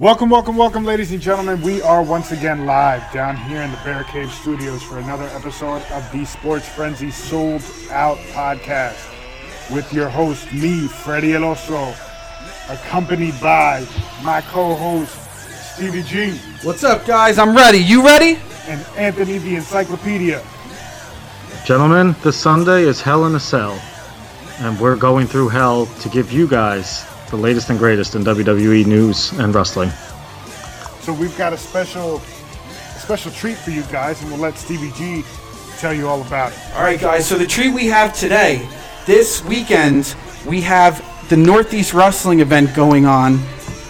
Welcome, 0.00 0.30
welcome, 0.30 0.56
welcome, 0.56 0.82
ladies 0.86 1.12
and 1.12 1.20
gentlemen. 1.20 1.60
We 1.60 1.82
are 1.82 2.02
once 2.02 2.32
again 2.32 2.64
live 2.64 3.02
down 3.12 3.36
here 3.36 3.60
in 3.60 3.70
the 3.70 3.76
Bear 3.84 4.02
Cave 4.04 4.32
Studios 4.32 4.82
for 4.82 4.98
another 4.98 5.26
episode 5.26 5.82
of 5.92 6.10
the 6.10 6.24
Sports 6.24 6.66
Frenzy 6.66 7.10
Souled 7.10 7.62
Out 7.90 8.16
podcast 8.32 8.96
with 9.70 9.92
your 9.92 10.08
host, 10.08 10.50
me, 10.54 10.86
Freddie 10.88 11.32
Eloso, 11.32 11.94
accompanied 12.70 13.38
by 13.42 13.86
my 14.22 14.40
co-host, 14.40 15.14
Stevie 15.74 16.02
G, 16.02 16.30
What's 16.62 16.82
up, 16.82 17.04
guys? 17.04 17.38
I'm 17.38 17.54
ready. 17.54 17.76
You 17.76 18.02
ready? 18.02 18.38
and 18.68 18.80
Anthony 18.96 19.36
the 19.36 19.56
Encyclopedia. 19.56 20.42
Gentlemen, 21.66 22.16
this 22.22 22.38
Sunday 22.38 22.84
is 22.84 23.02
Hell 23.02 23.26
in 23.26 23.34
a 23.34 23.40
Cell, 23.40 23.78
and 24.60 24.80
we're 24.80 24.96
going 24.96 25.26
through 25.26 25.50
hell 25.50 25.84
to 25.84 26.08
give 26.08 26.32
you 26.32 26.48
guys 26.48 27.04
the 27.30 27.36
latest 27.36 27.70
and 27.70 27.78
greatest 27.78 28.14
in 28.14 28.22
WWE 28.22 28.86
news 28.86 29.32
and 29.32 29.54
wrestling. 29.54 29.90
So 31.00 31.12
we've 31.12 31.36
got 31.38 31.52
a 31.52 31.56
special, 31.56 32.16
a 32.16 32.98
special 32.98 33.30
treat 33.32 33.56
for 33.56 33.70
you 33.70 33.82
guys, 33.84 34.20
and 34.20 34.30
we'll 34.30 34.40
let 34.40 34.58
Stevie 34.58 34.92
G 34.92 35.24
tell 35.78 35.94
you 35.94 36.08
all 36.08 36.20
about 36.22 36.52
it. 36.52 36.58
All 36.74 36.82
right, 36.82 37.00
guys. 37.00 37.26
So 37.26 37.38
the 37.38 37.46
treat 37.46 37.72
we 37.72 37.86
have 37.86 38.14
today, 38.14 38.68
this 39.06 39.44
weekend, 39.44 40.14
we 40.46 40.60
have 40.60 41.04
the 41.28 41.36
Northeast 41.36 41.94
Wrestling 41.94 42.40
event 42.40 42.74
going 42.74 43.06
on. 43.06 43.40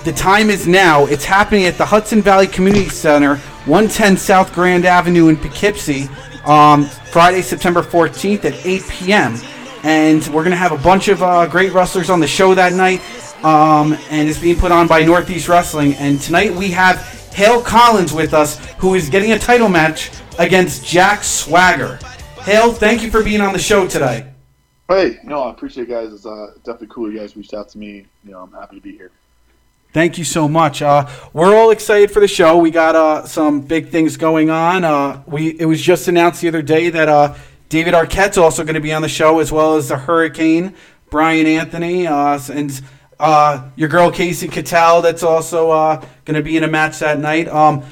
The 0.04 0.12
time 0.12 0.50
is 0.50 0.68
now. 0.68 1.06
It's 1.06 1.24
happening 1.24 1.64
at 1.64 1.76
the 1.76 1.84
Hudson 1.84 2.22
Valley 2.22 2.46
Community 2.46 2.88
Center, 2.88 3.36
110 3.66 4.16
South 4.16 4.54
Grand 4.54 4.84
Avenue 4.84 5.28
in 5.28 5.36
Poughkeepsie, 5.36 6.08
um, 6.44 6.84
Friday, 6.84 7.42
September 7.42 7.82
14th 7.82 8.44
at 8.44 8.66
8 8.66 8.82
p.m. 8.88 9.36
And 9.82 10.26
we're 10.28 10.44
gonna 10.44 10.56
have 10.56 10.72
a 10.72 10.78
bunch 10.78 11.08
of 11.08 11.22
uh, 11.22 11.46
great 11.46 11.72
wrestlers 11.72 12.08
on 12.08 12.20
the 12.20 12.26
show 12.26 12.54
that 12.54 12.72
night. 12.72 13.00
Um, 13.42 13.96
and 14.10 14.28
it's 14.28 14.38
being 14.38 14.56
put 14.56 14.70
on 14.70 14.86
by 14.86 15.02
Northeast 15.02 15.48
Wrestling. 15.48 15.94
And 15.94 16.20
tonight 16.20 16.54
we 16.54 16.70
have 16.72 16.98
Hale 17.32 17.62
Collins 17.62 18.12
with 18.12 18.34
us, 18.34 18.58
who 18.74 18.94
is 18.94 19.08
getting 19.08 19.32
a 19.32 19.38
title 19.38 19.68
match 19.68 20.10
against 20.38 20.84
Jack 20.84 21.24
Swagger. 21.24 21.98
Hale, 22.42 22.72
thank 22.72 23.02
you 23.02 23.10
for 23.10 23.22
being 23.22 23.40
on 23.40 23.52
the 23.52 23.58
show 23.58 23.86
today. 23.86 24.30
Hey, 24.88 25.18
no, 25.22 25.42
I 25.44 25.50
appreciate 25.50 25.84
it, 25.84 25.90
guys. 25.90 26.12
It's 26.12 26.26
uh, 26.26 26.48
definitely 26.64 26.88
cool 26.88 27.10
you 27.12 27.18
guys 27.18 27.36
reached 27.36 27.54
out 27.54 27.68
to 27.70 27.78
me. 27.78 28.06
You 28.24 28.32
know, 28.32 28.42
I'm 28.42 28.52
happy 28.52 28.76
to 28.76 28.82
be 28.82 28.92
here. 28.92 29.12
Thank 29.92 30.18
you 30.18 30.24
so 30.24 30.48
much. 30.48 30.82
Uh, 30.82 31.08
we're 31.32 31.56
all 31.56 31.70
excited 31.70 32.10
for 32.10 32.20
the 32.20 32.28
show. 32.28 32.58
We 32.58 32.70
got 32.70 32.94
uh, 32.94 33.26
some 33.26 33.60
big 33.60 33.88
things 33.88 34.16
going 34.16 34.50
on. 34.50 34.84
Uh, 34.84 35.22
we 35.26 35.50
it 35.58 35.64
was 35.64 35.80
just 35.80 36.08
announced 36.08 36.40
the 36.42 36.48
other 36.48 36.62
day 36.62 36.90
that 36.90 37.08
uh, 37.08 37.34
David 37.68 37.94
Arquette's 37.94 38.38
also 38.38 38.62
going 38.64 38.74
to 38.74 38.80
be 38.80 38.92
on 38.92 39.02
the 39.02 39.08
show, 39.08 39.40
as 39.40 39.50
well 39.50 39.76
as 39.76 39.88
the 39.88 39.96
Hurricane, 39.96 40.74
Brian 41.08 41.46
Anthony, 41.46 42.06
uh, 42.06 42.38
and 42.52 42.80
uh, 43.20 43.70
your 43.76 43.88
girl 43.88 44.10
Kasey 44.10 44.50
Catal. 44.50 45.02
That's 45.02 45.22
also 45.22 45.70
uh, 45.70 46.04
going 46.24 46.36
to 46.36 46.42
be 46.42 46.56
in 46.56 46.64
a 46.64 46.68
match 46.68 46.98
that 47.00 47.18
night. 47.20 47.48
Um, 47.48 47.82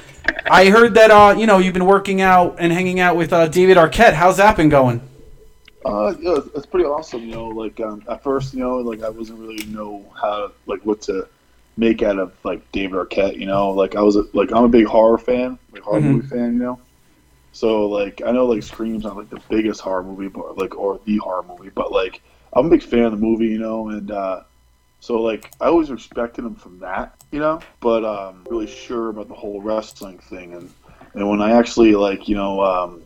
I 0.49 0.65
heard 0.69 0.93
that 0.95 1.11
uh, 1.11 1.35
you 1.37 1.45
know 1.47 1.57
you've 1.59 1.73
been 1.73 1.85
working 1.85 2.21
out 2.21 2.55
and 2.59 2.71
hanging 2.73 2.99
out 2.99 3.15
with 3.15 3.31
uh, 3.33 3.47
David 3.47 3.77
Arquette. 3.77 4.13
How's 4.13 4.37
that 4.37 4.57
been 4.57 4.69
going? 4.69 5.01
Uh, 5.85 6.13
yeah, 6.19 6.31
it's- 6.33 6.49
it's 6.55 6.65
pretty 6.65 6.85
awesome. 6.85 7.21
You 7.21 7.31
know, 7.31 7.47
like 7.47 7.79
um, 7.79 8.03
at 8.09 8.21
first, 8.21 8.53
you 8.53 8.59
know, 8.59 8.77
like 8.77 9.01
I 9.01 9.09
wasn't 9.09 9.39
really 9.39 9.63
know 9.65 10.03
how 10.21 10.51
like 10.65 10.81
what 10.85 11.01
to 11.03 11.27
make 11.77 12.03
out 12.03 12.19
of 12.19 12.33
like 12.43 12.69
David 12.73 12.97
Arquette. 12.97 13.37
You 13.37 13.45
know, 13.45 13.71
like 13.71 13.95
I 13.95 14.01
was 14.01 14.17
a, 14.17 14.25
like 14.33 14.51
I'm 14.53 14.65
a 14.65 14.69
big 14.69 14.85
horror 14.85 15.17
fan, 15.17 15.57
like 15.71 15.81
horror 15.83 16.01
Mhm. 16.01 16.11
movie 16.15 16.27
fan. 16.27 16.53
You 16.53 16.59
know, 16.59 16.79
so 17.53 17.87
like 17.87 18.21
I 18.25 18.31
know 18.31 18.45
like 18.45 18.61
Scream's 18.63 19.03
not 19.05 19.15
like 19.15 19.29
the 19.29 19.41
biggest 19.49 19.79
horror 19.81 20.03
movie, 20.03 20.27
but 20.27 20.57
like 20.57 20.77
or 20.77 20.99
the 21.05 21.17
horror 21.17 21.43
movie, 21.47 21.71
but 21.73 21.91
like 21.91 22.21
I'm 22.53 22.65
a 22.67 22.69
big 22.69 22.83
fan 22.83 23.03
of 23.05 23.11
the 23.11 23.17
movie. 23.17 23.47
You 23.47 23.59
know, 23.59 23.89
and 23.89 24.11
uh, 24.11 24.41
so 24.99 25.21
like 25.21 25.51
I 25.61 25.65
always 25.65 25.89
respected 25.91 26.45
him 26.45 26.55
from 26.55 26.79
that. 26.79 27.15
You 27.31 27.39
know, 27.39 27.59
but 27.79 28.03
um, 28.03 28.45
really 28.49 28.67
sure 28.67 29.09
about 29.09 29.27
the 29.27 29.35
whole 29.35 29.61
wrestling 29.61 30.19
thing 30.19 30.53
and. 30.53 30.71
And 31.15 31.27
when 31.27 31.41
I 31.41 31.53
actually 31.53 31.95
like, 31.95 32.29
you 32.29 32.35
know, 32.35 32.63
um, 32.63 33.01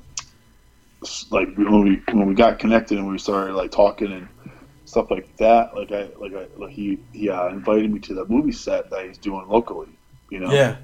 like 1.29 1.55
when 1.55 1.83
we 1.83 2.01
when 2.11 2.27
we 2.27 2.35
got 2.35 2.59
connected 2.59 2.97
and 2.97 3.07
we 3.07 3.17
started 3.17 3.55
like 3.55 3.71
talking 3.71 4.11
and 4.11 4.27
stuff 4.85 5.09
like 5.09 5.35
that, 5.37 5.75
like 5.75 5.91
I 5.91 6.09
like 6.17 6.33
I 6.33 6.47
like 6.57 6.71
he 6.71 6.99
he 7.13 7.29
uh, 7.29 7.47
invited 7.47 7.91
me 7.91 7.99
to 8.01 8.13
the 8.13 8.25
movie 8.25 8.51
set 8.51 8.89
that 8.89 9.05
he's 9.05 9.17
doing 9.17 9.47
locally, 9.47 9.87
you 10.29 10.39
know. 10.39 10.51
Yeah. 10.51 10.75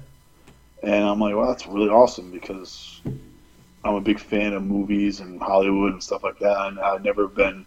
And 0.82 1.04
I'm 1.04 1.20
like, 1.20 1.34
wow, 1.34 1.48
that's 1.48 1.66
really 1.66 1.90
awesome 1.90 2.30
because 2.30 3.02
I'm 3.84 3.94
a 3.94 4.00
big 4.00 4.18
fan 4.18 4.54
of 4.54 4.62
movies 4.62 5.20
and 5.20 5.40
Hollywood 5.40 5.92
and 5.92 6.02
stuff 6.02 6.24
like 6.24 6.38
that, 6.38 6.68
and 6.68 6.80
I've 6.80 7.04
never 7.04 7.28
been 7.28 7.66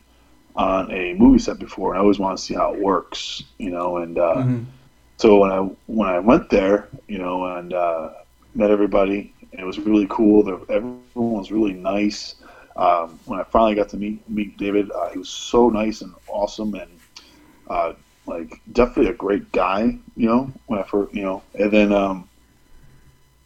on 0.55 0.91
a 0.91 1.13
movie 1.13 1.39
set 1.39 1.59
before, 1.59 1.91
and 1.91 1.97
I 1.99 2.01
always 2.01 2.19
want 2.19 2.37
to 2.37 2.43
see 2.43 2.53
how 2.53 2.73
it 2.73 2.79
works, 2.79 3.43
you 3.57 3.71
know. 3.71 3.97
And 3.97 4.17
uh, 4.17 4.45
Mhm. 4.45 4.65
so 5.17 5.37
when 5.39 5.51
I 5.51 5.59
when 5.87 6.09
I 6.09 6.19
went 6.19 6.49
there, 6.49 6.89
you 7.07 7.19
know, 7.19 7.45
and 7.45 7.73
uh, 7.73 8.09
met 8.55 8.71
everybody, 8.71 9.33
and 9.51 9.61
it 9.61 9.65
was 9.65 9.79
really 9.79 10.07
cool. 10.09 10.43
The- 10.43 10.65
Everyone 10.69 10.99
was 11.03 11.15
really 11.15 11.33
nice. 11.33 11.99
Um, 12.43 12.83
when 12.91 13.09
I 13.09 13.09
finally 13.09 13.47
got 13.47 13.59
to 13.59 13.69
meet 13.69 13.95
meet 14.03 14.31
David, 14.31 14.71
uh, 14.71 14.89
he 14.89 14.99
was 14.99 15.09
so 15.11 15.53
nice 15.55 15.89
and 15.89 15.99
awesome, 16.19 16.67
and 16.69 16.91
uh, 17.69 17.93
like 18.25 18.51
definitely 18.71 19.07
a 19.11 19.13
great 19.15 19.51
guy. 19.51 19.97
You 20.15 20.27
know, 20.27 20.53
when 20.67 20.79
I 20.79 20.83
first, 20.83 21.13
you 21.13 21.23
know, 21.23 21.43
and 21.55 21.71
then 21.71 21.91
um, 21.93 22.29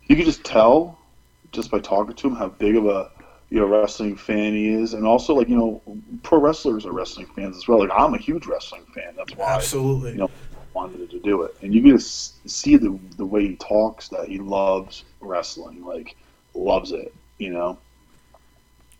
you 0.07 0.15
could 0.15 0.25
just 0.25 0.43
tell 0.45 0.99
just 1.51 1.71
by 1.71 1.79
talking 1.79 2.15
to 2.15 2.27
him 2.27 2.35
how 2.35 2.49
big 2.49 2.75
of 2.75 2.85
a 2.85 3.09
you 3.49 3.59
know 3.59 3.65
wrestling 3.65 4.15
fan 4.15 4.53
he 4.53 4.69
is, 4.69 4.93
and 4.93 5.05
also 5.05 5.33
like 5.33 5.47
you 5.49 5.55
know, 5.57 5.81
pro 6.23 6.39
wrestlers 6.39 6.85
are 6.85 6.91
wrestling 6.91 7.27
fans 7.35 7.55
as 7.57 7.67
well. 7.67 7.79
Like 7.79 7.91
I'm 7.93 8.13
a 8.13 8.17
huge 8.17 8.45
wrestling 8.45 8.85
fan. 8.93 9.13
That's 9.15 9.35
why 9.35 9.55
Absolutely. 9.55 10.11
you 10.11 10.17
know, 10.17 10.29
wanted 10.73 11.09
to 11.09 11.19
do 11.19 11.43
it. 11.43 11.55
And 11.61 11.73
you 11.73 11.81
can 11.81 11.99
see 11.99 12.75
the 12.77 12.97
the 13.17 13.25
way 13.25 13.47
he 13.47 13.55
talks 13.55 14.09
that 14.09 14.27
he 14.27 14.39
loves 14.39 15.05
wrestling, 15.21 15.83
like 15.85 16.15
loves 16.53 16.91
it. 16.91 17.13
You 17.37 17.51
know. 17.51 17.77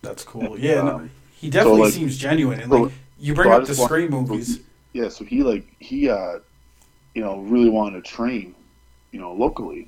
That's 0.01 0.23
cool. 0.23 0.57
Yeah, 0.59 0.81
no, 0.83 0.95
Um, 0.97 1.09
he 1.31 1.49
definitely 1.49 1.81
like- 1.81 1.93
seems 1.93 2.17
genuine. 2.17 2.59
And 2.61 2.71
so- 2.71 2.83
like 2.83 2.93
you 3.19 3.33
bring 3.33 3.49
so 3.49 3.57
up 3.57 3.65
the 3.65 3.75
Scream 3.75 4.11
movies. 4.11 4.59
Yeah. 4.93 5.09
So 5.09 5.25
he 5.25 5.43
like 5.43 5.65
he 5.79 6.09
uh, 6.09 6.39
you 7.15 7.21
know, 7.23 7.39
really 7.39 7.69
wanted 7.69 8.03
to 8.05 8.09
train, 8.09 8.53
you 9.11 9.19
know, 9.19 9.33
locally, 9.33 9.87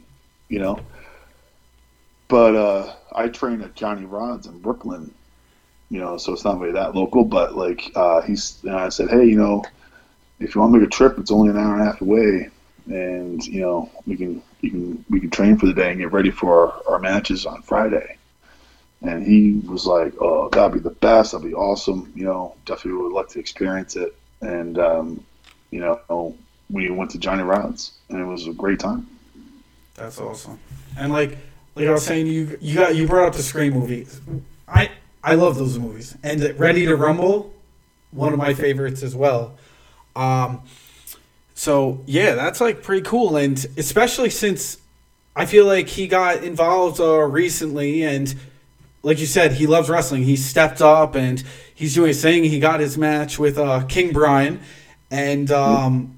you 0.50 0.60
know. 0.60 0.80
But 2.30 2.56
uh, 2.56 2.94
I 3.12 3.28
train 3.28 3.62
at 3.62 3.76
Johnny 3.76 4.06
Rodz 4.06 4.48
in 4.48 4.60
Brooklyn, 4.60 5.12
you 5.90 6.00
know, 6.00 6.18
so 6.18 6.32
it's 6.32 6.46
not 6.46 6.60
really 6.60 6.74
that 6.74 6.96
local. 6.96 7.26
But 7.26 7.58
like 7.58 7.92
uh, 7.96 8.22
he's, 8.22 8.64
and 8.64 8.76
I 8.76 8.90
said, 8.90 9.10
hey, 9.10 9.26
you 9.26 9.36
know, 9.36 9.66
if 10.40 10.56
you 10.56 10.62
want 10.62 10.72
to 10.74 10.80
make 10.80 10.88
a 10.88 10.92
trip, 10.92 11.18
it's 11.18 11.32
only 11.32 11.50
an 11.50 11.58
hour 11.58 11.74
and 11.74 11.82
a 11.82 11.86
half 11.86 12.02
away, 12.02 12.50
and 12.86 13.46
you 13.46 13.62
know, 13.62 13.92
we 14.06 14.16
can 14.16 14.42
you 14.62 14.70
can 14.70 15.06
we 15.10 15.20
can 15.20 15.32
train 15.32 15.58
for 15.58 15.66
the 15.66 15.74
day 15.74 15.90
and 15.90 16.00
get 16.00 16.12
ready 16.12 16.32
for 16.32 16.72
our, 16.72 16.94
our 16.94 17.00
matches 17.00 17.46
on 17.46 17.62
Friday. 17.64 18.16
And 19.02 19.26
he 19.26 19.54
was 19.68 19.86
like, 19.86 20.14
"Oh, 20.22 20.50
that'd 20.50 20.74
be 20.74 20.80
the 20.80 20.96
best. 20.96 21.32
That'd 21.32 21.48
be 21.48 21.56
awesome. 21.56 22.12
You 22.16 22.26
know, 22.26 22.56
definitely 22.66 23.02
would 23.02 23.14
like 23.14 23.30
to 23.30 23.40
experience 23.40 23.96
it." 23.96 24.16
And 24.42 24.78
um, 24.78 25.26
you 25.72 25.80
know, 25.80 26.36
we 26.70 26.90
went 26.92 27.10
to 27.12 27.18
Johnny 27.18 27.44
Rodz, 27.44 27.92
and 28.10 28.22
it 28.22 28.26
was 28.26 28.46
a 28.46 28.54
great 28.54 28.80
time. 28.80 29.08
That's 29.96 30.20
awesome. 30.20 30.60
And 30.98 31.12
like 31.12 31.38
like 31.80 31.88
I 31.88 31.92
was 31.92 32.06
saying, 32.06 32.28
you 32.28 32.58
you 32.62 32.76
got 32.76 32.96
you 32.96 33.08
brought 33.08 33.28
up 33.30 33.36
the 33.36 33.44
Scream 33.44 33.74
movies. 33.74 34.20
I 34.68 34.92
I 35.24 35.36
love 35.36 35.58
those 35.58 35.80
movies. 35.80 36.18
And 36.24 36.42
Ready 36.60 36.86
to 36.86 36.96
Rumble, 36.96 37.54
one 38.12 38.34
of 38.34 38.40
my 38.40 38.54
favorites 38.54 39.02
as 39.04 39.16
well. 39.16 39.58
Um, 40.16 40.62
so 41.54 42.02
yeah, 42.06 42.36
that's 42.36 42.60
like 42.62 42.84
pretty 42.84 43.04
cool, 43.04 43.38
and 43.38 43.66
especially 43.78 44.30
since 44.30 44.78
I 45.36 45.46
feel 45.46 45.66
like 45.66 45.88
he 45.88 46.08
got 46.08 46.44
involved 46.44 47.00
uh, 47.00 47.20
recently, 47.20 48.04
and 48.04 48.34
like 49.04 49.20
you 49.20 49.26
said, 49.26 49.54
he 49.54 49.68
loves 49.68 49.90
wrestling. 49.90 50.24
He 50.24 50.36
stepped 50.36 50.82
up 50.82 51.16
and 51.16 51.42
he's 51.74 51.96
doing 51.96 52.10
his 52.10 52.22
thing. 52.22 52.44
He 52.44 52.60
got 52.60 52.82
his 52.82 52.98
match 52.98 53.40
with 53.40 53.58
uh, 53.58 53.86
King 53.86 54.12
Brian, 54.12 54.60
and 55.10 55.50
um, 55.52 56.18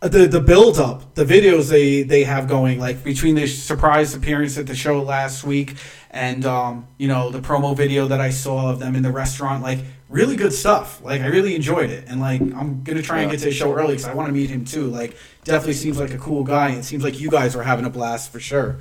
the 0.00 0.26
the 0.26 0.40
build 0.40 0.78
up, 0.78 1.14
the 1.14 1.24
videos 1.24 1.70
they 1.70 2.02
they 2.02 2.24
have 2.24 2.48
going, 2.48 2.78
like 2.78 3.02
between 3.02 3.34
the 3.34 3.46
surprise 3.46 4.14
appearance 4.14 4.56
at 4.56 4.66
the 4.66 4.74
show 4.76 5.02
last 5.02 5.44
week 5.44 5.74
and 6.10 6.46
um, 6.46 6.86
you 6.98 7.08
know 7.08 7.30
the 7.30 7.40
promo 7.40 7.76
video 7.76 8.06
that 8.06 8.20
I 8.20 8.30
saw 8.30 8.70
of 8.70 8.78
them 8.78 8.94
in 8.94 9.02
the 9.02 9.10
restaurant, 9.12 9.62
like 9.62 9.80
really 10.08 10.36
good 10.36 10.52
stuff. 10.52 11.02
Like 11.02 11.20
I 11.20 11.26
really 11.26 11.54
enjoyed 11.54 11.90
it, 11.90 12.04
and 12.08 12.20
like 12.20 12.40
I'm 12.40 12.82
gonna 12.82 13.02
try 13.02 13.20
and 13.20 13.30
get 13.30 13.40
to 13.40 13.46
the 13.46 13.52
show 13.52 13.72
early 13.74 13.94
because 13.94 14.06
I 14.06 14.14
want 14.14 14.28
to 14.28 14.32
meet 14.32 14.50
him 14.50 14.64
too. 14.64 14.86
Like 14.86 15.16
definitely 15.44 15.74
seems 15.74 15.98
like 15.98 16.12
a 16.12 16.18
cool 16.18 16.44
guy, 16.44 16.68
and 16.68 16.78
it 16.78 16.84
seems 16.84 17.02
like 17.02 17.20
you 17.20 17.30
guys 17.30 17.56
were 17.56 17.62
having 17.62 17.84
a 17.84 17.90
blast 17.90 18.32
for 18.32 18.40
sure. 18.40 18.78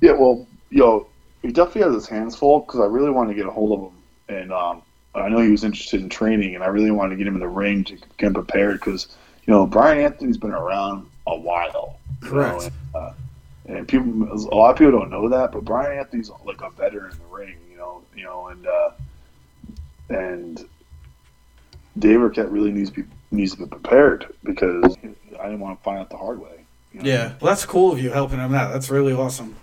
Yeah, 0.00 0.12
well, 0.12 0.46
yo, 0.70 1.08
he 1.42 1.52
definitely 1.52 1.82
has 1.82 1.94
his 1.94 2.08
hands 2.08 2.36
full 2.36 2.60
because 2.60 2.80
I 2.80 2.86
really 2.86 3.10
wanted 3.10 3.30
to 3.30 3.36
get 3.36 3.46
a 3.46 3.50
hold 3.50 3.72
of 3.72 3.80
him, 3.90 4.40
and 4.40 4.52
um, 4.52 4.82
I 5.14 5.28
know 5.28 5.40
he 5.40 5.50
was 5.50 5.64
interested 5.64 6.00
in 6.00 6.08
training, 6.08 6.54
and 6.54 6.64
I 6.64 6.68
really 6.68 6.90
wanted 6.90 7.10
to 7.10 7.16
get 7.16 7.26
him 7.26 7.34
in 7.34 7.40
the 7.40 7.48
ring 7.48 7.84
to 7.84 7.96
get 7.96 8.26
him 8.28 8.34
prepared 8.34 8.80
because 8.80 9.08
you 9.46 9.52
know 9.52 9.66
Brian 9.66 9.98
Anthony's 9.98 10.38
been 10.38 10.52
around 10.52 11.06
a 11.26 11.36
while, 11.36 11.98
you 12.22 12.28
know, 12.28 12.30
Correct. 12.30 12.62
and, 12.64 12.72
uh, 12.94 13.12
and 13.66 13.88
people, 13.88 14.32
a 14.32 14.54
lot 14.54 14.70
of 14.70 14.76
people 14.76 14.92
don't 14.92 15.10
know 15.10 15.28
that, 15.28 15.52
but 15.52 15.64
Brian 15.64 15.98
Anthony's 15.98 16.30
like 16.44 16.60
a 16.62 16.70
veteran 16.70 17.12
in 17.12 17.18
the 17.18 17.24
ring, 17.26 17.56
you 17.70 17.76
know, 17.76 18.02
you 18.16 18.24
know, 18.24 18.48
and 18.48 18.66
uh, 18.66 18.90
and 20.08 20.68
Dave 21.98 22.18
Arquette 22.20 22.50
really 22.50 22.72
needs 22.72 22.90
to 22.90 23.02
be 23.02 23.08
needs 23.30 23.52
to 23.52 23.58
be 23.58 23.66
prepared 23.66 24.32
because 24.44 24.96
I 25.40 25.44
didn't 25.44 25.60
want 25.60 25.78
to 25.78 25.84
find 25.84 25.98
out 25.98 26.10
the 26.10 26.16
hard 26.16 26.40
way. 26.40 26.64
You 26.92 27.00
know? 27.02 27.08
Yeah, 27.08 27.34
well, 27.40 27.52
that's 27.52 27.64
cool 27.64 27.92
of 27.92 28.00
you 28.00 28.10
helping 28.10 28.38
him 28.38 28.54
out. 28.54 28.72
That's 28.72 28.90
really 28.90 29.12
awesome. 29.12 29.56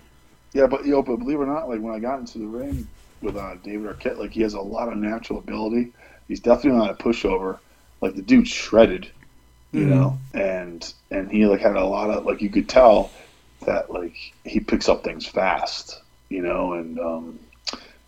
Yeah, 0.52 0.66
but 0.66 0.84
you 0.84 0.92
know, 0.92 1.02
but 1.02 1.16
believe 1.16 1.38
it 1.38 1.42
or 1.42 1.46
not, 1.46 1.68
like 1.68 1.80
when 1.80 1.94
I 1.94 1.98
got 1.98 2.18
into 2.18 2.38
the 2.38 2.46
ring 2.46 2.88
with 3.22 3.36
uh, 3.36 3.54
David 3.62 3.86
Arquette, 3.86 4.18
like 4.18 4.32
he 4.32 4.42
has 4.42 4.54
a 4.54 4.60
lot 4.60 4.88
of 4.88 4.98
natural 4.98 5.38
ability. 5.38 5.92
He's 6.26 6.40
definitely 6.40 6.78
not 6.78 6.90
a 6.90 6.94
pushover. 6.94 7.58
Like 8.00 8.14
the 8.14 8.22
dude 8.22 8.48
shredded, 8.48 9.10
you 9.72 9.84
Mhm. 9.86 9.88
know, 9.88 10.18
and 10.34 10.92
and 11.10 11.30
he 11.30 11.46
like 11.46 11.60
had 11.60 11.76
a 11.76 11.84
lot 11.84 12.10
of 12.10 12.24
like 12.26 12.40
you 12.42 12.50
could 12.50 12.68
tell 12.68 13.10
that 13.66 13.90
like 13.92 14.14
he 14.44 14.60
picks 14.60 14.88
up 14.88 15.04
things 15.04 15.26
fast, 15.26 16.00
you 16.28 16.42
know, 16.42 16.72
and 16.74 16.98
um 16.98 17.38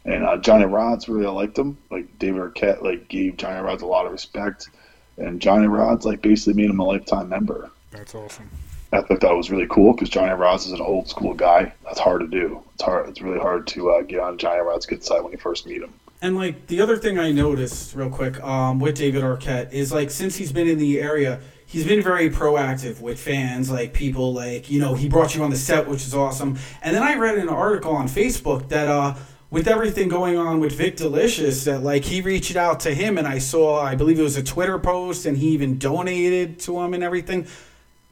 and 0.04 0.24
uh, 0.24 0.36
Johnny 0.38 0.64
Rodz 0.64 1.06
really 1.08 1.26
liked 1.26 1.56
him. 1.58 1.78
Like 1.90 2.18
David 2.18 2.40
Arquette 2.42 2.82
like 2.82 3.08
gave 3.08 3.36
Johnny 3.36 3.60
Rodz 3.60 3.82
a 3.82 3.86
lot 3.86 4.06
of 4.06 4.12
respect, 4.12 4.68
and 5.16 5.40
Johnny 5.40 5.66
Rodz 5.68 6.04
like 6.04 6.22
basically 6.22 6.54
made 6.60 6.70
him 6.70 6.80
a 6.80 6.84
lifetime 6.84 7.28
member. 7.28 7.70
That's 7.90 8.14
awesome. 8.14 8.50
I 8.94 9.00
thought 9.00 9.20
that 9.20 9.34
was 9.34 9.50
really 9.50 9.66
cool 9.68 9.92
because 9.94 10.10
Johnny 10.10 10.32
Rodz 10.32 10.66
is 10.66 10.72
an 10.72 10.80
old 10.82 11.08
school 11.08 11.32
guy. 11.32 11.72
That's 11.84 11.98
hard 12.00 12.20
to 12.20 12.26
do. 12.26 12.62
It's 12.74 12.82
hard. 12.82 13.08
It's 13.08 13.22
really 13.22 13.38
hard 13.38 13.66
to 13.68 13.90
uh, 13.90 14.02
get 14.02 14.20
on 14.20 14.36
Johnny 14.36 14.60
Rodz 14.60 14.86
good 14.86 15.02
side 15.02 15.22
when 15.22 15.32
you 15.32 15.38
first 15.38 15.66
meet 15.66 15.80
him. 15.82 15.94
And 16.22 16.36
like 16.36 16.68
the 16.68 16.80
other 16.80 16.96
thing 16.96 17.18
I 17.18 17.32
noticed 17.32 17.96
real 17.96 18.08
quick 18.08 18.40
um, 18.44 18.78
with 18.78 18.94
David 18.94 19.24
Arquette 19.24 19.72
is 19.72 19.92
like 19.92 20.08
since 20.08 20.36
he's 20.36 20.52
been 20.52 20.68
in 20.68 20.78
the 20.78 21.00
area, 21.00 21.40
he's 21.66 21.84
been 21.84 22.00
very 22.00 22.30
proactive 22.30 23.00
with 23.00 23.18
fans, 23.18 23.72
like 23.72 23.92
people 23.92 24.32
like 24.32 24.70
you 24.70 24.80
know 24.80 24.94
he 24.94 25.08
brought 25.08 25.34
you 25.34 25.42
on 25.42 25.50
the 25.50 25.56
set, 25.56 25.88
which 25.88 26.02
is 26.02 26.14
awesome. 26.14 26.56
And 26.80 26.94
then 26.94 27.02
I 27.02 27.16
read 27.16 27.38
an 27.38 27.48
article 27.48 27.92
on 27.96 28.06
Facebook 28.06 28.68
that 28.68 28.86
uh, 28.86 29.16
with 29.50 29.66
everything 29.66 30.08
going 30.08 30.38
on 30.38 30.60
with 30.60 30.74
Vik 30.74 30.96
Dalishus, 30.98 31.64
that 31.64 31.82
like 31.82 32.04
he 32.04 32.20
reached 32.20 32.54
out 32.54 32.78
to 32.80 32.94
him, 32.94 33.18
and 33.18 33.26
I 33.26 33.38
saw 33.38 33.80
I 33.80 33.96
believe 33.96 34.20
it 34.20 34.22
was 34.22 34.36
a 34.36 34.44
Twitter 34.44 34.78
post, 34.78 35.26
and 35.26 35.36
he 35.36 35.48
even 35.48 35.76
donated 35.76 36.60
to 36.60 36.78
him 36.80 36.94
and 36.94 37.02
everything. 37.02 37.48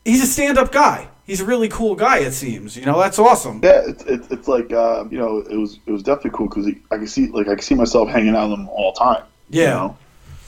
He's 0.05 0.23
a 0.23 0.27
stand-up 0.27 0.73
guy. 0.73 1.09
He's 1.31 1.41
a 1.41 1.45
really 1.45 1.69
cool 1.69 1.95
guy. 1.95 2.19
It 2.19 2.33
seems, 2.33 2.77
you 2.77 2.85
know, 2.85 2.99
that's 2.99 3.17
awesome. 3.17 3.61
Yeah, 3.63 3.83
it's 3.87 4.03
it's, 4.03 4.29
it's 4.33 4.49
like 4.49 4.73
uh, 4.73 5.05
you 5.13 5.17
know 5.17 5.39
it 5.39 5.57
was 5.57 5.79
it 5.87 5.93
was 5.93 6.03
definitely 6.03 6.33
cool 6.33 6.49
because 6.49 6.67
I 6.91 6.97
can 6.97 7.07
see 7.07 7.29
like 7.29 7.47
I 7.47 7.55
can 7.55 7.63
see 7.63 7.77
myself 7.77 8.09
hanging 8.09 8.35
out 8.35 8.51
with 8.51 8.59
him 8.59 8.69
all 8.69 8.93
the 8.93 8.99
time. 8.99 9.23
Yeah. 9.49 9.63
You 9.63 9.69
know, 9.69 9.99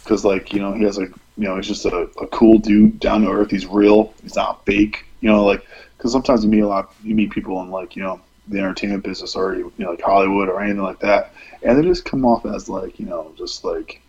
because 0.03 0.25
like 0.25 0.53
you 0.53 0.59
know 0.59 0.73
he 0.73 0.83
has 0.83 0.99
like 0.99 1.11
you 1.39 1.45
know 1.45 1.55
he's 1.55 1.69
just 1.69 1.85
a, 1.85 2.11
a 2.21 2.27
cool 2.27 2.59
dude, 2.59 2.99
down 2.99 3.23
to 3.23 3.31
earth. 3.31 3.53
He's 3.53 3.65
real. 3.65 4.13
He's 4.25 4.35
not 4.35 4.67
fake. 4.67 5.05
You 5.21 5.29
know, 5.29 5.45
like 5.45 5.65
because 5.97 6.11
sometimes 6.11 6.43
you 6.43 6.51
meet 6.51 6.63
a 6.63 6.67
lot 6.67 6.93
you 7.05 7.15
meet 7.15 7.31
people 7.31 7.63
in 7.63 7.71
like 7.71 7.95
you 7.95 8.03
know 8.03 8.21
the 8.49 8.59
entertainment 8.59 9.05
business 9.05 9.37
or 9.37 9.55
you 9.55 9.73
know 9.79 9.91
like 9.91 10.03
Hollywood 10.03 10.49
or 10.49 10.61
anything 10.61 10.83
like 10.83 10.99
that, 10.99 11.33
and 11.63 11.79
they 11.79 11.89
just 11.89 12.05
come 12.05 12.27
off 12.27 12.45
as 12.45 12.69
like 12.69 12.99
you 12.99 13.07
know 13.07 13.33
just 13.39 13.63
like 13.63 14.03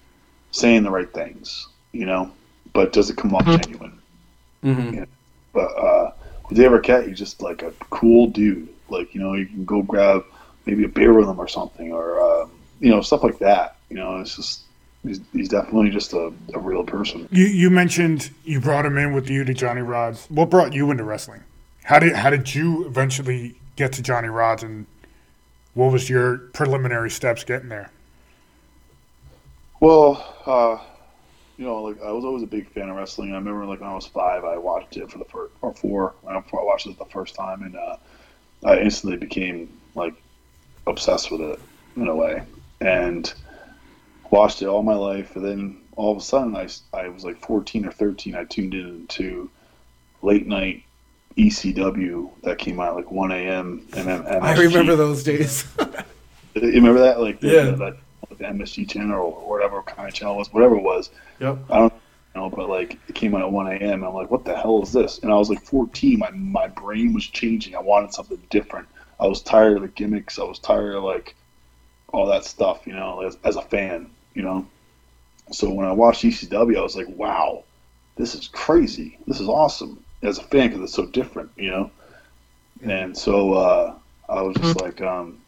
saying 0.50 0.82
the 0.82 0.90
right 0.90 1.14
things. 1.14 1.68
You 1.92 2.08
know, 2.08 2.32
but 2.74 2.94
does 2.94 3.12
it 3.12 3.18
come 3.18 3.36
off 3.36 3.46
genuine? 3.46 4.00
Mm-hmm. 4.64 5.04
But 5.54 5.78
uh, 5.78 6.12
Dave 6.52 6.72
Arquette, 6.72 7.08
he's 7.08 7.18
just 7.18 7.42
like 7.42 7.62
a 7.62 7.72
cool 7.90 8.28
dude. 8.28 8.70
Like 8.90 9.14
you 9.14 9.22
know, 9.22 9.34
you 9.34 9.46
can 9.46 9.66
go 9.66 9.82
grab 9.82 10.24
maybe 10.66 10.84
a 10.84 10.88
beer 10.88 11.14
with 11.14 11.28
him 11.28 11.40
or 11.40 11.48
something, 11.48 11.92
or 11.92 12.20
uh, 12.20 12.48
you 12.80 12.90
know 12.90 13.02
stuff 13.02 13.24
like 13.24 13.40
that. 13.40 13.78
You 13.90 13.98
know, 13.98 14.18
it's 14.20 14.36
just 14.36 14.62
he's, 15.04 15.20
he's 15.32 15.50
definitely 15.50 15.90
just 15.90 16.14
a, 16.14 16.34
a 16.54 16.60
real 16.60 16.84
person. 16.84 17.28
You 17.32 17.46
you 17.46 17.70
mentioned 17.70 18.32
you 18.44 18.60
brought 18.60 18.86
him 18.86 18.98
in 18.98 19.14
with 19.14 19.30
you 19.30 19.44
to 19.44 19.54
Johnny 19.54 19.82
Rodz. 19.82 20.30
What 20.30 20.50
brought 20.50 20.74
you 20.74 20.92
into 20.92 21.04
wrestling? 21.04 21.44
How 21.84 22.00
did 22.00 22.16
how 22.16 22.30
did 22.30 22.54
you 22.54 22.86
eventually 22.86 23.56
get 23.76 23.94
to 23.94 24.02
Johnny 24.02 24.28
Rodz, 24.28 24.64
and 24.64 24.86
what 25.74 25.92
was 25.92 26.10
your 26.10 26.38
preliminary 26.38 27.10
steps 27.10 27.44
getting 27.44 27.70
there? 27.70 27.92
Well, 29.80 30.34
uh, 30.46 30.78
you 31.58 31.66
know, 31.66 31.84
like 31.84 32.02
I 32.02 32.12
was 32.12 32.26
always 32.26 32.44
a 32.44 32.48
big 32.48 32.70
fan 32.72 32.90
of 32.90 32.96
wrestling. 32.96 33.32
I 33.32 33.36
remember 33.36 33.66
like 33.66 33.80
when 33.80 33.90
I 33.90 33.96
was 33.96 34.08
five, 34.08 34.44
I 34.44 34.58
watched 34.58 34.98
it 34.98 35.12
for 35.12 35.20
the 35.20 35.26
first 35.26 35.54
or 35.62 35.74
four 35.74 36.16
when 36.22 36.36
I 36.36 36.40
I 36.40 36.64
watched 36.64 36.88
it 36.88 36.98
the 36.98 37.06
first 37.06 37.36
time, 37.36 37.64
and 37.64 37.76
uh, 37.76 37.98
I 38.66 38.80
instantly 38.80 39.18
became 39.18 39.78
like 39.96 40.16
obsessed 40.88 41.32
with 41.32 41.42
it 41.42 41.60
in 41.96 42.08
a 42.08 42.16
way, 42.16 42.44
and 42.82 43.32
watched 44.32 44.62
it 44.62 44.68
all 44.68 44.84
my 44.84 44.96
life. 44.96 45.36
And 45.36 45.46
then 45.46 45.82
all 45.96 46.12
of 46.12 46.18
a 46.18 46.22
sudden, 46.22 46.56
I, 46.56 46.68
I 46.94 47.08
was 47.08 47.24
like 47.24 47.46
14 47.46 47.86
or 47.86 47.92
13. 47.92 48.36
I 48.36 48.46
tuned 48.46 48.74
in 48.74 48.88
into 48.88 49.50
late 50.24 50.48
night 50.48 50.84
ECW 51.38 52.30
that 52.42 52.58
came 52.58 52.80
out 52.80 52.96
like 52.96 53.12
1 53.12 53.32
a.m. 53.32 53.88
and 53.96 54.10
I 54.10 54.56
remember 54.56 54.96
those 54.96 55.24
days. 55.24 55.68
You 56.56 56.74
remember 56.74 57.00
that? 57.00 57.20
Like 57.20 57.42
Yeah. 57.42 57.94
The, 58.38 58.44
the 58.44 58.50
MSG 58.50 58.90
channel 58.90 59.20
or 59.20 59.50
whatever 59.50 59.82
kind 59.82 60.08
of 60.08 60.14
channel 60.14 60.36
it 60.36 60.38
was, 60.40 60.54
whatever 60.54 60.76
it 60.76 60.84
was. 60.84 61.10
yep. 61.40 61.58
I 61.70 61.80
don't 61.80 61.94
know, 62.36 62.50
but 62.50 62.70
like 62.70 62.98
it 63.08 63.16
came 63.16 63.36
out 63.36 63.42
at 63.42 63.52
1 63.52 63.68
a.m. 63.68 64.04
I'm 64.04 64.14
like, 64.14 64.32
what 64.32 64.46
the 64.46 64.56
hell 64.56 64.82
is 64.84 64.92
this? 64.92 65.20
And 65.20 65.32
I 65.32 65.36
was 65.36 65.50
like 65.50 65.64
14. 65.64 66.20
My 66.20 66.32
my 66.32 66.68
brain 66.68 67.14
was 67.14 67.26
changing. 67.26 67.76
I 67.76 67.80
wanted 67.80 68.14
something 68.14 68.42
different. 68.50 68.88
I 69.20 69.28
was 69.28 69.42
tired 69.42 69.78
of 69.78 69.84
the 69.84 69.88
gimmicks. 69.90 70.40
I 70.40 70.44
was 70.44 70.60
tired 70.60 70.96
of 70.96 71.04
like 71.04 71.36
all 72.10 72.28
that 72.28 72.46
stuff, 72.46 72.86
you 72.86 72.94
know, 72.94 73.22
as, 73.22 73.38
as 73.44 73.56
a 73.56 73.62
fan, 73.62 74.10
you 74.34 74.44
know. 74.44 74.66
So 75.52 75.72
when 75.74 75.86
I 75.86 75.92
watched 75.92 76.24
ECW, 76.24 76.78
I 76.78 76.82
was 76.82 76.96
like, 76.96 77.10
wow, 77.10 77.64
this 78.16 78.36
is 78.36 78.48
crazy. 78.48 79.18
This 79.28 79.40
is 79.40 79.50
awesome 79.50 80.04
as 80.22 80.38
a 80.38 80.44
fan 80.44 80.70
because 80.70 80.84
it's 80.84 80.94
so 80.94 81.06
different, 81.06 81.52
you 81.58 81.70
know. 81.70 81.92
And 82.82 83.18
so 83.18 83.54
uh, 83.54 83.96
I 84.30 84.42
was 84.42 84.56
just 84.58 84.82
like, 84.82 85.02
um, 85.02 85.40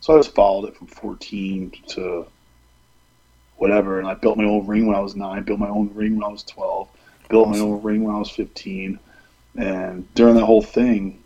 so 0.00 0.14
I 0.14 0.18
just 0.18 0.34
followed 0.34 0.68
it 0.68 0.76
from 0.76 0.86
14 0.86 1.72
to 1.88 2.26
whatever, 3.64 3.98
and 3.98 4.06
I 4.06 4.12
built 4.12 4.36
my 4.36 4.44
own 4.44 4.66
ring 4.66 4.86
when 4.86 4.94
I 4.94 5.00
was 5.00 5.16
nine, 5.16 5.42
built 5.42 5.58
my 5.58 5.70
own 5.70 5.90
ring 5.94 6.16
when 6.16 6.24
I 6.24 6.28
was 6.28 6.42
12, 6.42 6.86
built 7.30 7.48
my 7.48 7.58
own 7.58 7.82
ring 7.82 8.04
when 8.04 8.14
I 8.14 8.18
was 8.18 8.28
15, 8.28 8.98
and 9.56 10.14
during 10.14 10.34
that 10.34 10.44
whole 10.44 10.60
thing, 10.60 11.22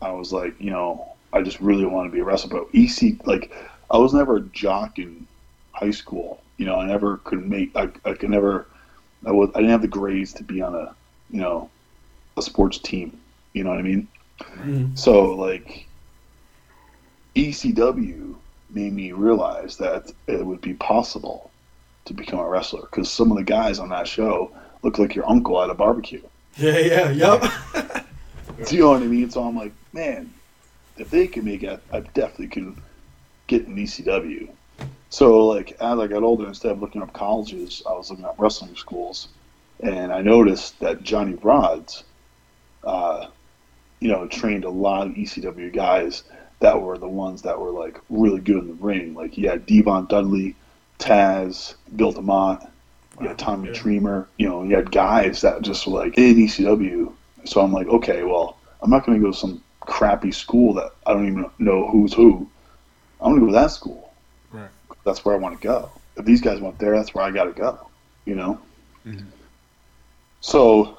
I 0.00 0.12
was 0.12 0.32
like, 0.32 0.58
you 0.58 0.70
know, 0.70 1.12
I 1.30 1.42
just 1.42 1.60
really 1.60 1.84
want 1.84 2.08
to 2.08 2.10
be 2.10 2.20
a 2.20 2.24
wrestler. 2.24 2.58
But 2.58 2.68
EC, 2.72 3.26
like, 3.26 3.52
I 3.90 3.98
was 3.98 4.14
never 4.14 4.36
a 4.36 4.40
jock 4.40 4.98
in 4.98 5.26
high 5.72 5.90
school. 5.90 6.40
You 6.56 6.64
know, 6.64 6.76
I 6.76 6.86
never 6.86 7.18
could 7.18 7.46
make, 7.46 7.76
I, 7.76 7.90
I 8.06 8.14
could 8.14 8.30
never, 8.30 8.66
I 9.26 9.32
was, 9.32 9.50
I 9.54 9.58
didn't 9.58 9.72
have 9.72 9.82
the 9.82 9.88
grades 9.88 10.32
to 10.34 10.42
be 10.44 10.62
on 10.62 10.74
a, 10.74 10.94
you 11.30 11.40
know, 11.42 11.68
a 12.38 12.42
sports 12.42 12.78
team. 12.78 13.20
You 13.52 13.64
know 13.64 13.70
what 13.70 13.78
I 13.78 13.82
mean? 13.82 14.08
Mhm. 14.40 14.98
So 14.98 15.34
like 15.34 15.86
ECW 17.36 18.36
made 18.70 18.92
me 18.94 19.12
realize 19.12 19.76
that 19.78 20.12
it 20.28 20.46
would 20.46 20.62
be 20.62 20.74
possible 20.74 21.47
to 22.08 22.14
become 22.14 22.40
a 22.40 22.48
wrestler 22.48 22.82
because 22.82 23.10
some 23.10 23.30
of 23.30 23.36
the 23.36 23.44
guys 23.44 23.78
on 23.78 23.90
that 23.90 24.08
show 24.08 24.50
look 24.82 24.98
like 24.98 25.14
your 25.14 25.28
uncle 25.28 25.62
at 25.62 25.70
a 25.70 25.74
barbecue. 25.74 26.22
Yeah, 26.56 26.78
yeah, 26.78 27.10
yep. 27.10 27.52
Do 28.66 28.74
you 28.74 28.82
know 28.82 28.90
what 28.90 29.02
I 29.02 29.06
mean? 29.06 29.30
So 29.30 29.44
I'm 29.44 29.56
like, 29.56 29.72
man, 29.92 30.32
if 30.96 31.10
they 31.10 31.26
can 31.28 31.44
make 31.44 31.62
it, 31.62 31.80
I 31.92 32.00
definitely 32.00 32.48
can 32.48 32.82
get 33.46 33.66
in 33.66 33.76
ECW. 33.76 34.50
So 35.10 35.46
like 35.46 35.72
as 35.80 35.98
I 35.98 36.06
got 36.06 36.22
older, 36.22 36.46
instead 36.46 36.72
of 36.72 36.80
looking 36.80 37.02
up 37.02 37.12
colleges, 37.12 37.82
I 37.88 37.92
was 37.92 38.10
looking 38.10 38.24
up 38.24 38.36
wrestling 38.38 38.76
schools, 38.76 39.28
and 39.80 40.12
I 40.12 40.22
noticed 40.22 40.78
that 40.80 41.02
Johnny 41.02 41.34
Rodz, 41.34 42.02
uh, 42.84 43.28
you 44.00 44.08
know, 44.08 44.26
trained 44.26 44.64
a 44.64 44.70
lot 44.70 45.06
of 45.06 45.14
ECW 45.14 45.72
guys 45.72 46.24
that 46.60 46.80
were 46.80 46.98
the 46.98 47.08
ones 47.08 47.42
that 47.42 47.58
were 47.58 47.70
like 47.70 48.00
really 48.10 48.40
good 48.40 48.58
in 48.58 48.68
the 48.68 48.74
ring. 48.74 49.14
Like 49.14 49.32
he 49.32 49.42
had 49.42 49.66
D-Von 49.66 50.06
Dudley, 50.06 50.56
Taz, 50.98 51.74
Bill 51.96 52.12
DeMott, 52.12 52.68
you 53.20 53.28
had 53.28 53.38
Tommy 53.38 53.68
yeah. 53.68 53.74
Dreamer. 53.74 54.28
You 54.38 54.48
know, 54.48 54.62
you 54.62 54.76
had 54.76 54.90
guys 54.90 55.40
that 55.40 55.62
just 55.62 55.86
were 55.86 56.04
like 56.04 56.16
in 56.18 56.36
ECW. 56.36 57.12
So 57.44 57.60
I'm 57.60 57.72
like, 57.72 57.88
okay, 57.88 58.22
well, 58.22 58.58
I'm 58.82 58.90
not 58.90 59.04
going 59.04 59.18
to 59.18 59.24
go 59.24 59.32
to 59.32 59.36
some 59.36 59.62
crappy 59.80 60.30
school 60.30 60.74
that 60.74 60.92
I 61.06 61.12
don't 61.12 61.26
even 61.26 61.50
know 61.58 61.88
who's 61.88 62.12
who. 62.12 62.48
I'm 63.20 63.30
going 63.30 63.40
to 63.40 63.46
go 63.46 63.52
to 63.52 63.58
that 63.60 63.70
school. 63.70 64.12
Right. 64.52 64.68
That's 65.04 65.24
where 65.24 65.34
I 65.34 65.38
want 65.38 65.60
to 65.60 65.66
go. 65.66 65.90
If 66.16 66.24
these 66.24 66.40
guys 66.40 66.60
went 66.60 66.78
there, 66.78 66.94
that's 66.96 67.14
where 67.14 67.24
I 67.24 67.30
got 67.30 67.44
to 67.44 67.52
go. 67.52 67.88
You 68.24 68.34
know. 68.34 68.60
Mhm. 69.06 69.24
So 70.40 70.98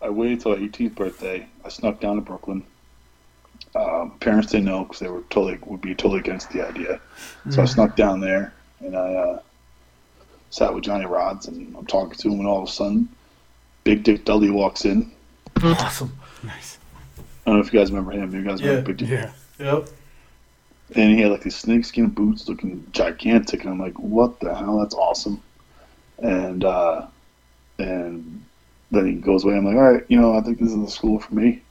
I 0.00 0.08
waited 0.08 0.40
till 0.40 0.56
my 0.56 0.62
18th 0.62 0.94
birthday. 0.94 1.46
I 1.64 1.68
snuck 1.68 2.00
down 2.00 2.16
to 2.16 2.22
Brooklyn. 2.22 2.64
Um, 3.74 4.16
parents 4.20 4.52
didn't 4.52 4.66
know 4.66 4.84
because 4.84 5.00
they 5.00 5.08
were 5.08 5.22
totally 5.28 5.58
would 5.66 5.82
be 5.82 5.94
totally 5.94 6.20
against 6.20 6.50
the 6.50 6.66
idea. 6.66 7.00
So 7.50 7.62
I 7.62 7.66
snuck 7.66 7.96
down 7.96 8.20
there 8.20 8.54
and 8.80 8.96
I 8.96 9.14
uh, 9.14 9.40
sat 10.50 10.74
with 10.74 10.84
Johnny 10.84 11.04
Rodz 11.04 11.48
and 11.48 11.74
I'm 11.76 11.86
talking 11.86 12.14
to 12.18 12.28
him, 12.28 12.40
and 12.40 12.48
all 12.48 12.62
of 12.62 12.68
a 12.68 12.72
sudden, 12.72 13.08
Big 13.84 14.02
Dick 14.02 14.24
Dudley 14.24 14.50
walks 14.50 14.84
in. 14.84 15.10
awesome. 15.62 16.12
Nice. 16.44 16.78
I 17.18 17.50
don't 17.50 17.56
know 17.60 17.66
if 17.66 17.72
you 17.72 17.78
guys 17.78 17.90
remember 17.90 18.12
him. 18.12 18.34
You 18.34 18.44
guys 18.44 18.62
remember 18.62 18.90
Yeah. 18.90 18.96
Big 18.96 18.96
Dick? 18.98 19.08
Yeah. 19.08 19.30
Yep. 19.74 19.88
And 20.96 21.14
he 21.14 21.20
had 21.20 21.32
like 21.32 21.42
these 21.42 21.56
snakeskin 21.56 22.08
boots 22.08 22.48
looking 22.48 22.86
gigantic, 22.92 23.62
and 23.62 23.70
I'm 23.70 23.78
like, 23.80 23.98
what 23.98 24.40
the 24.40 24.54
hell? 24.54 24.78
That's 24.78 24.94
awesome. 24.94 25.42
And 26.18 26.64
uh, 26.64 27.06
and 27.78 28.44
then 28.90 29.06
he 29.06 29.12
goes 29.14 29.44
away. 29.44 29.56
I'm 29.56 29.64
like, 29.66 29.76
all 29.76 29.92
right, 29.92 30.04
you 30.08 30.18
know, 30.20 30.34
I 30.36 30.40
think 30.40 30.58
this 30.58 30.70
is 30.72 30.78
the 30.80 30.90
school 30.90 31.18
for 31.18 31.34
me. 31.34 31.62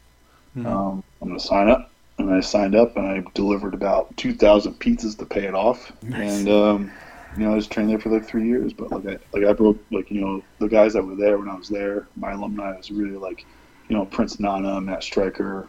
Mhm. 0.55 0.65
Um, 0.65 1.03
I'm 1.21 1.27
going 1.29 1.39
to 1.39 1.45
sign 1.45 1.67
up. 1.69 1.91
And 2.17 2.33
I 2.33 2.39
signed 2.39 2.75
up, 2.75 2.97
and 2.97 3.05
I 3.05 3.23
delivered 3.35 3.73
about 3.73 4.15
2,000 4.17 4.73
pizzas 4.79 5.17
to 5.19 5.25
pay 5.25 5.45
it 5.45 5.53
off. 5.53 5.91
Nice. 6.01 6.39
And 6.39 6.49
um, 6.49 6.91
you 7.37 7.43
know, 7.43 7.51
I 7.51 7.55
was 7.55 7.67
trained 7.67 7.89
there 7.89 7.99
for 7.99 8.09
like 8.09 8.25
three 8.25 8.47
years. 8.47 8.73
But 8.73 8.91
like, 8.91 9.05
I 9.05 9.37
like 9.37 9.47
I 9.47 9.53
broke 9.53 9.77
like 9.91 10.09
you 10.09 10.21
know 10.21 10.43
the 10.59 10.67
guys 10.67 10.93
that 10.93 11.03
were 11.03 11.15
there 11.15 11.37
when 11.37 11.49
I 11.49 11.55
was 11.55 11.69
there, 11.69 12.07
my 12.15 12.31
alumni 12.31 12.75
was 12.75 12.89
really 12.89 13.17
like 13.17 13.45
you 13.87 13.95
know 13.95 14.05
Prince 14.05 14.39
Nana, 14.39 14.81
Matt 14.81 15.03
Striker, 15.03 15.67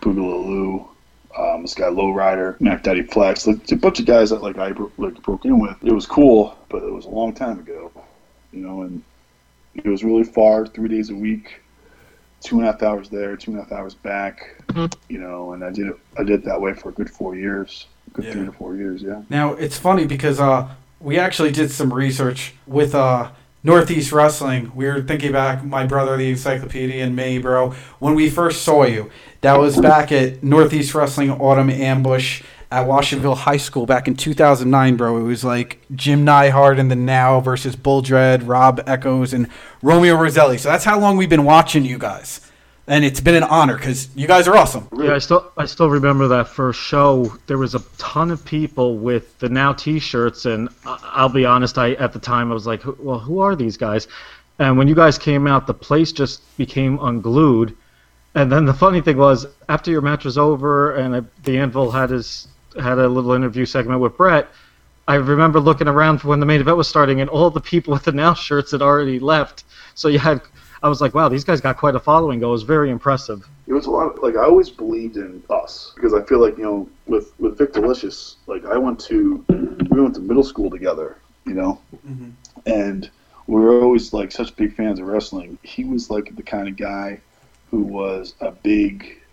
Boogaloo, 0.00 0.86
um, 1.36 1.62
this 1.62 1.74
guy 1.74 1.86
Lowrider, 1.86 2.60
Mac 2.60 2.82
Daddy 2.82 3.02
Flex, 3.02 3.46
like, 3.46 3.70
a 3.70 3.76
bunch 3.76 4.00
of 4.00 4.06
guys 4.06 4.30
that 4.30 4.42
like 4.42 4.58
I 4.58 4.72
bro- 4.72 4.92
like 4.98 5.20
broke 5.22 5.44
in 5.44 5.58
with. 5.58 5.76
It 5.82 5.92
was 5.92 6.06
cool, 6.06 6.56
but 6.68 6.82
it 6.82 6.92
was 6.92 7.04
a 7.04 7.10
long 7.10 7.34
time 7.34 7.58
ago, 7.58 7.90
you 8.52 8.60
know, 8.60 8.82
and 8.82 9.02
it 9.74 9.86
was 9.86 10.04
really 10.04 10.24
far, 10.24 10.66
three 10.66 10.88
days 10.88 11.10
a 11.10 11.14
week, 11.14 11.60
two 12.40 12.58
and 12.58 12.68
a 12.68 12.72
half 12.72 12.82
hours 12.82 13.08
there, 13.08 13.36
two 13.36 13.50
and 13.52 13.60
a 13.60 13.62
half 13.64 13.72
hours 13.72 13.94
back, 13.94 14.62
you 15.08 15.18
know, 15.18 15.52
and 15.52 15.64
I 15.64 15.70
did 15.70 15.88
it. 15.88 15.96
I 16.18 16.22
did 16.22 16.40
it 16.40 16.44
that 16.44 16.60
way 16.60 16.74
for 16.74 16.90
a 16.90 16.92
good 16.92 17.10
four 17.10 17.34
years, 17.34 17.86
good 18.12 18.24
Yeah. 18.26 18.32
three 18.32 18.46
to 18.46 18.52
four 18.52 18.76
years, 18.76 19.02
yeah. 19.02 19.22
Now 19.28 19.54
it's 19.54 19.78
funny 19.78 20.06
because 20.06 20.38
uh, 20.40 20.68
we 21.00 21.18
actually 21.18 21.50
did 21.52 21.70
some 21.70 21.92
research 21.92 22.54
with 22.66 22.94
uh, 22.94 23.30
Northeast 23.64 24.12
Wrestling. 24.12 24.70
We 24.74 24.86
were 24.86 25.02
thinking 25.02 25.32
back, 25.32 25.64
my 25.64 25.86
brother, 25.86 26.16
the 26.16 26.30
encyclopedia, 26.30 27.04
and 27.04 27.16
me, 27.16 27.38
bro, 27.38 27.70
when 27.98 28.14
we 28.14 28.30
first 28.30 28.62
saw 28.62 28.84
you. 28.84 29.10
That 29.40 29.58
was 29.58 29.76
back 29.76 30.10
at 30.12 30.42
Northeast 30.42 30.94
Wrestling 30.94 31.30
Autumn 31.30 31.70
Ambush 31.70 32.42
at 32.70 32.86
Washingtonville 32.86 33.36
High 33.36 33.56
School 33.58 33.86
back 33.86 34.08
in 34.08 34.16
2009, 34.16 34.96
bro. 34.96 35.16
It 35.18 35.22
was 35.22 35.44
like 35.44 35.80
Jim 35.94 36.24
Neidhart 36.24 36.78
and 36.78 36.90
the 36.90 36.96
Now 36.96 37.40
versus 37.40 37.76
Bull 37.76 38.02
Dread, 38.02 38.42
Rob 38.42 38.84
Eckos, 38.86 39.32
and 39.32 39.48
Romeo 39.82 40.16
Roselli. 40.16 40.58
So 40.58 40.68
that's 40.68 40.84
how 40.84 40.98
long 40.98 41.16
we've 41.16 41.30
been 41.30 41.44
watching 41.44 41.84
you 41.84 41.98
guys. 41.98 42.40
And 42.88 43.04
it's 43.04 43.20
been 43.20 43.34
an 43.34 43.42
honor 43.42 43.76
because 43.76 44.08
you 44.14 44.28
guys 44.28 44.46
are 44.46 44.56
awesome. 44.56 44.88
Yeah, 44.96 45.14
I 45.14 45.18
still 45.18 45.50
I 45.56 45.66
still 45.66 45.90
remember 45.90 46.28
that 46.28 46.46
first 46.46 46.80
show. 46.80 47.36
There 47.48 47.58
was 47.58 47.74
a 47.74 47.80
ton 47.98 48.30
of 48.30 48.44
people 48.44 48.96
with 48.96 49.36
the 49.40 49.48
now 49.48 49.72
T-shirts, 49.72 50.44
and 50.46 50.68
I'll 50.84 51.28
be 51.28 51.44
honest, 51.44 51.78
I 51.78 51.94
at 51.94 52.12
the 52.12 52.20
time 52.20 52.52
I 52.52 52.54
was 52.54 52.66
like, 52.66 52.82
well, 52.98 53.18
who 53.18 53.40
are 53.40 53.56
these 53.56 53.76
guys? 53.76 54.06
And 54.60 54.78
when 54.78 54.86
you 54.86 54.94
guys 54.94 55.18
came 55.18 55.48
out, 55.48 55.66
the 55.66 55.74
place 55.74 56.12
just 56.12 56.56
became 56.56 56.98
unglued. 57.00 57.76
And 58.36 58.52
then 58.52 58.66
the 58.66 58.74
funny 58.74 59.00
thing 59.00 59.16
was, 59.16 59.46
after 59.68 59.90
your 59.90 60.02
match 60.02 60.24
was 60.24 60.38
over, 60.38 60.94
and 60.94 61.16
I, 61.16 61.22
the 61.42 61.58
Anvil 61.58 61.90
had 61.90 62.10
his 62.10 62.46
had 62.80 62.98
a 62.98 63.08
little 63.08 63.32
interview 63.32 63.66
segment 63.66 64.00
with 64.00 64.16
Brett. 64.16 64.48
I 65.08 65.14
remember 65.14 65.60
looking 65.60 65.86
around 65.86 66.18
for 66.18 66.28
when 66.28 66.40
the 66.40 66.46
main 66.46 66.60
event 66.60 66.76
was 66.76 66.88
starting, 66.88 67.20
and 67.20 67.30
all 67.30 67.50
the 67.50 67.60
people 67.60 67.92
with 67.92 68.04
the 68.04 68.12
now 68.12 68.34
shirts 68.34 68.72
had 68.72 68.82
already 68.82 69.18
left. 69.18 69.64
So 69.94 70.08
you 70.08 70.18
had, 70.18 70.40
I 70.82 70.88
was 70.88 71.00
like, 71.00 71.14
wow, 71.14 71.28
these 71.28 71.44
guys 71.44 71.60
got 71.60 71.76
quite 71.76 71.94
a 71.94 72.00
following. 72.00 72.42
It 72.42 72.46
was 72.46 72.64
very 72.64 72.90
impressive. 72.90 73.48
it 73.66 73.72
was 73.72 73.86
a 73.86 73.90
lot 73.90 74.14
of, 74.14 74.22
like 74.22 74.36
I 74.36 74.44
always 74.44 74.70
believed 74.70 75.16
in 75.16 75.42
us 75.50 75.92
because 75.94 76.14
I 76.14 76.22
feel 76.22 76.40
like 76.40 76.56
you 76.58 76.64
know 76.64 76.88
with 77.06 77.32
with 77.38 77.58
Vik 77.58 77.72
Dalishus 77.72 78.36
like 78.46 78.64
I 78.64 78.76
went 78.76 79.00
to 79.00 79.44
we 79.48 80.00
went 80.00 80.14
to 80.14 80.20
middle 80.20 80.44
school 80.44 80.70
together 80.70 81.18
you 81.44 81.54
know 81.54 81.80
mm-hmm. 82.06 82.30
and 82.66 83.10
we 83.46 83.60
were 83.60 83.82
always 83.82 84.12
like 84.12 84.32
such 84.32 84.54
big 84.56 84.74
fans 84.74 84.98
of 84.98 85.06
wrestling 85.06 85.58
he 85.62 85.84
was 85.84 86.10
like 86.10 86.34
the 86.36 86.42
kind 86.42 86.68
of 86.68 86.76
guy 86.76 87.20
who 87.70 87.82
was 87.82 88.34
a 88.40 88.50
big 88.50 88.96
like 89.00 89.25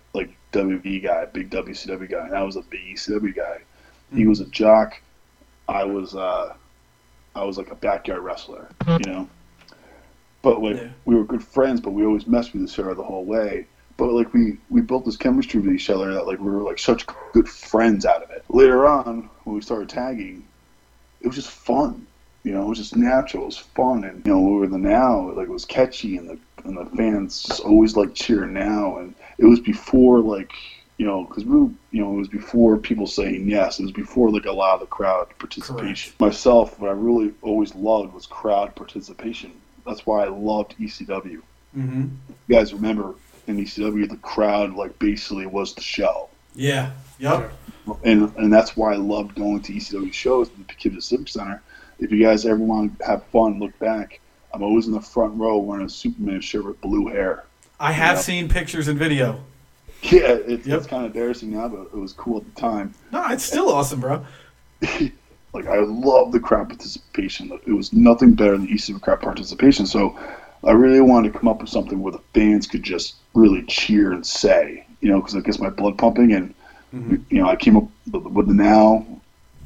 WWF 0.53 1.03
guy 1.03 1.25
big 1.25 1.49
WCW 1.49 2.09
guy 2.09 2.25
and 2.25 2.35
I 2.35 2.43
was 2.43 2.55
a 2.55 2.61
big 2.61 2.81
ECW 2.95 3.35
guy 3.35 3.61
he 4.15 4.25
was 4.27 4.39
a 4.39 4.45
jock 4.45 5.01
I 5.67 5.83
was 5.83 6.15
uh 6.15 6.53
I 7.35 7.43
was 7.43 7.57
like 7.57 7.71
a 7.71 7.75
backyard 7.75 8.21
wrestler 8.21 8.69
you 8.87 8.99
know 9.11 9.29
but 10.41 10.61
like 10.61 10.75
Yeah. 10.77 10.89
we 11.05 11.15
were 11.15 11.23
good 11.25 11.43
friends 11.43 11.81
but 11.81 11.91
we 11.91 12.05
always 12.05 12.27
messed 12.27 12.53
with 12.53 12.63
each 12.63 12.79
other 12.79 12.93
the 12.93 13.03
whole 13.03 13.25
way 13.25 13.65
but 13.97 14.11
like 14.11 14.33
we 14.33 14.57
we 14.69 14.81
built 14.81 15.05
this 15.05 15.17
chemistry 15.17 15.59
with 15.59 15.73
each 15.73 15.89
other 15.89 16.13
that 16.13 16.25
like 16.27 16.39
we 16.39 16.49
were 16.49 16.63
like 16.63 16.79
such 16.79 17.05
good 17.31 17.47
friends 17.47 18.05
out 18.07 18.23
of 18.23 18.31
it. 18.31 18.43
Later 18.49 18.87
on, 18.87 19.29
when 19.43 19.55
we 19.55 19.61
started 19.61 19.87
tagging, 19.87 20.43
it 21.21 21.27
was 21.27 21.35
just 21.35 21.51
fun. 21.51 22.07
You 22.43 22.51
know, 22.53 22.63
it 22.63 22.67
was 22.69 22.77
just 22.77 22.95
natural. 22.95 23.43
It 23.43 23.47
was 23.47 23.57
fun, 23.57 24.03
and 24.03 24.25
you 24.25 24.33
know, 24.33 24.39
we 24.41 24.59
were 24.59 24.67
the 24.67 24.77
now 24.77 25.31
like 25.31 25.47
it 25.47 25.51
was 25.51 25.65
catchy, 25.65 26.17
and 26.17 26.29
the 26.29 26.37
and 26.65 26.77
the 26.77 26.85
fans 26.97 27.43
just 27.43 27.61
always 27.61 27.95
like 27.95 28.13
cheering 28.13 28.53
now. 28.53 28.97
And 28.97 29.15
it 29.37 29.45
was 29.45 29.59
before 29.59 30.19
like 30.19 30.51
you 30.97 31.05
know 31.05 31.23
because 31.23 31.45
we 31.45 31.55
you 31.91 32.01
know 32.03 32.13
it 32.13 32.17
was 32.17 32.27
before 32.27 32.77
people 32.77 33.07
saying 33.07 33.47
yes. 33.49 33.79
It 33.79 33.83
was 33.83 33.91
before 33.93 34.29
like 34.29 34.45
a 34.45 34.51
lot 34.51 34.73
of 34.75 34.79
the 34.81 34.85
crowd 34.87 35.27
participation. 35.39 36.13
Myself, 36.19 36.79
what 36.79 36.89
I 36.89 36.93
really 36.93 37.33
always 37.41 37.73
loved 37.75 38.13
was 38.13 38.25
crowd 38.25 38.75
participation. 38.75 39.51
That's 39.85 40.05
why 40.05 40.23
I 40.25 40.27
loved 40.29 40.75
ECW 40.79 41.41
Mm-hmm. 41.77 42.01
you 42.47 42.55
guys 42.55 42.71
remember 42.71 43.15
in 43.47 43.57
ECW 43.57 44.07
the 44.07 44.17
crowd 44.17 44.75
like 44.75 44.99
basically 44.99 45.47
was 45.47 45.73
the 45.73 45.81
show, 45.81 46.29
Yeah. 46.53 46.91
Yep. 47.17 47.51
and 48.03 48.31
and 48.37 48.53
that's 48.53 48.77
why 48.77 48.93
I 48.93 48.97
loved 48.97 49.33
going 49.35 49.59
to 49.63 49.73
ECW 49.73 50.13
shows 50.13 50.49
at 50.49 50.57
the 50.57 50.63
Poughkeepsie 50.65 51.01
Civic 51.01 51.27
Center. 51.29 51.61
If 51.99 52.11
you 52.11 52.23
guys 52.23 52.45
ever 52.45 52.59
want 52.59 52.97
to 52.99 53.05
have 53.05 53.23
fun, 53.27 53.59
look 53.59 53.77
back. 53.79 54.19
I'm 54.53 54.61
always 54.61 54.87
in 54.87 54.93
the 54.93 55.01
front 55.01 55.37
row 55.39 55.57
wearing 55.57 55.85
a 55.85 55.89
Superman 55.89 56.41
shirt 56.41 56.65
with 56.65 56.81
blue 56.81 57.07
hair. 57.07 57.45
I 57.79 57.91
have 57.91 58.17
Yeah. 58.17 58.21
seen 58.21 58.49
pictures 58.49 58.87
and 58.87 58.97
video. 58.99 59.39
Yeah, 60.03 60.33
it, 60.33 60.65
Yep. 60.65 60.79
it's 60.79 60.87
kind 60.87 61.05
of 61.05 61.15
embarrassing 61.15 61.51
now, 61.51 61.69
but 61.69 61.81
it 61.93 61.97
was 61.97 62.11
cool 62.13 62.37
at 62.37 62.55
the 62.55 62.59
time. 62.61 62.93
No, 63.11 63.25
it's 63.29 63.43
still 63.43 63.69
awesome, 63.69 64.01
bro. 64.01 64.25
like 65.53 65.67
I 65.67 65.79
love 65.79 66.31
the 66.31 66.39
crowd 66.39 66.67
participation. 66.69 67.51
It 67.65 67.73
was 67.73 67.93
nothing 67.93 68.33
better 68.33 68.57
than 68.57 68.67
ECW 68.67 69.01
crowd 69.01 69.21
participation. 69.21 69.85
So 69.85 70.17
I 70.63 70.71
really 70.71 71.01
wanted 71.01 71.31
to 71.33 71.39
come 71.39 71.47
up 71.47 71.61
with 71.61 71.69
something 71.69 72.01
where 72.01 72.11
the 72.11 72.21
fans 72.33 72.67
could 72.67 72.83
just 72.83 73.15
really 73.33 73.63
cheer 73.63 74.11
and 74.11 74.25
say, 74.25 74.85
you 75.01 75.09
know, 75.09 75.19
because 75.19 75.35
it 75.35 75.45
gets 75.45 75.59
my 75.59 75.69
blood 75.69 75.97
pumping. 75.97 76.33
And 76.33 76.53
mm-hmm. 76.93 77.15
you 77.29 77.41
know, 77.41 77.49
I 77.49 77.55
came 77.55 77.77
up 77.77 77.87
with 78.11 78.47
the 78.47 78.53
now 78.53 79.05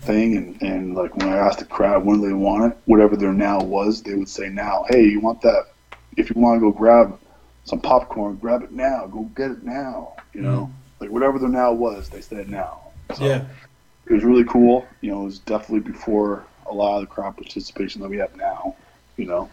thing, 0.08 0.38
and 0.38 0.62
and 0.62 0.96
like 0.96 1.16
when 1.18 1.30
I 1.30 1.38
asked 1.38 1.60
the 1.60 1.66
crowd 1.66 2.06
when 2.06 2.22
they 2.22 2.34
want 2.34 2.72
it, 2.72 2.78
whatever 2.86 3.16
their 3.16 3.34
now 3.34 3.60
was, 3.62 4.02
they 4.02 4.16
would 4.16 4.30
say 4.30 4.50
now. 4.50 4.86
Hey, 4.90 5.04
you 5.04 5.20
want 5.20 5.42
that? 5.42 5.66
If 6.16 6.30
you 6.34 6.42
want 6.42 6.58
to 6.58 6.62
go 6.62 6.72
grab 6.72 7.20
some 7.66 7.82
popcorn, 7.82 8.38
grab 8.38 8.64
it 8.64 8.72
now. 8.72 9.06
Go 9.08 9.24
get 9.36 9.52
it 9.52 9.64
now. 9.64 10.16
You 10.34 10.42
know, 10.42 10.62
mm-hmm. 10.72 11.04
like 11.04 11.12
whatever 11.12 11.38
their 11.38 11.50
now 11.50 11.74
was, 11.74 12.10
they 12.10 12.22
said 12.22 12.50
now. 12.50 12.80
So, 13.16 13.26
Yeah. 13.26 13.46
it 14.08 14.14
was 14.14 14.24
really 14.24 14.46
cool. 14.46 14.86
You 15.02 15.12
know, 15.12 15.22
it 15.22 15.26
was 15.26 15.40
definitely 15.40 15.92
before 15.92 16.46
a 16.70 16.74
lot 16.74 16.96
of 16.96 17.02
the 17.02 17.08
crowd 17.08 17.36
participation 17.38 18.02
that 18.02 18.10
we 18.10 18.18
have 18.18 18.36
now. 18.36 18.76
You 19.18 19.26
know, 19.26 19.50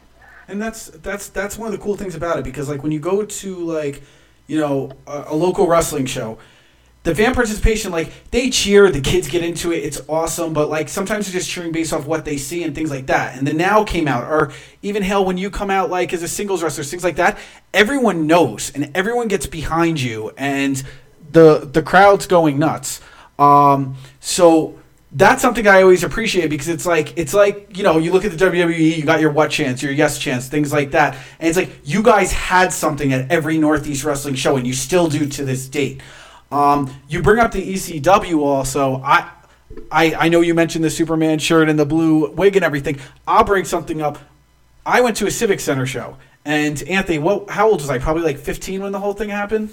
And 0.48 0.60
that's 0.62 0.86
that's 0.86 1.28
that's 1.28 1.58
one 1.58 1.66
of 1.66 1.72
the 1.72 1.82
cool 1.82 1.96
things 1.96 2.14
about 2.14 2.38
it 2.38 2.44
because 2.44 2.68
like 2.68 2.82
when 2.82 2.92
you 2.92 3.00
go 3.00 3.24
to 3.24 3.56
like 3.56 4.02
you 4.46 4.58
know 4.60 4.92
a, 5.06 5.24
a 5.28 5.34
local 5.34 5.66
wrestling 5.66 6.06
show, 6.06 6.38
the 7.04 7.14
fan 7.14 7.34
participation 7.34 7.92
like 7.92 8.10
they 8.30 8.50
cheer, 8.50 8.90
the 8.90 9.00
kids 9.00 9.28
get 9.28 9.44
into 9.44 9.72
it, 9.72 9.84
it's 9.84 10.00
awesome. 10.08 10.52
But 10.54 10.70
like 10.70 10.88
sometimes 10.88 11.26
they're 11.26 11.38
just 11.38 11.50
cheering 11.50 11.70
based 11.70 11.92
off 11.92 12.06
what 12.06 12.24
they 12.24 12.38
see 12.38 12.64
and 12.64 12.74
things 12.74 12.90
like 12.90 13.06
that. 13.06 13.36
And 13.36 13.46
the 13.46 13.52
now 13.52 13.84
came 13.84 14.08
out, 14.08 14.24
or 14.24 14.52
even 14.82 15.02
hell 15.02 15.24
when 15.24 15.36
you 15.36 15.50
come 15.50 15.70
out 15.70 15.90
like 15.90 16.12
as 16.12 16.22
a 16.22 16.28
singles 16.28 16.62
wrestler, 16.62 16.82
things 16.82 17.04
like 17.04 17.16
that. 17.16 17.38
Everyone 17.72 18.26
knows 18.26 18.72
and 18.74 18.90
everyone 18.94 19.28
gets 19.28 19.46
behind 19.46 20.00
you, 20.00 20.32
and 20.38 20.82
the 21.30 21.68
the 21.70 21.82
crowd's 21.82 22.26
going 22.26 22.58
nuts. 22.58 23.00
Um, 23.38 23.96
so 24.20 24.78
that's 25.12 25.42
something 25.42 25.66
I 25.66 25.82
always 25.82 26.04
appreciate 26.04 26.48
because 26.48 26.68
it's 26.68 26.86
like 26.86 27.18
it's 27.18 27.34
like 27.34 27.76
you 27.76 27.82
know 27.82 27.98
you 27.98 28.12
look 28.12 28.24
at 28.24 28.36
the 28.36 28.42
WWE, 28.42 28.96
you 28.96 29.04
got 29.04 29.20
your 29.20 29.30
what 29.30 29.50
chance, 29.50 29.82
your 29.82 29.92
yes 29.92 30.18
chance, 30.18 30.48
things 30.48 30.72
like 30.72 30.92
that, 30.92 31.18
and 31.38 31.48
it's 31.48 31.58
like 31.58 31.70
you 31.84 32.02
guys 32.02 32.32
had 32.32 32.72
something 32.72 33.12
at 33.12 33.30
every 33.30 33.58
Northeast 33.58 34.04
Wrestling 34.04 34.36
show, 34.36 34.56
and 34.56 34.66
you 34.66 34.72
still 34.72 35.08
do 35.08 35.28
to 35.28 35.44
this 35.44 35.68
date. 35.68 36.00
Um, 36.54 36.94
you 37.08 37.20
bring 37.20 37.40
up 37.40 37.52
the 37.52 37.74
ECW 37.74 38.38
also. 38.38 39.02
I, 39.04 39.28
I 39.90 40.14
I 40.14 40.28
know 40.28 40.40
you 40.40 40.54
mentioned 40.54 40.84
the 40.84 40.90
Superman 40.90 41.38
shirt 41.38 41.68
and 41.68 41.78
the 41.78 41.84
blue 41.84 42.30
wig 42.30 42.56
and 42.56 42.64
everything. 42.64 43.00
I'll 43.26 43.44
bring 43.44 43.64
something 43.64 44.00
up. 44.00 44.18
I 44.86 45.00
went 45.00 45.16
to 45.16 45.26
a 45.26 45.30
Civic 45.30 45.58
Center 45.60 45.86
show, 45.86 46.16
and 46.44 46.80
Anthony, 46.84 47.18
what? 47.18 47.50
How 47.50 47.68
old 47.68 47.80
was 47.80 47.90
I? 47.90 47.98
Probably 47.98 48.22
like 48.22 48.38
15 48.38 48.82
when 48.82 48.92
the 48.92 49.00
whole 49.00 49.14
thing 49.14 49.30
happened. 49.30 49.70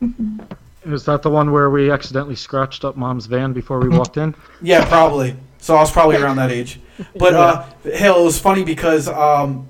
Is 0.86 1.04
that 1.06 1.22
the 1.22 1.30
one 1.30 1.50
where 1.50 1.70
we 1.70 1.90
accidentally 1.90 2.36
scratched 2.36 2.84
up 2.84 2.96
mom's 2.96 3.24
van 3.24 3.52
before 3.54 3.80
we 3.80 3.88
walked 3.88 4.16
in? 4.18 4.34
Yeah, 4.62 4.86
probably. 4.86 5.34
So 5.58 5.76
I 5.76 5.80
was 5.80 5.90
probably 5.90 6.16
around 6.16 6.36
that 6.36 6.50
age. 6.50 6.80
But 7.16 7.34
uh, 7.34 7.64
hell, 7.92 8.20
it 8.20 8.24
was 8.24 8.38
funny 8.38 8.62
because 8.62 9.08
um, 9.08 9.66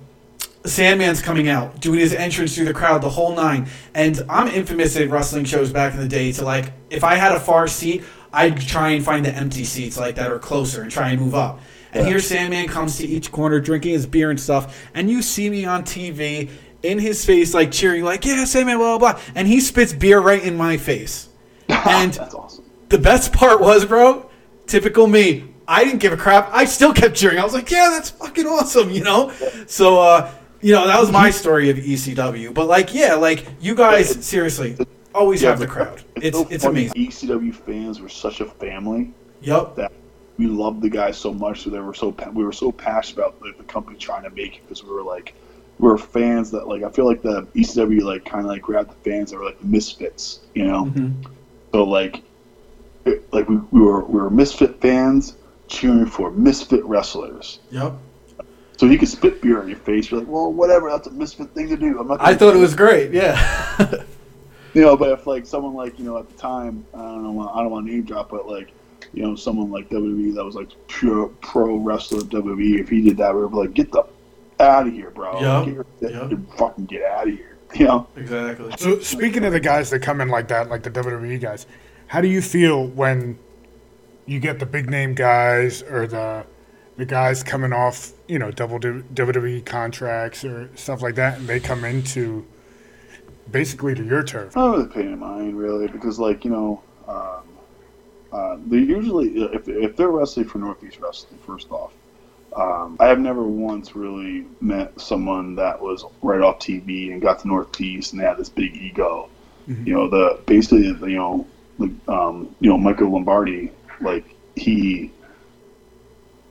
Sandman's 0.66 1.21
coming 1.21 1.49
out, 1.49 1.80
doing 1.80 1.99
his 1.99 2.14
entrance 2.14 2.54
through 2.54 2.64
the 2.64 2.75
crowd, 2.75 3.02
the 3.02 3.11
whole 3.11 3.35
nine. 3.35 3.68
And 3.94 4.23
I'm 4.28 4.49
infamous 4.49 4.97
at 4.97 5.11
wrestling 5.11 5.44
shows 5.44 5.71
back 5.71 5.92
in 5.92 6.00
the 6.00 6.09
day 6.09 6.33
to 6.33 6.44
like, 6.44 6.73
if 6.90 7.04
I 7.04 7.16
had 7.16 7.33
a 7.33 7.40
far 7.40 7.68
seat, 7.68 8.02
I'd 8.33 8.61
try 8.61 8.90
and 8.90 9.04
find 9.04 9.25
the 9.25 9.35
empty 9.35 9.64
seats 9.64 9.99
like 9.99 10.14
that 10.16 10.30
or 10.30 10.38
closer 10.38 10.83
and 10.83 10.90
try 10.90 11.11
and 11.11 11.21
move 11.21 11.35
up. 11.35 11.61
And 11.92 12.06
here 12.06 12.18
Sandman 12.18 12.66
comes 12.66 12.99
to 12.99 13.06
each 13.06 13.30
corner 13.30 13.61
drinking 13.61 13.92
his 13.92 14.06
beer 14.06 14.30
and 14.30 14.40
stuff, 14.40 14.88
and 14.94 15.09
you 15.09 15.23
see 15.23 15.49
me 15.49 15.64
on 15.64 15.85
TV 15.85 16.50
in 16.83 16.99
his 16.99 17.25
face, 17.25 17.54
like 17.54 17.71
cheering, 17.71 18.02
like, 18.02 18.25
yeah, 18.25 18.44
Sandman, 18.44 18.78
blah, 18.78 18.99
blah, 18.99 19.12
blah. 19.12 19.23
And 19.37 19.47
he 19.47 19.61
spits 19.61 19.92
beer 19.92 20.18
right 20.18 20.42
in 20.42 20.56
my 20.56 20.76
face. 20.76 21.28
And 21.68 22.18
awesome. 22.18 22.64
the 22.88 22.99
best 22.99 23.33
part 23.33 23.61
was, 23.61 23.85
bro, 23.85 24.30
typical 24.66 25.06
me. 25.06 25.44
I 25.68 25.85
didn't 25.85 26.00
give 26.00 26.12
a 26.12 26.16
crap. 26.16 26.50
I 26.52 26.64
still 26.64 26.92
kept 26.92 27.14
cheering. 27.14 27.38
I 27.38 27.44
was 27.44 27.54
like, 27.54 27.71
yeah, 27.71 27.90
that's 27.90 28.11
fucking 28.11 28.47
awesome, 28.47 28.90
you 28.90 29.02
know? 29.02 29.33
So, 29.66 30.00
uh, 30.00 30.30
you 30.64 30.73
know, 30.73 30.87
that 30.87 30.99
was 30.99 31.12
my 31.12 31.28
story 31.28 31.68
of 31.68 31.76
ECW. 31.76 32.54
But, 32.54 32.68
like, 32.68 32.94
yeah, 32.94 33.16
like, 33.16 33.47
you 33.61 33.75
guys, 33.75 34.25
seriously, 34.25 34.78
always 35.14 35.42
have 35.42 35.59
the 35.59 35.66
crowd. 35.66 36.02
It's, 36.16 36.38
so 36.38 36.49
it's 36.50 36.64
amazing. 36.64 36.94
ECW 37.06 37.54
fans 37.54 38.00
were 38.00 38.09
such 38.09 38.40
a 38.40 38.47
family 38.47 39.12
Yep. 39.42 39.76
that 39.76 39.92
we 40.38 40.47
loved 40.47 40.80
the 40.80 40.88
guys 40.88 41.18
so 41.18 41.35
much. 41.35 41.62
So 41.62 41.71
they 41.71 41.80
were 41.80 41.92
so 41.92 42.16
we 42.33 42.44
were 42.44 42.52
so 42.52 42.73
passionate 42.73 43.18
about 43.26 43.42
like, 43.42 43.59
the 43.59 43.64
company 43.64 43.99
trying 43.99 44.23
to 44.23 44.30
make 44.30 44.56
it 44.56 44.62
because 44.62 44.83
we 44.83 44.90
were 44.90 45.02
like, 45.02 45.35
we 45.78 45.87
were 45.87 45.99
fans 45.99 46.50
that 46.52 46.66
like 46.66 46.83
I 46.83 46.88
feel 46.88 47.04
like 47.04 47.21
the 47.21 47.42
ECW 47.54 48.00
like 48.02 48.25
kind 48.25 48.40
of 48.47 48.50
like 48.50 48.62
grabbed 48.62 48.90
the 48.90 49.11
fans 49.11 49.30
that 49.33 49.38
were 49.38 49.44
like 49.44 49.61
the 49.61 49.66
misfits, 49.66 50.40
you 50.54 50.64
know. 50.66 50.87
Mhm. 50.87 51.26
So 51.73 51.85
like, 51.85 52.23
it, 53.04 53.30
like 53.35 53.47
we, 53.50 53.56
we 53.71 53.80
were 53.83 54.02
we 54.06 54.18
were 54.18 54.30
misfit 54.30 54.80
fans 54.80 55.37
cheering 55.68 56.06
for 56.06 56.30
misfit 56.30 56.83
wrestlers. 56.87 57.59
Yep. 57.71 57.92
So 58.76 58.87
you 58.87 58.99
could 58.99 59.09
spit 59.09 59.40
beer 59.40 59.61
on 59.61 59.69
your 59.69 59.78
face. 59.78 60.11
You're 60.11 60.21
like, 60.21 60.28
well, 60.28 60.52
whatever. 60.52 60.90
That's 60.90 61.07
a 61.07 61.11
misfit 61.12 61.54
thing 61.54 61.69
to 61.69 61.76
do. 61.76 61.99
I'm 62.00 62.09
not. 62.09 62.21
I 62.21 62.35
thought 62.35 62.57
it 62.57 62.59
was 62.59 62.75
great. 62.75 63.12
Yeah. 63.12 64.04
You 64.75 64.81
know, 64.81 64.97
but 64.97 65.12
if 65.12 65.26
like 65.26 65.47
someone 65.47 65.75
like 65.75 65.99
you 66.00 66.04
know 66.04 66.19
at 66.19 66.28
the 66.28 66.37
time, 66.37 66.85
I 66.93 66.99
don't 66.99 67.23
know, 67.23 67.49
I 67.49 67.62
don't 67.62 67.71
want 67.71 67.87
to 67.87 67.93
name 67.93 68.02
drop, 68.02 68.31
but 68.31 68.49
like 68.49 68.73
you 69.12 69.23
know 69.23 69.37
someone 69.37 69.71
like 69.71 69.88
WWE 69.88 70.35
that 70.35 70.45
was 70.45 70.57
like 70.57 70.69
pure 70.88 71.28
pro 71.43 71.76
wrestler 71.76 72.19
of 72.19 72.28
WWE, 72.28 72.81
if 72.81 72.88
he 72.88 73.00
did 73.00 73.16
that, 73.19 73.33
we 73.35 73.43
would 73.43 73.52
be 73.52 73.57
like, 73.57 73.75
get 73.75 73.93
the 73.93 74.02
out 74.59 74.88
of 74.88 74.93
here, 74.93 75.11
bro. 75.11 75.40
Yeah, 75.40 75.64
Get 76.00 76.12
your, 76.12 76.31
yeah. 76.31 76.37
fucking 76.57 76.87
get 76.87 77.02
out 77.04 77.28
of 77.28 77.35
here. 77.35 77.50
You 77.75 77.87
know. 77.87 78.07
exactly. 78.14 78.73
So 78.78 79.00
speaking 79.00 79.45
of 79.45 79.52
the 79.52 79.59
guys 79.59 79.90
that 79.90 79.99
come 79.99 80.21
in 80.21 80.28
like 80.28 80.47
that, 80.47 80.69
like 80.69 80.85
the 80.85 80.93
WWE 80.93 81.40
guys, 81.40 81.66
how 82.07 82.21
do 82.21 82.28
you 82.28 82.40
feel 82.40 82.87
when 82.87 83.37
you 84.26 84.38
get 84.38 84.61
the 84.61 84.66
big 84.66 84.88
name 84.88 85.12
guys 85.14 85.83
or 85.83 86.07
the 86.07 86.47
the 86.97 87.05
guys 87.05 87.43
coming 87.43 87.73
off, 87.73 88.13
you 88.29 88.39
know, 88.39 88.51
double 88.51 88.79
WWE 88.79 89.65
contracts 89.65 90.45
or 90.45 90.71
stuff 90.77 91.03
like 91.03 91.17
that, 91.17 91.39
and 91.39 91.49
they 91.49 91.61
come 91.61 91.85
into 91.85 92.47
basically 93.51 93.95
to 93.95 94.05
your 94.05 94.23
turf? 94.23 94.57
I 94.57 94.61
don't 94.61 94.73
really 94.73 94.89
pay 94.89 95.03
any 95.03 95.17
mind 95.17 95.59
really 95.59 95.89
because 95.89 96.19
like 96.19 96.45
you 96.45 96.51
know, 96.51 96.83
um, 97.09 97.43
uh, 98.33 98.57
they 98.67 98.79
usually 98.79 99.29
if 99.53 99.69
if 99.69 99.97
they're 99.97 100.11
wrestling 100.11 100.47
for 100.47 100.59
Northeast 100.59 100.99
Wrestling, 101.01 101.39
first 101.45 101.71
off, 101.71 101.93
um, 102.57 102.97
I 103.01 103.07
have 103.07 103.19
never 103.19 103.43
once 103.43 103.97
really 103.97 104.47
met 104.61 105.01
someone 105.01 105.57
that 105.57 105.81
was 105.81 106.05
right 106.23 106.41
off 106.41 106.61
TV 106.61 107.13
and 107.13 107.21
got 107.21 107.41
to 107.41 107.49
Northeast 107.49 108.13
and 108.13 108.21
they 108.21 108.27
had 108.27 108.37
this 108.37 108.49
big 108.49 108.77
ego. 108.77 109.29
You 109.67 109.95
know, 109.95 110.09
the 110.09 110.41
basically 110.45 110.85
you 110.85 111.17
know, 111.17 111.47
the, 111.79 111.91
um, 112.07 112.55
you 112.61 112.69
know 112.69 112.77
Michael 112.77 113.11
Lombardi, 113.11 113.73
like 114.01 114.27
he 114.57 115.11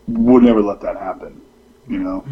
would 0.08 0.44
never 0.44 0.62
let 0.62 0.82
that 0.82 0.98
happen. 0.98 1.42
You 1.88 2.00
know, 2.00 2.24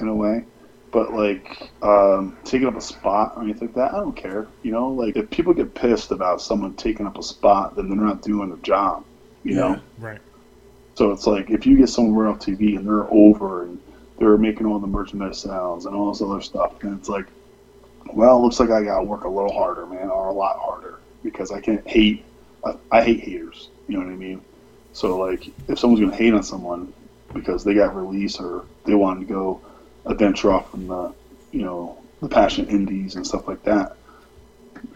in 0.00 0.08
a 0.08 0.14
way. 0.14 0.44
But 0.92 1.14
like 1.14 1.70
um, 1.82 2.36
taking 2.44 2.66
up 2.68 2.76
a 2.76 2.80
spot 2.80 3.34
or 3.36 3.42
anything 3.42 3.68
like 3.68 3.74
that, 3.76 3.94
I 3.94 3.98
don't 3.98 4.16
care. 4.16 4.46
You 4.62 4.72
know, 4.72 4.88
like 4.88 5.16
if 5.16 5.30
people 5.30 5.52
get 5.52 5.74
pissed 5.74 6.10
about 6.10 6.40
someone 6.40 6.74
taking 6.74 7.06
up 7.06 7.18
a 7.18 7.22
spot, 7.22 7.76
then 7.76 7.88
they're 7.88 7.98
not 7.98 8.22
doing 8.22 8.48
their 8.48 8.58
job. 8.58 9.04
You 9.44 9.54
know, 9.54 9.80
Right. 9.98 10.20
so 10.94 11.10
it's 11.12 11.26
like 11.26 11.50
if 11.50 11.66
you 11.66 11.76
get 11.76 11.88
someone 11.88 12.26
off 12.26 12.40
TV 12.40 12.76
and 12.76 12.86
they're 12.86 13.12
over 13.12 13.64
and 13.64 13.78
they're 14.18 14.36
making 14.36 14.66
all 14.66 14.78
the 14.78 14.86
merchandise 14.86 15.38
sales 15.38 15.86
and 15.86 15.94
all 15.94 16.12
this 16.12 16.20
other 16.22 16.40
stuff, 16.42 16.82
and 16.82 16.98
it's 16.98 17.08
like, 17.08 17.26
well, 18.12 18.38
it 18.38 18.40
looks 18.42 18.60
like 18.60 18.70
I 18.70 18.82
got 18.82 18.98
to 18.98 19.04
work 19.04 19.24
a 19.24 19.28
little 19.28 19.52
harder, 19.52 19.86
man, 19.86 20.10
or 20.10 20.28
a 20.28 20.32
lot 20.32 20.58
harder 20.58 20.98
because 21.22 21.50
I 21.52 21.60
can't 21.60 21.86
hate. 21.88 22.24
I, 22.64 22.74
I 22.90 23.02
hate 23.02 23.20
haters. 23.20 23.70
You 23.88 23.98
know 23.98 24.04
what 24.04 24.12
I 24.12 24.16
mean? 24.16 24.42
So 24.92 25.18
like, 25.18 25.48
if 25.68 25.78
someone's 25.78 26.00
gonna 26.00 26.16
hate 26.16 26.34
on 26.34 26.42
someone 26.42 26.92
because 27.34 27.64
they 27.64 27.74
got 27.74 27.94
released 27.96 28.40
or 28.40 28.64
they 28.84 28.94
wanted 28.94 29.20
to 29.20 29.26
go 29.32 29.60
adventure 30.06 30.50
off 30.52 30.70
from 30.70 30.86
the, 30.86 31.12
you 31.52 31.62
know, 31.62 31.98
the 32.20 32.28
passion 32.28 32.66
indies 32.68 33.16
and 33.16 33.26
stuff 33.26 33.48
like 33.48 33.62
that, 33.64 33.96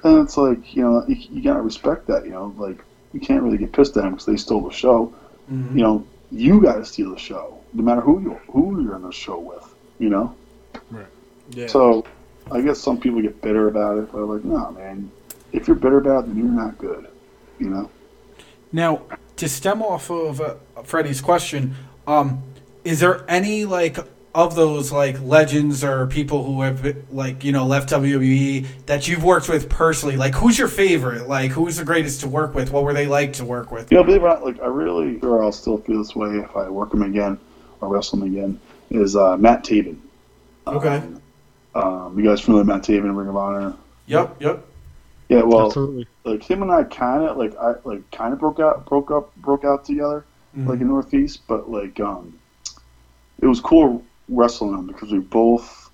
then 0.03 0.21
it's 0.21 0.37
like, 0.37 0.75
you 0.75 0.83
know, 0.83 1.05
you, 1.07 1.17
you 1.31 1.43
gotta 1.43 1.63
respect 1.63 2.07
that. 2.07 2.25
You 2.25 2.33
know, 2.33 2.55
like 2.59 2.83
you 3.13 3.21
can't 3.21 3.43
really 3.43 3.59
get 3.59 3.73
pissed 3.73 3.97
at 3.97 4.03
them 4.03 4.13
because 4.13 4.27
they 4.27 4.37
stole 4.37 4.63
the 4.69 4.73
show 4.75 5.13
Mhm. 5.53 5.73
you 5.77 5.83
know, 5.83 6.07
you 6.33 6.61
got 6.63 6.77
to 6.77 6.85
steal 6.87 7.11
the 7.11 7.19
show, 7.19 7.59
no 7.75 7.83
matter 7.83 8.01
who 8.01 8.19
you 8.21 8.31
who 8.51 8.83
you're 8.83 8.97
in 8.97 9.03
the 9.03 9.13
show 9.13 9.39
with. 9.39 9.75
You 9.99 10.09
know, 10.09 10.35
Right. 10.91 11.07
Yeah. 11.51 11.67
so 11.67 12.05
I 12.51 12.63
guess 12.63 12.79
some 12.81 12.99
people 12.99 13.21
get 13.21 13.41
bitter 13.43 13.69
about 13.69 13.99
it, 13.99 14.11
but 14.11 14.19
I'm 14.23 14.29
like, 14.31 14.43
no, 14.45 14.71
man, 14.73 15.11
if 15.53 15.69
you're 15.69 15.77
bitter 15.77 15.99
about 15.99 16.25
it, 16.25 16.29
then 16.29 16.39
you're 16.39 16.47
not 16.49 16.79
good. 16.79 17.07
You 17.59 17.69
know, 17.71 17.91
Now, 18.73 19.03
to 19.37 19.49
stem 19.49 19.83
off 19.83 20.11
of 20.11 20.41
uh, 20.41 20.55
Freddie's 20.83 21.21
question, 21.21 21.75
um, 22.07 22.43
is 22.85 23.01
there 23.01 23.25
any 23.29 23.65
like 23.65 23.99
of 24.35 24.57
those 24.57 24.91
like 24.91 25.21
legends 25.23 25.85
or 25.85 26.07
people 26.07 26.45
who 26.45 26.63
have 26.63 26.97
like 27.13 27.45
you 27.45 27.53
know 27.53 27.67
left 27.67 27.89
WWE 27.91 28.67
that 28.87 29.07
you've 29.09 29.25
worked 29.25 29.49
with 29.49 29.69
personally? 29.69 30.17
Like, 30.17 30.35
who's 30.35 30.59
your 30.59 30.69
favorite? 30.69 31.29
Like, 31.29 31.53
who's 31.53 31.77
the 31.77 31.85
greatest 31.85 32.21
to 32.21 32.29
work 32.29 32.55
with? 32.55 32.73
What 32.73 32.85
were 32.85 32.95
they 32.95 33.07
like 33.07 33.35
to 33.35 33.45
work 33.45 33.71
with? 33.71 33.91
you 33.91 33.99
know, 33.99 34.05
believe 34.05 34.23
it 34.23 34.25
or 34.25 34.29
not, 34.29 34.45
like 34.45 34.61
I 34.61 34.67
really 34.67 35.21
sure 35.21 35.43
I'll 35.43 35.53
still 35.53 35.79
feel 35.79 35.99
this 35.99 36.15
way 36.15 36.39
if 36.39 36.57
I 36.57 36.69
work 36.69 36.93
him 36.93 37.03
again 37.03 37.39
or 37.81 37.89
wrestle 37.89 38.23
him 38.23 38.33
again. 38.35 38.61
Is 38.91 39.17
uh, 39.17 39.37
Matt 39.37 39.65
Taven? 39.65 39.99
Okay. 40.67 40.97
Um, 40.97 41.21
um, 41.75 42.19
you 42.19 42.25
guys 42.25 42.41
familiar 42.41 42.65
with 42.65 42.69
Matt 42.69 42.83
Taven, 42.83 43.17
Ring 43.17 43.29
of 43.29 43.37
Honor? 43.37 43.75
Yep. 44.07 44.41
Yep. 44.41 44.67
Yeah, 45.29 45.43
well, 45.43 45.67
Absolutely. 45.67 46.07
like 46.25 46.43
him 46.43 46.63
and 46.63 46.71
I 46.71 46.85
kind 46.85 47.25
of 47.25 47.37
like 47.37 47.57
I 47.57 47.75
like 47.85 48.09
kind 48.11 48.33
of 48.33 48.39
broke 48.39 48.61
out 48.61 48.87
broke 48.87 49.11
up 49.11 49.35
broke 49.37 49.65
out 49.65 49.85
together 49.85 50.25
like 50.57 50.81
in 50.81 50.89
Northeast, 50.89 51.43
but 51.47 51.71
like 51.71 52.01
um, 52.01 52.39
it 53.41 53.47
was 53.47 53.61
cool 53.61 54.05
wrestling 54.29 54.75
him 54.75 54.87
because 54.87 55.13
we 55.13 55.19
both 55.19 55.91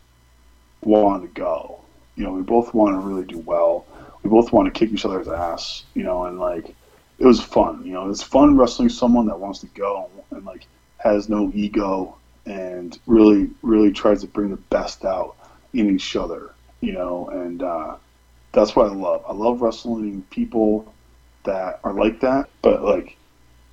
want 0.82 1.22
to 1.22 1.28
go. 1.28 1.80
You 2.16 2.24
know, 2.24 2.32
we 2.32 2.42
both 2.42 2.74
want 2.74 3.00
to 3.00 3.06
really 3.06 3.24
do 3.24 3.38
well. 3.38 3.86
We 4.22 4.30
both 4.30 4.52
want 4.52 4.72
to 4.72 4.78
kick 4.78 4.92
each 4.92 5.04
other's 5.04 5.28
ass. 5.28 5.84
You 5.94 6.02
know, 6.02 6.24
and 6.24 6.38
like 6.38 6.74
it 7.18 7.26
was 7.26 7.40
fun. 7.40 7.84
You 7.84 7.92
know, 7.92 8.10
it's 8.10 8.22
fun 8.22 8.56
wrestling 8.56 8.88
someone 8.88 9.26
that 9.26 9.40
wants 9.40 9.60
to 9.60 9.66
go 9.68 10.10
and 10.30 10.44
like 10.44 10.66
has 10.98 11.28
no 11.28 11.50
ego 11.54 12.16
and 12.46 12.98
really 13.06 13.50
really 13.62 13.92
tries 13.92 14.20
to 14.22 14.26
bring 14.26 14.50
the 14.50 14.56
best 14.56 15.04
out 15.04 15.36
in 15.72 15.94
each 15.94 16.16
other. 16.16 16.50
You 16.80 16.92
know, 16.92 17.28
and 17.28 17.62
uh, 17.62 17.96
that's 18.52 18.76
what 18.76 18.90
I 18.90 18.94
love. 18.94 19.24
I 19.26 19.32
love 19.32 19.62
wrestling 19.62 20.22
people 20.30 20.92
that 21.44 21.80
are 21.84 21.94
like 21.94 22.20
that, 22.20 22.50
but 22.62 22.82
like 22.82 23.16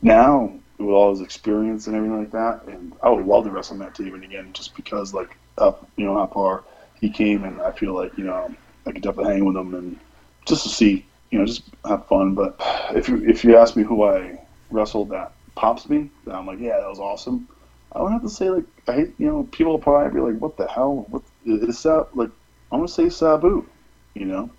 now 0.01 0.53
with 0.77 0.89
all 0.89 1.11
his 1.11 1.21
experience 1.21 1.87
and 1.87 1.95
everything 1.95 2.19
like 2.19 2.31
that, 2.31 2.63
and 2.67 2.93
I 3.01 3.09
would 3.09 3.25
love 3.25 3.45
to 3.45 3.51
wrestle 3.51 3.77
Matt 3.77 3.95
Taven 3.95 4.23
again 4.23 4.53
just 4.53 4.75
because 4.75 5.13
like 5.13 5.35
up 5.57 5.89
you 5.95 6.05
know 6.05 6.15
how 6.15 6.27
far 6.27 6.63
he 6.99 7.09
came, 7.09 7.43
and 7.43 7.61
I 7.61 7.71
feel 7.71 7.93
like 7.93 8.17
you 8.17 8.23
know 8.23 8.53
I 8.85 8.91
could 8.91 9.01
definitely 9.01 9.33
hang 9.33 9.45
with 9.45 9.55
him 9.55 9.73
and 9.73 9.99
just 10.45 10.63
to 10.63 10.69
see 10.69 11.05
you 11.31 11.39
know 11.39 11.45
just 11.45 11.63
have 11.85 12.07
fun. 12.07 12.35
But 12.35 12.55
if 12.95 13.09
you 13.09 13.23
if 13.27 13.43
you 13.43 13.57
ask 13.57 13.75
me 13.75 13.83
who 13.83 14.03
I 14.03 14.39
wrestled 14.69 15.09
that 15.09 15.33
pops 15.55 15.89
me, 15.89 16.09
then 16.25 16.35
I'm 16.35 16.45
like 16.45 16.59
yeah 16.59 16.79
that 16.79 16.89
was 16.89 16.99
awesome. 16.99 17.47
I 17.93 18.01
would 18.01 18.11
have 18.11 18.21
to 18.21 18.29
say 18.29 18.49
like 18.49 18.65
I 18.87 18.93
hate 18.93 19.13
you 19.17 19.27
know 19.27 19.43
people 19.51 19.73
will 19.73 19.79
probably 19.79 20.13
be 20.13 20.19
like 20.19 20.39
what 20.39 20.57
the 20.57 20.67
hell? 20.67 21.07
What 21.09 21.23
is 21.45 21.81
that 21.83 22.09
like 22.13 22.29
I'm 22.71 22.79
gonna 22.79 22.87
say 22.87 23.09
Sabu, 23.09 23.65
you 24.13 24.25
know? 24.25 24.49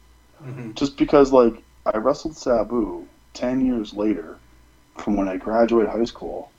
Mm-hmm. 0.43 0.73
Just 0.73 0.97
because 0.97 1.33
like 1.33 1.63
I 1.87 1.99
wrestled 1.99 2.37
Sabu 2.37 3.07
ten 3.35 3.65
years 3.65 3.95
later 3.95 4.38
from 5.01 5.17
when 5.17 5.29
I 5.29 5.37
graduated 5.37 5.91
high 5.91 6.05
school, 6.05 6.51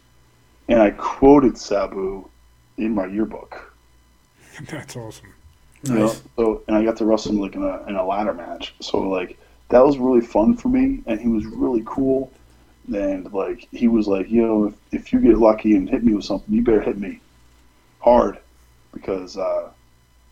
and 0.67 0.81
I 0.81 0.91
quoted 0.91 1.57
Sabu 1.57 2.29
in 2.77 2.93
my 2.93 3.05
yearbook. 3.05 3.73
That's 4.69 4.95
awesome. 4.95 5.33
You 5.83 5.93
know? 5.93 6.07
Nice. 6.07 6.21
So 6.35 6.63
and 6.67 6.75
I 6.75 6.83
got 6.83 6.97
to 6.97 7.05
wrestle 7.05 7.31
him 7.31 7.39
like 7.39 7.55
in 7.55 7.63
a 7.63 7.85
in 7.87 7.95
a 7.95 8.05
ladder 8.05 8.33
match. 8.33 8.73
So 8.81 8.99
like 8.99 9.37
that 9.69 9.85
was 9.85 9.97
really 9.97 10.21
fun 10.21 10.55
for 10.55 10.69
me, 10.69 11.01
and 11.05 11.19
he 11.19 11.27
was 11.27 11.45
really 11.45 11.83
cool. 11.85 12.31
And 12.93 13.31
like 13.31 13.67
he 13.71 13.87
was 13.87 14.07
like, 14.07 14.29
you 14.29 14.41
know, 14.41 14.65
if, 14.65 14.75
if 14.91 15.13
you 15.13 15.19
get 15.19 15.37
lucky 15.37 15.75
and 15.75 15.89
hit 15.89 16.03
me 16.03 16.13
with 16.13 16.25
something, 16.25 16.53
you 16.53 16.63
better 16.63 16.81
hit 16.81 16.97
me 16.97 17.19
hard 17.99 18.39
because 18.93 19.37
uh, 19.37 19.69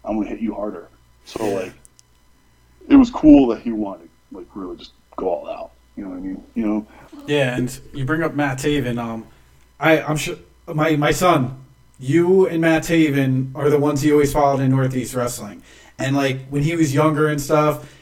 I'm 0.03 0.17
gonna 0.17 0.29
hit 0.29 0.39
you 0.39 0.53
harder. 0.53 0.87
So 1.25 1.45
like, 1.45 1.73
it 2.89 2.95
was 2.95 3.09
cool 3.11 3.47
that 3.47 3.61
he 3.61 3.71
wanted 3.71 4.09
to, 4.31 4.37
like 4.37 4.47
really 4.55 4.77
just 4.77 4.93
go 5.15 5.29
all 5.29 5.49
out. 5.49 5.71
You 5.97 6.03
know 6.03 6.09
what 6.11 6.17
I 6.17 6.21
mean? 6.21 6.43
You 6.53 6.65
know, 6.65 6.87
Yeah, 7.25 7.57
and 7.57 7.79
you 7.91 8.05
bring 8.05 8.21
up 8.21 8.35
Matt 8.35 8.59
Taven. 8.59 8.99
Um, 8.99 9.25
I 9.79 9.99
I'm 10.01 10.15
sure 10.15 10.37
my 10.67 10.95
my 10.95 11.11
son, 11.11 11.65
you 11.99 12.47
and 12.47 12.61
Matt 12.61 12.83
Taven 12.83 13.51
are 13.55 13.69
the 13.71 13.79
ones 13.79 14.01
he 14.01 14.11
always 14.11 14.31
followed 14.31 14.61
in 14.61 14.69
Northeast 14.69 15.15
Wrestling, 15.15 15.63
and 15.97 16.15
like 16.15 16.47
when 16.49 16.61
he 16.63 16.75
was 16.75 16.93
younger 16.93 17.27
and 17.27 17.41
stuff. 17.41 17.93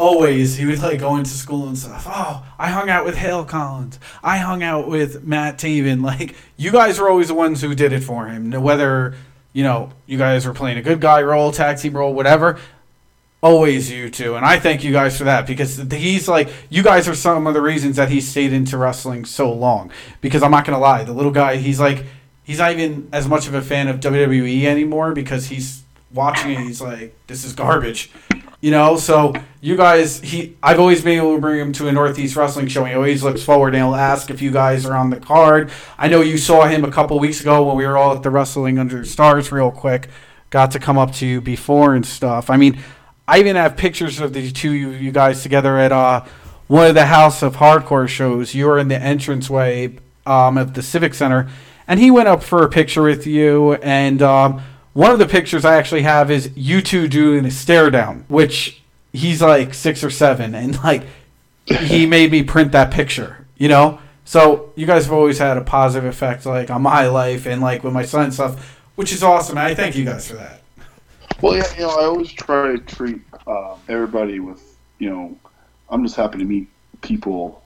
Always, 0.00 0.54
he 0.54 0.64
would 0.64 0.80
like 0.80 1.00
go 1.00 1.16
into 1.16 1.30
school 1.30 1.66
and 1.66 1.76
stuff. 1.76 2.06
Oh, 2.08 2.46
I 2.56 2.68
hung 2.68 2.88
out 2.88 3.04
with 3.04 3.16
Hale 3.16 3.44
Collins. 3.44 3.98
I 4.22 4.38
hung 4.38 4.62
out 4.62 4.86
with 4.86 5.24
Matt 5.24 5.58
Taven. 5.58 6.04
Like 6.04 6.36
you 6.56 6.70
guys 6.70 7.00
were 7.00 7.10
always 7.10 7.26
the 7.26 7.34
ones 7.34 7.60
who 7.62 7.74
did 7.74 7.92
it 7.92 8.04
for 8.04 8.28
him. 8.28 8.52
Whether 8.52 9.16
you 9.52 9.64
know 9.64 9.90
you 10.06 10.16
guys 10.16 10.46
were 10.46 10.54
playing 10.54 10.78
a 10.78 10.82
good 10.82 11.00
guy 11.00 11.20
role, 11.22 11.50
tag 11.50 11.78
team 11.78 11.96
role, 11.96 12.14
whatever 12.14 12.60
always 13.40 13.88
you 13.88 14.10
two 14.10 14.34
and 14.34 14.44
i 14.44 14.58
thank 14.58 14.82
you 14.82 14.90
guys 14.90 15.16
for 15.16 15.24
that 15.24 15.46
because 15.46 15.76
he's 15.92 16.26
like 16.26 16.48
you 16.70 16.82
guys 16.82 17.06
are 17.06 17.14
some 17.14 17.46
of 17.46 17.54
the 17.54 17.60
reasons 17.60 17.94
that 17.94 18.08
he 18.08 18.20
stayed 18.20 18.52
into 18.52 18.76
wrestling 18.76 19.24
so 19.24 19.52
long 19.52 19.92
because 20.20 20.42
i'm 20.42 20.50
not 20.50 20.64
gonna 20.64 20.78
lie 20.78 21.04
the 21.04 21.12
little 21.12 21.30
guy 21.30 21.54
he's 21.56 21.78
like 21.78 22.04
he's 22.42 22.58
not 22.58 22.72
even 22.72 23.08
as 23.12 23.28
much 23.28 23.46
of 23.46 23.54
a 23.54 23.62
fan 23.62 23.86
of 23.86 24.00
wwe 24.00 24.64
anymore 24.64 25.12
because 25.12 25.46
he's 25.46 25.84
watching 26.12 26.50
it 26.50 26.58
he's 26.58 26.80
like 26.80 27.14
this 27.28 27.44
is 27.44 27.52
garbage 27.52 28.10
you 28.60 28.72
know 28.72 28.96
so 28.96 29.32
you 29.60 29.76
guys 29.76 30.20
he 30.20 30.56
i've 30.60 30.80
always 30.80 31.04
been 31.04 31.18
able 31.18 31.36
to 31.36 31.40
bring 31.40 31.60
him 31.60 31.72
to 31.72 31.86
a 31.86 31.92
northeast 31.92 32.34
wrestling 32.34 32.66
show 32.66 32.84
he 32.84 32.94
always 32.94 33.22
looks 33.22 33.44
forward 33.44 33.72
and 33.72 33.84
he'll 33.84 33.94
ask 33.94 34.30
if 34.30 34.42
you 34.42 34.50
guys 34.50 34.84
are 34.84 34.96
on 34.96 35.10
the 35.10 35.20
card 35.20 35.70
i 35.96 36.08
know 36.08 36.22
you 36.22 36.36
saw 36.36 36.66
him 36.66 36.84
a 36.84 36.90
couple 36.90 37.16
weeks 37.20 37.40
ago 37.40 37.64
when 37.64 37.76
we 37.76 37.86
were 37.86 37.96
all 37.96 38.16
at 38.16 38.24
the 38.24 38.30
wrestling 38.30 38.80
under 38.80 39.04
stars 39.04 39.52
real 39.52 39.70
quick 39.70 40.08
got 40.50 40.70
to 40.72 40.78
come 40.78 40.98
up 40.98 41.12
to 41.12 41.26
you 41.26 41.40
before 41.40 41.94
and 41.94 42.06
stuff. 42.06 42.50
I 42.50 42.56
mean, 42.56 42.78
I 43.28 43.40
even 43.40 43.56
have 43.56 43.76
pictures 43.76 44.20
of 44.20 44.32
the 44.32 44.50
two 44.50 44.72
you, 44.72 44.90
you 44.90 45.12
guys 45.12 45.42
together 45.42 45.76
at 45.76 45.92
uh, 45.92 46.24
one 46.66 46.86
of 46.86 46.94
the 46.94 47.04
House 47.04 47.42
of 47.42 47.56
Hardcore 47.56 48.08
shows. 48.08 48.54
You 48.54 48.66
were 48.66 48.78
in 48.78 48.88
the 48.88 48.96
entranceway 48.96 49.98
um, 50.24 50.56
of 50.56 50.72
the 50.72 50.82
Civic 50.82 51.12
Center, 51.12 51.46
and 51.86 52.00
he 52.00 52.10
went 52.10 52.28
up 52.28 52.42
for 52.42 52.64
a 52.64 52.70
picture 52.70 53.02
with 53.02 53.26
you. 53.26 53.74
And 53.74 54.22
um, 54.22 54.62
one 54.94 55.10
of 55.10 55.18
the 55.18 55.26
pictures 55.26 55.66
I 55.66 55.76
actually 55.76 56.02
have 56.02 56.30
is 56.30 56.50
you 56.56 56.80
two 56.80 57.06
doing 57.06 57.44
a 57.44 57.50
stare 57.50 57.90
down, 57.90 58.24
which 58.28 58.80
he's 59.12 59.42
like 59.42 59.74
six 59.74 60.02
or 60.02 60.10
seven, 60.10 60.54
and 60.54 60.82
like 60.82 61.02
he 61.66 62.06
made 62.16 62.30
me 62.30 62.42
print 62.42 62.72
that 62.72 62.90
picture, 62.90 63.46
you 63.58 63.68
know. 63.68 64.00
So 64.24 64.72
you 64.74 64.86
guys 64.86 65.04
have 65.04 65.12
always 65.12 65.36
had 65.36 65.58
a 65.58 65.62
positive 65.62 66.08
effect, 66.08 66.46
like 66.46 66.70
on 66.70 66.80
my 66.80 67.08
life 67.08 67.46
and 67.46 67.60
like 67.60 67.84
with 67.84 67.92
my 67.92 68.04
son 68.06 68.24
and 68.24 68.34
stuff, 68.34 68.80
which 68.94 69.12
is 69.12 69.22
awesome. 69.22 69.58
And 69.58 69.66
I 69.66 69.74
thank 69.74 69.96
you 69.96 70.06
guys 70.06 70.28
for 70.28 70.36
that. 70.36 70.62
Well, 71.40 71.56
yeah, 71.56 71.72
you 71.74 71.82
know, 71.82 71.90
I 71.90 72.04
always 72.04 72.32
try 72.32 72.72
to 72.72 72.78
treat 72.78 73.20
um, 73.46 73.78
everybody 73.88 74.40
with, 74.40 74.76
you 74.98 75.08
know, 75.10 75.36
I'm 75.88 76.02
just 76.02 76.16
happy 76.16 76.38
to 76.38 76.44
meet 76.44 76.68
people 77.00 77.62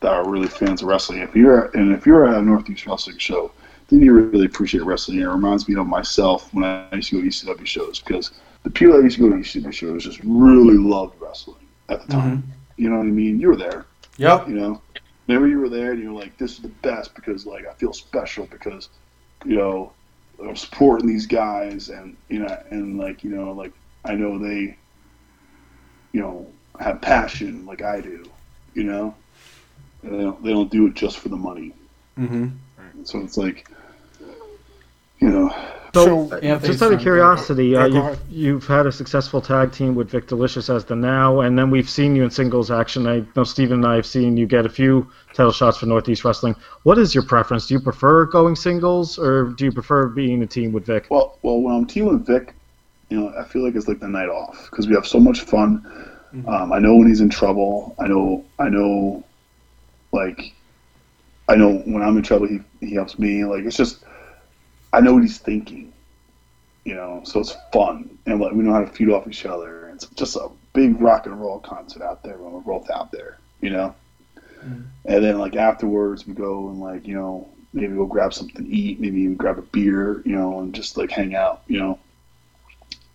that 0.00 0.12
are 0.12 0.28
really 0.28 0.48
fans 0.48 0.82
of 0.82 0.88
wrestling. 0.88 1.20
If 1.20 1.34
you're 1.34 1.66
and 1.76 1.92
if 1.92 2.04
you're 2.04 2.28
at 2.28 2.36
a 2.36 2.42
Northeast 2.42 2.86
Wrestling 2.86 3.18
show, 3.18 3.50
then 3.88 4.00
you 4.02 4.12
really 4.12 4.46
appreciate 4.46 4.84
wrestling. 4.84 5.20
It 5.20 5.26
reminds 5.26 5.68
me 5.68 5.76
of 5.76 5.86
myself 5.86 6.52
when 6.52 6.64
I 6.64 6.88
used 6.92 7.10
to 7.10 7.16
go 7.16 7.22
to 7.22 7.28
ECW 7.28 7.66
shows 7.66 8.00
because 8.00 8.32
the 8.64 8.70
people 8.70 8.96
that 8.96 9.04
used 9.04 9.16
to 9.16 9.22
go 9.22 9.30
to 9.30 9.36
ECW 9.42 9.72
shows 9.72 10.04
just 10.04 10.20
really 10.24 10.76
loved 10.76 11.20
wrestling 11.20 11.64
at 11.88 12.02
the 12.02 12.12
time. 12.12 12.38
Mm-hmm. 12.38 12.82
You 12.82 12.90
know 12.90 12.96
what 12.96 13.06
I 13.06 13.10
mean? 13.10 13.40
You 13.40 13.48
were 13.48 13.56
there. 13.56 13.86
Yep. 14.18 14.48
You 14.48 14.54
know, 14.54 14.82
maybe 15.28 15.50
you 15.50 15.60
were 15.60 15.68
there 15.68 15.92
and 15.92 16.02
you're 16.02 16.12
like, 16.12 16.36
this 16.38 16.52
is 16.52 16.58
the 16.60 16.68
best 16.68 17.14
because 17.14 17.46
like 17.46 17.66
I 17.66 17.72
feel 17.74 17.92
special 17.92 18.46
because, 18.46 18.88
you 19.44 19.56
know, 19.56 19.92
I'm 20.42 20.56
supporting 20.56 21.08
these 21.08 21.26
guys 21.26 21.88
and 21.88 22.16
you 22.28 22.40
know 22.40 22.62
and 22.70 22.98
like 22.98 23.24
you 23.24 23.30
know 23.30 23.52
like 23.52 23.72
I 24.06 24.14
know 24.14 24.38
they, 24.38 24.76
you 26.12 26.20
know, 26.20 26.46
have 26.78 27.00
passion 27.00 27.66
like 27.66 27.82
I 27.82 28.00
do, 28.00 28.24
you 28.74 28.84
know, 28.84 29.14
and 30.02 30.14
they 30.14 30.22
don't 30.22 30.42
they 30.42 30.50
don't 30.50 30.70
do 30.70 30.86
it 30.86 30.94
just 30.94 31.18
for 31.18 31.28
the 31.28 31.36
money. 31.36 31.72
Mm-hmm. 32.16 32.48
So 33.04 33.20
it's 33.20 33.36
like, 33.36 33.68
you 35.20 35.28
know, 35.30 35.54
So, 35.94 36.28
So- 36.28 36.36
Anthony's 36.36 36.72
just 36.78 36.82
out 36.82 36.92
of 36.92 37.00
curiosity, 37.00 37.74
uh, 37.74 37.86
you've, 37.86 38.18
you've 38.28 38.66
had 38.66 38.84
a 38.86 38.92
successful 38.92 39.40
tag 39.40 39.72
team 39.72 39.94
with 39.94 40.10
Vik 40.10 40.26
Dalishus 40.28 40.68
as 40.68 40.84
the 40.84 40.94
now, 40.94 41.40
and 41.40 41.58
then 41.58 41.70
we've 41.70 41.88
seen 41.88 42.14
you 42.14 42.22
in 42.22 42.30
singles 42.30 42.70
action. 42.70 43.06
I 43.06 43.24
know 43.34 43.44
Steven 43.44 43.78
and 43.78 43.86
I 43.86 43.94
have 43.94 44.04
seen 44.04 44.36
you 44.36 44.46
get 44.46 44.66
a 44.66 44.68
few 44.68 45.08
title 45.32 45.52
shots 45.52 45.78
for 45.78 45.86
Northeast 45.86 46.22
Wrestling. 46.22 46.54
What 46.82 46.98
is 46.98 47.14
your 47.14 47.24
preference? 47.24 47.66
Do 47.66 47.72
you 47.74 47.80
prefer 47.80 48.26
going 48.26 48.56
singles, 48.56 49.18
or 49.18 49.44
do 49.56 49.64
you 49.64 49.72
prefer 49.72 50.08
being 50.08 50.42
a 50.42 50.46
team 50.46 50.72
with 50.72 50.84
Vik? 50.84 51.06
well 51.08 51.38
well 51.42 51.62
when 51.62 51.74
I'm 51.74 51.86
teaming 51.86 52.12
with 52.12 52.26
Vik, 52.26 52.54
you 53.08 53.18
know, 53.18 53.32
I 53.38 53.44
feel 53.44 53.64
like 53.64 53.74
it's 53.74 53.88
like 53.88 54.00
the 54.00 54.08
night 54.08 54.28
off 54.28 54.68
because 54.70 54.86
we 54.86 54.94
have 54.94 55.06
so 55.06 55.18
much 55.18 55.40
fun. 55.42 55.82
Um, 56.46 56.72
I 56.72 56.78
know 56.78 56.94
when 56.96 57.06
he's 57.06 57.22
in 57.22 57.30
trouble. 57.30 57.94
I 57.98 58.06
know 58.06 58.44
I 58.58 58.68
know, 58.68 59.24
like, 60.12 60.52
I 61.48 61.54
know 61.54 61.76
when 61.86 62.02
I'm 62.02 62.18
in 62.18 62.22
trouble, 62.22 62.48
he 62.48 62.60
he 62.80 62.94
helps 62.94 63.18
me. 63.18 63.46
Like 63.46 63.64
it's 63.64 63.76
just, 63.78 64.04
I 64.92 65.00
know 65.00 65.14
what 65.14 65.22
he's 65.22 65.38
thinking. 65.38 65.92
You 66.84 66.94
know, 66.94 67.22
so 67.24 67.40
it's 67.40 67.56
fun, 67.72 68.16
and 68.26 68.40
like 68.40 68.52
we 68.52 68.62
know 68.62 68.72
how 68.72 68.84
to 68.84 68.86
feed 68.86 69.10
off 69.10 69.26
each 69.26 69.44
other. 69.44 69.88
It's 69.88 70.06
just 70.14 70.36
a 70.36 70.48
big 70.72 71.00
rock 71.00 71.26
and 71.26 71.40
roll 71.40 71.58
concert 71.58 72.02
out 72.02 72.22
there 72.22 72.38
when 72.38 72.52
we're 72.52 72.60
both 72.60 72.88
out 72.90 73.10
there. 73.10 73.38
You 73.60 73.70
know, 73.70 73.94
and 74.62 75.24
then 75.24 75.38
like 75.38 75.56
afterwards 75.56 76.26
we 76.26 76.34
go 76.34 76.68
and 76.68 76.80
like 76.80 77.06
you 77.06 77.14
know 77.16 77.48
maybe 77.72 77.94
go 77.94 78.06
grab 78.06 78.32
something 78.32 78.64
to 78.64 78.70
eat, 78.70 79.00
maybe 79.00 79.20
even 79.22 79.34
grab 79.34 79.58
a 79.58 79.62
beer, 79.62 80.22
you 80.24 80.36
know, 80.36 80.60
and 80.60 80.74
just 80.74 80.96
like 80.96 81.10
hang 81.10 81.34
out. 81.34 81.62
You 81.66 81.80
know, 81.80 81.98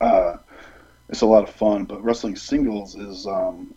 uh, 0.02 0.38
it's 1.08 1.22
a 1.22 1.26
lot 1.26 1.44
of 1.44 1.50
fun. 1.50 1.86
But 1.86 2.04
wrestling 2.04 2.36
singles 2.36 2.96
is 2.96 3.26
um, 3.26 3.74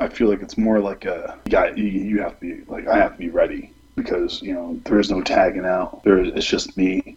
I 0.00 0.08
feel 0.08 0.28
like 0.28 0.42
it's 0.42 0.58
more 0.58 0.80
like 0.80 1.04
a 1.04 1.38
you 1.44 1.52
got 1.52 1.78
you, 1.78 1.84
you 1.84 2.20
have 2.20 2.40
to 2.40 2.40
be 2.40 2.64
like 2.64 2.88
I 2.88 2.96
have 2.98 3.12
to 3.12 3.18
be 3.18 3.28
ready 3.28 3.72
because 4.02 4.42
you 4.42 4.52
know 4.52 4.78
there 4.84 4.98
is 4.98 5.10
no 5.10 5.22
tagging 5.22 5.64
out. 5.64 6.02
There 6.04 6.18
is, 6.18 6.32
it's 6.34 6.46
just 6.46 6.76
me, 6.76 7.16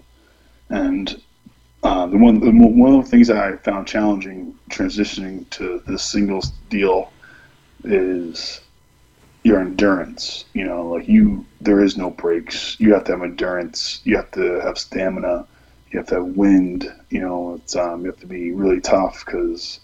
and 0.70 1.22
um, 1.84 2.12
the 2.12 2.18
one 2.18 2.40
the, 2.40 2.52
one 2.52 2.96
of 2.96 3.06
the 3.06 3.10
things 3.10 3.28
that 3.28 3.38
I 3.38 3.58
found 3.58 3.88
challenging 3.88 4.56
transitioning 4.70 5.50
to 5.52 5.82
this 5.88 6.04
singles 6.04 6.52
deal 6.70 7.12
is 7.84 8.62
your 9.44 9.60
endurance. 9.60 10.46
You 10.54 10.66
know, 10.66 10.88
like 10.88 11.08
you 11.08 11.46
there 11.62 11.82
is 11.82 11.98
no 11.98 12.10
breaks. 12.10 12.80
You 12.80 12.94
have 12.94 13.04
to 13.06 13.14
have 13.14 13.24
endurance. 13.24 14.02
You 14.04 14.18
have 14.18 14.32
to 14.32 14.62
have 14.62 14.78
stamina. 14.78 15.46
You 15.92 16.00
have 16.00 16.08
to 16.08 16.16
have 16.16 16.26
wind. 16.26 16.92
You 17.10 17.22
know, 17.22 17.56
it's 17.56 17.76
um, 17.76 18.02
you 18.02 18.08
have 18.08 18.20
to 18.20 18.28
be 18.28 18.52
really 18.52 18.82
tough 18.82 19.24
because 19.26 19.80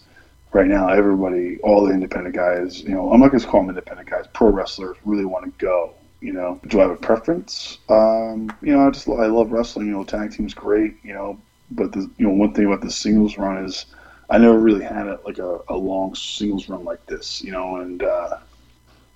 right 0.52 0.66
now 0.66 0.88
everybody, 0.88 1.58
all 1.60 1.86
the 1.86 1.92
independent 1.92 2.34
guys, 2.34 2.82
you 2.82 2.90
know, 2.90 3.12
I'm 3.12 3.20
not 3.20 3.30
going 3.30 3.40
to 3.40 3.46
call 3.46 3.60
them 3.60 3.70
independent 3.70 4.08
guys. 4.08 4.26
Pro 4.32 4.48
wrestlers 4.48 4.96
really 5.04 5.24
want 5.24 5.44
to 5.44 5.64
go. 5.64 5.94
You 6.20 6.32
know, 6.32 6.60
do 6.66 6.80
I 6.80 6.82
have 6.82 6.90
a 6.90 6.96
preference? 6.96 7.78
Um, 7.88 8.52
you 8.60 8.72
know, 8.72 8.86
I 8.86 8.90
just 8.90 9.08
I 9.08 9.26
love 9.26 9.52
wrestling. 9.52 9.86
You 9.86 9.92
know, 9.92 10.04
tag 10.04 10.32
team's 10.32 10.54
great. 10.54 10.96
You 11.02 11.14
know, 11.14 11.38
but 11.70 11.92
the 11.92 12.10
you 12.18 12.26
know 12.26 12.34
one 12.34 12.52
thing 12.52 12.66
about 12.66 12.82
the 12.82 12.90
singles 12.90 13.38
run 13.38 13.64
is 13.64 13.86
I 14.28 14.38
never 14.38 14.58
really 14.58 14.84
had 14.84 15.06
it 15.06 15.20
like 15.24 15.38
a, 15.38 15.60
a 15.68 15.76
long 15.76 16.14
singles 16.14 16.68
run 16.68 16.84
like 16.84 17.04
this. 17.06 17.42
You 17.42 17.52
know, 17.52 17.76
and 17.76 18.02
uh, 18.02 18.38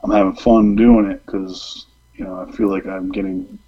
I'm 0.03 0.11
having 0.11 0.35
fun 0.35 0.77
doing 0.77 1.11
it 1.11 1.25
because 1.27 1.87
you 2.15 2.25
know 2.25 2.47
I 2.47 2.51
feel 2.53 2.69
like 2.69 2.87
I'm 2.87 3.13
getting 3.13 3.59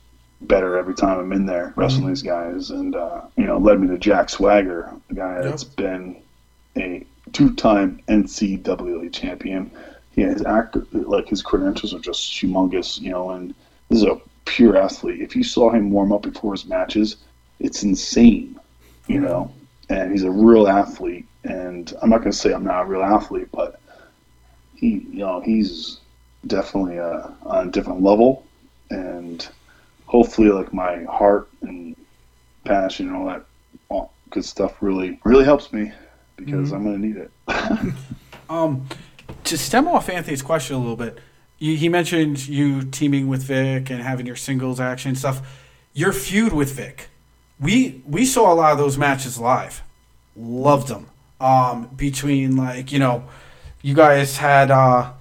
better 0.43 0.77
every 0.77 0.95
time 0.95 1.19
I'm 1.19 1.33
in 1.33 1.47
there 1.47 1.73
wrestling 1.77 2.09
these 2.09 2.23
guys, 2.23 2.71
and 2.71 2.97
uh, 2.97 3.23
you 3.37 3.45
know 3.45 3.59
led 3.59 3.81
me 3.81 3.89
to 3.89 3.99
Jack 3.99 4.31
Swagger, 4.31 4.93
the 5.09 5.15
guy 5.15 5.43
that's 5.43 5.65
been 5.65 6.23
a 6.77 7.05
two-time 7.33 8.01
NCAA 8.09 9.13
champion. 9.13 9.71
Yeah, 10.17 10.29
his 10.29 10.45
act 10.45 10.77
like 10.93 11.29
his 11.29 11.43
credentials 11.43 11.95
are 11.95 11.99
just 11.99 12.33
humongous, 12.33 13.01
you 13.01 13.11
know, 13.11 13.31
and 13.31 13.55
this 13.89 13.99
is 13.99 14.05
a 14.05 14.21
pure 14.47 14.77
athlete. 14.77 15.21
If 15.21 15.37
you 15.37 15.45
saw 15.45 15.71
him 15.71 15.91
warm 15.91 16.13
up 16.13 16.23
before 16.23 16.53
his 16.53 16.65
matches, 16.65 17.17
it's 17.61 17.83
insane, 17.83 18.59
you 19.07 19.21
know. 19.21 19.53
And 19.89 20.11
he's 20.11 20.25
a 20.25 20.31
real 20.31 20.67
athlete, 20.67 21.27
and 21.45 21.93
I'm 22.03 22.11
not 22.11 22.19
going 22.19 22.33
to 22.33 22.37
say 22.37 22.53
I'm 22.53 22.65
not 22.65 22.83
a 22.83 22.87
real 22.87 23.03
athlete, 23.03 23.49
but 23.53 23.81
he, 24.75 25.07
you 25.11 25.19
know, 25.19 25.41
he's 25.41 26.01
definitely 26.47 26.99
uh, 26.99 27.29
on 27.45 27.69
a 27.69 27.71
different 27.71 28.03
level, 28.03 28.45
and 28.91 29.47
hopefully, 30.07 30.49
like 30.49 30.73
my 30.73 31.05
heart 31.05 31.49
and 31.61 31.95
passion 32.65 33.09
and 33.09 33.17
all 33.17 33.27
that 33.27 33.45
all 33.91 34.13
good 34.31 34.45
stuff 34.45 34.77
really, 34.81 35.21
really 35.25 35.45
helps 35.45 35.73
me 35.73 35.93
because 36.37 36.73
I'm 36.73 36.85
going 36.85 37.01
to 37.01 37.07
need 37.07 37.17
it. 37.17 37.31
Um, 38.49 38.87
to 39.45 39.59
stem 39.59 39.89
off 39.89 40.09
Anthony's 40.09 40.43
question 40.43 40.77
a 40.77 40.79
little 40.79 40.97
bit, 40.97 41.19
you, 41.59 41.77
he 41.77 41.89
mentioned 41.89 42.47
you 42.47 42.83
teaming 42.83 43.29
with 43.29 43.43
Vik 43.45 43.91
and 43.91 44.03
having 44.03 44.27
your 44.27 44.37
singles 44.37 44.81
action 44.81 45.15
stuff. 45.15 45.65
Your 45.95 46.13
feud 46.13 46.53
with 46.53 46.73
Vik, 46.73 47.09
we 47.59 48.03
we 48.07 48.27
saw 48.27 48.53
a 48.53 48.55
lot 48.55 48.73
of 48.73 48.79
those 48.79 48.99
matches 48.99 49.39
live, 49.39 49.83
loved 50.37 50.89
them. 50.89 51.09
Um, 51.41 51.89
between 51.97 52.57
like 52.57 52.93
you 52.93 52.99
know, 52.99 53.25
you 53.83 53.95
guys 53.95 54.37
had 54.37 54.71
uh, 54.71 55.13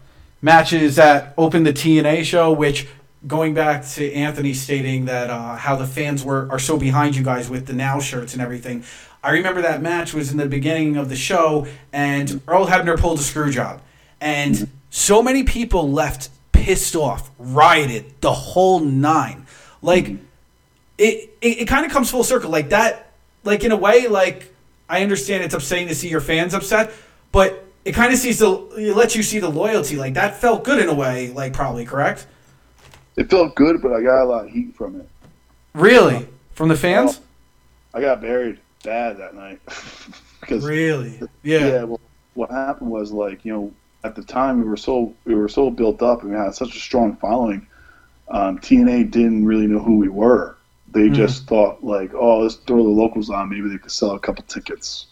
matches 0.41 0.97
that 0.97 1.33
opened 1.37 1.65
the 1.65 1.73
TNA 1.73 2.23
show, 2.23 2.51
which 2.51 2.87
going 3.27 3.53
back 3.53 3.85
to 3.85 4.13
Anthony 4.13 4.53
stating 4.53 5.05
that 5.05 5.29
uh, 5.29 5.55
how 5.55 5.75
the 5.75 5.87
fans 5.87 6.23
were 6.23 6.47
are 6.51 6.59
so 6.59 6.77
behind 6.77 7.15
you 7.15 7.23
guys 7.23 7.49
with 7.49 7.65
the 7.67 7.73
now 7.73 7.99
shirts 7.99 8.33
and 8.33 8.41
everything. 8.41 8.83
I 9.23 9.31
remember 9.31 9.61
that 9.63 9.81
match 9.81 10.13
was 10.13 10.31
in 10.31 10.37
the 10.37 10.45
beginning 10.45 10.97
of 10.97 11.09
the 11.09 11.15
show, 11.15 11.65
and 11.91 12.41
Earl 12.47 12.67
Hebner 12.67 12.99
pulled 12.99 13.19
a 13.19 13.23
screw 13.23 13.49
job, 13.49 13.81
and 14.25 14.67
so 14.89 15.21
many 15.21 15.43
people 15.43 15.91
left 15.91 16.29
pissed 16.51 16.95
off, 16.95 17.29
rioted, 17.37 18.11
the 18.21 18.33
whole 18.33 18.79
nine. 18.79 19.45
Like 19.83 20.07
it, 20.97 21.37
it, 21.41 21.59
it 21.59 21.67
kind 21.67 21.85
of 21.85 21.91
comes 21.91 22.09
full 22.09 22.23
circle, 22.23 22.49
like 22.49 22.69
that. 22.69 23.11
Like 23.43 23.63
in 23.63 23.71
a 23.71 23.75
way, 23.75 24.07
like 24.07 24.51
I 24.89 25.03
understand 25.03 25.43
it's 25.43 25.53
upsetting 25.53 25.87
to 25.89 25.95
see 25.95 26.09
your 26.09 26.21
fans 26.21 26.55
upset, 26.55 26.91
but 27.31 27.63
it 27.85 27.91
kind 27.91 28.11
of 28.11 28.17
sees 28.17 28.39
the 28.39 28.51
it 28.75 28.97
lets 28.97 29.15
you 29.15 29.21
see 29.21 29.37
the 29.37 29.49
loyalty. 29.49 29.95
Like 29.95 30.15
that 30.15 30.41
felt 30.41 30.63
good 30.63 30.79
in 30.79 30.89
a 30.89 30.93
way, 30.93 31.29
like 31.29 31.53
probably 31.53 31.85
correct. 31.85 32.25
It 33.17 33.29
felt 33.29 33.53
good, 33.53 33.79
but 33.79 33.93
I 33.93 34.01
got 34.01 34.23
a 34.23 34.25
lot 34.25 34.45
of 34.45 34.51
heat 34.51 34.75
from 34.75 34.99
it. 34.99 35.07
Really, 35.75 36.27
from 36.55 36.69
the 36.69 36.75
fans. 36.75 37.21
I 37.93 38.01
got 38.01 38.21
buried 38.21 38.59
bad 38.83 39.19
that 39.19 39.35
night 39.35 39.59
because 40.41 40.65
Really, 40.65 41.19
yeah. 41.43 41.59
yeah. 41.67 41.83
well, 41.83 42.01
what 42.33 42.49
happened 42.49 42.89
was 42.89 43.11
like 43.11 43.45
you 43.45 43.53
know 43.53 43.73
at 44.05 44.15
the 44.15 44.23
time 44.23 44.59
we 44.59 44.65
were 44.65 44.77
so 44.77 45.13
we 45.25 45.33
were 45.33 45.49
so 45.49 45.71
built 45.71 46.01
up 46.03 46.21
and 46.21 46.31
we 46.31 46.37
had 46.37 46.53
such 46.53 46.75
a 46.75 46.79
strong 46.79 47.15
following. 47.17 47.65
Um, 48.27 48.59
TNA 48.59 49.11
didn't 49.11 49.45
really 49.45 49.67
know 49.67 49.79
who 49.79 49.97
we 49.97 50.09
were. 50.09 50.57
They 50.91 51.09
just 51.09 51.45
thought 51.47 51.83
like, 51.83 52.13
oh, 52.13 52.39
let's 52.39 52.55
throw 52.55 52.81
the 52.81 52.89
locals 52.89 53.29
on. 53.29 53.49
Maybe 53.49 53.67
they 53.67 53.77
could 53.77 53.91
sell 53.91 54.11
a 54.11 54.19
couple 54.19 54.43
tickets, 54.47 55.07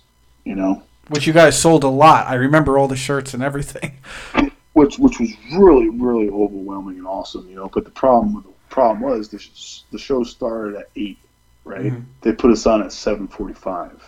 you 0.46 0.56
know. 0.56 0.82
Which 1.10 1.28
you 1.28 1.34
guys 1.34 1.60
sold 1.60 1.84
a 1.84 1.90
lot. 1.90 2.28
I 2.28 2.36
remember 2.36 2.78
all 2.78 2.88
the 2.88 2.96
shirts 2.96 3.34
and 3.34 3.44
everything. 3.44 3.98
which 4.74 4.98
which 4.98 5.20
was 5.20 5.32
really 5.54 5.90
really 5.90 6.30
overwhelming 6.30 7.00
and 7.00 7.08
awesome, 7.08 7.50
you 7.50 7.56
know. 7.56 7.70
But 7.74 7.86
the 7.86 7.92
problem 7.92 8.36
with 8.36 8.46
the 8.46 8.54
problem 8.70 9.02
was 9.02 9.28
the 9.30 9.40
sh- 9.40 9.82
the 9.92 9.98
show 9.98 10.24
started 10.24 10.76
at 10.76 10.90
eight, 10.96 11.18
right? 11.66 11.92
Mhm. 11.92 12.06
They 12.22 12.32
put 12.32 12.52
us 12.52 12.66
on 12.66 12.82
at 12.82 12.92
7:45, 12.92 14.00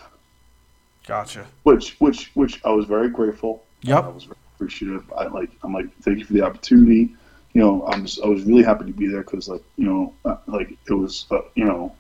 Gotcha. 1.06 1.46
which 1.64 1.96
which 2.00 2.32
which 2.36 2.64
I 2.64 2.70
was 2.70 2.86
very 2.86 3.10
grateful. 3.10 3.64
Yep. 3.82 4.04
I 4.04 4.08
was 4.08 4.24
very 4.24 4.38
appreciative. 4.56 5.12
I 5.16 5.26
like 5.28 5.52
I'm 5.64 5.74
like 5.74 5.96
thank 6.02 6.20
you 6.20 6.26
for 6.26 6.34
the 6.34 6.42
opportunity. 6.42 7.16
You 7.54 7.62
know, 7.62 7.86
I'm 7.88 8.06
just 8.06 8.22
I 8.22 8.28
was 8.28 8.44
really 8.44 8.64
happy 8.64 8.86
to 8.86 8.92
be 8.92 9.08
there 9.08 9.22
because 9.22 9.48
like 9.48 9.64
you 9.78 9.86
know 9.86 10.14
uh, 10.26 10.38
like 10.48 10.72
it 10.88 10.94
was 10.94 11.26
uh, 11.32 11.42
you 11.56 11.66
know 11.66 11.96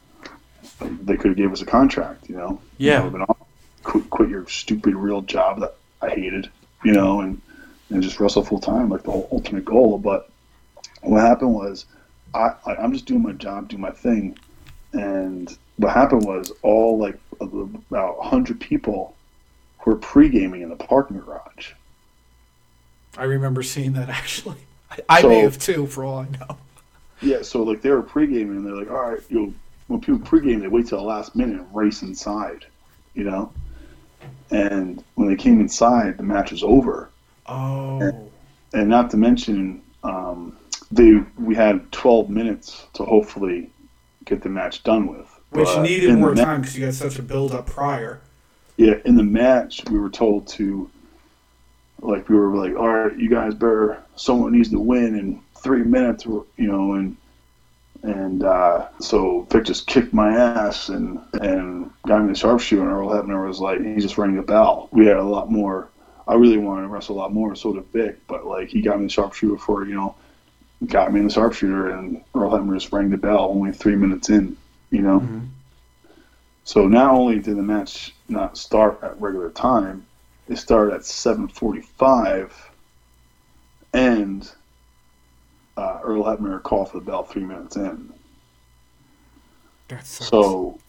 they 1.01 1.15
could 1.15 1.29
have 1.29 1.37
gave 1.37 1.51
us 1.51 1.61
a 1.61 1.65
contract. 1.65 2.29
You 2.29 2.37
know. 2.37 2.61
Yeah. 2.77 3.07
Been 3.07 3.21
awesome. 3.21 3.45
Quit, 3.83 4.09
quit 4.09 4.29
your 4.29 4.47
stupid 4.47 4.95
real 4.95 5.21
job 5.21 5.59
that 5.61 5.75
I 6.01 6.09
hated. 6.09 6.49
You 6.83 6.93
know, 6.93 7.21
and 7.21 7.41
and 7.89 8.01
just 8.01 8.19
wrestle 8.19 8.43
full 8.43 8.59
time 8.59 8.89
like 8.89 9.03
the 9.03 9.11
whole 9.11 9.29
ultimate 9.31 9.65
goal. 9.65 9.97
But 9.97 10.29
what 11.01 11.21
happened 11.21 11.53
was 11.53 11.85
I, 12.33 12.53
I 12.65 12.75
I'm 12.75 12.93
just 12.93 13.05
doing 13.05 13.21
my 13.21 13.33
job, 13.33 13.69
doing 13.69 13.81
my 13.81 13.91
thing, 13.91 14.37
and 14.93 15.55
what 15.77 15.93
happened 15.93 16.25
was 16.25 16.51
all 16.61 16.97
like 16.97 17.19
about 17.39 18.23
hundred 18.23 18.59
people 18.59 19.15
were 19.85 19.95
pre 19.95 20.29
gaming 20.29 20.61
in 20.61 20.69
the 20.69 20.75
parking 20.75 21.19
garage. 21.19 21.73
I 23.17 23.23
remember 23.23 23.63
seeing 23.63 23.93
that 23.93 24.09
actually. 24.21 24.57
I, 24.91 24.99
I 25.09 25.21
So- 25.21 25.29
may 25.29 25.39
have 25.39 25.57
too, 25.57 25.87
for 25.87 26.03
all 26.03 26.19
I 26.19 26.27
know. 26.37 26.57
Yeah, 27.21 27.41
so 27.43 27.63
like 27.63 27.81
they 27.81 27.89
were 27.91 28.01
pre-gaming, 28.03 28.57
and 28.57 28.65
they're 28.65 28.75
like, 28.75 28.91
all 28.91 29.11
right, 29.11 29.21
you 29.29 29.39
know, 29.39 29.53
when 29.87 30.01
people 30.01 30.19
pre-game, 30.19 30.59
they 30.59 30.67
wait 30.67 30.87
till 30.87 30.97
the 30.97 31.03
last 31.03 31.35
minute 31.35 31.59
and 31.61 31.75
race 31.75 32.01
inside, 32.01 32.65
you 33.13 33.23
know. 33.23 33.51
And 34.51 35.03
when 35.15 35.27
they 35.29 35.35
came 35.35 35.59
inside, 35.61 36.17
the 36.17 36.23
match 36.23 36.51
was 36.51 36.61
over, 36.63 37.09
Oh. 37.47 38.29
and 38.73 38.89
not 38.89 39.09
to 39.11 39.17
mention, 39.17 39.81
um, 40.03 40.57
they 40.91 41.15
we 41.37 41.55
had 41.55 41.89
12 41.91 42.29
minutes 42.29 42.85
to 42.93 43.03
hopefully 43.05 43.69
get 44.25 44.41
the 44.41 44.49
match 44.49 44.83
done 44.83 45.07
with. 45.07 45.27
Which 45.51 45.65
But 45.67 45.83
needed 45.83 46.15
more 46.17 46.35
ma- 46.35 46.43
time 46.43 46.61
because 46.61 46.77
you 46.77 46.85
had 46.85 46.93
such 46.95 47.17
a 47.17 47.21
build 47.23 47.53
up 47.53 47.65
prior. 47.65 48.19
Yeah, 48.77 48.95
in 49.05 49.15
the 49.15 49.23
match, 49.23 49.83
we 49.89 49.97
were 49.99 50.09
told 50.09 50.47
to, 50.49 50.89
like, 52.01 52.29
we 52.29 52.35
were 52.35 52.55
like, 52.55 52.75
all 52.77 52.89
right, 52.89 53.17
you 53.17 53.29
guys 53.29 53.53
better, 53.53 54.01
someone 54.15 54.51
needs 54.53 54.69
to 54.69 54.79
win 54.79 55.15
in 55.15 55.41
three 55.57 55.83
minutes, 55.83 56.25
you 56.25 56.43
know, 56.57 56.93
and 56.93 57.17
and 58.03 58.43
uh, 58.43 58.87
so 58.99 59.47
Vik 59.49 59.65
just 59.65 59.87
kicked 59.87 60.13
my 60.13 60.35
ass 60.35 60.89
and 60.89 61.19
and 61.33 61.89
got 62.07 62.21
me 62.21 62.29
the 62.29 62.35
sharpshooter, 62.35 62.83
and 62.83 62.91
Earl 62.91 63.09
Hebner 63.09 63.47
was 63.47 63.59
like, 63.59 63.81
he 63.81 63.95
just 63.99 64.17
rang 64.17 64.35
the 64.35 64.43
bell. 64.43 64.89
We 64.91 65.05
had 65.07 65.17
a 65.17 65.23
lot 65.23 65.51
more. 65.51 65.89
I 66.27 66.35
really 66.35 66.57
wanted 66.57 66.83
to 66.83 66.87
wrestle 66.89 67.15
a 67.15 67.19
lot 67.19 67.33
more, 67.33 67.55
so 67.55 67.73
did 67.73 67.85
Vik, 67.93 68.27
but 68.27 68.45
like 68.45 68.69
he 68.69 68.81
got 68.81 68.99
me 68.99 69.05
the 69.05 69.11
sharpshooter 69.11 69.57
for 69.57 69.85
you 69.87 69.95
know, 69.95 70.15
got 70.85 71.11
me 71.13 71.19
in 71.19 71.27
the 71.27 71.33
sharpshooter, 71.33 71.89
and 71.91 72.21
Earl 72.35 72.51
Hebner 72.51 72.75
just 72.75 72.93
rang 72.93 73.09
the 73.09 73.17
bell 73.17 73.49
only 73.51 73.71
three 73.71 73.95
minutes 73.95 74.29
in, 74.29 74.55
you 74.91 75.01
know. 75.01 75.21
Mhm. 75.21 75.47
So 76.63 76.87
not 76.87 77.11
only 77.11 77.39
did 77.39 77.57
the 77.57 77.63
match 77.63 78.13
not 78.27 78.57
start 78.57 78.99
at 79.03 79.19
regular 79.21 79.51
time, 79.51 80.05
it 80.47 80.57
started 80.57 80.93
at 80.95 81.01
7:45, 81.01 82.51
and 83.93 84.51
uh, 85.77 85.99
Earl 86.03 86.23
Hebner 86.23 86.61
called 86.61 86.91
for 86.91 86.99
the 86.99 87.05
bell 87.05 87.23
three 87.23 87.43
minutes 87.43 87.75
in. 87.75 88.13
That 89.87 90.05
sucks. 90.05 90.29
So 90.29 90.79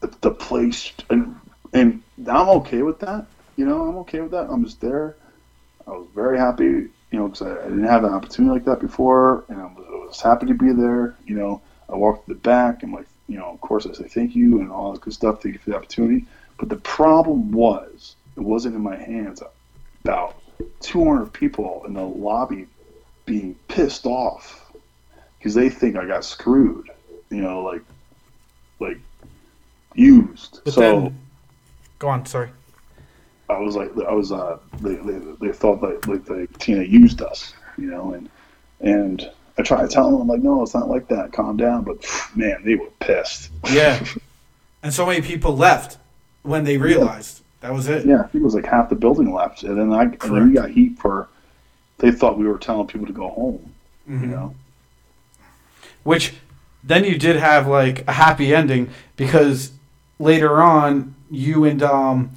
the, 0.00 0.14
the 0.20 0.30
place, 0.30 0.92
and 1.10 1.36
and 1.72 2.02
I'm 2.26 2.48
okay 2.60 2.82
with 2.82 3.00
that. 3.00 3.26
You 3.56 3.66
know, 3.66 3.88
I'm 3.88 3.96
okay 3.98 4.20
with 4.20 4.32
that. 4.32 4.48
I'm 4.50 4.64
just 4.64 4.80
there. 4.80 5.16
I 5.86 5.90
was 5.90 6.08
very 6.14 6.38
happy, 6.38 6.64
you 6.64 6.90
know, 7.12 7.28
because 7.28 7.42
I, 7.42 7.52
I 7.52 7.64
didn't 7.64 7.84
have 7.84 8.04
an 8.04 8.12
opportunity 8.12 8.54
like 8.54 8.64
that 8.64 8.80
before, 8.80 9.44
and 9.48 9.60
I 9.60 9.64
was, 9.64 9.86
I 9.86 10.06
was 10.06 10.20
happy 10.20 10.46
to 10.46 10.54
be 10.54 10.72
there. 10.72 11.14
You 11.26 11.36
know, 11.36 11.62
I 11.88 11.96
walked 11.96 12.26
to 12.26 12.34
the 12.34 12.40
back. 12.40 12.82
I'm 12.82 12.92
like, 12.92 13.06
you 13.28 13.38
know, 13.38 13.50
of 13.50 13.60
course 13.60 13.86
I 13.86 13.92
say 13.92 14.08
thank 14.08 14.34
you 14.34 14.60
and 14.60 14.70
all 14.70 14.92
that 14.92 15.02
good 15.02 15.12
stuff. 15.12 15.42
Thank 15.42 15.54
you 15.54 15.58
for 15.60 15.70
the 15.70 15.76
opportunity. 15.76 16.26
But 16.58 16.68
the 16.68 16.76
problem 16.76 17.52
was, 17.52 18.16
it 18.36 18.40
wasn't 18.40 18.74
in 18.74 18.82
my 18.82 18.96
hands. 18.96 19.42
About 20.04 20.40
200 20.80 21.32
people 21.32 21.82
in 21.86 21.94
the 21.94 22.02
lobby 22.02 22.66
being 23.26 23.54
pissed 23.68 24.06
off 24.06 24.72
because 25.38 25.54
they 25.54 25.68
think 25.68 25.96
I 25.96 26.04
got 26.04 26.24
screwed. 26.24 26.88
You 27.30 27.40
know, 27.40 27.62
like, 27.62 27.82
like 28.80 28.98
used. 29.94 30.60
But 30.64 30.74
so. 30.74 30.80
then, 30.80 31.18
go 31.98 32.08
on. 32.08 32.26
Sorry. 32.26 32.50
I 33.48 33.58
was 33.58 33.76
like, 33.76 33.90
I 34.08 34.12
was, 34.12 34.32
uh, 34.32 34.58
they, 34.80 34.94
they, 34.94 35.18
they 35.40 35.52
thought 35.52 35.80
that 35.82 36.06
like 36.08 36.24
the 36.24 36.48
TNA 36.58 36.88
used 36.88 37.20
us, 37.20 37.54
you 37.76 37.86
know, 37.86 38.14
and 38.14 38.30
and 38.80 39.30
I 39.58 39.62
tried 39.62 39.82
to 39.82 39.88
tell 39.88 40.10
them, 40.10 40.22
I'm 40.22 40.28
like, 40.28 40.42
no, 40.42 40.62
it's 40.62 40.74
not 40.74 40.88
like 40.88 41.08
that. 41.08 41.32
Calm 41.32 41.56
down. 41.56 41.84
But 41.84 42.04
man, 42.34 42.62
they 42.64 42.74
were 42.74 42.90
pissed. 43.00 43.50
Yeah. 43.70 44.04
and 44.82 44.92
so 44.92 45.06
many 45.06 45.22
people 45.22 45.56
left 45.56 45.98
when 46.44 46.62
they 46.64 46.76
realized 46.78 47.42
that 47.60 47.72
was 47.74 47.88
it. 47.88 48.06
Yeah, 48.06 48.20
I 48.20 48.22
think 48.28 48.36
it 48.36 48.42
was 48.44 48.54
like 48.54 48.66
half 48.66 48.88
the 48.88 48.94
building 48.94 49.32
left, 49.34 49.64
and 49.64 49.76
then 49.76 49.92
I 49.92 50.02
and 50.04 50.20
then 50.20 50.48
we 50.48 50.54
got 50.54 50.70
heat 50.70 50.98
for. 50.98 51.28
They 51.98 52.10
thought 52.12 52.38
we 52.38 52.46
were 52.46 52.58
telling 52.58 52.86
people 52.86 53.06
to 53.06 53.12
go 53.12 53.28
home, 53.30 53.72
Mhm. 54.08 54.20
you 54.20 54.26
know. 54.28 54.54
Which 56.02 56.34
then 56.82 57.04
you 57.04 57.18
did 57.18 57.36
have 57.36 57.66
like 57.66 58.06
a 58.06 58.12
happy 58.12 58.54
ending 58.54 58.90
because 59.16 59.72
later 60.18 60.62
on 60.62 61.14
you 61.30 61.64
and 61.64 61.82
um, 61.82 62.30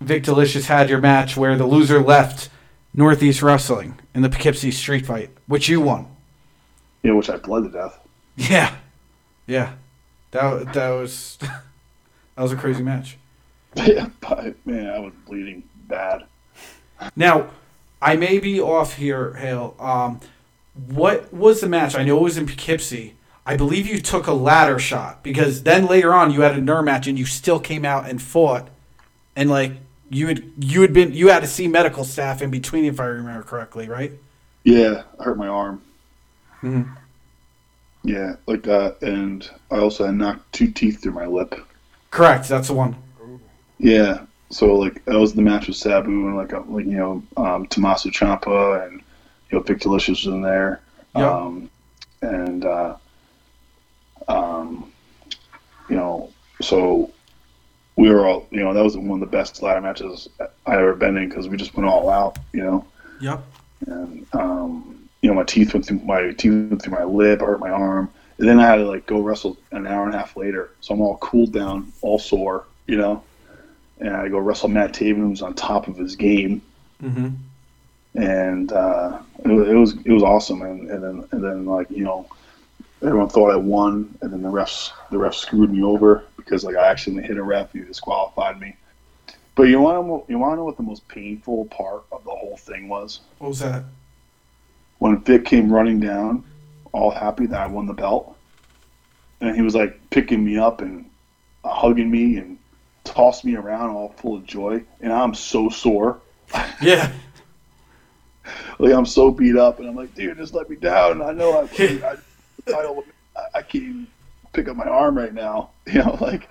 Vik 0.00 0.22
Dalishus 0.24 0.66
had 0.66 0.88
your 0.88 1.00
match 1.00 1.36
where 1.36 1.56
the 1.56 1.66
loser 1.66 2.00
left 2.00 2.48
Northeast 2.94 3.42
Wrestling 3.42 3.98
in 4.14 4.22
the 4.22 4.28
Poughkeepsie 4.28 4.70
Street 4.70 5.06
Fight, 5.06 5.30
which 5.46 5.68
you 5.68 5.80
won. 5.80 6.06
Yeah, 7.02 7.12
which 7.12 7.30
I 7.30 7.36
bled 7.38 7.64
to 7.64 7.70
death. 7.70 7.98
Yeah, 8.36 8.74
yeah, 9.46 9.72
that 10.30 10.72
that 10.74 10.90
was 10.90 11.36
that 11.40 12.42
was 12.42 12.52
a 12.52 12.56
crazy 12.56 12.82
match. 12.82 13.16
yeah, 13.86 14.08
but 14.20 14.54
man, 14.66 14.88
I 14.90 14.98
was 14.98 15.12
bleeding 15.26 15.62
bad. 15.88 16.24
Now, 17.16 17.50
I 18.02 18.16
may 18.16 18.38
be 18.38 18.60
off 18.60 18.96
here, 18.96 19.34
Hale. 19.34 19.74
Um, 19.78 20.20
what 20.74 21.32
was 21.32 21.60
the 21.60 21.68
match? 21.68 21.94
I 21.94 22.04
know 22.04 22.18
it 22.18 22.22
was 22.22 22.38
in 22.38 22.46
Poughkeepsie. 22.46 23.14
I 23.46 23.56
believe 23.56 23.86
you 23.86 24.00
took 24.00 24.26
a 24.26 24.32
ladder 24.32 24.78
shot 24.78 25.22
because 25.22 25.62
then 25.62 25.86
later 25.86 26.12
on 26.12 26.30
you 26.30 26.42
had 26.42 26.56
a 26.56 26.60
nerve 26.60 26.84
match 26.84 27.06
and 27.06 27.18
you 27.18 27.24
still 27.24 27.58
came 27.58 27.84
out 27.84 28.08
and 28.08 28.20
fought, 28.20 28.68
and 29.34 29.50
like 29.50 29.72
you 30.08 30.28
had 30.28 30.44
you 30.58 30.82
had 30.82 30.92
been 30.92 31.12
you 31.14 31.28
had 31.28 31.40
to 31.40 31.46
see 31.46 31.66
medical 31.66 32.04
staff 32.04 32.42
in 32.42 32.50
between 32.50 32.84
if 32.84 33.00
I 33.00 33.06
remember 33.06 33.42
correctly, 33.42 33.88
right? 33.88 34.12
Yeah, 34.64 35.02
I 35.18 35.24
hurt 35.24 35.38
my 35.38 35.48
arm. 35.48 35.82
Mhm. 36.62 36.96
Yeah, 38.02 38.36
like 38.46 38.62
that, 38.64 39.02
and 39.02 39.48
I 39.70 39.78
also 39.78 40.06
had 40.06 40.14
knocked 40.14 40.52
two 40.52 40.70
teeth 40.70 41.02
through 41.02 41.12
my 41.12 41.26
lip. 41.26 41.54
Correct. 42.10 42.48
That's 42.48 42.68
the 42.68 42.74
one. 42.74 42.96
Yeah. 43.80 44.24
So 44.50 44.74
like 44.74 45.04
that 45.06 45.18
was 45.18 45.32
the 45.32 45.42
match 45.42 45.66
with 45.66 45.76
Sabu 45.76 46.10
and 46.10 46.36
like 46.36 46.52
uh, 46.52 46.62
like 46.68 46.84
you 46.84 46.96
know 46.96 47.22
um, 47.36 47.66
Tommaso 47.66 48.10
Ciampa 48.10 48.86
and 48.86 49.02
you 49.50 49.58
know 49.58 49.60
Vik 49.60 49.78
Dalishus 49.78 50.08
was 50.08 50.26
in 50.26 50.42
there. 50.42 50.80
Yeah. 51.16 51.30
Um, 51.30 51.70
and 52.22 52.64
uh, 52.64 52.96
um, 54.28 54.92
you 55.88 55.96
know 55.96 56.30
so 56.60 57.10
we 57.96 58.10
were 58.10 58.26
all 58.26 58.46
you 58.50 58.60
know 58.60 58.74
that 58.74 58.84
was 58.84 58.96
one 58.96 59.22
of 59.22 59.30
the 59.30 59.36
best 59.36 59.62
ladder 59.62 59.80
matches 59.80 60.28
I 60.66 60.76
ever 60.76 60.94
been 60.94 61.16
in 61.16 61.28
because 61.28 61.48
we 61.48 61.56
just 61.56 61.74
went 61.74 61.88
all 61.88 62.10
out. 62.10 62.38
You 62.52 62.64
know. 62.64 62.86
Yep. 63.20 63.44
and 63.86 64.26
um, 64.32 65.08
you 65.22 65.28
know 65.28 65.34
my 65.34 65.44
teeth 65.44 65.74
went 65.74 65.86
through 65.86 66.00
my 66.00 66.32
teeth 66.32 66.52
went 66.52 66.82
through 66.82 66.94
my 66.94 67.04
lip, 67.04 67.42
I 67.42 67.46
hurt 67.46 67.60
my 67.60 67.70
arm, 67.70 68.10
and 68.38 68.48
then 68.48 68.58
I 68.58 68.66
had 68.66 68.76
to 68.76 68.84
like 68.84 69.06
go 69.06 69.20
wrestle 69.20 69.56
an 69.72 69.86
hour 69.86 70.06
and 70.06 70.14
a 70.14 70.18
half 70.18 70.36
later. 70.36 70.70
So 70.80 70.94
I'm 70.94 71.00
all 71.00 71.18
cooled 71.18 71.52
down, 71.52 71.92
all 72.02 72.18
sore, 72.18 72.64
you 72.86 72.96
know, 72.96 73.22
and 74.00 74.16
I 74.16 74.28
go 74.28 74.38
wrestle 74.38 74.68
Matt 74.68 74.92
Taven, 74.92 75.16
who's 75.18 75.42
on 75.42 75.54
top 75.54 75.88
of 75.88 75.96
his 75.96 76.16
game, 76.16 76.62
Mm-hmm. 77.02 77.28
and 78.14 78.72
uh, 78.72 79.18
it, 79.44 79.48
was, 79.48 79.68
it 79.68 79.74
was 79.74 79.94
it 80.06 80.12
was 80.12 80.22
awesome. 80.22 80.62
And, 80.62 80.90
and 80.90 81.02
then 81.02 81.28
and 81.32 81.42
then 81.44 81.64
like 81.64 81.90
you 81.90 82.04
know, 82.04 82.26
everyone 83.02 83.28
thought 83.28 83.50
I 83.50 83.56
won, 83.56 84.14
and 84.20 84.32
then 84.32 84.42
the 84.42 84.50
refs 84.50 84.90
the 85.10 85.16
refs 85.16 85.34
screwed 85.36 85.70
me 85.72 85.82
over 85.82 86.24
because 86.36 86.64
like 86.64 86.76
I 86.76 86.88
accidentally 86.90 87.26
hit 87.26 87.36
a 87.38 87.42
ref, 87.42 87.72
he 87.72 87.80
disqualified 87.80 88.60
me. 88.60 88.76
But 89.54 89.64
you 89.64 89.80
want 89.80 90.26
to 90.26 90.32
you 90.32 90.38
want 90.38 90.52
to 90.52 90.56
know 90.56 90.64
what 90.64 90.76
the 90.76 90.82
most 90.82 91.06
painful 91.08 91.66
part 91.66 92.02
of 92.12 92.22
the 92.24 92.30
whole 92.30 92.56
thing 92.56 92.88
was? 92.88 93.20
What 93.38 93.48
was 93.48 93.58
that? 93.60 93.84
when 94.98 95.18
Vik 95.22 95.46
came 95.46 95.72
running 95.72 95.98
down, 95.98 96.44
all 96.92 97.10
happy 97.10 97.46
that 97.46 97.58
I 97.58 97.66
won 97.66 97.86
the 97.86 97.94
belt, 97.94 98.36
and 99.40 99.56
he 99.56 99.62
was 99.62 99.74
like 99.74 99.98
picking 100.10 100.44
me 100.44 100.58
up 100.58 100.82
and 100.82 101.06
hugging 101.64 102.10
me 102.10 102.36
and 102.36 102.58
tossed 103.04 103.44
me 103.44 103.56
around, 103.56 103.90
all 103.90 104.10
full 104.10 104.36
of 104.36 104.46
joy, 104.46 104.82
and 105.00 105.12
I'm 105.12 105.34
so 105.34 105.68
sore, 105.68 106.20
Yeah. 106.82 107.12
like 108.78 108.92
I'm 108.92 109.06
so 109.06 109.30
beat 109.30 109.56
up, 109.56 109.78
and 109.78 109.88
I'm 109.88 109.96
like, 109.96 110.14
dude, 110.14 110.36
just 110.36 110.54
let 110.54 110.68
me 110.68 110.76
down. 110.76 111.12
And 111.12 111.22
I 111.22 111.32
know 111.32 111.52
I, 111.52 111.62
I, 111.78 112.16
I, 112.66 112.82
don't, 112.82 113.06
I 113.54 113.62
can't 113.62 113.84
even 113.84 114.06
pick 114.52 114.68
up 114.68 114.76
my 114.76 114.86
arm 114.86 115.16
right 115.16 115.34
now, 115.34 115.70
you 115.86 116.02
know, 116.02 116.16
like, 116.20 116.48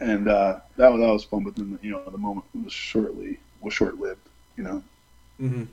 and 0.00 0.28
uh, 0.28 0.60
that 0.76 0.92
was 0.92 1.00
that 1.00 1.12
was 1.12 1.24
fun, 1.24 1.42
but 1.42 1.56
then 1.56 1.78
you 1.82 1.90
know 1.90 2.02
the 2.08 2.18
moment 2.18 2.46
was 2.62 2.72
shortly 2.72 3.38
was 3.60 3.74
short 3.74 3.98
lived, 3.98 4.20
you 4.56 4.62
know. 4.62 4.82
Mm-hmm. 5.40 5.64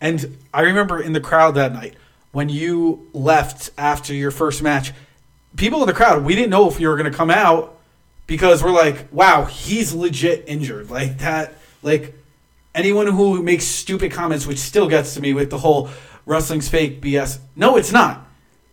And 0.00 0.38
I 0.52 0.60
remember 0.60 1.00
in 1.00 1.12
the 1.12 1.20
crowd 1.20 1.52
that 1.52 1.72
night 1.72 1.94
when 2.32 2.48
you 2.48 3.08
left 3.12 3.70
after 3.78 4.14
your 4.14 4.30
first 4.30 4.62
match, 4.62 4.92
people 5.56 5.80
in 5.80 5.86
the 5.86 5.94
crowd, 5.94 6.24
we 6.24 6.34
didn't 6.34 6.50
know 6.50 6.68
if 6.68 6.78
you 6.78 6.88
were 6.88 6.96
going 6.96 7.10
to 7.10 7.16
come 7.16 7.30
out 7.30 7.77
because 8.28 8.62
we're 8.62 8.70
like, 8.70 9.08
wow, 9.10 9.46
he's 9.46 9.92
legit 9.92 10.44
injured. 10.46 10.88
Like 10.90 11.18
that, 11.18 11.54
like 11.82 12.14
anyone 12.76 13.08
who 13.08 13.42
makes 13.42 13.64
stupid 13.64 14.12
comments, 14.12 14.46
which 14.46 14.58
still 14.58 14.88
gets 14.88 15.14
to 15.14 15.20
me 15.20 15.34
with 15.34 15.50
the 15.50 15.58
whole 15.58 15.88
wrestling's 16.26 16.68
fake 16.68 17.00
BS. 17.00 17.40
No, 17.56 17.76
it's 17.76 17.90
not. 17.90 18.24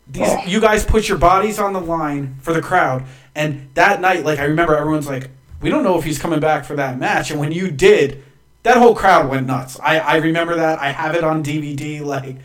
These 0.08 0.28
Oh. 0.30 0.44
you 0.46 0.62
guys 0.62 0.86
put 0.86 1.10
your 1.10 1.18
bodies 1.18 1.58
on 1.58 1.74
the 1.74 1.82
line 1.82 2.36
for 2.44 2.54
the 2.54 2.62
crowd, 2.62 3.06
and 3.34 3.70
that 3.74 4.00
night, 4.02 4.24
like 4.24 4.38
I 4.38 4.44
remember, 4.44 4.76
everyone's 4.78 5.08
like, 5.08 5.32
we 5.62 5.72
don't 5.72 5.84
know 5.84 5.98
if 5.98 6.04
he's 6.04 6.20
coming 6.20 6.40
back 6.40 6.64
for 6.66 6.76
that 6.76 7.00
match, 7.00 7.32
and 7.32 7.40
when 7.40 7.52
you 7.52 7.72
did, 7.72 8.22
that 8.62 8.78
whole 8.78 8.94
crowd 8.94 9.30
went 9.32 9.48
nuts. 9.48 9.80
I 9.82 9.98
I 10.00 10.16
remember 10.18 10.58
that. 10.58 10.80
I 10.80 10.92
have 10.92 11.16
it 11.16 11.24
on 11.24 11.44
DVD. 11.44 12.02
Like 12.02 12.36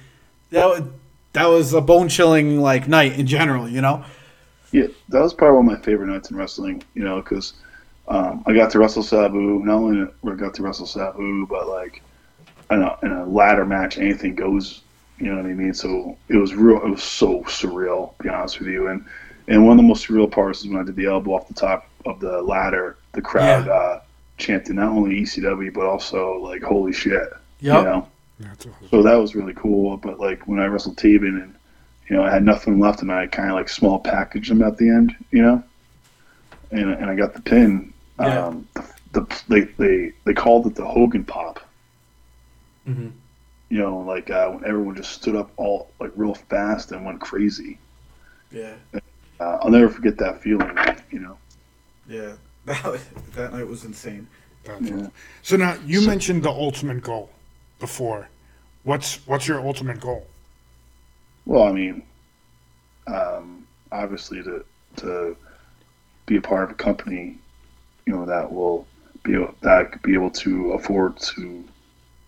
that. 0.50 0.66
Was, 0.66 0.82
that 1.32 1.46
was 1.46 1.72
a 1.74 1.80
bone 1.80 2.08
chilling 2.08 2.60
like 2.60 2.88
night 2.88 3.16
in 3.18 3.26
general, 3.26 3.68
you 3.68 3.80
know. 3.80 4.04
Yeah, 4.72 4.86
that 5.08 5.20
was 5.20 5.34
probably 5.34 5.56
one 5.58 5.66
of 5.74 5.78
my 5.78 5.84
favorite 5.84 6.06
nights 6.08 6.30
in 6.30 6.36
wrestling. 6.36 6.82
You 6.94 7.02
know, 7.04 7.20
because 7.20 7.54
um, 8.08 8.42
I 8.46 8.52
got 8.52 8.70
to 8.72 8.78
wrestle 8.78 9.02
Sabu. 9.02 9.64
Not 9.64 9.74
only 9.76 10.10
I 10.24 10.34
got 10.34 10.54
to 10.54 10.62
wrestle 10.62 10.86
Sabu, 10.86 11.46
but 11.46 11.68
like 11.68 12.02
in 12.70 12.82
a, 12.82 12.96
in 13.02 13.12
a 13.12 13.26
ladder 13.26 13.64
match, 13.66 13.98
anything 13.98 14.34
goes. 14.34 14.82
You 15.18 15.26
know 15.26 15.36
what 15.36 15.46
I 15.46 15.54
mean? 15.54 15.74
So 15.74 16.16
it 16.28 16.36
was 16.36 16.54
real. 16.54 16.82
It 16.82 16.88
was 16.90 17.02
so 17.02 17.40
surreal. 17.42 18.16
To 18.18 18.22
be 18.22 18.28
honest 18.28 18.58
with 18.58 18.68
you, 18.68 18.88
and 18.88 19.04
and 19.48 19.62
one 19.64 19.72
of 19.72 19.76
the 19.78 19.82
most 19.88 20.06
surreal 20.06 20.30
parts 20.30 20.60
is 20.60 20.68
when 20.68 20.78
I 20.80 20.84
did 20.84 20.96
the 20.96 21.06
elbow 21.06 21.32
off 21.32 21.48
the 21.48 21.54
top 21.54 21.88
of 22.06 22.20
the 22.20 22.40
ladder. 22.42 22.96
The 23.12 23.20
crowd 23.22 23.66
Yeah. 23.66 23.72
uh, 23.72 24.00
chanted 24.38 24.76
not 24.76 24.88
only 24.92 25.20
ECW 25.22 25.74
but 25.74 25.84
also 25.84 26.38
like 26.38 26.62
"Holy 26.62 26.92
shit!" 26.92 27.28
You 27.60 27.72
know. 27.72 28.08
Awesome. 28.50 28.72
So 28.90 29.02
that 29.02 29.16
was 29.16 29.34
really 29.34 29.52
cool. 29.52 29.98
But 29.98 30.18
like 30.18 30.46
when 30.48 30.58
I 30.60 30.66
wrestled 30.66 30.96
Taven 30.96 31.42
and 31.42 31.54
you 32.10 32.16
know 32.16 32.24
I 32.24 32.30
had 32.30 32.44
nothing 32.44 32.80
left 32.80 33.02
and 33.02 33.12
I 33.12 33.28
kind 33.28 33.48
of 33.48 33.54
like 33.54 33.68
small 33.68 34.00
packaged 34.00 34.50
them 34.50 34.62
at 34.62 34.76
the 34.76 34.88
end, 34.88 35.14
you 35.30 35.42
know, 35.42 35.62
and 36.72 36.90
and 36.90 37.06
I 37.06 37.14
got 37.14 37.34
the 37.34 37.40
pin. 37.40 37.94
Yeah. 38.18 38.46
Um, 38.46 38.68
the, 38.74 38.84
the 39.12 39.42
they 39.48 39.60
they 39.78 40.12
they 40.24 40.34
called 40.34 40.66
it 40.66 40.74
the 40.74 40.84
Hogan 40.84 41.24
pop. 41.24 41.60
Mm-hmm. 42.86 43.10
You 43.68 43.78
know, 43.78 43.98
like 43.98 44.28
uh, 44.28 44.50
when 44.50 44.64
everyone 44.64 44.96
just 44.96 45.12
stood 45.12 45.36
up 45.36 45.52
all 45.56 45.90
like 46.00 46.10
real 46.16 46.34
fast 46.34 46.90
and 46.90 47.04
went 47.06 47.20
crazy. 47.20 47.78
Yeah. 48.50 48.74
Uh, 48.92 49.58
I'll 49.62 49.70
never 49.70 49.88
forget 49.88 50.18
that 50.18 50.42
feeling. 50.42 50.76
You 51.12 51.20
know. 51.20 51.38
Yeah, 52.08 52.32
that 52.64 53.00
that 53.34 53.52
night 53.52 53.68
was 53.68 53.84
insane. 53.84 54.26
That's 54.64 54.82
Yeah. 54.82 55.06
So 55.42 55.56
now 55.56 55.76
you 55.86 56.04
mentioned 56.04 56.42
the 56.42 56.50
ultimate 56.50 57.02
goal 57.02 57.30
before. 57.78 58.28
What's 58.82 59.24
what's 59.28 59.46
your 59.46 59.64
ultimate 59.64 60.00
goal? 60.00 60.26
Well, 61.46 61.64
I 61.64 61.72
mean, 61.72 62.02
um, 63.06 63.66
obviously 63.92 64.42
to 64.42 64.64
to 64.96 65.36
be 66.26 66.36
a 66.36 66.40
part 66.40 66.64
of 66.64 66.70
a 66.70 66.74
company, 66.74 67.38
you 68.06 68.12
know, 68.12 68.24
that 68.26 68.52
will 68.52 68.86
be 69.22 69.34
able, 69.34 69.54
that 69.62 70.02
be 70.02 70.14
able 70.14 70.30
to 70.30 70.72
afford 70.72 71.16
to 71.18 71.64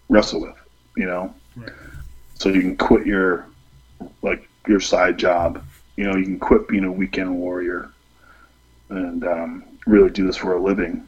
wrestle 0.09 0.41
with, 0.41 0.57
you 0.97 1.07
know. 1.07 1.35
Right. 1.57 1.71
So 2.35 2.49
you 2.49 2.61
can 2.61 2.77
quit 2.77 3.07
your 3.07 3.47
like 4.23 4.49
your 4.67 4.81
side 4.81 5.19
job, 5.19 5.65
you 5.97 6.05
know, 6.05 6.17
you 6.17 6.25
can 6.25 6.39
quit 6.39 6.69
being 6.69 6.85
a 6.85 6.93
weekend 6.93 7.35
warrior, 7.35 7.91
and 8.89 9.25
um, 9.25 9.65
really 9.87 10.11
do 10.11 10.27
this 10.27 10.37
for 10.37 10.55
a 10.55 10.61
living, 10.61 11.07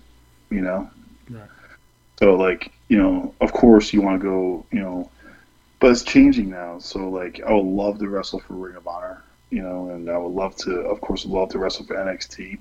you 0.51 0.61
know. 0.61 0.89
Right. 1.29 1.49
So 2.19 2.35
like 2.35 2.73
you 2.89 2.99
know, 2.99 3.35
of 3.41 3.53
course 3.53 3.93
you 3.93 4.03
want 4.03 4.21
to 4.21 4.25
go, 4.25 4.67
you 4.71 4.81
know, 4.81 5.11
but 5.85 5.91
it's 5.91 6.03
changing 6.03 6.49
now. 6.49 6.79
So 6.79 7.11
like, 7.11 7.43
I 7.47 7.53
would 7.53 7.67
love 7.67 7.99
to 7.99 8.09
wrestle 8.09 8.41
for 8.41 8.55
Ring 8.55 8.75
of 8.75 8.89
Honor, 8.89 9.23
you 9.51 9.61
know, 9.61 9.91
and 9.91 10.09
I 10.09 10.17
would 10.17 10.33
love 10.33 10.57
to, 10.65 10.77
of 10.77 11.03
course, 11.03 11.27
would 11.27 11.39
love 11.39 11.51
to 11.51 11.59
wrestle 11.59 11.85
for 11.85 11.95
NXT. 11.95 12.59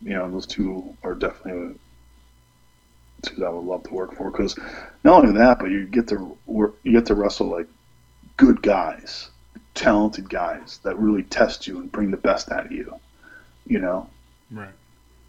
You 0.00 0.14
know, 0.14 0.30
those 0.30 0.46
two 0.46 0.96
are 1.02 1.14
definitely 1.14 1.74
two 3.20 3.34
that 3.36 3.44
I 3.44 3.50
would 3.50 3.66
love 3.66 3.82
to 3.82 3.92
work 3.92 4.16
for 4.16 4.30
because 4.30 4.58
not 5.04 5.22
only 5.22 5.36
that, 5.38 5.58
but 5.58 5.66
you 5.66 5.84
get 5.84 6.08
to 6.08 6.38
work, 6.46 6.76
you 6.82 6.92
get 6.92 7.04
to 7.08 7.14
wrestle 7.14 7.48
like 7.48 7.66
good 8.38 8.62
guys, 8.62 9.28
talented 9.74 10.30
guys 10.30 10.80
that 10.82 10.98
really 10.98 11.24
test 11.24 11.66
you 11.66 11.78
and 11.78 11.92
bring 11.92 12.10
the 12.10 12.16
best 12.16 12.50
out 12.50 12.64
of 12.64 12.72
you. 12.72 12.98
You 13.66 13.80
know, 13.80 14.08
Right. 14.50 14.72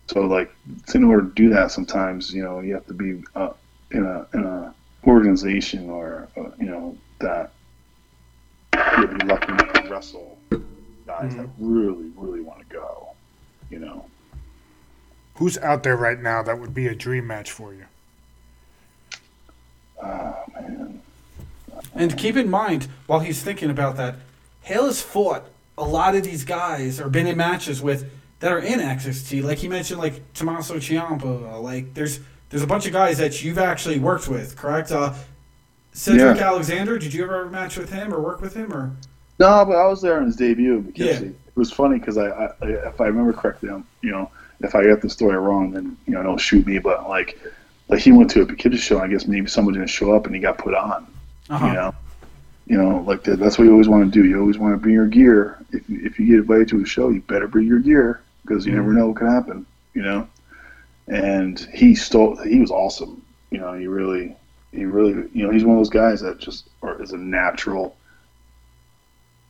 so 0.08 0.22
like 0.22 0.50
in 0.96 1.04
order 1.04 1.28
to 1.28 1.34
do 1.36 1.50
that, 1.50 1.72
sometimes 1.72 2.34
you 2.34 2.42
know 2.42 2.62
you 2.62 2.74
have 2.74 2.88
to 2.88 2.94
be 2.94 3.22
uh, 3.36 3.52
in 3.92 4.06
a 4.06 4.28
in 4.34 4.46
a 4.46 4.74
organization 5.06 5.90
or 5.90 6.30
uh, 6.38 6.50
you 6.58 6.68
know 6.68 6.98
that 7.20 7.52
you'll 8.98 9.08
be 9.08 9.26
lucky 9.26 9.48
to 9.48 9.88
wrestle 9.90 10.38
guys 11.06 11.36
that 11.36 11.48
really 11.60 12.12
really 12.16 12.42
want 12.42 12.60
to 12.60 12.66
go. 12.74 13.10
You 13.70 13.80
know, 13.80 14.06
Who's 15.36 15.58
out 15.58 15.84
there 15.84 15.98
right 15.98 16.20
now 16.20 16.44
that 16.44 16.60
would 16.60 16.74
be 16.74 16.88
a 16.88 16.96
dream 16.96 17.26
match 17.28 17.52
for 17.52 17.74
you? 17.74 17.86
oh 20.02 20.36
man, 20.54 21.02
And 21.96 22.18
keep 22.18 22.36
in 22.36 22.50
mind, 22.50 22.88
while 23.08 23.20
he's 23.20 23.42
thinking 23.42 23.70
about 23.70 23.96
that, 23.98 24.16
Hale 24.62 24.86
has 24.86 25.02
fought 25.02 25.46
a 25.78 25.84
lot 25.84 26.16
of 26.16 26.24
these 26.24 26.44
guys 26.46 27.00
or 27.02 27.10
been 27.10 27.26
in 27.28 27.36
matches 27.38 27.82
with 27.82 28.12
that 28.40 28.52
are 28.52 28.60
in 28.60 28.80
NXT. 28.80 29.44
Like 29.44 29.58
he 29.60 29.68
mentioned, 29.68 30.00
like 30.00 30.22
Tommaso 30.34 30.76
Ciampa. 30.76 31.62
Like 31.62 31.94
there's 31.94 32.20
there's 32.50 32.62
a 32.64 32.68
bunch 32.68 32.86
of 32.86 32.94
guys 32.94 33.18
that 33.18 33.44
you've 33.44 33.58
actually 33.58 33.98
worked 34.00 34.28
with, 34.28 34.56
correct? 34.56 34.92
Uh, 34.92 35.14
Cedric 35.94 36.38
Yeah. 36.38 36.48
Alexander. 36.48 36.98
Did 36.98 37.14
you 37.14 37.24
ever 37.24 37.50
match 37.50 37.78
with 37.78 37.92
him 37.92 38.14
or 38.14 38.20
work 38.20 38.42
with 38.42 38.56
him 38.56 38.74
or? 38.74 38.92
no, 39.40 39.66
but 39.66 39.76
I 39.76 39.88
was 39.88 40.02
there 40.02 40.18
on 40.18 40.26
his 40.26 40.36
debut 40.36 40.80
because 40.82 41.22
Yeah. 41.22 41.28
it, 41.28 41.36
was 41.56 41.72
funny 41.72 42.00
because 42.00 42.18
I, 42.18 42.30
I 42.30 42.50
if 42.62 43.00
I 43.00 43.06
remember 43.06 43.32
correctly, 43.32 43.70
um, 43.70 43.86
you 44.02 44.10
know, 44.10 44.32
if 44.62 44.74
I 44.74 44.84
got 44.86 45.02
the 45.02 45.10
story 45.10 45.38
wrong, 45.38 45.72
then 45.72 45.96
you 46.08 46.14
know 46.14 46.24
don't 46.24 46.40
shoot 46.40 46.66
me. 46.66 46.80
But 46.80 47.08
like 47.08 47.40
like 47.90 48.00
he 48.00 48.12
went 48.12 48.32
to 48.32 48.42
a 48.42 48.56
kid's 48.56 48.80
show. 48.80 49.00
I 49.00 49.08
guess 49.08 49.28
maybe 49.28 49.48
someone 49.48 49.76
didn't 49.76 49.90
show 49.90 50.16
up 50.16 50.26
and 50.26 50.34
he 50.34 50.42
got 50.42 50.58
put 50.58 50.74
on. 50.74 51.06
Uh-huh. 51.52 51.68
You 51.68 51.74
know, 51.74 51.96
you 52.66 52.78
know, 52.78 53.04
like 53.06 53.24
that, 53.26 53.38
that's 53.38 53.60
what 53.60 53.66
you 53.66 53.72
always 53.72 53.88
want 53.88 54.12
to 54.12 54.22
do. 54.22 54.28
You 54.28 54.40
always 54.40 54.58
want 54.58 54.74
to 54.74 54.78
bring 54.78 54.96
your 54.96 55.06
gear. 55.08 55.60
If 55.72 55.88
you, 55.88 56.00
if 56.04 56.20
you 56.20 56.26
get 56.26 56.36
invited 56.38 56.70
to 56.70 56.82
a 56.82 56.86
show, 56.86 57.10
you 57.10 57.22
better 57.22 57.48
bring 57.48 57.68
your 57.68 57.80
gear 57.80 58.22
because 58.42 58.66
you 58.66 58.72
never 58.74 58.94
know 58.94 59.10
what 59.10 59.18
can 59.18 59.28
happen. 59.28 59.66
You 59.94 60.02
know, 60.02 60.28
and 61.08 61.60
he 61.74 61.94
stole. 61.94 62.36
He 62.44 62.60
was 62.60 62.72
awesome. 62.72 63.22
You 63.52 63.60
know, 63.60 63.74
he 63.74 63.86
really, 63.86 64.36
he 64.74 64.86
really, 64.86 65.30
you 65.34 65.46
know, 65.46 65.52
he's 65.52 65.64
one 65.64 65.78
of 65.78 65.80
those 65.80 65.90
guys 65.90 66.22
that 66.22 66.40
just 66.40 66.70
are, 66.82 67.02
is 67.02 67.12
a 67.12 67.18
natural, 67.18 67.96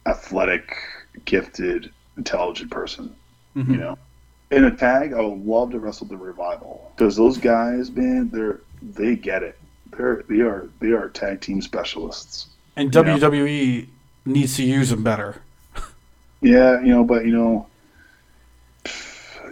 athletic, 0.06 0.76
gifted, 1.26 1.92
intelligent 2.18 2.70
person. 2.70 3.16
Mhm. 3.56 3.70
You 3.70 3.78
know, 3.78 3.98
in 4.52 4.66
a 4.66 4.76
tag, 4.76 5.14
I 5.14 5.22
would 5.22 5.46
love 5.46 5.72
to 5.72 5.80
wrestle 5.80 6.08
the 6.08 6.18
revival 6.18 6.92
because 6.96 7.16
those 7.16 7.38
guys, 7.38 7.90
man, 7.92 8.30
they're 8.30 8.60
they 8.82 9.16
get 9.16 9.44
it. 9.44 9.58
They're 9.96 10.24
they 10.28 10.42
are 10.42 10.68
they 10.80 10.92
are 10.92 11.10
tag 11.10 11.42
team 11.42 11.62
specialists. 11.62 12.48
And. 12.76 12.92
WWE 12.92 13.88
needs 14.26 14.56
to 14.58 14.64
use 14.64 14.90
them 14.90 15.04
better. 15.04 15.42
Yeah, 16.42 16.82
you 16.82 16.88
know, 16.88 17.04
but 17.04 17.26
you 17.26 17.32
know, 17.32 17.68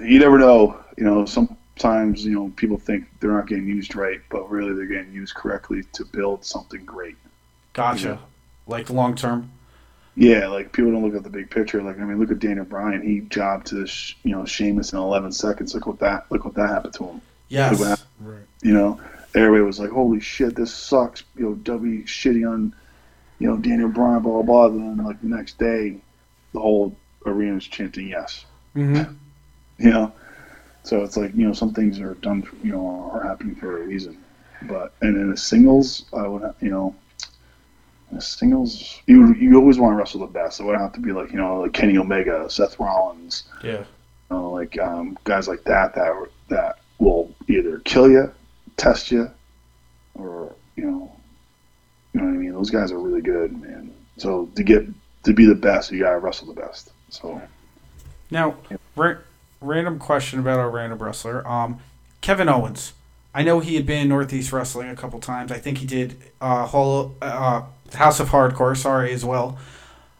you 0.01 0.19
never 0.19 0.37
know. 0.37 0.77
You 0.97 1.05
know, 1.05 1.25
sometimes 1.81 2.23
you 2.23 2.33
know 2.33 2.51
people 2.55 2.77
think 2.77 3.05
they're 3.19 3.31
not 3.31 3.47
getting 3.47 3.67
used 3.67 3.95
right, 3.95 4.21
but 4.29 4.49
really 4.49 4.73
they're 4.73 4.85
getting 4.85 5.11
used 5.11 5.35
correctly 5.35 5.83
to 5.93 6.05
build 6.05 6.45
something 6.45 6.85
great. 6.85 7.15
Gotcha. 7.73 8.07
Yeah. 8.07 8.17
Like 8.67 8.89
long 8.89 9.15
term. 9.15 9.51
Yeah, 10.15 10.47
like 10.47 10.73
people 10.73 10.91
don't 10.91 11.03
look 11.03 11.15
at 11.15 11.23
the 11.23 11.29
big 11.29 11.49
picture. 11.49 11.81
Like 11.81 11.99
I 11.99 12.03
mean, 12.03 12.19
look 12.19 12.31
at 12.31 12.39
Daniel 12.39 12.65
Bryan. 12.65 13.01
He 13.01 13.21
jobbed 13.21 13.67
to 13.67 13.87
you 14.23 14.31
know 14.31 14.45
Sheamus 14.45 14.93
in 14.93 14.99
11 14.99 15.31
seconds. 15.31 15.73
Look 15.73 15.87
what 15.87 15.99
that 15.99 16.25
look 16.29 16.45
what 16.45 16.53
that 16.55 16.69
happened 16.69 16.93
to 16.95 17.05
him. 17.05 17.21
Yes. 17.49 17.79
Right. 18.19 18.39
You 18.61 18.73
know, 18.73 19.01
everybody 19.33 19.63
was 19.63 19.79
like, 19.79 19.89
"Holy 19.89 20.19
shit, 20.19 20.55
this 20.55 20.73
sucks." 20.73 21.23
You 21.35 21.43
know, 21.43 21.53
W 21.55 22.03
shitting 22.03 22.49
on, 22.49 22.73
you 23.39 23.47
know, 23.49 23.57
Daniel 23.57 23.89
Bryan, 23.89 24.21
blah 24.21 24.41
blah 24.41 24.41
blah. 24.43 24.65
And 24.67 24.99
then 24.99 25.05
like 25.05 25.21
the 25.21 25.27
next 25.27 25.57
day, 25.57 25.97
the 26.53 26.59
whole 26.59 26.95
arena's 27.25 27.67
chanting 27.67 28.09
yes. 28.09 28.45
hmm 28.73 29.01
You 29.79 29.89
know, 29.89 30.13
so 30.83 31.03
it's 31.03 31.17
like 31.17 31.33
you 31.35 31.45
know 31.47 31.53
some 31.53 31.73
things 31.73 31.99
are 31.99 32.15
done, 32.15 32.47
you 32.63 32.71
know, 32.71 33.09
are 33.13 33.23
happening 33.23 33.55
for 33.55 33.81
a 33.81 33.85
reason. 33.85 34.17
But 34.63 34.93
and 35.01 35.15
in 35.17 35.31
the 35.31 35.37
singles, 35.37 36.05
I 36.13 36.27
would, 36.27 36.53
you 36.61 36.69
know, 36.69 36.95
in 38.09 38.17
the 38.17 38.21
singles, 38.21 38.99
you 39.07 39.33
you 39.35 39.55
always 39.57 39.79
want 39.79 39.93
to 39.93 39.97
wrestle 39.97 40.19
the 40.21 40.27
best. 40.27 40.59
It 40.59 40.63
would 40.63 40.77
have 40.77 40.93
to 40.93 40.99
be 40.99 41.11
like 41.11 41.31
you 41.31 41.37
know 41.37 41.61
like 41.61 41.73
Kenny 41.73 41.97
Omega, 41.97 42.49
Seth 42.49 42.79
Rollins, 42.79 43.43
Yeah. 43.63 43.79
you 43.79 43.85
know, 44.29 44.51
like 44.51 44.77
um, 44.79 45.17
guys 45.23 45.47
like 45.47 45.63
that 45.63 45.95
that 45.95 46.13
that 46.49 46.79
will 46.99 47.33
either 47.47 47.79
kill 47.79 48.09
you, 48.09 48.31
test 48.77 49.11
you, 49.11 49.29
or 50.15 50.53
you 50.75 50.85
know, 50.85 51.11
you 52.13 52.21
know 52.21 52.27
what 52.27 52.33
I 52.33 52.37
mean. 52.37 52.53
Those 52.53 52.69
guys 52.69 52.91
are 52.91 52.99
really 52.99 53.21
good, 53.21 53.59
man. 53.59 53.93
So 54.17 54.45
to 54.55 54.63
get 54.63 54.85
to 55.23 55.33
be 55.33 55.45
the 55.45 55.55
best, 55.55 55.91
you 55.91 55.99
gotta 55.99 56.19
wrestle 56.19 56.53
the 56.53 56.59
best. 56.61 56.91
So 57.09 57.41
Now, 58.29 58.55
ra- 58.95 59.15
random 59.61 59.99
question 59.99 60.39
about 60.39 60.59
our 60.59 60.69
random 60.69 60.99
wrestler. 60.99 61.47
Um, 61.47 61.79
Kevin 62.19 62.49
Owens. 62.49 62.93
I 63.33 63.43
know 63.43 63.61
he 63.61 63.75
had 63.75 63.85
been 63.85 64.01
in 64.01 64.09
Northeast 64.09 64.51
Wrestling 64.51 64.89
a 64.89 64.95
couple 64.95 65.19
times. 65.19 65.51
I 65.51 65.57
think 65.57 65.77
he 65.77 65.85
did 65.85 66.17
uh, 66.41 66.65
uh, 67.21 67.63
House 67.93 68.19
of 68.19 68.29
Hardcore, 68.29 68.75
sorry, 68.75 69.13
as 69.13 69.23
well. 69.23 69.57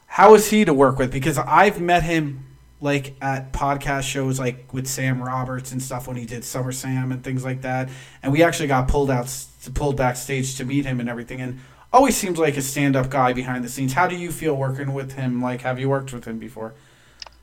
How 0.06 0.34
is 0.34 0.48
he 0.50 0.64
to 0.64 0.72
work 0.72 0.98
with? 0.98 1.12
Because 1.12 1.36
I've 1.36 1.80
met 1.80 2.04
him 2.04 2.46
like 2.80 3.14
at 3.20 3.52
podcast 3.52 4.02
shows 4.02 4.40
like 4.40 4.72
with 4.72 4.86
Sam 4.86 5.22
Roberts 5.22 5.72
and 5.72 5.82
stuff 5.82 6.08
when 6.08 6.16
he 6.16 6.24
did 6.24 6.42
Summer 6.42 6.72
Sam 6.72 7.12
and 7.12 7.22
things 7.22 7.44
like 7.44 7.62
that. 7.62 7.88
And 8.22 8.32
we 8.32 8.42
actually 8.42 8.68
got 8.68 8.88
pulled 8.88 9.10
out, 9.10 9.46
pulled 9.74 9.96
backstage 9.96 10.56
to 10.56 10.64
meet 10.64 10.86
him 10.86 10.98
and 10.98 11.08
everything. 11.08 11.40
And 11.40 11.60
always 11.92 12.16
seems 12.16 12.38
like 12.38 12.56
a 12.56 12.62
stand-up 12.62 13.10
guy 13.10 13.32
behind 13.32 13.64
the 13.64 13.68
scenes. 13.68 13.92
How 13.92 14.06
do 14.06 14.16
you 14.16 14.32
feel 14.32 14.54
working 14.56 14.94
with 14.94 15.12
him? 15.12 15.42
Like, 15.42 15.60
have 15.60 15.78
you 15.78 15.88
worked 15.88 16.12
with 16.12 16.24
him 16.24 16.38
before? 16.38 16.72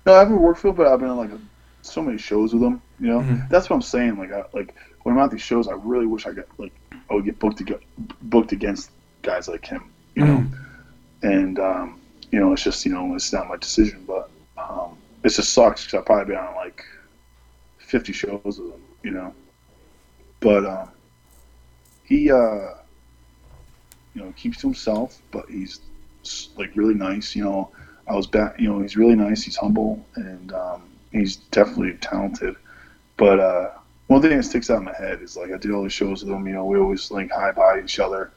No, 0.06 0.16
I 0.16 0.20
haven't 0.20 0.42
worked 0.42 0.64
with 0.64 0.72
him, 0.72 0.76
but 0.78 0.88
I've 0.88 1.00
been 1.00 1.16
like 1.16 1.30
a, 1.30 1.40
so 1.82 2.02
many 2.02 2.18
shows 2.18 2.54
with 2.54 2.64
him. 2.64 2.82
You 3.00 3.08
know, 3.08 3.20
Mhm. 3.22 3.50
that's 3.50 3.70
what 3.70 3.76
I'm 3.78 3.82
saying. 3.82 4.18
Like, 4.18 4.32
I, 4.32 4.44
like 4.54 4.76
when 5.04 5.18
I'm 5.18 5.24
at 5.24 5.32
these 5.32 5.42
shows, 5.42 5.68
I 5.68 5.74
really 5.74 6.06
wish 6.06 6.26
I 6.28 6.32
got 6.34 6.46
like 6.58 6.74
I 7.10 7.14
would 7.14 7.26
get 7.26 7.40
booked 7.40 7.58
to 7.58 7.64
get 7.64 7.82
booked 8.22 8.52
against 8.52 8.92
guys 9.22 9.48
like 9.48 9.66
him. 9.66 9.84
You 10.16 10.26
know, 10.26 10.46
and 11.24 11.60
um, 11.60 12.00
you 12.32 12.40
know, 12.40 12.52
it's 12.54 12.64
just 12.64 12.86
you 12.86 12.92
know, 12.94 13.16
it's 13.16 13.32
not 13.32 13.48
my 13.48 13.56
decision, 13.58 14.04
but 14.06 14.30
um, 14.58 14.98
it 15.24 15.30
just 15.30 15.54
sucks 15.54 15.86
because 15.86 16.00
I've 16.00 16.06
probably 16.06 16.34
been 16.34 16.44
on 16.44 16.56
like 16.56 16.84
50 17.78 18.12
shows 18.14 18.42
with 18.46 18.58
him. 18.74 18.82
You 19.04 19.12
know, 19.12 19.34
but 20.42 20.66
um, 20.66 20.90
he 22.04 22.32
uh, 22.32 22.74
you 24.14 24.22
know 24.24 24.34
keeps 24.36 24.58
to 24.62 24.68
himself, 24.68 25.22
but 25.32 25.46
he's 25.50 25.80
like 26.58 26.76
really 26.76 26.96
nice. 26.96 27.36
You 27.36 27.44
know. 27.46 27.70
I 28.08 28.16
was 28.16 28.26
back. 28.26 28.60
You 28.60 28.70
know, 28.70 28.80
he's 28.82 28.98
really 28.98 29.14
nice. 29.16 29.44
He's 29.44 29.56
humble, 29.56 30.04
and 30.16 30.52
um, 30.52 30.82
he's 31.12 31.38
definitely 31.38 31.94
talented. 32.02 32.56
But 33.18 33.40
uh, 33.40 33.72
one 34.08 34.22
thing 34.22 34.36
that 34.36 34.44
sticks 34.44 34.70
out 34.70 34.80
in 34.80 34.86
my 34.86 34.96
head 34.96 35.22
is 35.22 35.36
like 35.38 35.52
I 35.52 35.58
did 35.58 35.72
all 35.72 35.84
the 35.84 35.90
shows 35.90 36.24
with 36.24 36.34
him. 36.34 36.48
You 36.48 36.54
know, 36.54 36.66
we 36.66 36.78
always 36.78 37.12
like 37.12 37.32
high 37.32 37.52
by 37.52 37.82
each 37.82 38.00
other, 38.00 38.32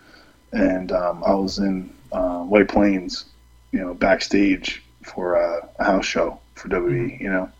and 0.52 0.92
um, 0.92 1.22
I 1.24 1.34
was 1.34 1.58
in 1.58 1.92
uh, 2.10 2.42
White 2.42 2.68
Plains, 2.68 3.26
you 3.72 3.80
know, 3.80 3.94
backstage 3.94 4.82
for 5.02 5.36
uh, 5.36 5.66
a 5.78 5.84
house 5.84 6.06
show 6.06 6.40
for 6.54 6.68
WWE. 6.68 7.20
You 7.20 7.30
know, 7.30 7.50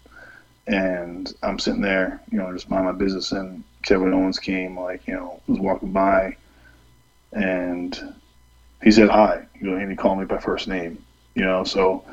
and 0.67 1.33
I'm 1.43 1.59
sitting 1.59 1.83
there, 1.83 2.21
you 2.31 2.39
know, 2.39 2.53
just 2.53 2.71
mind 2.71 2.87
my 2.87 2.93
business, 2.93 3.33
and 3.33 3.63
Kevin 3.83 4.15
Owens 4.15 4.39
came, 4.39 4.79
like, 4.79 5.07
you 5.07 5.15
know, 5.15 5.41
was 5.47 5.59
walking 5.59 5.93
by, 5.93 6.37
and 7.33 8.15
he 8.83 8.91
said 8.91 9.09
hi. 9.09 9.47
You 9.61 9.71
know, 9.71 9.77
and 9.77 9.91
he 9.91 9.97
called 9.97 10.19
me 10.19 10.25
by 10.25 10.39
first 10.39 10.69
name 10.69 11.05
you 11.35 11.43
know 11.43 11.65
so 11.65 12.05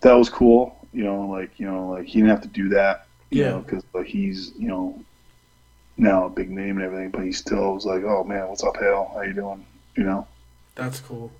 that 0.00 0.12
was 0.12 0.28
cool 0.28 0.77
you 0.98 1.04
know 1.04 1.20
like 1.28 1.60
you 1.60 1.66
know 1.70 1.90
like 1.90 2.06
he 2.06 2.14
didn't 2.18 2.30
have 2.30 2.42
to 2.42 2.48
do 2.48 2.68
that 2.70 3.06
you 3.30 3.42
Yeah. 3.44 3.50
know 3.50 3.60
because 3.60 3.84
like, 3.94 4.06
he's 4.06 4.52
you 4.58 4.66
know 4.66 5.00
now 5.96 6.26
a 6.26 6.30
big 6.30 6.50
name 6.50 6.76
and 6.76 6.82
everything 6.84 7.10
but 7.10 7.22
he 7.24 7.30
still 7.32 7.74
was 7.74 7.86
like 7.86 8.02
oh 8.02 8.24
man 8.24 8.48
what's 8.48 8.64
up 8.64 8.76
hale 8.76 9.10
how 9.14 9.22
you 9.22 9.32
doing 9.32 9.64
you 9.96 10.02
know 10.02 10.26
That's 10.74 10.98
cool. 11.00 11.30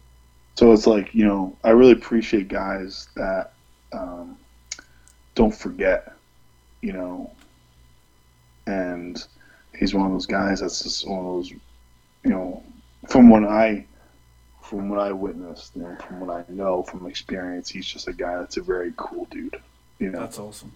so 0.55 0.73
it's 0.73 0.87
like 0.87 1.13
you 1.13 1.25
know 1.27 1.57
i 1.65 1.71
really 1.71 1.93
appreciate 1.93 2.47
guys 2.49 3.09
that 3.17 3.53
um, 3.93 4.37
don't 5.35 5.55
forget 5.55 6.13
you 6.83 6.93
know 6.93 7.31
and 8.67 9.27
he's 9.77 9.95
one 9.95 10.07
of 10.07 10.13
those 10.13 10.27
guys 10.27 10.61
that's 10.61 10.83
just 10.83 11.09
one 11.09 11.19
of 11.19 11.25
those 11.25 11.51
you 11.51 12.31
know 12.31 12.63
from 13.09 13.29
when 13.31 13.45
i 13.45 13.85
from 14.69 14.91
what 14.91 14.99
I 14.99 15.13
witnessed 15.13 15.77
and 15.77 15.99
from 16.03 16.21
what 16.21 16.31
I 16.31 16.45
know 16.53 16.83
from 16.83 17.07
experience, 17.07 17.71
he's 17.71 17.87
just 17.87 18.07
a 18.07 18.13
guy 18.13 18.37
that's 18.37 18.59
a 18.59 18.63
very 18.63 18.93
cool 18.97 19.27
dude. 19.31 19.59
You 19.99 20.11
know, 20.11 20.21
That's 20.21 20.39
awesome. 20.39 20.73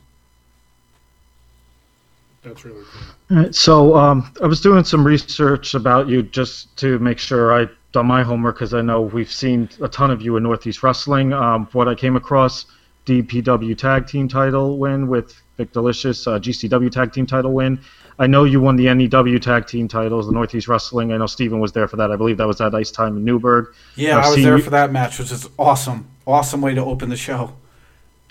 That's 2.43 2.65
really 2.65 2.83
cool. 2.91 3.37
All 3.37 3.43
right, 3.45 3.55
so 3.55 3.95
um, 3.97 4.33
I 4.43 4.47
was 4.47 4.61
doing 4.61 4.83
some 4.83 5.07
research 5.07 5.75
about 5.75 6.09
you 6.09 6.23
just 6.23 6.75
to 6.79 6.99
make 7.01 7.19
sure 7.19 7.53
I 7.53 7.69
done 7.93 8.07
my 8.07 8.23
homework 8.23 8.57
because 8.57 8.73
I 8.75 8.81
know 8.81 9.03
we've 9.03 9.31
seen 9.31 9.69
a 9.81 9.89
ton 9.89 10.11
of 10.11 10.23
you 10.23 10.37
in 10.37 10.43
Northeast 10.43 10.83
Wrestling. 10.83 11.33
Um, 11.35 11.69
what 11.73 11.87
I 11.87 11.95
came 11.95 12.17
across, 12.17 12.65
DPW 13.07 13.77
Tag 13.77 14.07
Team 14.07 14.27
title 14.27 14.79
win 14.79 15.07
with 15.07 15.41
Vik 15.59 15.73
Dalishus, 15.73 16.27
uh, 16.27 16.41
GCW 16.41 16.91
Tag 16.91 17.13
Team 17.13 17.27
title 17.27 17.53
win. 17.53 17.79
I 18.19 18.27
know 18.27 18.45
you 18.45 18.61
won 18.61 18.77
the 18.77 18.93
NEW 18.93 19.39
Tag 19.39 19.67
Team 19.67 19.89
titles, 19.89 20.27
the 20.27 20.33
Northeast 20.33 20.69
Wrestling. 20.69 21.13
I 21.13 21.17
know 21.17 21.27
Steven 21.27 21.61
was 21.61 21.73
there 21.73 21.89
for 21.89 21.97
that. 21.97 22.11
I 22.11 22.17
believe 22.17 22.37
that 22.37 22.47
was 22.47 22.61
at 22.61 22.75
Ice 22.75 22.91
Time 22.91 23.17
in 23.17 23.25
Newburgh. 23.25 23.75
Yeah, 23.97 24.19
I've 24.19 24.25
i 24.25 24.29
was 24.29 24.43
there 24.43 24.57
you- 24.57 24.63
for 24.63 24.71
that 24.71 24.93
match, 24.93 25.19
which 25.19 25.33
is 25.33 25.49
awesome. 25.59 26.09
Awesome 26.27 26.61
way 26.61 26.75
to 26.75 26.85
open 26.85 27.09
the 27.09 27.17
show. 27.17 27.53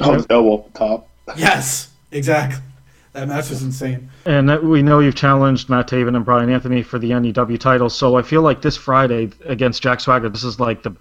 oh, 0.02 0.14
his 0.14 0.26
elbow 0.30 0.56
up 0.56 0.72
the 0.72 0.80
top. 0.80 1.10
Yes, 1.36 1.90
exactly. 2.12 2.62
That 3.14 3.28
match 3.28 3.50
was 3.50 3.62
insane. 3.62 4.10
And 4.26 4.48
that 4.48 4.64
we 4.64 4.82
know 4.82 5.00
you've 5.00 5.16
challenged 5.16 5.70
Matt 5.70 5.90
Taven 5.90 6.16
and 6.16 6.24
Brian 6.24 6.50
Anthony 6.50 6.82
for 6.82 6.98
the 6.98 7.14
NEW 7.14 7.58
titles. 7.58 7.94
So 7.94 8.16
I 8.16 8.22
feel 8.22 8.42
like 8.42 8.62
this 8.62 8.78
Friday 8.78 9.32
against 9.46 9.82
Jack 9.84 10.00
Swagger, 10.00 10.30
this 10.30 10.46
is 10.46 10.60
like 10.60 10.84
the 10.84 10.96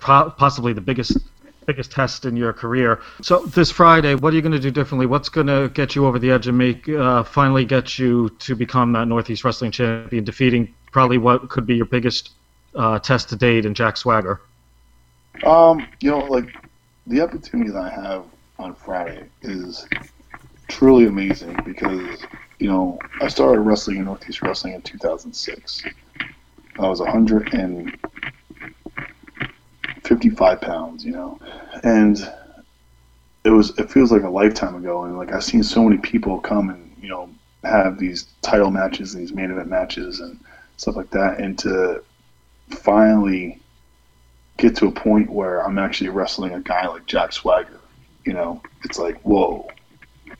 possibly 0.00 0.72
the 0.72 0.80
biggest 0.80 1.16
biggest 1.66 1.90
test 1.92 2.24
in 2.24 2.36
your 2.36 2.52
career. 2.52 3.00
So 3.22 3.44
this 3.46 3.70
Friday, 3.70 4.14
what 4.14 4.32
are 4.32 4.36
you 4.36 4.42
going 4.42 4.52
to 4.52 4.60
do 4.60 4.70
differently? 4.70 5.06
What's 5.06 5.28
going 5.28 5.46
to 5.46 5.70
get 5.72 5.94
you 5.94 6.06
over 6.06 6.18
the 6.18 6.30
edge 6.30 6.46
and 6.46 6.56
make 6.56 6.88
uh, 6.88 7.22
finally 7.22 7.64
get 7.64 7.98
you 7.98 8.30
to 8.40 8.54
become 8.54 8.92
that 8.92 9.08
Northeast 9.08 9.44
Wrestling 9.44 9.70
champion, 9.70 10.24
defeating 10.24 10.74
probably 10.92 11.18
what 11.18 11.48
could 11.48 11.66
be 11.66 11.76
your 11.76 11.86
biggest 11.86 12.30
uh, 12.74 12.98
test 12.98 13.28
to 13.30 13.36
date 13.36 13.66
in 13.66 13.74
Jack 13.74 13.96
Swagger? 13.96 14.40
Um, 15.44 15.86
you 16.00 16.10
know, 16.10 16.20
like 16.20 16.54
the 17.06 17.20
opportunity 17.20 17.70
that 17.70 17.82
I 17.82 17.90
have 17.90 18.24
on 18.58 18.74
Friday 18.74 19.24
is 19.42 19.86
truly 20.68 21.06
amazing 21.06 21.58
because 21.64 22.22
you 22.58 22.68
know 22.68 22.98
I 23.20 23.28
started 23.28 23.60
wrestling 23.60 23.98
in 23.98 24.04
Northeast 24.04 24.42
Wrestling 24.42 24.74
in 24.74 24.82
2006. 24.82 25.84
I 26.78 26.88
was 26.88 27.00
155 30.04 30.60
pounds, 30.60 31.04
you 31.04 31.12
know, 31.12 31.38
and 31.82 32.30
it 33.44 33.50
was 33.50 33.76
it 33.78 33.90
feels 33.90 34.12
like 34.12 34.22
a 34.22 34.28
lifetime 34.28 34.74
ago, 34.74 35.04
and 35.04 35.16
like 35.16 35.32
I've 35.32 35.44
seen 35.44 35.62
so 35.62 35.82
many 35.82 35.98
people 35.98 36.38
come 36.40 36.68
and 36.70 36.94
you 37.00 37.08
know 37.08 37.30
have 37.62 37.98
these 37.98 38.24
title 38.42 38.70
matches 38.70 39.14
these 39.14 39.32
main 39.32 39.50
event 39.50 39.68
matches 39.68 40.20
and 40.20 40.38
stuff 40.76 40.96
like 40.96 41.10
that, 41.10 41.40
and 41.40 41.58
to 41.60 42.02
finally 42.70 43.60
get 44.58 44.76
to 44.76 44.86
a 44.86 44.92
point 44.92 45.30
where 45.30 45.66
I'm 45.66 45.78
actually 45.78 46.10
wrestling 46.10 46.52
a 46.52 46.60
guy 46.60 46.86
like 46.86 47.06
Jack 47.06 47.32
Swagger. 47.32 47.80
You 48.24 48.34
know, 48.34 48.62
it's 48.84 48.98
like, 48.98 49.20
whoa, 49.22 49.68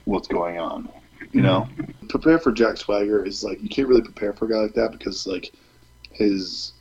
what's 0.05 0.29
going 0.29 0.59
on? 0.59 0.91
You 1.33 1.41
know, 1.41 1.69
mm-hmm. 1.77 2.07
prepare 2.09 2.39
for 2.39 2.53
Jack 2.53 2.77
Swagger 2.77 3.25
is 3.25 3.43
like 3.43 3.63
you 3.63 3.69
can't 3.71 3.89
really 3.89 4.03
prepare 4.03 4.35
for 4.35 4.45
a 4.45 4.49
guy 4.49 4.57
like 4.57 4.75
that 4.75 4.93
because 4.93 5.27
like 5.27 5.53
his 6.13 6.74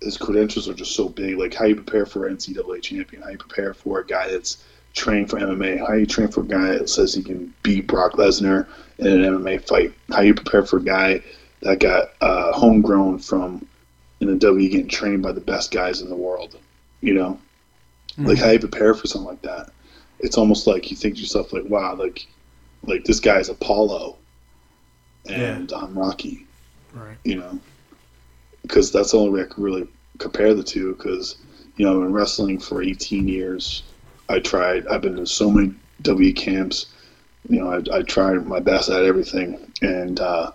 his 0.00 0.16
credentials 0.16 0.68
are 0.68 0.74
just 0.74 0.94
so 0.94 1.08
big. 1.08 1.38
Like 1.38 1.54
how 1.54 1.64
you 1.64 1.74
prepare 1.74 2.06
for 2.06 2.26
an 2.26 2.36
NCAA 2.36 2.82
champion, 2.82 3.22
how 3.22 3.30
you 3.30 3.38
prepare 3.38 3.74
for 3.74 4.00
a 4.00 4.06
guy 4.06 4.28
that's 4.28 4.64
trained 4.94 5.30
for 5.30 5.38
MMA, 5.38 5.78
how 5.78 5.94
you 5.94 6.06
train 6.06 6.28
for 6.28 6.40
a 6.40 6.46
guy 6.46 6.78
that 6.78 6.88
says 6.88 7.14
he 7.14 7.22
can 7.22 7.52
beat 7.62 7.86
Brock 7.86 8.12
Lesnar 8.12 8.66
in 8.98 9.06
an 9.06 9.22
MMA 9.22 9.66
fight, 9.66 9.92
how 10.10 10.20
you 10.22 10.34
prepare 10.34 10.64
for 10.64 10.78
a 10.78 10.82
guy 10.82 11.22
that 11.60 11.80
got 11.80 12.10
uh, 12.20 12.52
homegrown 12.52 13.18
from 13.18 13.66
in 14.20 14.28
the 14.28 14.36
W 14.36 14.68
getting 14.68 14.88
trained 14.88 15.22
by 15.22 15.32
the 15.32 15.40
best 15.40 15.70
guys 15.70 16.00
in 16.00 16.08
the 16.08 16.16
world. 16.16 16.56
You 17.00 17.14
know, 17.14 17.38
like 18.18 18.38
how 18.38 18.50
you 18.50 18.58
prepare 18.58 18.94
for 18.94 19.06
something 19.06 19.28
like 19.28 19.42
that. 19.42 19.70
It's 20.18 20.36
almost 20.36 20.66
like 20.66 20.90
you 20.90 20.96
think 20.96 21.14
to 21.14 21.20
yourself 21.20 21.52
like, 21.52 21.64
wow, 21.64 21.94
like 21.94 22.26
like 22.82 23.04
this 23.04 23.20
guy's 23.20 23.48
Apollo, 23.48 24.16
and 25.28 25.72
I'm 25.72 25.96
Rocky. 25.96 26.46
Right. 26.92 27.16
You 27.24 27.36
know, 27.36 27.60
because 28.68 28.92
that's 28.92 29.12
the 29.12 29.18
only 29.18 29.30
way 29.30 29.40
I 29.42 29.52
can 29.52 29.64
really 29.64 29.88
compare 30.18 30.54
the 30.54 30.62
two. 30.62 30.94
Because 30.94 31.36
you 31.76 31.86
know, 31.86 32.00
been 32.00 32.12
wrestling 32.12 32.58
for 32.58 32.82
18 32.82 33.26
years. 33.26 33.82
I 34.28 34.40
tried. 34.40 34.86
I've 34.88 35.00
been 35.00 35.16
to 35.16 35.26
so 35.26 35.50
many 35.50 35.74
W 36.02 36.32
camps. 36.34 36.86
You 37.48 37.60
know, 37.60 37.72
I, 37.72 37.98
I 37.98 38.02
tried 38.02 38.46
my 38.46 38.60
best 38.60 38.90
at 38.90 39.04
everything, 39.04 39.72
and 39.80 40.20
uh, 40.20 40.52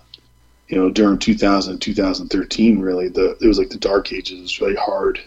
you 0.67 0.77
know, 0.77 0.89
during 0.89 1.17
2000 1.17 1.79
2013, 1.79 2.79
really, 2.79 3.09
the 3.09 3.37
it 3.41 3.47
was 3.47 3.57
like 3.57 3.69
the 3.69 3.77
dark 3.77 4.13
ages. 4.13 4.37
It 4.37 4.41
was 4.41 4.61
really 4.61 4.75
hard 4.75 5.19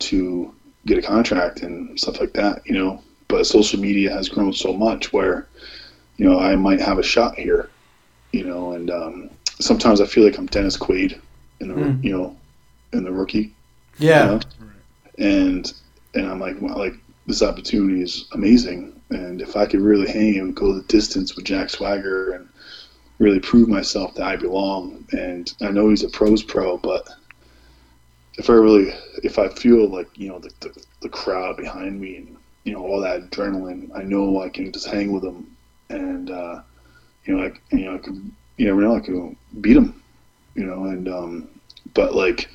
to 0.00 0.54
get 0.86 0.98
a 0.98 1.02
contract 1.02 1.60
and 1.60 1.98
stuff 2.00 2.20
like 2.20 2.32
that, 2.32 2.62
you 2.64 2.72
know. 2.72 3.02
But 3.28 3.46
social 3.46 3.78
media 3.78 4.10
has 4.12 4.28
grown 4.28 4.52
so 4.52 4.72
much 4.72 5.12
where, 5.12 5.46
you 6.16 6.24
know, 6.28 6.40
I 6.40 6.56
might 6.56 6.80
have 6.80 6.98
a 6.98 7.02
shot 7.02 7.36
here, 7.36 7.68
you 8.32 8.44
know. 8.44 8.72
And 8.72 8.90
um, 8.90 9.30
sometimes 9.60 10.00
I 10.00 10.06
feel 10.06 10.24
like 10.24 10.38
I'm 10.38 10.46
Dennis 10.46 10.76
Quaid 10.76 11.20
in 11.60 11.68
the, 11.68 11.74
Mm. 11.74 12.04
you 12.04 12.12
know, 12.12 12.36
in 12.92 13.04
the 13.04 13.12
rookie, 13.12 13.54
Yeah. 13.98 14.24
you 14.24 14.30
know? 14.32 14.40
and 15.18 15.72
and 16.14 16.26
I'm 16.26 16.40
like, 16.40 16.60
like 16.60 16.94
this 17.26 17.42
opportunity 17.42 18.02
is 18.02 18.24
amazing, 18.32 18.92
and 19.10 19.40
if 19.40 19.56
I 19.56 19.66
could 19.66 19.80
really 19.80 20.08
hang 20.10 20.38
and 20.38 20.54
go 20.56 20.72
the 20.72 20.82
distance 20.82 21.36
with 21.36 21.44
Jack 21.44 21.70
Swagger 21.70 22.32
and 22.32 22.48
really 23.18 23.38
prove 23.38 23.68
myself 23.68 24.14
that 24.14 24.24
I 24.24 24.36
belong, 24.36 25.04
and 25.12 25.52
I 25.60 25.70
know 25.70 25.90
he's 25.90 26.02
a 26.02 26.08
pros 26.08 26.42
pro, 26.42 26.78
but 26.78 27.08
if 28.38 28.48
I 28.48 28.54
really, 28.54 28.92
if 29.22 29.38
I 29.38 29.48
feel 29.48 29.88
like 29.88 30.08
you 30.16 30.28
know 30.28 30.38
the, 30.38 30.50
the, 30.60 30.84
the 31.02 31.08
crowd 31.08 31.56
behind 31.56 32.00
me 32.00 32.16
and 32.16 32.36
you 32.64 32.72
know 32.72 32.82
all 32.84 33.00
that 33.00 33.30
adrenaline, 33.30 33.90
I 33.94 34.02
know 34.02 34.40
I 34.42 34.48
can 34.48 34.72
just 34.72 34.86
hang 34.86 35.12
with 35.12 35.22
them, 35.22 35.46
and 35.90 36.30
uh, 36.30 36.62
you 37.24 37.36
know, 37.36 37.44
I, 37.44 37.76
you 37.76 37.84
know, 37.84 37.94
I 37.94 37.98
can, 37.98 38.34
you 38.56 38.66
never 38.66 38.80
know, 38.80 38.96
I 38.96 39.00
can 39.00 39.36
beat 39.60 39.76
him, 39.76 40.02
you 40.54 40.64
know, 40.64 40.84
and 40.84 41.08
um, 41.08 41.48
but 41.94 42.14
like 42.14 42.48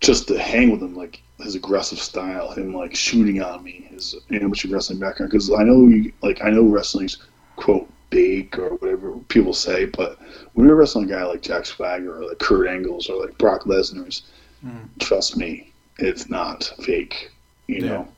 just 0.00 0.28
to 0.28 0.38
hang 0.38 0.70
with 0.70 0.82
him, 0.82 0.94
like 0.94 1.22
his 1.38 1.54
aggressive 1.54 1.98
style, 1.98 2.50
him 2.52 2.74
like 2.74 2.94
shooting 2.94 3.42
on 3.42 3.62
me, 3.62 3.86
his 3.90 4.14
amateur 4.30 4.68
wrestling 4.68 4.98
background. 4.98 5.30
Because 5.30 5.50
I 5.52 5.62
know, 5.62 5.86
you, 5.88 6.12
like 6.22 6.42
I 6.44 6.50
know 6.50 6.64
wrestling's 6.64 7.18
quote 7.56 7.92
big 8.10 8.58
or 8.58 8.70
whatever 8.76 9.12
people 9.28 9.52
say, 9.54 9.84
but 9.84 10.18
when 10.54 10.66
you're 10.66 10.76
wrestling 10.76 11.04
a 11.04 11.12
guy 11.12 11.24
like 11.24 11.42
Jack 11.42 11.66
Swagger 11.66 12.18
or 12.18 12.28
like 12.28 12.38
Kurt 12.38 12.68
Angles 12.68 13.08
or 13.08 13.20
like 13.20 13.36
Brock 13.38 13.64
Lesnar's, 13.64 14.22
Mm. 14.64 14.88
trust 15.00 15.36
me, 15.38 15.72
it's 15.98 16.28
not 16.28 16.64
fake. 16.82 17.30
You 17.68 17.80
Yeah. 17.80 17.88
know. 17.88 18.08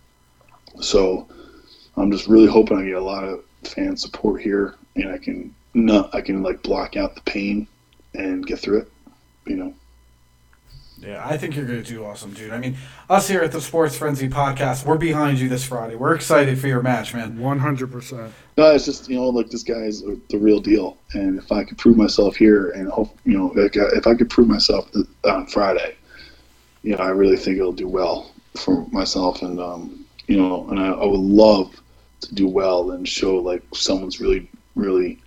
So 0.81 1.29
I'm 1.97 2.11
just 2.11 2.27
really 2.29 2.49
hoping 2.49 2.79
I 2.79 2.85
get 2.85 2.95
a 2.95 3.01
lot 3.01 3.25
of 3.25 3.45
fan 3.65 3.97
support 3.97 4.41
here, 4.43 4.75
and 4.97 5.09
I 5.11 5.19
can 5.19 5.55
not 5.75 6.15
I 6.15 6.21
can 6.21 6.43
like 6.43 6.63
block 6.63 6.97
out 6.97 7.15
the 7.15 7.21
pain 7.23 7.69
and 8.15 8.47
get 8.47 8.59
through 8.59 8.81
it. 8.81 8.93
You 9.47 9.57
know. 9.57 9.75
Yeah, 10.99 11.21
I 11.27 11.37
think 11.37 11.57
you're 11.57 11.65
going 11.67 11.83
to 11.83 11.89
do 11.89 12.05
awesome, 12.05 12.33
dude. 12.33 12.53
I 12.53 12.59
mean, 12.59 12.77
us 13.11 13.27
here 13.27 13.41
at 13.41 13.51
the 13.51 13.61
Sports 13.61 13.97
Frenzy 13.97 14.29
podcast, 14.29 14.87
we're 14.87 14.99
behind 14.99 15.41
you 15.41 15.49
this 15.49 15.65
Friday. 15.65 15.97
We're 15.97 16.15
excited 16.15 16.61
for 16.61 16.69
your 16.69 16.81
match, 16.81 17.13
man. 17.13 17.41
One 17.41 17.59
hundred 17.59 17.91
percent. 17.91 18.33
No, 18.57 18.71
it's 18.73 18.85
just 18.85 19.09
you 19.09 19.17
know 19.17 19.29
like 19.29 19.51
this 19.51 19.65
guy's 19.65 20.03
the 20.03 20.39
real 20.39 20.61
deal, 20.61 20.99
and 21.15 21.39
if 21.39 21.51
I 21.51 21.65
could 21.65 21.77
prove 21.79 21.97
myself 21.97 22.37
here, 22.37 22.71
and 22.71 22.89
hope 22.89 23.19
you 23.25 23.37
know 23.37 23.47
like, 23.47 23.77
uh, 23.77 23.89
if 23.95 24.07
I 24.07 24.15
could 24.15 24.31
prove 24.31 24.47
myself 24.47 24.89
on 25.25 25.47
Friday, 25.47 25.97
you 26.83 26.95
know 26.95 27.03
I 27.03 27.09
really 27.09 27.37
think 27.37 27.59
it'll 27.59 27.73
do 27.73 27.89
well 27.89 28.31
for 28.55 28.87
myself, 28.93 29.43
and 29.43 29.59
um, 29.59 30.05
you 30.29 30.37
know, 30.37 30.69
and 30.69 30.79
I, 30.79 30.89
I 30.89 31.05
would 31.05 31.21
love 31.21 31.75
to 32.21 32.35
do 32.35 32.47
well 32.47 32.93
and 32.93 33.09
show 33.09 33.37
like 33.37 33.63
someone's 33.75 34.21
really, 34.21 34.49
really, 34.77 35.21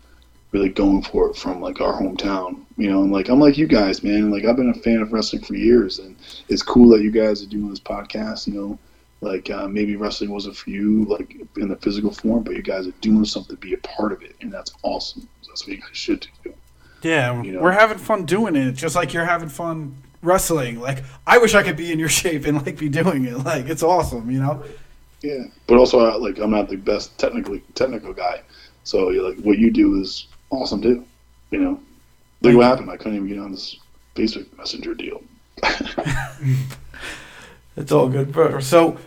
really 0.56 0.70
going 0.70 1.02
for 1.02 1.30
it 1.30 1.36
from 1.36 1.60
like 1.62 1.82
our 1.82 2.00
hometown, 2.02 2.62
you 2.78 2.90
know, 2.90 3.04
and 3.04 3.12
like 3.12 3.28
I'm 3.30 3.40
like 3.40 3.58
you 3.58 3.68
guys, 3.68 4.04
man, 4.04 4.32
like 4.32 4.46
I've 4.46 4.56
been 4.56 4.70
a 4.70 4.74
fan 4.86 5.02
of 5.02 5.12
wrestling 5.12 5.44
for 5.44 5.56
years, 5.56 6.00
and 6.00 6.16
it's 6.50 6.64
cool 6.64 6.90
that 6.90 7.02
you 7.02 7.12
guys 7.12 7.44
are 7.44 7.48
doing 7.48 7.70
this 7.70 7.80
podcast, 7.80 8.48
you 8.48 8.54
know 8.54 8.80
like 9.22 9.50
uh, 9.50 9.66
maybe 9.68 9.96
wrestling 9.96 10.30
wasn't 10.30 10.56
for 10.56 10.70
you 10.72 11.06
like 11.06 11.36
in 11.56 11.70
the 11.70 11.76
physical 11.78 12.12
form 12.12 12.44
but 12.44 12.54
you 12.54 12.62
guys 12.62 12.86
are 12.86 12.92
doing 13.00 13.24
something 13.24 13.56
to 13.56 13.60
be 13.62 13.74
a 13.74 13.78
part 13.78 14.12
of 14.12 14.22
it 14.22 14.36
and 14.42 14.52
that's 14.52 14.74
awesome 14.84 15.26
that's 15.48 15.66
what 15.66 15.74
you 15.74 15.82
guys 15.82 15.90
should 15.94 16.28
do 16.44 16.54
Yeah, 17.02 17.42
You 17.42 17.54
know. 17.54 17.62
we're 17.62 17.72
having 17.72 17.98
fun 17.98 18.26
doing 18.26 18.58
it, 18.58 18.74
just 18.74 18.94
like 18.94 19.14
you're 19.14 19.26
having 19.26 19.48
fun 19.50 19.96
wrestling. 20.22 20.82
Like, 20.82 21.02
I 21.26 21.38
wish 21.38 21.56
I 21.56 21.64
could 21.64 21.78
be 21.78 21.94
in 21.94 21.98
your 21.98 22.10
shape 22.22 22.46
and 22.46 22.64
like 22.66 22.78
be 22.78 22.90
doing 22.90 23.24
it. 23.26 23.38
Like, 23.38 23.68
it's 23.70 23.82
awesome, 23.84 24.30
you 24.30 24.42
know. 24.42 24.62
yeah 25.24 25.46
but 25.66 25.78
also 25.78 25.98
like 26.20 26.38
i'm 26.38 26.52
not 26.52 26.68
the 26.70 26.76
best 26.76 27.18
technically 27.18 27.64
technical 27.74 28.14
guy 28.14 28.42
so 28.84 29.08
like 29.08 29.38
what 29.40 29.58
you 29.58 29.72
do 29.72 30.00
is 30.02 30.28
awesome 30.56 30.82
too 30.82 31.06
you 31.52 31.60
know 31.60 31.80
look 32.42 32.56
what 32.56 32.66
happened 32.66 32.90
i 32.90 32.98
couldn't 32.98 33.16
even 33.16 33.28
get 33.28 33.40
on 33.40 33.52
this 33.52 33.78
facebook 34.16 34.46
messenger 34.58 34.94
deal 34.94 35.22
It's 37.78 37.92
all 37.92 38.08
good, 38.08 38.32
bro. 38.32 38.60
So, 38.60 38.98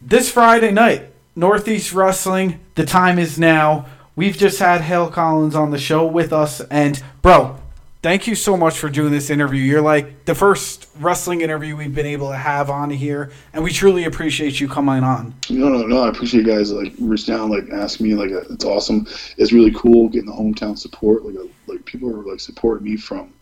this 0.00 0.30
Friday 0.30 0.72
night, 0.72 1.06
Northeast 1.36 1.92
Wrestling, 1.92 2.58
the 2.74 2.84
time 2.84 3.18
is 3.18 3.38
now. 3.38 3.86
We've 4.16 4.36
just 4.36 4.58
had 4.58 4.80
Hale 4.80 5.08
Collins 5.08 5.54
on 5.54 5.70
the 5.70 5.78
show 5.78 6.04
with 6.04 6.32
us. 6.32 6.60
And, 6.62 7.00
bro, 7.22 7.58
thank 8.02 8.26
you 8.26 8.34
so 8.34 8.56
much 8.56 8.78
for 8.78 8.88
doing 8.88 9.12
this 9.12 9.30
interview. 9.30 9.62
You're 9.62 9.82
like 9.82 10.24
the 10.24 10.34
first 10.34 10.88
wrestling 10.98 11.40
interview 11.40 11.76
we've 11.76 11.94
been 11.94 12.06
able 12.06 12.30
to 12.30 12.36
have 12.36 12.70
on 12.70 12.90
here. 12.90 13.30
And 13.52 13.64
we 13.64 13.72
truly 13.72 14.04
appreciate 14.04 14.60
you 14.60 14.68
coming 14.68 15.02
on. 15.04 15.34
No, 15.50 15.68
no, 15.68 15.86
no. 15.86 16.02
I 16.02 16.08
appreciate 16.08 16.46
you 16.46 16.52
guys 16.52 16.72
like 16.72 16.92
reaching 16.98 17.34
out, 17.34 17.50
like 17.50 17.70
asking 17.70 18.08
me. 18.08 18.14
Like, 18.14 18.30
it's 18.30 18.64
awesome. 18.64 19.06
It's 19.36 19.52
really 19.52 19.72
cool 19.72 20.08
getting 20.08 20.30
the 20.30 20.36
hometown 20.36 20.78
support. 20.78 21.24
Like, 21.24 21.50
like 21.66 21.84
people 21.84 22.10
are 22.10 22.22
like 22.22 22.40
supporting 22.40 22.84
me 22.84 22.96
from 22.96 23.32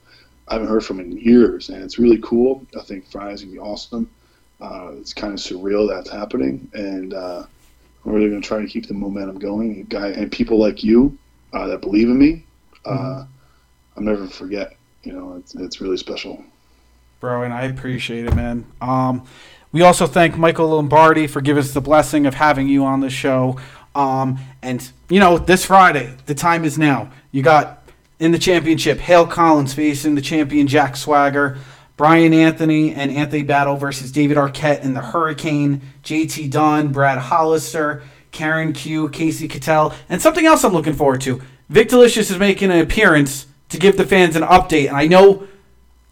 I 0.49 0.55
haven't 0.55 0.69
heard 0.69 0.85
from 0.85 1.01
in 1.01 1.17
years, 1.19 1.71
and 1.71 1.83
it's 1.83 1.99
really 1.99 2.19
cool. 2.23 2.65
I 2.79 2.83
think 2.83 3.07
Friday's 3.11 3.43
gonna 3.43 3.53
be 3.53 3.59
awesome. 3.59 4.09
Uh, 4.61 4.93
it's 4.93 5.13
kind 5.13 5.33
of 5.33 5.41
surreal 5.41 5.89
that's 5.89 6.09
happening, 6.09 6.71
and 6.73 7.15
uh, 7.15 7.45
I'm 8.05 8.13
really 8.13 8.29
gonna 8.29 8.41
try 8.41 8.61
to 8.61 8.67
keep 8.67 8.87
the 8.87 8.95
momentum 8.95 9.39
going. 9.39 9.85
Guy 9.85 10.09
and 10.09 10.31
people 10.31 10.59
like 10.59 10.85
you 10.85 11.19
uh, 11.53 11.67
that 11.67 11.81
believe 11.81 12.09
in 12.09 12.19
me, 12.19 12.45
uh, 12.85 13.25
I'll 13.97 14.03
never 14.03 14.27
forget. 14.27 14.77
You 15.03 15.13
know, 15.13 15.37
it's 15.37 15.55
it's 15.55 15.81
really 15.81 15.97
special. 15.97 16.45
bro, 17.21 17.43
and 17.43 17.53
I 17.53 17.65
appreciate 17.65 18.27
it, 18.27 18.35
man. 18.35 18.67
Um, 18.81 19.27
we 19.73 19.83
also 19.83 20.07
thank 20.07 20.37
Michael 20.37 20.69
Lombardi 20.69 21.27
for 21.27 21.41
giving 21.41 21.63
us 21.63 21.73
the 21.73 21.81
blessing 21.81 22.27
of 22.27 22.35
having 22.35 22.69
you 22.69 22.85
on 22.85 23.01
the 23.01 23.11
show. 23.11 23.59
Um, 23.95 24.39
and 24.63 24.89
you 25.09 25.21
know, 25.21 25.39
this 25.39 25.65
Friday, 25.65 26.15
the 26.27 26.35
time 26.35 26.65
is 26.65 26.79
now. 26.79 27.11
You 27.33 27.43
got 27.43 27.83
in 28.19 28.33
the 28.33 28.39
championship 28.39 28.99
Hale 28.99 29.27
Collins 29.27 29.75
facing 29.75 30.15
the 30.15 30.21
champion 30.21 30.67
Jack 30.67 30.97
Swagger, 30.97 31.59
Brian 31.97 32.35
Anthony 32.35 32.95
and 32.95 33.11
Anthony 33.11 33.43
Battle 33.43 33.77
versus 33.77 34.13
David 34.13 34.37
Arquette 34.37 34.85
and 34.85 34.95
the 34.95 35.01
Hurricane, 35.01 35.81
JT 36.03 36.51
Dunn, 36.51 36.93
Brad 36.93 37.19
Hollister, 37.19 38.03
Karen 38.33 38.73
Q, 38.73 39.09
Kasey 39.09 39.49
Catal, 39.49 39.95
and 40.09 40.21
something 40.21 40.45
else 40.45 40.65
I'm 40.65 40.73
looking 40.73 40.93
forward 40.93 41.23
to. 41.23 41.41
Vik 41.69 41.89
Dalishus 41.89 42.31
is 42.31 42.39
making 42.39 42.71
an 42.71 42.81
appearance 42.81 43.46
to 43.69 43.79
give 43.79 43.97
the 43.97 44.07
fans 44.07 44.37
an 44.37 44.43
update, 44.43 44.89
and 44.89 44.97
I 44.97 45.07
know 45.07 45.47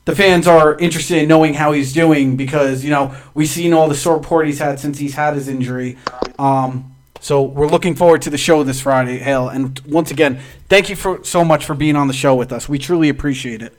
the 0.04 0.14
fans 0.14 0.46
are 0.46 0.78
interested 0.78 1.18
in 1.18 1.28
knowing 1.28 1.54
how 1.54 1.72
he's 1.72 1.92
doing 1.92 2.36
because 2.36 2.84
you 2.84 2.90
know 2.90 3.14
we've 3.34 3.48
seen 3.48 3.72
all 3.72 3.88
the 3.88 3.94
support 3.94 4.46
he's 4.46 4.58
had 4.58 4.78
since 4.80 4.98
he's 4.98 5.14
had 5.14 5.34
his 5.34 5.48
injury. 5.48 5.96
Um, 6.38 6.94
so 7.20 7.42
we're 7.42 7.68
looking 7.68 7.94
forward 7.94 8.20
to 8.22 8.30
the 8.30 8.36
show 8.36 8.62
this 8.64 8.82
Friday, 8.82 9.18
Hale. 9.18 9.48
And 9.48 9.80
once 9.86 10.10
again, 10.10 10.40
thank 10.68 10.90
you 10.90 10.96
for 10.96 11.24
so 11.24 11.42
much 11.42 11.64
for 11.64 11.74
being 11.74 11.96
on 11.96 12.06
the 12.06 12.12
show 12.12 12.34
with 12.34 12.52
us. 12.52 12.68
We 12.68 12.78
truly 12.78 13.08
appreciate 13.08 13.62
it. 13.62 13.74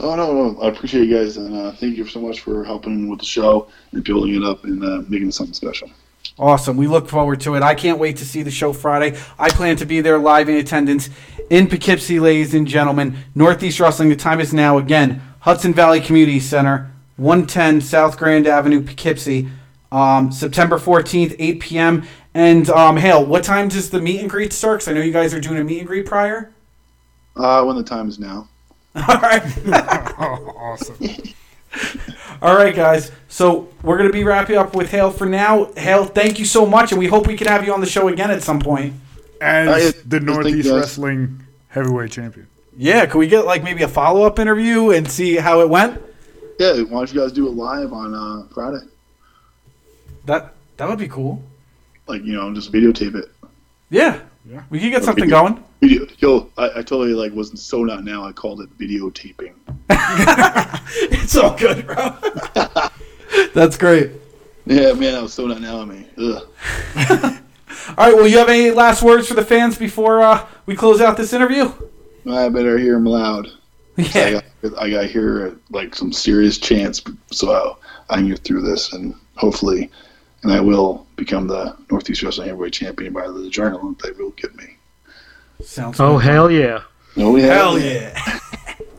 Oh 0.00 0.14
no, 0.14 0.32
no, 0.32 0.60
I 0.60 0.68
appreciate 0.68 1.06
you 1.08 1.16
guys, 1.16 1.38
and 1.38 1.56
uh, 1.56 1.72
thank 1.72 1.96
you 1.96 2.06
so 2.06 2.20
much 2.20 2.40
for 2.40 2.62
helping 2.64 3.08
with 3.08 3.20
the 3.20 3.24
show 3.24 3.68
and 3.92 4.04
building 4.04 4.34
it 4.34 4.44
up 4.44 4.64
and 4.64 4.84
uh, 4.84 5.02
making 5.08 5.28
it 5.28 5.34
something 5.34 5.54
special. 5.54 5.90
Awesome. 6.38 6.76
We 6.76 6.86
look 6.86 7.08
forward 7.08 7.40
to 7.42 7.54
it. 7.54 7.62
I 7.62 7.74
can't 7.74 7.98
wait 7.98 8.16
to 8.18 8.24
see 8.24 8.42
the 8.42 8.50
show 8.50 8.72
Friday. 8.72 9.18
I 9.38 9.48
plan 9.50 9.76
to 9.76 9.86
be 9.86 10.00
there 10.00 10.18
live 10.18 10.48
in 10.48 10.56
attendance 10.56 11.10
in 11.50 11.68
Poughkeepsie, 11.68 12.20
ladies 12.20 12.54
and 12.54 12.66
gentlemen. 12.66 13.16
Northeast 13.34 13.80
Wrestling, 13.80 14.08
the 14.08 14.16
time 14.16 14.40
is 14.40 14.52
now. 14.52 14.78
Again, 14.78 15.22
Hudson 15.40 15.72
Valley 15.74 16.00
Community 16.00 16.40
Center, 16.40 16.90
110 17.16 17.80
South 17.80 18.18
Grand 18.18 18.46
Avenue, 18.46 18.82
Poughkeepsie. 18.82 19.48
Um, 19.90 20.30
September 20.30 20.78
14th, 20.78 21.34
8 21.38 21.60
p.m. 21.60 22.04
And, 22.34 22.68
um, 22.70 22.96
Hale, 22.98 23.24
what 23.24 23.42
time 23.42 23.68
does 23.68 23.88
the 23.90 24.00
meet 24.00 24.20
and 24.20 24.28
greet 24.28 24.52
start? 24.52 24.80
'Cause 24.80 24.88
I 24.88 24.92
know 24.92 25.00
you 25.00 25.12
guys 25.12 25.32
are 25.32 25.40
doing 25.40 25.58
a 25.58 25.64
meet 25.64 25.78
and 25.78 25.86
greet 25.88 26.04
prior. 26.06 26.50
Uh, 27.36 27.64
when 27.64 27.76
the 27.76 27.82
time 27.82 28.08
is 28.08 28.18
now. 28.18 28.48
All 28.94 29.18
right. 29.20 29.42
Awesome. 30.18 30.96
All 32.42 32.54
right, 32.54 32.74
guys. 32.74 33.10
So 33.28 33.68
we're 33.82 33.96
going 33.98 34.08
to 34.08 34.12
be 34.12 34.24
wrapping 34.24 34.56
up 34.56 34.74
with 34.74 34.90
Hale 34.90 35.10
for 35.10 35.26
now. 35.26 35.72
Hale, 35.76 36.04
thank 36.04 36.38
you 36.38 36.44
so 36.44 36.64
much. 36.66 36.92
And 36.92 36.98
we 36.98 37.06
hope 37.06 37.26
we 37.26 37.36
can 37.36 37.46
have 37.48 37.64
you 37.66 37.72
on 37.72 37.80
the 37.80 37.86
show 37.86 38.08
again 38.08 38.30
at 38.30 38.42
some 38.42 38.60
point. 38.60 38.94
As 39.40 39.94
I- 39.94 39.98
the 40.06 40.20
Northeast 40.20 40.70
Wrestling 40.70 41.40
Heavyweight 41.68 42.10
Champion. 42.12 42.46
Yeah, 42.76 43.06
can 43.06 43.18
we 43.18 43.26
get 43.26 43.44
like 43.44 43.64
maybe 43.64 43.82
a 43.82 43.88
follow 43.88 44.22
up 44.22 44.38
interview 44.38 44.90
and 44.90 45.10
see 45.10 45.34
how 45.36 45.60
it 45.62 45.68
went? 45.68 46.00
Yeah, 46.60 46.74
why 46.82 47.00
don't 47.00 47.12
you 47.12 47.20
guys 47.20 47.32
do 47.32 47.46
it 47.48 47.52
live 47.54 47.92
on 47.92 48.14
uh, 48.14 48.46
Friday? 48.54 48.84
That 50.26 50.54
that 50.76 50.88
would 50.88 50.98
be 50.98 51.08
cool. 51.08 51.42
Like 52.06 52.22
you 52.24 52.34
know, 52.34 52.52
just 52.54 52.72
videotape 52.72 53.14
it. 53.16 53.30
Yeah, 53.90 54.20
Yeah. 54.48 54.62
we 54.70 54.78
could 54.78 54.90
get 54.90 54.98
Okay. 54.98 55.06
something 55.06 55.28
going. 55.28 55.62
Video, 55.80 56.06
yo, 56.18 56.50
I, 56.56 56.66
I 56.66 56.82
totally 56.82 57.14
like 57.14 57.32
wasn't 57.32 57.58
so 57.58 57.82
not 57.84 58.04
now. 58.04 58.24
I 58.24 58.32
called 58.32 58.60
it 58.60 58.76
videotaping. 58.78 59.54
it's 61.28 61.36
all 61.36 61.54
good, 61.58 61.86
bro. 61.86 62.16
That's 63.54 63.76
great. 63.76 64.12
Yeah, 64.64 64.94
man, 64.94 65.14
I 65.14 65.20
was 65.20 65.34
so 65.34 65.46
not 65.46 65.60
now 65.60 65.80
on 65.80 65.88
me. 65.90 66.06
All 66.16 66.42
right. 67.98 68.14
Well, 68.14 68.26
you 68.26 68.38
have 68.38 68.48
any 68.48 68.70
last 68.70 69.02
words 69.02 69.28
for 69.28 69.34
the 69.34 69.44
fans 69.44 69.76
before 69.76 70.22
uh, 70.22 70.46
we 70.64 70.74
close 70.74 71.02
out 71.02 71.18
this 71.18 71.34
interview? 71.34 71.70
I 72.30 72.48
better 72.48 72.78
hear 72.78 72.94
them 72.94 73.04
loud. 73.04 73.46
I 73.98 74.02
Yeah. 74.14 74.30
got, 74.62 74.78
I 74.82 74.88
got 74.90 75.00
to 75.02 75.06
hear 75.06 75.54
like 75.68 75.94
some 75.94 76.12
serious 76.14 76.56
chants 76.56 77.02
so 77.30 77.76
I, 78.08 78.14
I 78.14 78.16
can 78.16 78.28
get 78.30 78.38
through 78.38 78.62
this 78.62 78.94
and 78.94 79.14
hopefully, 79.36 79.90
and 80.44 80.50
I 80.52 80.60
will 80.60 81.06
become 81.16 81.46
the 81.46 81.76
Northeast 81.90 82.22
Wrestling 82.22 82.48
Heavyweight 82.48 82.72
Champion 82.72 83.12
by 83.12 83.26
the 83.26 83.50
adrenaline 83.50 84.00
they 84.00 84.12
will 84.12 84.30
give 84.30 84.54
me. 84.56 84.76
Sounds. 85.62 86.00
Oh 86.00 86.16
good. 86.18 86.24
hell 86.24 86.50
yeah! 86.50 86.80
Oh 87.18 87.36
yeah, 87.36 87.46
Hell 87.54 87.78
yeah. 87.78 88.38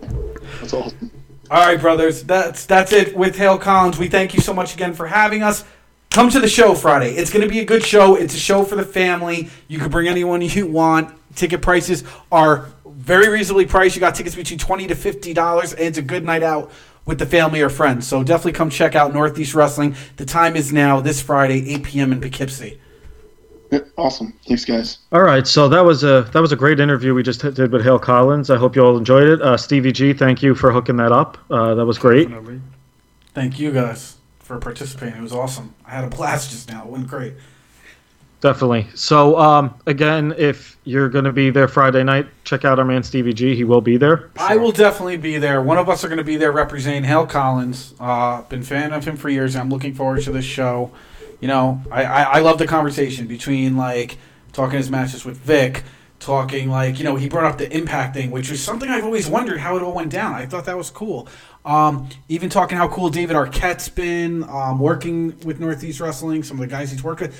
that's 0.59 0.73
awesome. 0.73 1.09
All 1.51 1.65
right, 1.65 1.81
brothers. 1.81 2.23
That's 2.23 2.67
that's 2.67 2.93
it 2.93 3.15
with 3.15 3.35
Hale 3.35 3.57
Collins. 3.57 3.97
We 3.97 4.07
thank 4.07 4.35
you 4.35 4.39
so 4.41 4.53
much 4.53 4.75
again 4.75 4.93
for 4.93 5.07
having 5.07 5.41
us. 5.41 5.65
Come 6.11 6.29
to 6.29 6.39
the 6.39 6.47
show 6.47 6.75
Friday. 6.75 7.15
It's 7.15 7.31
going 7.31 7.41
to 7.41 7.49
be 7.49 7.59
a 7.59 7.65
good 7.65 7.83
show. 7.83 8.15
It's 8.15 8.35
a 8.35 8.39
show 8.39 8.63
for 8.63 8.75
the 8.75 8.85
family. 8.85 9.49
You 9.67 9.79
can 9.79 9.89
bring 9.89 10.07
anyone 10.07 10.41
you 10.41 10.67
want. 10.67 11.15
Ticket 11.35 11.61
prices 11.61 12.03
are 12.31 12.69
very 12.85 13.29
reasonably 13.29 13.65
priced. 13.65 13.95
You 13.95 13.99
got 13.99 14.13
tickets 14.13 14.35
between 14.35 14.59
twenty 14.59 14.85
to 14.87 14.95
fifty 14.95 15.33
dollars, 15.33 15.73
and 15.73 15.87
it's 15.87 15.97
a 15.97 16.03
good 16.03 16.23
night 16.23 16.43
out 16.43 16.71
with 17.05 17.17
the 17.17 17.25
family 17.25 17.61
or 17.61 17.69
friends. 17.69 18.05
So 18.07 18.23
definitely 18.23 18.53
come 18.53 18.69
check 18.69 18.95
out 18.95 19.13
Northeast 19.13 19.55
Wrestling. 19.55 19.95
The 20.17 20.25
time 20.25 20.55
is 20.55 20.71
now 20.71 20.99
this 20.99 21.19
Friday, 21.19 21.73
eight 21.73 21.83
p.m. 21.83 22.11
in 22.11 22.21
Poughkeepsie. 22.21 22.79
Yeah, 23.71 23.79
awesome. 23.97 24.33
Thanks, 24.47 24.65
guys. 24.65 24.97
All 25.11 25.21
right, 25.21 25.45
so 25.45 25.69
that 25.69 25.85
was 25.85 26.03
a 26.03 26.27
that 26.33 26.39
was 26.39 26.51
a 26.51 26.55
great 26.55 26.79
interview 26.79 27.13
we 27.13 27.21
just 27.21 27.41
did 27.41 27.71
with 27.71 27.83
Hale 27.83 27.99
Collins. 27.99 28.49
I 28.49 28.57
hope 28.57 28.75
you 28.75 28.83
all 28.83 28.97
enjoyed 28.97 29.27
it. 29.27 29.41
Uh, 29.41 29.57
Stevie 29.57 29.91
G, 29.91 30.13
thank 30.13 30.41
you 30.41 30.55
for 30.55 30.71
hooking 30.71 30.95
that 30.97 31.11
up. 31.11 31.37
Uh, 31.51 31.75
that 31.75 31.85
was 31.85 31.97
great. 31.97 32.29
Definitely. 32.29 32.61
Thank 33.33 33.59
you 33.59 33.71
guys 33.71 34.17
for 34.39 34.57
participating. 34.57 35.19
It 35.19 35.21
was 35.21 35.33
awesome. 35.33 35.75
I 35.85 35.91
had 35.91 36.03
a 36.03 36.07
blast 36.07 36.49
just 36.49 36.69
now. 36.69 36.83
It 36.83 36.89
went 36.89 37.07
great. 37.07 37.33
Definitely. 38.41 38.87
So, 38.95 39.37
um, 39.37 39.75
again, 39.85 40.33
if 40.37 40.77
you're 40.85 41.09
going 41.09 41.25
to 41.25 41.33
be 41.33 41.49
there 41.49 41.67
Friday 41.67 42.03
night, 42.03 42.25
check 42.45 42.63
out 42.63 42.79
our 42.79 42.85
man 42.85 43.03
Stevie 43.03 43.33
G. 43.33 43.53
He 43.53 43.65
will 43.65 43.81
be 43.81 43.97
there. 43.97 44.31
I 44.37 44.55
will 44.55 44.71
definitely 44.71 45.17
be 45.17 45.37
there. 45.37 45.61
One 45.61 45.77
of 45.77 45.89
us 45.89 46.05
are 46.05 46.07
going 46.07 46.19
to 46.19 46.23
be 46.23 46.37
there 46.37 46.53
representing 46.53 47.03
Hale 47.03 47.27
Collins. 47.27 47.93
Uh, 47.99 48.41
been 48.43 48.63
fan 48.63 48.93
of 48.93 49.05
him 49.05 49.17
for 49.17 49.29
years. 49.29 49.57
I'm 49.57 49.69
looking 49.69 49.93
forward 49.93 50.23
to 50.23 50.31
this 50.31 50.45
show. 50.45 50.91
You 51.39 51.47
know, 51.47 51.81
I, 51.89 52.03
I, 52.03 52.21
I 52.21 52.39
love 52.39 52.57
the 52.57 52.67
conversation 52.67 53.27
between 53.27 53.77
like 53.77 54.17
talking 54.51 54.77
his 54.77 54.89
matches 54.89 55.23
with 55.23 55.37
Vik, 55.37 55.83
talking 56.19 56.69
like 56.69 56.97
you 56.97 57.05
know 57.05 57.15
he 57.15 57.29
brought 57.29 57.45
up 57.45 57.57
the 57.57 57.71
impact 57.75 58.15
thing, 58.15 58.31
which 58.31 58.49
was 58.49 58.61
something 58.61 58.89
I've 58.89 59.05
always 59.05 59.27
wondered 59.27 59.59
how 59.59 59.77
it 59.77 59.83
all 59.83 59.93
went 59.93 60.11
down. 60.11 60.33
I 60.33 60.45
thought 60.45 60.65
that 60.65 60.77
was 60.77 60.89
cool. 60.89 61.27
Um, 61.65 62.09
even 62.27 62.49
talking 62.49 62.77
how 62.77 62.87
cool 62.87 63.09
David 63.09 63.35
Arquette's 63.35 63.89
been 63.89 64.43
um, 64.43 64.79
working 64.79 65.37
with 65.39 65.59
Northeast 65.59 65.99
Wrestling, 65.99 66.43
some 66.43 66.57
of 66.57 66.61
the 66.61 66.67
guys 66.67 66.91
he's 66.91 67.03
worked 67.03 67.21
with 67.21 67.35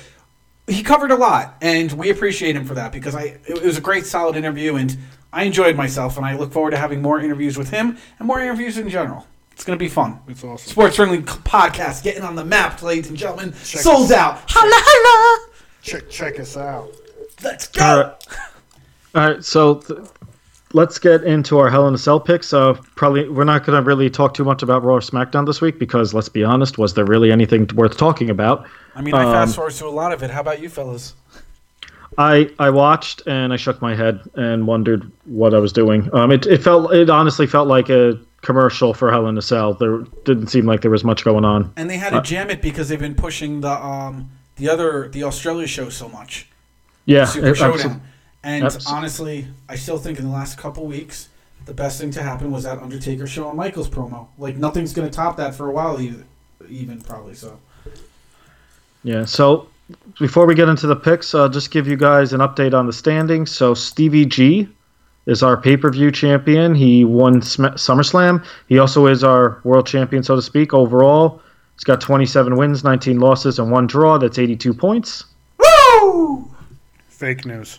he 0.70 0.82
covered 0.82 1.10
a 1.10 1.16
lot, 1.16 1.56
and 1.60 1.90
we 1.92 2.10
appreciate 2.10 2.54
him 2.56 2.64
for 2.64 2.74
that 2.74 2.92
because 2.92 3.14
I 3.14 3.38
it 3.46 3.62
was 3.62 3.76
a 3.76 3.80
great, 3.80 4.06
solid 4.06 4.36
interview, 4.36 4.76
and 4.76 4.96
I 5.32 5.44
enjoyed 5.44 5.76
myself, 5.76 6.16
and 6.16 6.24
I 6.24 6.36
look 6.36 6.52
forward 6.52 6.70
to 6.70 6.76
having 6.76 7.02
more 7.02 7.20
interviews 7.20 7.58
with 7.58 7.70
him 7.70 7.98
and 8.18 8.26
more 8.26 8.40
interviews 8.40 8.78
in 8.78 8.88
general. 8.88 9.26
It's 9.60 9.66
going 9.66 9.78
to 9.78 9.84
be 9.84 9.90
fun. 9.90 10.18
It's 10.26 10.42
awesome. 10.42 10.70
Sports 10.70 10.96
Frenzy 10.96 11.18
Podcast 11.20 12.02
getting 12.02 12.22
on 12.22 12.34
the 12.34 12.46
map, 12.46 12.80
ladies 12.82 13.10
and 13.10 13.18
gentlemen. 13.18 13.52
Check 13.62 13.82
Sold 13.82 14.04
us- 14.10 14.12
out. 14.12 14.40
Holla, 14.48 14.72
holla. 14.72 15.48
Check 15.82 16.08
check 16.08 16.40
us 16.40 16.56
out. 16.56 16.88
Let's 17.44 17.66
go. 17.68 17.84
All 17.84 17.96
right. 17.98 18.14
All 19.14 19.28
right. 19.34 19.44
So 19.44 19.74
th- 19.74 19.98
let's 20.72 20.98
get 20.98 21.24
into 21.24 21.58
our 21.58 21.68
Hell 21.68 21.86
in 21.88 21.92
a 21.94 21.98
Cell 21.98 22.18
picks. 22.18 22.54
Uh, 22.54 22.72
probably 22.96 23.28
we're 23.28 23.44
not 23.44 23.66
going 23.66 23.76
to 23.76 23.86
really 23.86 24.08
talk 24.08 24.32
too 24.32 24.44
much 24.44 24.62
about 24.62 24.82
Raw 24.82 24.94
or 24.94 25.00
SmackDown 25.00 25.44
this 25.44 25.60
week 25.60 25.78
because 25.78 26.14
let's 26.14 26.30
be 26.30 26.42
honest, 26.42 26.78
was 26.78 26.94
there 26.94 27.04
really 27.04 27.30
anything 27.30 27.68
worth 27.74 27.98
talking 27.98 28.30
about? 28.30 28.66
I 28.94 29.02
mean, 29.02 29.12
I 29.12 29.24
Um, 29.24 29.32
fast 29.32 29.56
forward 29.56 29.74
to 29.74 29.84
a 29.86 29.88
lot 29.88 30.14
of 30.14 30.22
it. 30.22 30.30
How 30.30 30.40
about 30.40 30.62
you, 30.62 30.70
fellas? 30.70 31.12
I 32.16 32.50
I 32.58 32.70
watched 32.70 33.24
and 33.26 33.52
I 33.52 33.56
shook 33.56 33.82
my 33.82 33.94
head 33.94 34.20
and 34.36 34.66
wondered 34.66 35.12
what 35.26 35.52
I 35.52 35.58
was 35.58 35.74
doing. 35.74 36.08
Um, 36.14 36.32
it 36.32 36.46
it 36.46 36.62
felt 36.62 36.94
it 36.94 37.10
honestly 37.10 37.46
felt 37.46 37.68
like 37.68 37.90
a 37.90 38.18
commercial 38.42 38.94
for 38.94 39.10
Hell 39.10 39.26
in 39.26 39.36
a 39.36 39.42
Cell. 39.42 39.74
There 39.74 39.98
didn't 40.24 40.48
seem 40.48 40.66
like 40.66 40.80
there 40.80 40.90
was 40.90 41.04
much 41.04 41.24
going 41.24 41.44
on. 41.44 41.72
And 41.76 41.88
they 41.88 41.96
had 41.96 42.10
to 42.10 42.22
jam 42.22 42.50
it 42.50 42.62
because 42.62 42.88
they've 42.88 42.98
been 42.98 43.14
pushing 43.14 43.60
the 43.60 43.70
um 43.70 44.30
the 44.56 44.68
other 44.68 45.08
the 45.08 45.24
Australia 45.24 45.66
show 45.66 45.88
so 45.88 46.08
much. 46.08 46.48
Yeah, 47.06 47.24
Super 47.24 47.54
Showdown. 47.54 48.02
And 48.42 48.64
abso- 48.64 48.90
honestly, 48.90 49.46
I 49.68 49.76
still 49.76 49.98
think 49.98 50.18
in 50.18 50.24
the 50.24 50.30
last 50.30 50.56
couple 50.56 50.86
weeks, 50.86 51.28
the 51.66 51.74
best 51.74 52.00
thing 52.00 52.10
to 52.12 52.22
happen 52.22 52.50
was 52.50 52.64
that 52.64 52.78
Undertaker 52.78 53.26
Shawn 53.26 53.56
Michaels 53.56 53.88
promo. 53.88 54.28
Like 54.38 54.56
nothing's 54.56 54.92
going 54.94 55.08
to 55.08 55.14
top 55.14 55.36
that 55.36 55.54
for 55.54 55.68
a 55.68 55.72
while, 55.72 56.00
either, 56.00 56.24
even 56.68 57.00
probably. 57.02 57.34
So 57.34 57.58
Yeah. 59.02 59.26
So 59.26 59.68
before 60.18 60.46
we 60.46 60.54
get 60.54 60.68
into 60.68 60.86
the 60.86 60.96
picks, 60.96 61.34
I'll 61.34 61.48
just 61.48 61.70
give 61.70 61.86
you 61.86 61.96
guys 61.96 62.32
an 62.32 62.40
update 62.40 62.72
on 62.72 62.86
the 62.86 62.92
standings. 62.92 63.50
So 63.50 63.74
Stevie 63.74 64.24
G 64.26 64.68
is 65.30 65.42
our 65.42 65.56
pay 65.56 65.76
per 65.76 65.90
view 65.90 66.10
champion. 66.10 66.74
He 66.74 67.04
won 67.04 67.40
Sm- 67.40 67.66
SummerSlam. 67.76 68.44
He 68.68 68.78
also 68.78 69.06
is 69.06 69.22
our 69.24 69.60
world 69.64 69.86
champion, 69.86 70.22
so 70.22 70.34
to 70.36 70.42
speak, 70.42 70.74
overall. 70.74 71.40
He's 71.76 71.84
got 71.84 72.00
27 72.00 72.56
wins, 72.56 72.84
19 72.84 73.20
losses, 73.20 73.58
and 73.58 73.70
one 73.70 73.86
draw. 73.86 74.18
That's 74.18 74.38
82 74.38 74.74
points. 74.74 75.24
woo! 75.58 76.50
Fake 77.08 77.46
news. 77.46 77.78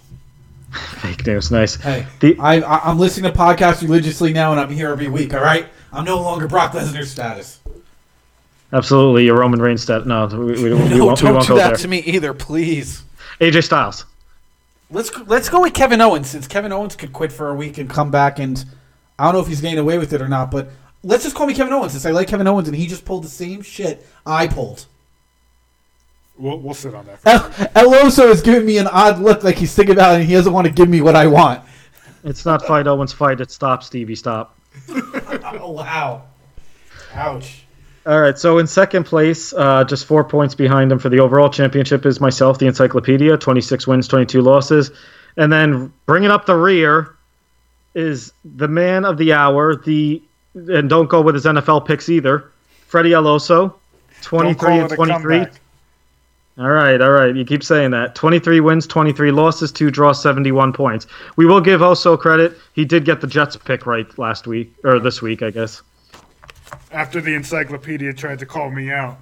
Fake 1.02 1.28
news, 1.28 1.52
nice. 1.52 1.76
Hey, 1.76 2.08
The- 2.22 2.38
I, 2.40 2.62
I 2.62 2.90
I'm 2.90 2.98
listening 2.98 3.32
to 3.32 3.38
podcasts 3.38 3.82
religiously 3.82 4.32
now, 4.34 4.52
and 4.52 4.60
I'm 4.60 4.70
here 4.72 4.90
every 4.90 5.10
week. 5.10 5.34
All 5.34 5.42
right, 5.42 5.68
I'm 5.92 6.06
no 6.06 6.22
longer 6.22 6.48
Brock 6.48 6.72
Lesnar 6.72 7.04
status. 7.06 7.60
Absolutely, 8.74 9.28
a 9.28 9.34
Roman 9.34 9.62
Reigns 9.62 9.82
stat. 9.84 10.08
No, 10.08 10.28
we, 10.28 10.38
we, 10.38 10.54
we, 10.64 10.70
No, 10.90 11.06
won't, 11.06 11.22
we 11.22 11.26
don't 11.28 11.34
won't 11.36 11.42
do 11.48 11.54
go 11.54 11.56
that 11.58 11.68
there. 11.70 11.76
to 11.78 11.88
me 11.90 12.00
either, 12.00 12.34
please. 12.34 13.04
AJ 13.42 13.66
Styles. 13.66 14.06
Let's 14.92 15.18
let's 15.28 15.48
go 15.48 15.62
with 15.62 15.74
Kevin 15.74 16.02
Owens 16.02 16.30
since 16.30 16.48
Kevin 16.48 16.72
Owens 16.74 16.96
could 16.96 17.14
quit 17.14 17.32
for 17.32 17.50
a 17.50 17.56
week 17.56 17.78
and 17.78 17.90
come 17.90 18.12
back 18.12 18.40
and 18.40 18.64
I 19.18 19.26
don't 19.26 19.36
know 19.36 19.40
if 19.40 19.48
he's 19.48 19.62
getting 19.62 19.80
away 19.80 19.98
with 19.98 20.12
it 20.12 20.22
or 20.22 20.28
not, 20.28 20.52
but 20.52 20.70
let's 21.04 21.24
just 21.24 21.36
call 21.36 21.48
me 21.48 21.54
Kevin 21.54 21.72
Owens 21.72 21.94
since 21.94 22.06
I 22.06 22.12
like 22.12 22.28
Kevin 22.28 22.48
Owens 22.48 22.68
and 22.68 22.76
he 22.76 22.88
just 22.88 23.06
pulled 23.06 23.24
the 23.24 23.30
same 23.30 23.62
shit 23.62 24.06
I 24.26 24.48
pulled. 24.48 24.86
We'll, 26.38 26.60
we'll 26.60 26.74
sit 26.74 26.94
on 26.94 27.06
that. 27.06 27.20
For 27.22 27.30
El, 27.30 27.94
El 27.94 28.06
Oso 28.06 28.30
is 28.32 28.42
giving 28.42 28.66
me 28.66 28.80
an 28.80 28.88
odd 28.88 29.20
look 29.20 29.44
like 29.44 29.56
he's 29.56 29.74
thinking 29.74 29.94
about 29.94 30.16
it 30.16 30.22
and 30.22 30.30
he 30.30 30.34
doesn't 30.34 30.52
want 30.52 30.68
to 30.68 30.74
give 30.74 30.90
me 30.90 31.02
what 31.02 31.16
I 31.16 31.28
want. 31.28 31.64
It's 32.24 32.46
not 32.46 32.66
fight 32.66 32.88
Owens 32.88 33.14
fight. 33.14 33.40
It's 33.40 33.54
stop 33.54 33.84
Stevie 33.84 34.16
stop. 34.16 34.58
Oh 34.90 35.72
wow. 35.78 36.24
Ouch. 37.14 37.66
All 38.06 38.20
right, 38.20 38.38
so 38.38 38.58
in 38.58 38.66
second 38.66 39.04
place, 39.04 39.54
uh, 39.54 39.84
just 39.84 40.06
four 40.06 40.24
points 40.24 40.56
behind 40.56 40.92
him 40.92 40.98
for 40.98 41.10
the 41.10 41.20
overall 41.20 41.50
championship 41.50 42.06
is 42.06 42.20
myself, 42.20 42.58
the 42.58 42.66
Encyclopedia, 42.66 43.38
26 43.38 43.86
wins, 43.86 44.08
22 44.08 44.42
losses. 44.42 44.90
And 45.38 45.54
then 45.54 45.94
bringing 46.08 46.32
up 46.32 46.48
the 46.48 46.56
rear 46.56 47.16
is 47.94 48.34
the 48.44 48.68
man 48.68 49.06
of 49.06 49.18
the 49.18 49.34
hour, 49.34 49.76
the 49.76 50.22
and 50.56 50.90
don't 50.90 51.10
go 51.10 51.22
with 51.22 51.36
his 51.36 51.46
NFL 51.46 51.86
picks 51.86 52.10
either, 52.10 52.52
Freddie 52.88 53.14
El 53.14 53.24
Oso, 53.24 53.74
23 54.22 54.80
and 54.80 54.90
23. 54.90 55.46
All 56.58 56.70
right, 56.70 57.00
all 57.02 57.12
right. 57.12 57.34
You 57.36 57.46
keep 57.46 57.64
saying 57.64 57.92
that. 57.92 58.14
23 58.16 58.60
wins, 58.60 58.86
23 58.86 59.32
losses, 59.32 59.72
two 59.72 59.90
draws, 59.90 60.22
71 60.22 60.74
points. 60.74 61.08
We 61.38 61.46
will 61.46 61.62
give 61.62 61.82
Oso 61.82 62.20
credit. 62.20 62.58
He 62.74 62.84
did 62.84 63.06
get 63.06 63.22
the 63.22 63.28
Jets 63.28 63.56
pick 63.56 63.86
right 63.86 64.06
last 64.20 64.48
week, 64.48 64.74
or 64.84 65.00
this 65.00 65.22
week, 65.22 65.42
I 65.42 65.52
guess. 65.52 65.82
After 66.92 67.22
the 67.22 67.34
encyclopedia 67.36 68.14
tried 68.14 68.40
to 68.40 68.46
call 68.46 68.70
me 68.70 68.92
out, 68.92 69.18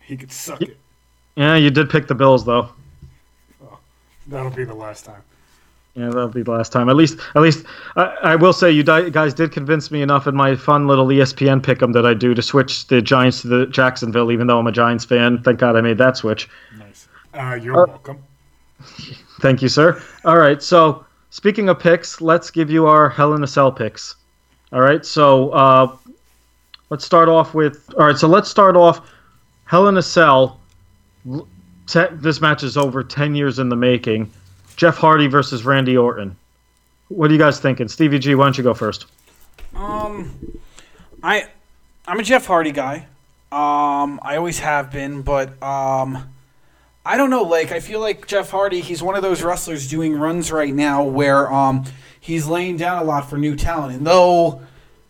he 0.00 0.16
could 0.16 0.32
suck 0.32 0.62
it. 0.62 0.76
Yeah, 1.36 1.56
you 1.56 1.70
did 1.70 1.90
pick 1.90 2.06
the 2.06 2.14
Bills, 2.14 2.44
though. 2.44 2.68
That'll 4.28 4.50
be 4.50 4.64
the 4.64 4.74
last 4.74 5.04
time. 5.04 5.22
Yeah, 5.94 6.06
that'll 6.06 6.28
be 6.28 6.42
the 6.42 6.50
last 6.50 6.72
time. 6.72 6.88
At 6.90 6.96
least, 6.96 7.18
at 7.34 7.42
least, 7.42 7.64
I, 7.96 8.04
I 8.22 8.36
will 8.36 8.52
say 8.52 8.70
you 8.70 8.82
di- 8.82 9.08
guys 9.10 9.32
did 9.32 9.50
convince 9.52 9.90
me 9.90 10.02
enough 10.02 10.26
in 10.26 10.34
my 10.34 10.54
fun 10.56 10.86
little 10.86 11.06
ESPN 11.06 11.60
pick'em 11.60 11.92
that 11.94 12.04
I 12.04 12.12
do 12.12 12.34
to 12.34 12.42
switch 12.42 12.86
the 12.88 13.00
Giants 13.00 13.42
to 13.42 13.48
the 13.48 13.66
Jacksonville, 13.66 14.30
even 14.30 14.46
though 14.46 14.58
I'm 14.58 14.66
a 14.66 14.72
Giants 14.72 15.04
fan. 15.04 15.42
Thank 15.42 15.58
God 15.58 15.74
I 15.76 15.80
made 15.80 15.96
that 15.98 16.16
switch. 16.16 16.48
Nice. 16.78 17.08
Uh, 17.32 17.54
you're 17.62 17.84
Uh, 17.84 17.86
welcome. 17.86 18.18
Thank 19.40 19.62
you, 19.62 19.68
sir. 19.68 20.02
All 20.24 20.36
right, 20.38 20.62
so 20.62 21.04
speaking 21.30 21.68
of 21.70 21.78
picks, 21.78 22.20
let's 22.20 22.50
give 22.50 22.70
you 22.70 22.86
our 22.86 23.08
Hell 23.08 23.32
in 23.34 23.42
a 23.42 23.46
Cell 23.46 23.72
picks. 23.72 24.16
All 24.72 24.80
right, 24.82 25.04
so 25.06 25.50
uh, 25.50 25.96
let's 26.90 27.04
start 27.04 27.28
off 27.28 27.54
with. 27.54 27.92
All 27.98 28.06
right, 28.06 28.16
so 28.16 28.28
let's 28.28 28.48
start 28.48 28.76
off 28.76 29.08
Hell 29.64 29.88
in 29.88 29.96
a 29.96 30.02
Cell. 30.02 30.60
This 32.12 32.40
match 32.40 32.62
is 32.62 32.76
over 32.76 33.02
10 33.02 33.34
years 33.34 33.58
in 33.58 33.68
the 33.68 33.76
making. 33.76 34.30
Jeff 34.76 34.96
Hardy 34.96 35.26
versus 35.26 35.64
Randy 35.64 35.96
Orton. 35.96 36.36
What 37.08 37.30
are 37.30 37.32
you 37.32 37.38
guys 37.38 37.60
thinking? 37.60 37.88
Stevie 37.88 38.18
G, 38.18 38.34
why 38.34 38.44
don't 38.44 38.58
you 38.58 38.64
go 38.64 38.74
first? 38.74 39.06
Um, 39.74 40.58
I 41.22 41.48
I'm 42.06 42.18
a 42.18 42.22
Jeff 42.22 42.46
Hardy 42.46 42.72
guy. 42.72 43.06
Um, 43.52 44.20
I 44.22 44.36
always 44.36 44.58
have 44.58 44.90
been, 44.90 45.22
but 45.22 45.60
um, 45.62 46.28
I 47.04 47.16
don't 47.16 47.30
know. 47.30 47.42
Like, 47.42 47.70
I 47.72 47.80
feel 47.80 48.00
like 48.00 48.26
Jeff 48.26 48.50
Hardy. 48.50 48.80
He's 48.80 49.02
one 49.02 49.14
of 49.14 49.22
those 49.22 49.42
wrestlers 49.42 49.88
doing 49.88 50.18
runs 50.18 50.50
right 50.50 50.74
now 50.74 51.04
where 51.04 51.52
um 51.52 51.84
he's 52.20 52.46
laying 52.46 52.76
down 52.76 53.02
a 53.02 53.04
lot 53.04 53.30
for 53.30 53.38
new 53.38 53.54
talent. 53.54 53.98
And 53.98 54.06
though 54.06 54.62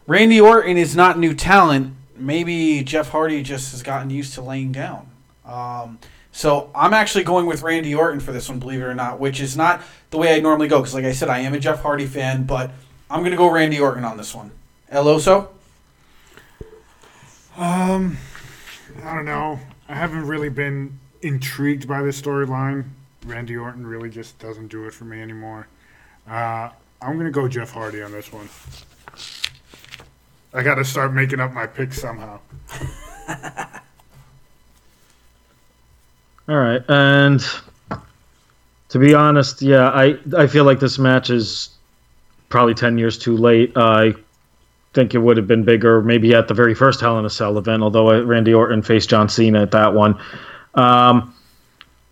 Randy 0.06 0.40
Orton 0.40 0.76
is 0.76 0.94
not 0.94 1.18
new 1.18 1.34
talent, 1.34 1.94
maybe 2.14 2.82
Jeff 2.82 3.10
Hardy 3.10 3.42
just 3.42 3.72
has 3.72 3.82
gotten 3.82 4.10
used 4.10 4.34
to 4.34 4.40
laying 4.40 4.72
down. 4.72 5.10
Um, 5.44 5.98
so 6.32 6.70
I'm 6.74 6.94
actually 6.94 7.24
going 7.24 7.46
with 7.46 7.62
Randy 7.62 7.94
Orton 7.94 8.20
for 8.20 8.32
this 8.32 8.48
one, 8.48 8.58
believe 8.58 8.80
it 8.80 8.84
or 8.84 8.94
not, 8.94 9.18
which 9.18 9.40
is 9.40 9.56
not 9.56 9.82
the 10.10 10.18
way 10.18 10.34
I 10.34 10.40
normally 10.40 10.68
go 10.68 10.80
because, 10.80 10.94
like 10.94 11.04
I 11.04 11.12
said, 11.12 11.28
I 11.28 11.40
am 11.40 11.54
a 11.54 11.58
Jeff 11.58 11.82
Hardy 11.82 12.06
fan, 12.06 12.44
but 12.44 12.70
I'm 13.10 13.20
going 13.20 13.32
to 13.32 13.36
go 13.36 13.50
Randy 13.50 13.80
Orton 13.80 14.04
on 14.04 14.16
this 14.16 14.34
one. 14.34 14.50
El 14.90 15.06
Oso? 15.06 15.48
Um, 17.56 18.18
I 19.02 19.14
don't 19.14 19.24
know. 19.24 19.58
I 19.88 19.94
haven't 19.94 20.26
really 20.26 20.50
been 20.50 20.98
intrigued 21.22 21.88
by 21.88 22.02
this 22.02 22.20
storyline. 22.20 22.84
Randy 23.24 23.56
Orton 23.56 23.86
really 23.86 24.10
just 24.10 24.38
doesn't 24.38 24.68
do 24.68 24.86
it 24.86 24.92
for 24.92 25.04
me 25.04 25.20
anymore. 25.20 25.66
Uh, 26.28 26.70
I'm 27.00 27.16
gonna 27.16 27.30
go 27.30 27.48
Jeff 27.48 27.72
Hardy 27.72 28.02
on 28.02 28.12
this 28.12 28.32
one. 28.32 28.48
I 30.56 30.62
got 30.62 30.76
to 30.76 30.84
start 30.84 31.12
making 31.12 31.38
up 31.38 31.52
my 31.52 31.66
picks 31.66 32.00
somehow. 32.00 32.40
All 36.48 36.56
right, 36.56 36.82
and 36.88 37.44
to 38.88 38.98
be 38.98 39.14
honest, 39.14 39.60
yeah, 39.60 39.90
I 39.90 40.16
I 40.34 40.46
feel 40.46 40.64
like 40.64 40.80
this 40.80 40.98
match 40.98 41.28
is 41.28 41.68
probably 42.48 42.72
ten 42.72 42.96
years 42.96 43.18
too 43.18 43.36
late. 43.36 43.76
I 43.76 44.14
think 44.94 45.14
it 45.14 45.18
would 45.18 45.36
have 45.36 45.46
been 45.46 45.62
bigger, 45.62 46.00
maybe 46.00 46.34
at 46.34 46.48
the 46.48 46.54
very 46.54 46.74
first 46.74 47.00
Hell 47.00 47.18
in 47.18 47.26
a 47.26 47.30
Cell 47.30 47.58
event. 47.58 47.82
Although 47.82 48.08
uh, 48.08 48.22
Randy 48.22 48.54
Orton 48.54 48.80
faced 48.80 49.10
John 49.10 49.28
Cena 49.28 49.60
at 49.60 49.72
that 49.72 49.92
one, 49.92 50.18
um, 50.74 51.34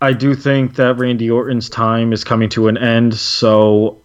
I 0.01 0.13
do 0.13 0.35
think 0.35 0.75
that 0.75 0.99
Randy 0.99 1.31
Orton's 1.31 1.67
time 1.67 2.13
is 2.13 2.23
coming 2.23 2.49
to 2.49 2.67
an 2.67 2.77
end. 2.77 3.15
So 3.15 3.99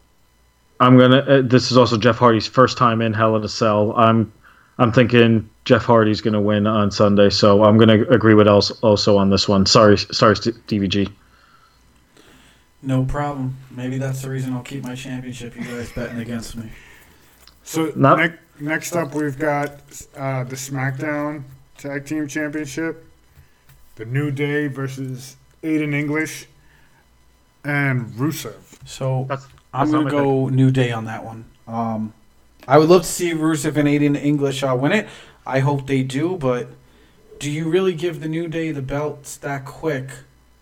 I'm 0.80 0.98
gonna. 0.98 1.18
Uh, 1.18 1.42
this 1.42 1.70
is 1.70 1.76
Oso 1.76 2.00
Jeff 2.00 2.16
Hardy's 2.16 2.46
first 2.46 2.76
time 2.76 3.00
in 3.00 3.12
Hell 3.12 3.36
in 3.36 3.44
a 3.44 3.48
Cell. 3.48 3.92
I'm 3.96 4.32
I'm 4.80 4.92
thinking 4.92 5.48
Jeff 5.66 5.84
Hardy's 5.84 6.22
going 6.22 6.32
to 6.32 6.40
win 6.40 6.66
on 6.66 6.90
Sunday. 6.90 7.28
So 7.28 7.64
I'm 7.64 7.76
going 7.76 7.88
to 7.90 8.08
agree 8.08 8.32
with 8.32 8.46
Oso, 8.46 8.76
also 8.82 9.18
on 9.18 9.28
this 9.28 9.46
one. 9.46 9.66
Sorry, 9.66 9.98
sorry, 9.98 10.34
DVG. 10.34 11.12
No 12.82 13.04
problem. 13.04 13.58
Maybe 13.70 13.98
that's 13.98 14.22
the 14.22 14.30
reason 14.30 14.54
I'll 14.54 14.62
keep 14.62 14.82
my 14.82 14.94
championship. 14.94 15.54
You 15.54 15.64
guys 15.64 15.92
betting 15.92 16.18
against 16.18 16.56
me. 16.56 16.70
So 17.62 17.92
ne- 17.94 18.38
next 18.58 18.96
up, 18.96 19.14
we've 19.14 19.38
got 19.38 19.70
uh, 20.16 20.44
the 20.44 20.56
SmackDown 20.56 21.42
Tag 21.76 22.06
Team 22.06 22.26
Championship, 22.26 23.04
the 23.96 24.06
New 24.06 24.30
Day 24.30 24.66
versus 24.66 25.36
Aiden 25.62 25.92
English 25.92 26.46
and 27.64 28.06
Rusev. 28.12 28.54
So 28.86 29.26
that's, 29.28 29.46
that's 29.46 29.59
I'm 29.72 29.90
going 29.90 30.04
to 30.04 30.10
go 30.10 30.48
New 30.48 30.70
Day 30.70 30.90
on 30.92 31.04
that 31.04 31.24
one. 31.24 31.44
Um, 31.66 32.12
I 32.66 32.78
would 32.78 32.88
love 32.88 33.02
to 33.02 33.08
see 33.08 33.32
Rusev 33.32 33.76
and 33.76 33.88
Aiden 33.88 34.16
English 34.20 34.62
uh, 34.62 34.76
win 34.78 34.92
it. 34.92 35.08
I 35.46 35.60
hope 35.60 35.86
they 35.86 36.02
do, 36.02 36.36
but 36.36 36.68
do 37.38 37.50
you 37.50 37.68
really 37.68 37.94
give 37.94 38.20
the 38.20 38.28
New 38.28 38.48
Day 38.48 38.70
the 38.72 38.82
belts 38.82 39.36
that 39.38 39.64
quick 39.64 40.10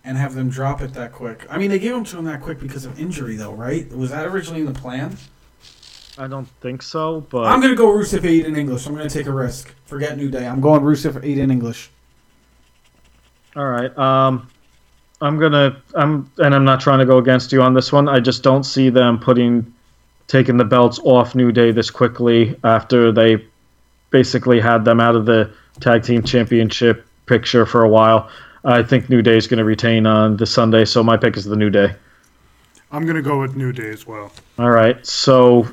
and 0.05 0.17
have 0.17 0.35
them 0.35 0.49
drop 0.49 0.81
it 0.81 0.95
that 0.95 1.13
quick? 1.13 1.47
I 1.51 1.59
mean, 1.59 1.71
they 1.71 1.79
gave 1.79 1.93
them 1.93 2.05
to 2.05 2.17
them 2.17 2.25
that 2.27 2.41
quick 2.41 2.61
because 2.61 2.85
of 2.85 2.99
injury, 2.99 3.37
though, 3.37 3.53
right? 3.53 3.91
Was 3.93 4.11
that 4.11 4.27
originally 4.27 4.61
in 4.61 4.67
the 4.67 4.79
plan? 4.79 5.17
I 6.19 6.27
don't 6.27 6.49
think 6.61 6.83
so, 6.83 7.21
but 7.31 7.47
I'm 7.47 7.61
gonna 7.61 7.77
go 7.77 7.87
Rusev 7.87 8.21
Aiden 8.21 8.57
English. 8.57 8.87
I'm 8.87 8.95
gonna 8.95 9.09
take 9.09 9.27
a 9.27 9.33
risk. 9.33 9.73
Forget 9.85 10.17
New 10.17 10.29
Day. 10.29 10.49
I'm 10.49 10.61
going 10.61 10.83
Rusev 10.83 11.13
Aiden 11.23 11.51
English. 11.53 11.91
All 13.55 13.67
right. 13.67 13.97
Um, 13.97 14.49
I'm 15.21 15.39
gonna. 15.39 15.81
I'm 15.95 16.31
and 16.39 16.55
I'm 16.55 16.65
not 16.65 16.81
trying 16.81 17.01
to 17.01 17.07
go 17.07 17.19
against 17.19 17.53
you 17.53 17.63
on 17.63 17.75
this 17.75 17.93
one. 17.93 18.09
I 18.09 18.21
just 18.21 18.43
don't 18.43 18.65
see 18.65 18.89
them 18.89 19.19
putting 19.19 19.73
taking 20.29 20.59
the 20.59 20.65
belts 20.65 21.01
off 21.05 21.35
New 21.35 21.51
Day 21.51 21.73
this 21.73 21.91
quickly 21.91 22.55
after 22.63 23.11
they 23.11 23.45
basically 24.11 24.61
had 24.61 24.85
them 24.85 25.01
out 25.01 25.17
of 25.17 25.27
the 25.27 25.53
tag 25.81 26.03
team 26.03 26.23
championship 26.23 27.05
picture 27.27 27.67
for 27.67 27.83
a 27.83 27.89
while. 27.89 28.31
I 28.65 28.83
think 28.83 29.09
New 29.09 29.23
Day 29.23 29.37
is 29.37 29.47
going 29.47 29.59
to 29.59 29.65
retain 29.65 30.07
on 30.07 30.37
the 30.37 30.47
Sunday, 30.47 30.85
so 30.85 31.03
my 31.03 31.17
pick 31.17 31.37
is 31.37 31.45
the 31.45 31.57
New 31.57 31.71
Day. 31.71 31.95
I'm 32.91 33.05
going 33.05 33.17
to 33.17 33.23
go 33.23 33.41
with 33.41 33.57
New 33.57 33.73
Day 33.73 33.91
as 33.91 34.07
well. 34.07 34.33
All 34.59 34.71
right. 34.71 35.05
So 35.07 35.67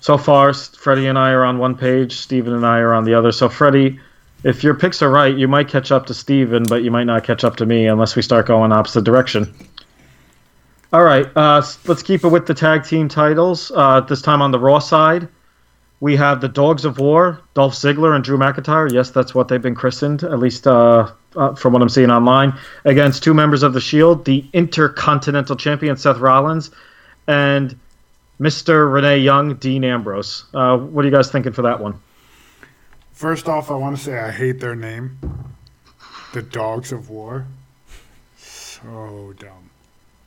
so 0.00 0.16
far, 0.16 0.52
Freddie 0.52 1.06
and 1.08 1.18
I 1.18 1.30
are 1.30 1.44
on 1.44 1.58
one 1.58 1.76
page. 1.76 2.16
Steven 2.16 2.52
and 2.52 2.64
I 2.64 2.78
are 2.78 2.94
on 2.94 3.04
the 3.04 3.14
other. 3.14 3.32
So 3.32 3.48
Freddie, 3.48 3.98
if 4.46 4.62
your 4.62 4.74
picks 4.74 5.02
are 5.02 5.10
right, 5.10 5.36
you 5.36 5.48
might 5.48 5.66
catch 5.66 5.90
up 5.90 6.06
to 6.06 6.14
Steven, 6.14 6.62
but 6.62 6.84
you 6.84 6.90
might 6.92 7.04
not 7.04 7.24
catch 7.24 7.42
up 7.42 7.56
to 7.56 7.66
me 7.66 7.86
unless 7.86 8.14
we 8.14 8.22
start 8.22 8.46
going 8.46 8.70
opposite 8.70 9.02
direction. 9.02 9.52
All 10.92 11.02
right, 11.02 11.26
uh, 11.34 11.60
let's 11.86 12.04
keep 12.04 12.22
it 12.22 12.28
with 12.28 12.46
the 12.46 12.54
tag 12.54 12.84
team 12.84 13.08
titles. 13.08 13.72
Uh, 13.74 14.00
this 14.02 14.22
time 14.22 14.40
on 14.40 14.52
the 14.52 14.58
Raw 14.60 14.78
side, 14.78 15.26
we 15.98 16.14
have 16.14 16.40
the 16.40 16.48
Dogs 16.48 16.84
of 16.84 17.00
War, 17.00 17.40
Dolph 17.54 17.74
Ziggler 17.74 18.14
and 18.14 18.22
Drew 18.22 18.38
McIntyre. 18.38 18.90
Yes, 18.92 19.10
that's 19.10 19.34
what 19.34 19.48
they've 19.48 19.60
been 19.60 19.74
christened, 19.74 20.22
at 20.22 20.38
least 20.38 20.68
uh, 20.68 21.10
uh, 21.34 21.56
from 21.56 21.72
what 21.72 21.82
I'm 21.82 21.88
seeing 21.88 22.12
online. 22.12 22.56
Against 22.84 23.24
two 23.24 23.34
members 23.34 23.64
of 23.64 23.72
the 23.72 23.80
Shield, 23.80 24.26
the 24.26 24.44
Intercontinental 24.52 25.56
Champion 25.56 25.96
Seth 25.96 26.18
Rollins, 26.18 26.70
and 27.26 27.76
Mr. 28.40 28.92
Renee 28.92 29.18
Young, 29.18 29.56
Dean 29.56 29.82
Ambrose. 29.82 30.44
Uh, 30.54 30.76
what 30.76 31.04
are 31.04 31.08
you 31.08 31.14
guys 31.14 31.32
thinking 31.32 31.52
for 31.52 31.62
that 31.62 31.80
one? 31.80 32.00
First 33.16 33.48
off, 33.48 33.70
I 33.70 33.74
want 33.74 33.96
to 33.96 34.02
say 34.02 34.18
I 34.18 34.30
hate 34.30 34.60
their 34.60 34.76
name, 34.76 35.18
the 36.34 36.42
Dogs 36.42 36.92
of 36.92 37.08
War. 37.08 37.46
So 38.36 39.32
dumb, 39.38 39.70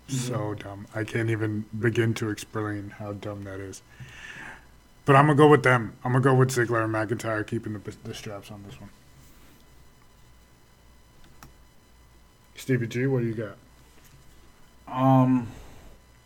so 0.07 0.33
mm-hmm. 0.33 0.67
dumb. 0.67 0.87
I 0.95 1.03
can't 1.03 1.29
even 1.29 1.65
begin 1.79 2.15
to 2.15 2.31
explain 2.31 2.89
how 2.97 3.13
dumb 3.13 3.43
that 3.43 3.59
is. 3.59 3.83
But 5.05 5.15
I'm 5.15 5.27
gonna 5.27 5.37
go 5.37 5.47
with 5.47 5.61
them. 5.61 5.93
I'm 6.03 6.13
gonna 6.13 6.23
go 6.23 6.33
with 6.33 6.49
Ziggler 6.49 6.83
and 6.83 6.91
McIntyre 6.91 7.45
keeping 7.45 7.73
the, 7.73 7.95
the 8.05 8.15
straps 8.15 8.49
on 8.49 8.63
this 8.63 8.81
one. 8.81 8.89
Stevie 12.55 12.87
G, 12.87 13.05
what 13.05 13.19
do 13.19 13.27
you 13.27 13.35
got? 13.35 13.55
Um, 14.91 15.47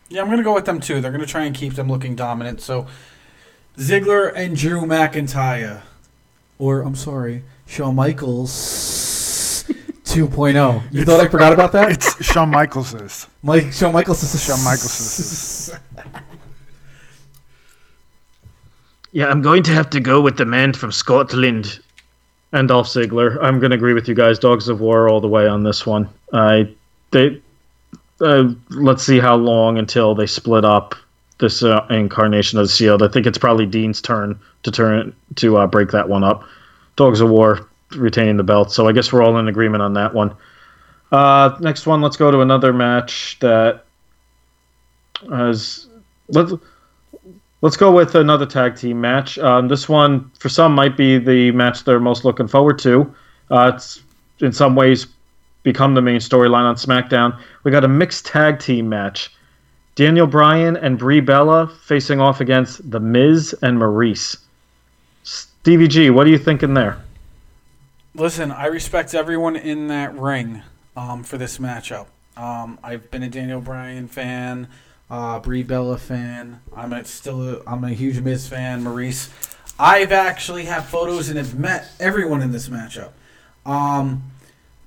yeah, 0.07 0.21
I'm 0.21 0.29
gonna 0.29 0.43
go 0.43 0.53
with 0.53 0.63
them 0.63 0.79
too. 0.79 1.01
They're 1.01 1.11
gonna 1.11 1.25
try 1.25 1.43
and 1.43 1.53
keep 1.53 1.73
them 1.73 1.89
looking 1.89 2.15
dominant. 2.15 2.61
So 2.61 2.87
Ziggler 3.77 4.31
and 4.33 4.55
Drew 4.55 4.83
McIntyre, 4.83 5.81
or 6.59 6.81
I'm 6.81 6.95
sorry, 6.95 7.43
Shawn 7.65 7.95
Michaels 7.95 8.49
2.0. 10.05 10.83
You 10.91 11.05
thought 11.05 11.19
I 11.19 11.27
forgot 11.27 11.53
about 11.53 11.71
that? 11.73 11.91
It's 11.91 12.23
Shawn 12.23 12.49
Michaels. 12.49 13.27
Mike 13.41 13.71
Shawn 13.73 13.93
Michaels. 13.93 14.43
Shawn 14.43 14.63
Michaels. 14.63 15.71
Yeah, 19.13 19.27
I'm 19.27 19.43
going 19.43 19.61
to 19.63 19.71
have 19.73 19.91
to 19.91 19.99
go 19.99 20.21
with 20.21 20.37
the 20.37 20.45
man 20.45 20.73
from 20.73 20.91
Scotland 20.91 21.79
and 22.51 22.67
Dolph 22.67 22.87
Ziggler. 22.87 23.37
I'm 23.43 23.59
going 23.59 23.69
to 23.69 23.75
agree 23.75 23.93
with 23.93 24.07
you 24.07 24.15
guys. 24.15 24.39
Dogs 24.39 24.67
of 24.67 24.81
War 24.81 25.07
all 25.07 25.21
the 25.21 25.27
way 25.27 25.47
on 25.47 25.63
this 25.63 25.85
one. 25.85 26.09
I 26.33 26.73
they 27.11 27.39
uh, 28.21 28.51
let's 28.71 29.03
see 29.03 29.19
how 29.19 29.35
long 29.35 29.77
until 29.77 30.15
they 30.15 30.25
split 30.25 30.65
up 30.65 30.95
this 31.43 31.61
uh, 31.61 31.85
incarnation 31.89 32.57
of 32.57 32.67
the 32.67 32.73
Shield. 32.73 33.03
I 33.03 33.07
think 33.07 33.27
it's 33.27 33.37
probably 33.37 33.65
Dean's 33.65 34.01
turn 34.01 34.39
to 34.63 34.71
turn 34.71 35.15
to 35.35 35.57
uh, 35.57 35.67
break 35.67 35.91
that 35.91 36.09
one 36.09 36.23
up. 36.23 36.43
Dogs 36.95 37.21
of 37.21 37.29
War 37.29 37.69
retaining 37.95 38.37
the 38.37 38.43
belt, 38.43 38.71
so 38.71 38.87
I 38.87 38.91
guess 38.91 39.13
we're 39.13 39.21
all 39.21 39.37
in 39.37 39.47
agreement 39.47 39.83
on 39.83 39.93
that 39.93 40.13
one. 40.13 40.35
Uh, 41.11 41.55
next 41.59 41.85
one, 41.85 42.01
let's 42.01 42.17
go 42.17 42.31
to 42.31 42.41
another 42.41 42.73
match 42.73 43.37
that 43.39 43.85
has 45.29 45.87
let's 46.29 46.53
Let's 47.63 47.77
go 47.77 47.93
with 47.93 48.13
another 48.15 48.45
tag 48.45 48.75
team 48.75 48.99
match. 48.99 49.39
Um, 49.39 49.69
this 49.69 49.87
one, 49.87 50.29
for 50.37 50.49
some, 50.49 50.75
might 50.75 50.97
be 50.97 51.17
the 51.17 51.49
match 51.51 51.85
they're 51.85 51.97
most 51.97 52.25
looking 52.25 52.45
forward 52.45 52.77
to. 52.79 53.15
Uh, 53.49 53.71
it's 53.73 54.03
in 54.41 54.51
some 54.51 54.75
ways 54.75 55.07
become 55.63 55.93
the 55.93 56.01
main 56.01 56.19
storyline 56.19 56.65
on 56.65 56.75
SmackDown. 56.75 57.39
We 57.63 57.71
got 57.71 57.85
a 57.85 57.87
mixed 57.87 58.25
tag 58.25 58.59
team 58.59 58.89
match. 58.89 59.31
Daniel 59.95 60.27
Bryan 60.27 60.75
and 60.75 60.97
Brie 60.97 61.19
Bella 61.19 61.67
facing 61.67 62.19
off 62.19 62.41
against 62.41 62.89
The 62.89 62.99
Miz 62.99 63.53
and 63.61 63.77
Maurice. 63.77 64.37
Stevie 65.23 65.87
G, 65.87 66.09
what 66.09 66.25
are 66.25 66.31
you 66.31 66.37
thinking 66.37 66.73
there? 66.73 67.01
Listen, 68.15 68.51
I 68.51 68.65
respect 68.67 69.13
everyone 69.13 69.55
in 69.55 69.87
that 69.87 70.15
ring 70.15 70.61
um, 70.97 71.23
for 71.23 71.37
this 71.37 71.57
matchup. 71.57 72.07
Um, 72.35 72.79
I've 72.83 73.11
been 73.11 73.23
a 73.23 73.29
Daniel 73.29 73.61
Bryan 73.61 74.07
fan 74.07 74.67
uh, 75.13 75.39
Brie 75.39 75.61
Bella 75.61 75.97
fan. 75.97 76.59
I'm 76.75 76.91
a, 76.91 77.05
still 77.05 77.57
a, 77.57 77.61
I'm 77.67 77.83
a 77.83 77.91
huge 77.91 78.19
Miz 78.19 78.47
fan. 78.47 78.83
Maurice, 78.83 79.29
I've 79.79 80.11
actually 80.11 80.65
have 80.65 80.87
photos 80.87 81.29
and 81.29 81.37
have 81.37 81.57
met 81.57 81.91
everyone 81.99 82.41
in 82.41 82.51
this 82.51 82.67
matchup. 82.67 83.11
Um, 83.63 84.23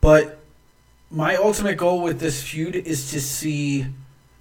but 0.00 0.38
my 1.12 1.36
ultimate 1.36 1.76
goal 1.76 2.02
with 2.02 2.18
this 2.18 2.42
feud 2.42 2.74
is 2.74 3.10
to 3.12 3.20
see 3.20 3.86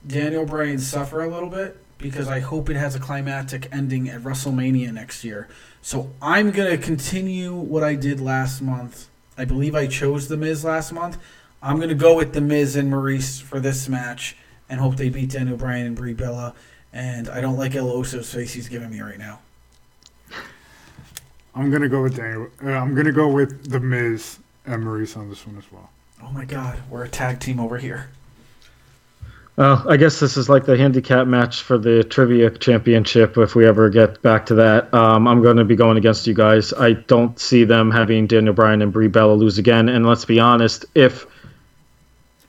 Daniel 0.05 0.45
Bryan 0.45 0.79
suffer 0.79 1.21
a 1.21 1.27
little 1.27 1.49
bit 1.49 1.77
because 1.97 2.27
I 2.27 2.39
hope 2.39 2.69
it 2.69 2.75
has 2.75 2.95
a 2.95 2.99
climactic 2.99 3.67
ending 3.71 4.09
at 4.09 4.21
WrestleMania 4.21 4.93
next 4.93 5.23
year. 5.23 5.47
So 5.81 6.11
I'm 6.21 6.51
gonna 6.51 6.77
continue 6.77 7.55
what 7.55 7.83
I 7.83 7.95
did 7.95 8.19
last 8.19 8.61
month. 8.61 9.07
I 9.37 9.45
believe 9.45 9.75
I 9.75 9.87
chose 9.87 10.27
the 10.27 10.37
Miz 10.37 10.63
last 10.63 10.91
month. 10.91 11.17
I'm 11.61 11.79
gonna 11.79 11.95
go 11.95 12.15
with 12.15 12.33
the 12.33 12.41
Miz 12.41 12.75
and 12.75 12.89
Maurice 12.89 13.39
for 13.39 13.59
this 13.59 13.89
match 13.89 14.37
and 14.69 14.79
hope 14.79 14.97
they 14.97 15.09
beat 15.09 15.31
Daniel 15.31 15.57
Bryan 15.57 15.87
and 15.87 15.95
Brie 15.95 16.13
Bella. 16.13 16.53
And 16.93 17.27
I 17.27 17.41
don't 17.41 17.57
like 17.57 17.75
El 17.75 17.89
Oso's 17.89 18.31
face 18.31 18.53
he's 18.53 18.69
giving 18.69 18.91
me 18.91 19.01
right 19.01 19.19
now. 19.19 19.39
I'm 21.55 21.71
gonna 21.71 21.89
go 21.89 22.03
with 22.03 22.15
Daniel. 22.15 22.49
Uh, 22.63 22.71
I'm 22.71 22.93
gonna 22.93 23.11
go 23.11 23.27
with 23.27 23.71
the 23.71 23.79
Miz 23.79 24.39
and 24.65 24.83
Maurice 24.83 25.15
on 25.15 25.29
this 25.29 25.45
one 25.47 25.57
as 25.57 25.71
well. 25.71 25.89
Oh 26.21 26.31
my 26.31 26.45
God, 26.45 26.79
we're 26.89 27.03
a 27.03 27.09
tag 27.09 27.39
team 27.39 27.59
over 27.59 27.77
here. 27.77 28.09
Well, 29.57 29.85
I 29.87 29.95
guess 29.95 30.19
this 30.19 30.35
is 30.35 30.49
like 30.49 30.65
the 30.65 30.75
handicap 30.75 31.27
match 31.27 31.61
for 31.61 31.77
the 31.77 32.03
trivia 32.03 32.49
championship. 32.49 33.37
If 33.37 33.55
we 33.55 33.65
ever 33.65 33.89
get 33.89 34.21
back 34.21 34.45
to 34.47 34.55
that, 34.55 34.93
um, 34.93 35.29
I'm 35.29 35.41
going 35.41 35.55
to 35.55 35.63
be 35.63 35.77
going 35.77 35.97
against 35.97 36.27
you 36.27 36.33
guys. 36.33 36.73
I 36.73 36.93
don't 36.93 37.39
see 37.39 37.63
them 37.63 37.89
having 37.89 38.27
Daniel 38.27 38.53
Bryan 38.53 38.81
and 38.81 38.91
Brie 38.91 39.07
Bella 39.07 39.33
lose 39.33 39.57
again. 39.57 39.87
And 39.87 40.05
let's 40.05 40.25
be 40.25 40.41
honest, 40.41 40.85
if 40.93 41.25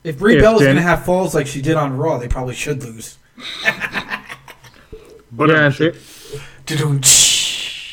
if 0.03 0.19
Brie 0.19 0.39
Bella's 0.39 0.59
Dan- 0.59 0.75
going 0.75 0.77
to 0.77 0.81
have 0.81 1.05
falls 1.05 1.33
like 1.33 1.47
she 1.47 1.61
did 1.61 1.77
on 1.77 1.95
Raw, 1.95 2.17
they 2.17 2.27
probably 2.27 2.55
should 2.55 2.83
lose. 2.83 3.17
but 5.31 5.49
yeah, 5.49 5.71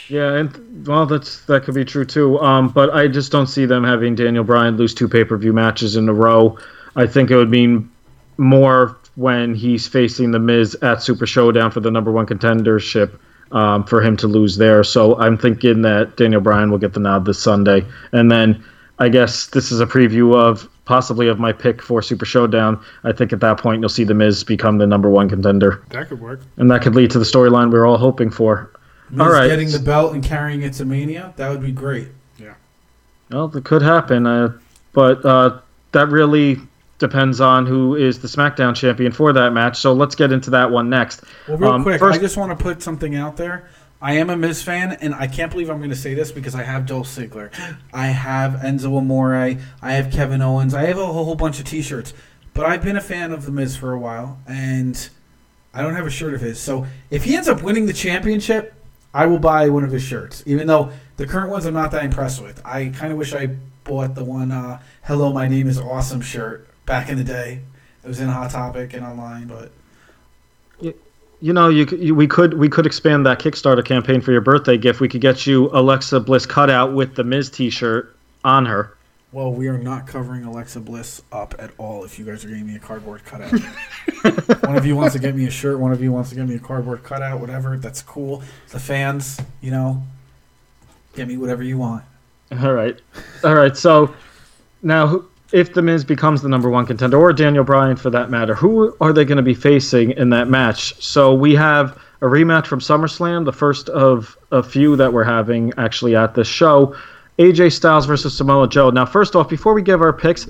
yeah, 0.08 0.34
and 0.34 0.86
well, 0.88 1.06
that's 1.06 1.44
that 1.44 1.62
could 1.62 1.74
be 1.74 1.84
true 1.84 2.04
too. 2.04 2.40
Um, 2.40 2.68
but 2.68 2.90
I 2.90 3.06
just 3.06 3.30
don't 3.30 3.46
see 3.46 3.64
them 3.64 3.84
having 3.84 4.16
Daniel 4.16 4.42
Bryan 4.42 4.76
lose 4.76 4.92
two 4.92 5.08
pay 5.08 5.22
per 5.22 5.36
view 5.36 5.52
matches 5.52 5.94
in 5.94 6.08
a 6.08 6.14
row. 6.14 6.58
I 6.96 7.06
think 7.06 7.30
it 7.30 7.36
would 7.36 7.50
mean 7.50 7.88
more 8.38 8.98
when 9.16 9.54
he's 9.54 9.86
facing 9.86 10.30
the 10.30 10.38
Miz 10.38 10.74
at 10.82 11.02
Super 11.02 11.26
Showdown 11.26 11.70
for 11.70 11.80
the 11.80 11.90
number 11.90 12.10
one 12.10 12.26
contendership 12.26 13.18
um, 13.52 13.84
for 13.84 14.02
him 14.02 14.16
to 14.18 14.26
lose 14.26 14.56
there. 14.56 14.82
So 14.84 15.18
I'm 15.18 15.38
thinking 15.38 15.82
that 15.82 16.16
Daniel 16.16 16.40
Bryan 16.40 16.70
will 16.70 16.78
get 16.78 16.92
the 16.92 17.00
nod 17.00 17.24
this 17.24 17.38
Sunday, 17.38 17.84
and 18.12 18.30
then 18.30 18.62
I 18.98 19.08
guess 19.08 19.46
this 19.46 19.72
is 19.72 19.80
a 19.80 19.86
preview 19.86 20.34
of 20.34 20.68
possibly 20.84 21.28
of 21.28 21.38
my 21.38 21.52
pick 21.52 21.82
for 21.82 22.02
Super 22.02 22.24
Showdown. 22.24 22.82
I 23.04 23.12
think 23.12 23.32
at 23.32 23.40
that 23.40 23.58
point 23.58 23.80
you'll 23.80 23.88
see 23.88 24.04
The 24.04 24.14
Miz 24.14 24.44
become 24.44 24.78
the 24.78 24.86
number 24.86 25.08
one 25.08 25.28
contender. 25.28 25.82
That 25.90 26.08
could 26.08 26.20
work. 26.20 26.40
And 26.56 26.70
that 26.70 26.82
could 26.82 26.94
lead 26.94 27.10
to 27.12 27.18
the 27.18 27.24
storyline 27.24 27.72
we 27.72 27.78
are 27.78 27.86
all 27.86 27.96
hoping 27.96 28.30
for. 28.30 28.70
Miz 29.10 29.20
all 29.20 29.32
right. 29.32 29.48
getting 29.48 29.70
the 29.70 29.78
belt 29.78 30.14
and 30.14 30.22
carrying 30.22 30.62
it 30.62 30.74
to 30.74 30.84
Mania, 30.84 31.32
that 31.36 31.50
would 31.50 31.62
be 31.62 31.72
great. 31.72 32.08
Yeah. 32.38 32.54
Well, 33.30 33.54
it 33.56 33.64
could 33.64 33.82
happen, 33.82 34.26
uh, 34.26 34.58
but 34.92 35.24
uh, 35.24 35.58
that 35.92 36.08
really 36.08 36.58
depends 37.08 37.40
on 37.40 37.66
who 37.66 37.94
is 37.96 38.18
the 38.20 38.28
SmackDown 38.28 38.74
champion 38.74 39.12
for 39.12 39.32
that 39.34 39.52
match. 39.52 39.78
So 39.78 39.92
let's 39.92 40.14
get 40.14 40.32
into 40.32 40.50
that 40.50 40.70
one 40.70 40.88
next. 40.88 41.22
Well, 41.46 41.58
real 41.58 41.70
Um, 41.72 41.82
quick, 41.82 41.98
first- 42.00 42.18
I 42.18 42.22
just 42.22 42.36
want 42.38 42.56
to 42.56 42.62
put 42.62 42.82
something 42.82 43.14
out 43.14 43.36
there. 43.36 43.66
I 44.00 44.14
am 44.14 44.28
a 44.30 44.36
Miz 44.36 44.62
fan, 44.62 44.92
and 45.00 45.14
I 45.14 45.26
can't 45.26 45.50
believe 45.50 45.70
I'm 45.70 45.78
going 45.78 45.90
to 45.90 45.96
say 45.96 46.14
this 46.14 46.30
because 46.32 46.54
I 46.54 46.62
have 46.62 46.84
Dolph 46.86 47.08
Ziggler, 47.08 47.50
I 47.92 48.06
have 48.08 48.52
Enzo 48.60 48.96
Amore, 48.98 49.34
I 49.82 49.92
have 49.92 50.10
Kevin 50.12 50.42
Owens, 50.42 50.74
I 50.74 50.84
have 50.86 50.98
a 50.98 51.06
whole 51.06 51.34
bunch 51.34 51.58
of 51.58 51.64
T-shirts. 51.66 52.12
But 52.54 52.66
I've 52.66 52.82
been 52.82 52.96
a 52.96 53.00
fan 53.00 53.32
of 53.32 53.46
the 53.46 53.52
Miz 53.52 53.76
for 53.76 53.92
a 53.92 53.98
while, 53.98 54.38
and 54.46 55.08
I 55.72 55.82
don't 55.82 55.94
have 55.94 56.06
a 56.06 56.10
shirt 56.10 56.34
of 56.34 56.40
his. 56.40 56.58
So 56.60 56.86
if 57.10 57.24
he 57.24 57.34
ends 57.36 57.48
up 57.48 57.62
winning 57.62 57.86
the 57.86 57.92
championship, 57.94 58.74
I 59.14 59.26
will 59.26 59.38
buy 59.38 59.68
one 59.68 59.84
of 59.84 59.90
his 59.90 60.02
shirts. 60.02 60.42
Even 60.46 60.66
though 60.66 60.90
the 61.16 61.26
current 61.26 61.50
ones 61.50 61.64
I'm 61.66 61.74
not 61.74 61.90
that 61.92 62.04
impressed 62.04 62.42
with. 62.42 62.60
I 62.64 62.88
kind 62.88 63.10
of 63.12 63.18
wish 63.18 63.32
I 63.34 63.50
bought 63.84 64.14
the 64.16 64.24
one 64.24 64.50
uh, 64.52 64.80
"Hello, 65.04 65.32
my 65.32 65.46
name 65.48 65.66
is 65.68 65.78
Awesome" 65.78 66.20
shirt 66.20 66.68
back 66.86 67.08
in 67.08 67.16
the 67.16 67.24
day. 67.24 67.60
It 68.02 68.08
was 68.08 68.20
in 68.20 68.28
Hot 68.28 68.50
Topic 68.50 68.92
and 68.94 69.04
online, 69.04 69.46
but 69.46 69.70
You 71.40 71.52
know, 71.52 71.68
you, 71.68 71.86
you 71.98 72.14
we 72.14 72.26
could 72.26 72.54
we 72.54 72.68
could 72.68 72.86
expand 72.86 73.26
that 73.26 73.38
Kickstarter 73.38 73.84
campaign 73.84 74.20
for 74.20 74.32
your 74.32 74.40
birthday 74.40 74.76
gift. 74.76 75.00
We 75.00 75.08
could 75.08 75.20
get 75.20 75.46
you 75.46 75.70
Alexa 75.72 76.20
Bliss 76.20 76.46
cutout 76.46 76.92
with 76.94 77.14
the 77.16 77.24
Miz 77.24 77.50
T-shirt 77.50 78.14
on 78.44 78.66
her. 78.66 78.96
Well, 79.32 79.52
we 79.52 79.66
are 79.66 79.78
not 79.78 80.06
covering 80.06 80.44
Alexa 80.44 80.80
Bliss 80.80 81.20
up 81.32 81.54
at 81.58 81.70
all 81.76 82.04
if 82.04 82.18
you 82.20 82.24
guys 82.24 82.44
are 82.44 82.48
getting 82.48 82.66
me 82.68 82.76
a 82.76 82.78
cardboard 82.78 83.24
cutout. 83.24 83.50
one 84.64 84.76
of 84.76 84.86
you 84.86 84.94
wants 84.94 85.14
to 85.14 85.18
get 85.18 85.34
me 85.34 85.46
a 85.46 85.50
shirt, 85.50 85.78
one 85.80 85.90
of 85.92 86.00
you 86.00 86.12
wants 86.12 86.30
to 86.30 86.36
get 86.36 86.46
me 86.46 86.54
a 86.54 86.58
cardboard 86.60 87.02
cutout, 87.02 87.40
whatever. 87.40 87.76
That's 87.76 88.00
cool. 88.00 88.42
The 88.68 88.78
fans, 88.78 89.40
you 89.60 89.72
know, 89.72 90.04
get 91.16 91.26
me 91.26 91.36
whatever 91.36 91.64
you 91.64 91.78
want. 91.78 92.04
All 92.52 92.72
right, 92.72 93.00
all 93.42 93.54
right. 93.54 93.76
So 93.76 94.14
now, 94.82 95.08
who- 95.08 95.28
if 95.54 95.72
the 95.72 95.82
Miz 95.82 96.04
becomes 96.04 96.42
the 96.42 96.48
number 96.48 96.68
one 96.68 96.84
contender, 96.84 97.16
or 97.16 97.32
Daniel 97.32 97.62
Bryan 97.62 97.94
for 97.94 98.10
that 98.10 98.28
matter, 98.28 98.56
who 98.56 98.94
are 99.00 99.12
they 99.12 99.24
going 99.24 99.36
to 99.36 99.42
be 99.42 99.54
facing 99.54 100.10
in 100.10 100.30
that 100.30 100.48
match? 100.48 101.00
So 101.00 101.32
we 101.32 101.54
have 101.54 101.96
a 102.20 102.24
rematch 102.24 102.66
from 102.66 102.80
SummerSlam, 102.80 103.44
the 103.44 103.52
first 103.52 103.88
of 103.90 104.36
a 104.50 104.64
few 104.64 104.96
that 104.96 105.12
we're 105.12 105.22
having 105.22 105.72
actually 105.78 106.16
at 106.16 106.34
this 106.34 106.48
show. 106.48 106.96
AJ 107.38 107.70
Styles 107.70 108.04
versus 108.04 108.36
Samoa 108.36 108.68
Joe. 108.68 108.90
Now, 108.90 109.06
first 109.06 109.36
off, 109.36 109.48
before 109.48 109.74
we 109.74 109.82
give 109.82 110.02
our 110.02 110.12
picks, 110.12 110.48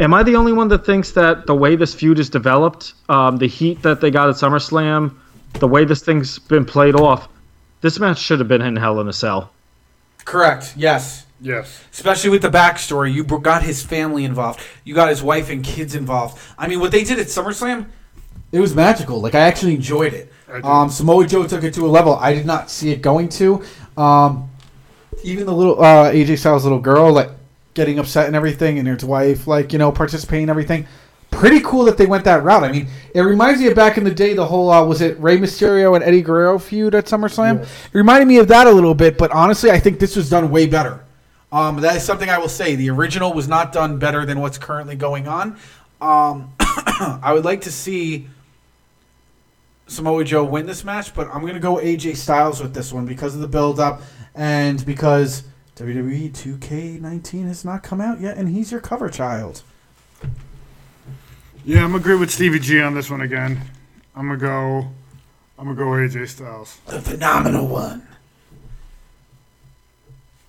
am 0.00 0.12
I 0.12 0.24
the 0.24 0.34
only 0.34 0.52
one 0.52 0.66
that 0.68 0.84
thinks 0.84 1.12
that 1.12 1.46
the 1.46 1.54
way 1.54 1.76
this 1.76 1.94
feud 1.94 2.18
is 2.18 2.28
developed, 2.28 2.94
um, 3.08 3.36
the 3.36 3.46
heat 3.46 3.82
that 3.82 4.00
they 4.00 4.10
got 4.10 4.28
at 4.28 4.34
SummerSlam, 4.34 5.14
the 5.60 5.68
way 5.68 5.84
this 5.84 6.02
thing's 6.02 6.40
been 6.40 6.64
played 6.64 6.96
off, 6.96 7.28
this 7.82 8.00
match 8.00 8.18
should 8.18 8.40
have 8.40 8.48
been 8.48 8.62
in 8.62 8.74
Hell 8.74 8.98
in 8.98 9.06
a 9.06 9.12
Cell. 9.12 9.52
Correct. 10.24 10.74
Yes. 10.76 11.24
Yes. 11.40 11.82
Especially 11.92 12.30
with 12.30 12.42
the 12.42 12.50
backstory, 12.50 13.12
you 13.12 13.24
got 13.24 13.62
his 13.62 13.82
family 13.82 14.24
involved. 14.24 14.60
You 14.84 14.94
got 14.94 15.08
his 15.08 15.22
wife 15.22 15.48
and 15.48 15.64
kids 15.64 15.94
involved. 15.94 16.38
I 16.58 16.68
mean, 16.68 16.80
what 16.80 16.92
they 16.92 17.02
did 17.02 17.18
at 17.18 17.28
SummerSlam, 17.28 17.86
it 18.52 18.60
was 18.60 18.74
magical. 18.74 19.20
Like 19.20 19.34
I 19.34 19.40
actually 19.40 19.74
enjoyed 19.74 20.12
it. 20.12 20.32
Um, 20.64 20.90
Samoa 20.90 21.26
Joe 21.26 21.46
took 21.46 21.62
it 21.62 21.72
to 21.74 21.86
a 21.86 21.88
level 21.88 22.14
I 22.16 22.34
did 22.34 22.44
not 22.44 22.70
see 22.70 22.90
it 22.90 23.02
going 23.02 23.28
to. 23.30 23.62
Um, 23.96 24.50
even 25.22 25.46
the 25.46 25.52
little 25.52 25.82
uh, 25.82 26.10
AJ 26.10 26.38
Styles 26.38 26.64
little 26.64 26.80
girl, 26.80 27.12
like 27.12 27.30
getting 27.74 27.98
upset 27.98 28.26
and 28.26 28.34
everything, 28.34 28.78
and 28.78 28.88
his 28.88 29.04
wife, 29.04 29.46
like 29.46 29.72
you 29.72 29.78
know, 29.78 29.92
participating 29.92 30.44
and 30.44 30.50
everything. 30.50 30.86
Pretty 31.30 31.60
cool 31.60 31.84
that 31.84 31.96
they 31.96 32.06
went 32.06 32.24
that 32.24 32.42
route. 32.42 32.64
I 32.64 32.72
mean, 32.72 32.88
it 33.14 33.20
reminds 33.20 33.60
me 33.60 33.68
of 33.68 33.76
back 33.76 33.96
in 33.96 34.02
the 34.02 34.10
day. 34.10 34.34
The 34.34 34.44
whole 34.44 34.70
uh, 34.70 34.84
was 34.84 35.00
it 35.00 35.18
Rey 35.20 35.38
Mysterio 35.38 35.94
and 35.94 36.02
Eddie 36.02 36.22
Guerrero 36.22 36.58
feud 36.58 36.94
at 36.96 37.06
SummerSlam. 37.06 37.62
It 37.62 37.68
reminded 37.92 38.26
me 38.26 38.38
of 38.38 38.48
that 38.48 38.66
a 38.66 38.70
little 38.70 38.94
bit, 38.94 39.16
but 39.16 39.30
honestly, 39.30 39.70
I 39.70 39.78
think 39.78 40.00
this 40.00 40.16
was 40.16 40.28
done 40.28 40.50
way 40.50 40.66
better. 40.66 41.04
Um, 41.52 41.80
that 41.80 41.96
is 41.96 42.04
something 42.04 42.28
I 42.30 42.38
will 42.38 42.48
say. 42.48 42.76
The 42.76 42.90
original 42.90 43.32
was 43.32 43.48
not 43.48 43.72
done 43.72 43.98
better 43.98 44.24
than 44.24 44.40
what's 44.40 44.58
currently 44.58 44.96
going 44.96 45.26
on. 45.26 45.58
Um, 46.00 46.52
I 46.60 47.32
would 47.32 47.44
like 47.44 47.62
to 47.62 47.72
see 47.72 48.28
Samoa 49.88 50.24
Joe 50.24 50.44
win 50.44 50.66
this 50.66 50.84
match, 50.84 51.14
but 51.14 51.28
I'm 51.28 51.40
going 51.40 51.54
to 51.54 51.60
go 51.60 51.76
AJ 51.76 52.16
Styles 52.16 52.62
with 52.62 52.74
this 52.74 52.92
one 52.92 53.06
because 53.06 53.34
of 53.34 53.40
the 53.40 53.48
build 53.48 53.80
up 53.80 54.02
and 54.34 54.84
because 54.86 55.42
WWE 55.76 56.30
2K19 56.30 57.46
has 57.46 57.64
not 57.64 57.82
come 57.82 58.00
out 58.00 58.20
yet, 58.20 58.36
and 58.36 58.48
he's 58.48 58.70
your 58.70 58.80
cover 58.80 59.08
child. 59.08 59.62
Yeah, 61.64 61.84
I'm 61.84 61.94
agree 61.94 62.16
with 62.16 62.30
Stevie 62.30 62.58
G 62.58 62.80
on 62.80 62.94
this 62.94 63.10
one 63.10 63.20
again. 63.20 63.60
I'm 64.14 64.26
gonna 64.26 64.38
go. 64.38 64.88
I'm 65.58 65.64
gonna 65.64 65.74
go 65.74 65.86
AJ 65.86 66.28
Styles. 66.28 66.78
The 66.86 67.00
phenomenal 67.00 67.66
one. 67.66 68.06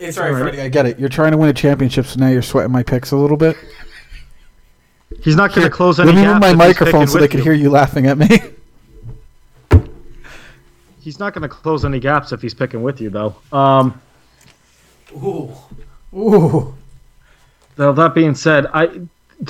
It's 0.02 0.18
all 0.18 0.24
right, 0.24 0.30
All 0.30 0.36
right. 0.36 0.42
Freddie. 0.44 0.62
I 0.62 0.68
get 0.70 0.86
it. 0.88 1.00
You're 1.00 1.10
trying 1.10 1.32
to 1.32 1.38
win 1.38 1.50
a 1.50 1.54
championship, 1.54 2.06
so 2.08 2.20
now 2.20 2.28
you're 2.30 2.42
sweating 2.42 2.72
my 2.72 2.82
picks 2.84 3.12
a 3.12 3.16
little 3.18 3.38
bit. 3.38 3.56
He's 5.22 5.36
not 5.36 5.54
going 5.54 5.64
to 5.64 5.70
close 5.70 6.00
any 6.00 6.08
Let 6.08 6.16
me 6.16 6.22
gaps. 6.24 6.34
move 6.34 6.42
my 6.42 6.48
if 6.48 6.52
he's 6.54 6.58
microphone 6.58 7.02
picking 7.02 7.08
so 7.08 7.18
they 7.18 7.22
with 7.24 7.32
can 7.32 7.38
you. 7.40 7.44
hear 7.44 7.54
you 7.54 7.70
laughing 7.70 8.08
at 8.08 8.18
me. 8.18 8.28
He's 11.02 11.20
not 11.20 11.34
going 11.34 11.42
to 11.44 11.50
close 11.50 11.84
any 11.86 12.00
gaps 12.00 12.32
if 12.32 12.42
he's 12.42 12.54
picking 12.54 12.82
with 12.84 13.02
you, 13.02 13.10
though. 13.10 13.36
Um, 13.52 14.00
Ooh. 15.16 15.52
Ooh. 16.16 16.74
Now 17.78 17.92
that 17.92 18.14
being 18.14 18.36
said, 18.36 18.68
I 18.74 19.02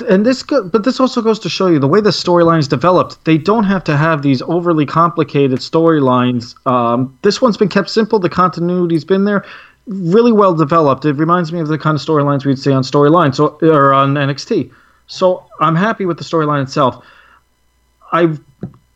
and 0.08 0.24
this 0.24 0.42
go, 0.42 0.64
but 0.64 0.84
this 0.84 0.98
also 1.00 1.20
goes 1.20 1.38
to 1.40 1.50
show 1.50 1.66
you 1.66 1.78
the 1.78 1.86
way 1.88 2.00
the 2.00 2.10
storylines 2.10 2.68
developed. 2.68 3.22
They 3.26 3.36
don't 3.36 3.64
have 3.64 3.84
to 3.84 3.96
have 3.96 4.22
these 4.22 4.40
overly 4.42 4.86
complicated 4.86 5.58
storylines. 5.58 6.54
Um, 6.66 7.16
this 7.22 7.42
one's 7.42 7.56
been 7.58 7.68
kept 7.68 7.90
simple. 7.90 8.18
The 8.18 8.30
continuity's 8.30 9.04
been 9.04 9.24
there, 9.24 9.44
really 9.86 10.32
well 10.32 10.54
developed. 10.54 11.04
It 11.04 11.14
reminds 11.14 11.52
me 11.52 11.60
of 11.60 11.68
the 11.68 11.78
kind 11.78 11.94
of 11.96 12.00
storylines 12.00 12.44
we'd 12.44 12.58
see 12.58 12.72
on 12.72 12.82
Storyline, 12.82 13.34
so 13.34 13.58
or 13.62 13.92
on 13.92 14.14
NXT. 14.14 14.72
So 15.06 15.44
I'm 15.60 15.76
happy 15.76 16.06
with 16.06 16.18
the 16.18 16.24
storyline 16.24 16.62
itself. 16.62 17.04
I 18.12 18.36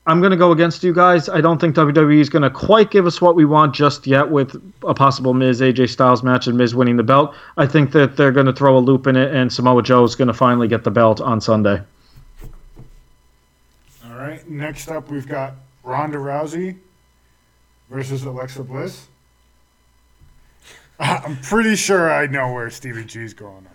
I'm 0.08 0.20
going 0.20 0.30
to 0.30 0.36
go 0.36 0.52
against 0.52 0.84
you 0.84 0.94
guys. 0.94 1.28
I 1.28 1.40
don't 1.40 1.60
think 1.60 1.74
WWE 1.74 2.20
is 2.20 2.28
going 2.28 2.42
to 2.42 2.50
quite 2.50 2.92
give 2.92 3.06
us 3.06 3.20
what 3.20 3.34
we 3.34 3.44
want 3.44 3.74
just 3.74 4.06
yet 4.06 4.30
with 4.30 4.54
a 4.86 4.94
possible 4.94 5.34
Miz 5.34 5.60
AJ 5.60 5.88
Styles 5.88 6.22
match 6.22 6.46
and 6.46 6.56
Miz 6.56 6.76
winning 6.76 6.96
the 6.96 7.02
belt. 7.02 7.34
I 7.56 7.66
think 7.66 7.90
that 7.90 8.16
they're 8.16 8.30
going 8.30 8.46
to 8.46 8.52
throw 8.52 8.78
a 8.78 8.80
loop 8.80 9.08
in 9.08 9.16
it, 9.16 9.34
and 9.34 9.52
Samoa 9.52 9.82
Joe 9.82 10.04
is 10.04 10.14
going 10.14 10.28
to 10.28 10.34
finally 10.34 10.68
get 10.68 10.84
the 10.84 10.92
belt 10.92 11.20
on 11.20 11.40
Sunday. 11.40 11.82
All 14.04 14.14
right. 14.16 14.48
Next 14.48 14.88
up, 14.90 15.10
we've 15.10 15.26
got 15.26 15.54
Ronda 15.82 16.18
Rousey 16.18 16.76
versus 17.90 18.22
Alexa 18.22 18.62
Bliss. 18.62 19.08
I'm 21.00 21.36
pretty 21.38 21.76
sure 21.76 22.10
I 22.10 22.26
know 22.26 22.52
where 22.52 22.70
Stevie 22.70 23.04
G's 23.04 23.34
going. 23.34 23.66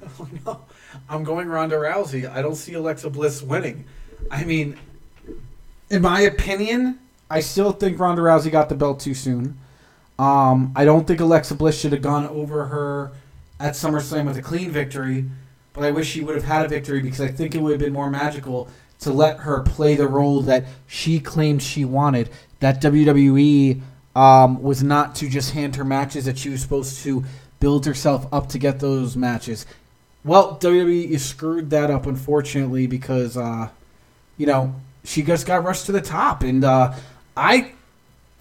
On. 0.48 0.58
I'm 1.10 1.24
going 1.24 1.48
Ronda 1.48 1.76
Rousey. 1.76 2.30
I 2.30 2.42
don't 2.42 2.56
see 2.56 2.74
Alexa 2.74 3.10
Bliss 3.10 3.42
winning. 3.42 3.86
I 4.32 4.44
mean, 4.44 4.78
in 5.90 6.02
my 6.02 6.22
opinion, 6.22 7.00
I 7.30 7.42
still 7.42 7.72
think 7.72 8.00
Ronda 8.00 8.22
Rousey 8.22 8.52
got 8.52 8.70
the 8.70 8.76
belt 8.76 9.00
too 9.00 9.14
soon. 9.14 9.60
Um, 10.18 10.72
I 10.76 10.86
don't 10.86 11.08
think 11.08 11.20
Alexa 11.20 11.56
Bliss 11.56 11.80
should 11.80 11.94
have 11.94 12.02
gone 12.02 12.28
over 12.28 12.66
her 12.66 13.12
at 13.60 13.74
SummerSlam 13.74 14.26
with 14.26 14.38
a 14.38 14.42
clean 14.42 14.72
victory, 14.72 15.26
but 15.74 15.84
I 15.84 15.92
wish 15.92 16.10
she 16.10 16.22
would 16.22 16.36
have 16.36 16.44
had 16.44 16.66
a 16.66 16.68
victory 16.68 17.02
because 17.02 17.22
I 17.22 17.28
think 17.28 17.56
it 17.56 17.62
would 17.62 17.72
have 17.72 17.80
been 17.80 17.94
more 17.94 18.10
magical 18.10 18.68
to 19.00 19.12
let 19.12 19.40
her 19.40 19.62
play 19.62 19.96
the 19.96 20.08
role 20.08 20.42
that 20.42 20.66
she 20.88 21.20
claimed 21.20 21.62
she 21.62 21.86
wanted. 21.86 22.30
That 22.60 22.82
WWE 22.82 23.82
um, 24.16 24.62
was 24.62 24.84
not 24.84 25.16
to 25.16 25.30
just 25.30 25.52
hand 25.52 25.76
her 25.76 25.86
matches, 25.86 26.26
that 26.26 26.38
she 26.38 26.50
was 26.50 26.62
supposed 26.62 27.04
to 27.04 27.24
build 27.60 27.86
herself 27.86 28.28
up 28.34 28.50
to 28.50 28.60
get 28.60 28.80
those 28.80 29.16
matches. 29.16 29.66
Well, 30.24 30.58
WWE 30.60 31.20
screwed 31.20 31.70
that 31.72 31.90
up, 31.90 32.06
unfortunately, 32.06 32.88
because 32.88 33.38
uh, 33.38 33.70
you 34.38 34.46
know 34.46 34.76
she 35.04 35.24
just 35.24 35.48
got 35.48 35.64
rushed 35.64 35.86
to 35.88 35.92
the 35.92 36.02
top, 36.02 36.44
and 36.44 36.64
uh, 36.64 36.94
I, 37.36 37.72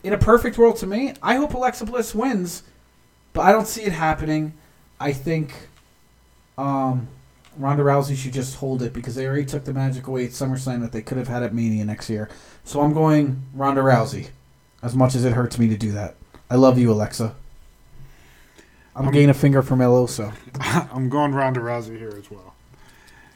in 0.03 0.13
a 0.13 0.19
perfect 0.19 0.59
world 0.59 0.77
to 0.79 0.87
me, 0.87 1.15
I 1.23 1.37
hope 1.37 1.55
Alexa 1.55 1.87
Bliss 1.87 2.15
wins, 2.15 2.63
but 3.33 3.43
I 3.43 3.53
don't 3.53 3.67
see 3.67 3.83
it 3.83 3.93
happening. 3.93 4.53
I 4.99 5.13
think 5.13 5.55
um, 6.59 7.09
Ronda 7.57 7.83
Rousey 7.83 8.17
should 8.17 8.33
just 8.33 8.57
hold 8.57 8.83
it 8.83 8.93
because 8.93 9.15
they 9.15 9.27
already 9.27 9.47
took 9.47 9.65
the 9.65 9.73
magic 9.73 10.07
away 10.07 10.27
at 10.27 10.31
SummerSlam 10.33 10.81
that 10.81 10.93
they 10.93 11.03
could 11.03 11.19
have 11.19 11.29
had 11.29 11.43
at 11.43 11.55
Mania 11.55 11.85
next 11.85 12.11
year. 12.11 12.29
So 12.65 12.81
I'm 12.81 12.93
going 12.93 13.43
Ronda 13.55 13.81
Rousey, 13.81 14.29
as 14.83 14.95
much 14.95 15.15
as 15.15 15.25
it 15.25 15.33
hurts 15.33 15.59
me 15.59 15.69
to 15.69 15.77
do 15.77 15.93
that. 15.93 16.15
I 16.49 16.57
love 16.57 16.79
you, 16.79 16.91
Alexa. 16.93 17.35
I'm 18.97 19.11
getting 19.13 19.31
a 19.31 19.35
finger 19.35 19.63
from 19.63 19.81
El 19.81 19.93
Oso. 20.07 20.33
I'm 20.93 21.09
going 21.09 21.33
Ronda 21.33 21.61
Rousey 21.61 21.97
here 21.97 22.13
as 22.19 22.31
well. 22.31 22.55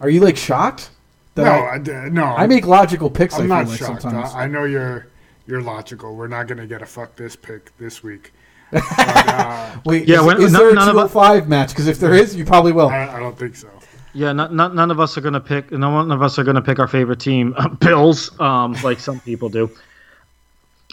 Are 0.01 0.09
you 0.11 0.21
like 0.21 0.37
shocked? 0.37 0.91
No, 1.37 1.45
That 1.45 1.63
I, 1.65 1.79
d- 1.79 1.93
no. 2.11 2.25
I, 2.25 2.43
I 2.43 2.47
make 2.47 2.67
logical 2.67 3.09
picks. 3.09 3.35
I'm 3.39 3.51
I 3.51 3.63
not 3.63 3.69
like 3.69 3.79
shocked. 3.79 4.03
sometimes. 4.03 4.35
I, 4.35 4.45
I 4.45 4.47
know 4.47 4.65
you're 4.65 5.07
you're 5.47 5.63
logical. 5.63 6.15
We're 6.17 6.27
not 6.29 6.47
gonna 6.49 6.67
get 6.67 6.83
a 6.83 6.87
fuck 6.87 7.17
this 7.17 7.37
pick 7.37 7.77
this 7.79 8.03
week. 8.03 8.33
But, 8.73 8.83
uh, 9.29 9.77
Wait, 9.85 10.09
Yeah, 10.09 10.21
is, 10.21 10.27
when- 10.27 10.43
is 10.43 10.53
none- 10.53 10.61
there 10.63 10.71
a 10.71 10.75
none 10.75 10.89
of 10.89 10.97
us- 10.97 11.13
205 11.13 11.49
match? 11.49 11.69
Because 11.71 11.87
if 11.87 11.99
there 12.01 12.15
is, 12.15 12.35
you 12.35 12.45
probably 12.45 12.73
will. 12.73 12.89
I, 12.89 13.17
I 13.17 13.21
don't 13.21 13.39
think 13.39 13.57
so. 13.57 13.69
Yeah, 14.13 14.33
not, 14.33 14.53
not, 14.55 14.75
none 14.75 14.91
of 14.93 15.01
us 15.01 15.17
are 15.19 15.21
going 15.21 15.35
to 15.35 15.41
pick. 15.41 15.73
No 15.73 15.91
one 15.91 16.11
of 16.13 16.23
us 16.23 16.39
are 16.39 16.45
going 16.45 16.55
to 16.55 16.63
pick 16.63 16.79
our 16.79 16.87
favorite 16.87 17.19
team, 17.19 17.55
Bills, 17.81 18.39
um, 18.41 18.75
like 18.85 19.01
some 19.01 19.19
people 19.21 19.49
do. 19.49 19.69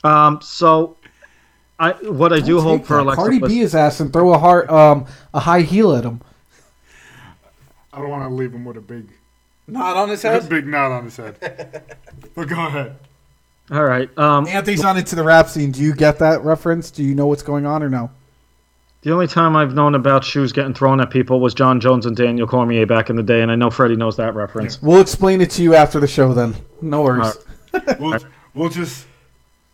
Um, 0.03 0.39
so, 0.41 0.97
I 1.79 1.91
what 1.91 2.33
I 2.33 2.39
do 2.39 2.55
Don't 2.55 2.63
hope 2.63 2.85
for 2.85 2.97
that. 2.97 3.03
Alexa 3.03 3.21
Cardi 3.21 3.39
Bliss. 3.39 3.51
B 3.51 3.59
his 3.59 3.75
ass 3.75 3.99
and 3.99 4.11
throw 4.11 4.33
a 4.33 4.37
heart, 4.37 4.69
um, 4.69 5.05
a 5.33 5.39
high 5.39 5.61
heel 5.61 5.95
at 5.95 6.03
him. 6.03 6.21
I 7.93 7.99
don't 7.99 8.09
want 8.09 8.23
to 8.23 8.33
leave 8.33 8.53
him 8.53 8.65
with 8.65 8.77
a 8.77 8.81
big, 8.81 9.09
knot 9.67 9.97
on 9.97 10.09
his 10.09 10.21
head. 10.21 10.43
a 10.43 10.47
big 10.49 10.65
knot 10.65 10.91
on 10.91 11.05
his 11.05 11.17
head. 11.17 11.83
but 12.35 12.47
go 12.47 12.65
ahead. 12.65 12.97
All 13.69 13.83
right. 13.83 14.15
Um, 14.17 14.47
Anthony's 14.47 14.83
on 14.83 14.97
into 14.97 15.15
the 15.15 15.23
rap 15.23 15.47
scene. 15.47 15.71
Do 15.71 15.81
you 15.81 15.93
get 15.93 16.19
that 16.19 16.43
reference? 16.43 16.91
Do 16.91 17.03
you 17.03 17.15
know 17.15 17.27
what's 17.27 17.43
going 17.43 17.65
on 17.65 17.83
or 17.83 17.89
no? 17.89 18.11
the 19.01 19.11
only 19.11 19.27
time 19.27 19.55
I've 19.55 19.73
known 19.73 19.95
about 19.95 20.23
shoes 20.23 20.51
getting 20.51 20.73
thrown 20.73 21.01
at 21.01 21.09
people 21.09 21.39
was 21.39 21.53
Jon 21.53 21.79
Jones 21.79 22.05
and 22.05 22.15
Daniel 22.15 22.47
Cormier 22.47 22.85
back 22.85 23.09
in 23.09 23.15
the 23.15 23.23
day, 23.23 23.41
and 23.41 23.51
I 23.51 23.55
know 23.55 23.71
Freddie 23.71 23.95
knows 23.95 24.15
that 24.17 24.35
reference. 24.35 24.81
We'll 24.81 25.01
explain 25.01 25.41
it 25.41 25.49
to 25.51 25.63
you 25.63 25.73
after 25.73 25.99
the 25.99 26.07
show. 26.07 26.33
Then 26.33 26.55
no 26.81 27.01
worries. 27.01 27.35
We'll, 27.99 28.19
we'll 28.53 28.69
just 28.69 29.07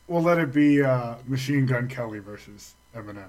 we'll 0.07 0.21
let 0.21 0.37
it 0.37 0.53
be 0.53 0.81
uh, 0.81 1.15
Machine 1.27 1.65
Gun 1.65 1.87
Kelly 1.87 2.19
versus 2.19 2.73
Eminem. 2.95 3.25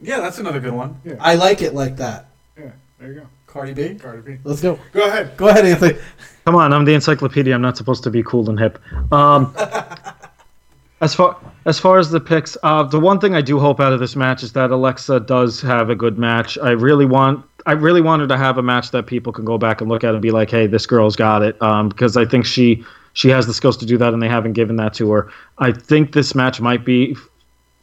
Yeah, 0.00 0.20
that's 0.20 0.38
another 0.38 0.60
good 0.60 0.74
one. 0.74 1.00
Yeah. 1.04 1.14
I 1.20 1.34
like 1.34 1.62
it 1.62 1.74
like 1.74 1.96
that. 1.96 2.26
Yeah, 2.58 2.70
there 2.98 3.12
you 3.12 3.20
go. 3.20 3.26
Cardi 3.46 3.72
B. 3.72 3.94
Cardi 3.94 4.20
B. 4.20 4.38
Let's 4.44 4.60
go. 4.60 4.78
Go 4.92 5.06
ahead. 5.06 5.36
Go 5.36 5.48
ahead, 5.48 5.64
Anthony. 5.64 5.98
Come 6.44 6.56
on, 6.56 6.72
I'm 6.72 6.84
the 6.84 6.94
encyclopedia. 6.94 7.54
I'm 7.54 7.62
not 7.62 7.76
supposed 7.76 8.02
to 8.04 8.10
be 8.10 8.22
cool 8.22 8.48
and 8.50 8.58
hip. 8.58 8.78
Um, 9.12 9.54
as 11.00 11.14
far 11.14 11.36
as 11.64 11.78
far 11.78 11.98
as 11.98 12.10
the 12.10 12.20
picks, 12.20 12.56
uh, 12.62 12.82
the 12.82 13.00
one 13.00 13.18
thing 13.18 13.34
I 13.34 13.40
do 13.40 13.58
hope 13.58 13.80
out 13.80 13.92
of 13.92 14.00
this 14.00 14.14
match 14.14 14.42
is 14.42 14.52
that 14.52 14.70
Alexa 14.70 15.20
does 15.20 15.60
have 15.62 15.90
a 15.90 15.94
good 15.94 16.18
match. 16.18 16.58
I 16.58 16.70
really 16.70 17.06
want, 17.06 17.44
I 17.64 17.72
really 17.72 18.00
wanted 18.00 18.28
to 18.28 18.36
have 18.36 18.58
a 18.58 18.62
match 18.62 18.90
that 18.90 19.06
people 19.06 19.32
can 19.32 19.44
go 19.44 19.58
back 19.58 19.80
and 19.80 19.90
look 19.90 20.04
at 20.04 20.12
and 20.12 20.22
be 20.22 20.30
like, 20.30 20.50
"Hey, 20.50 20.66
this 20.66 20.86
girl's 20.86 21.16
got 21.16 21.42
it," 21.42 21.60
um, 21.62 21.88
because 21.88 22.16
I 22.16 22.26
think 22.26 22.44
she 22.44 22.84
she 23.16 23.30
has 23.30 23.46
the 23.46 23.54
skills 23.54 23.78
to 23.78 23.86
do 23.86 23.96
that, 23.96 24.12
and 24.12 24.22
they 24.22 24.28
haven't 24.28 24.52
given 24.52 24.76
that 24.76 24.92
to 24.94 25.10
her. 25.12 25.30
I 25.58 25.72
think 25.72 26.12
this 26.12 26.34
match 26.34 26.60
might 26.60 26.84
be 26.84 27.16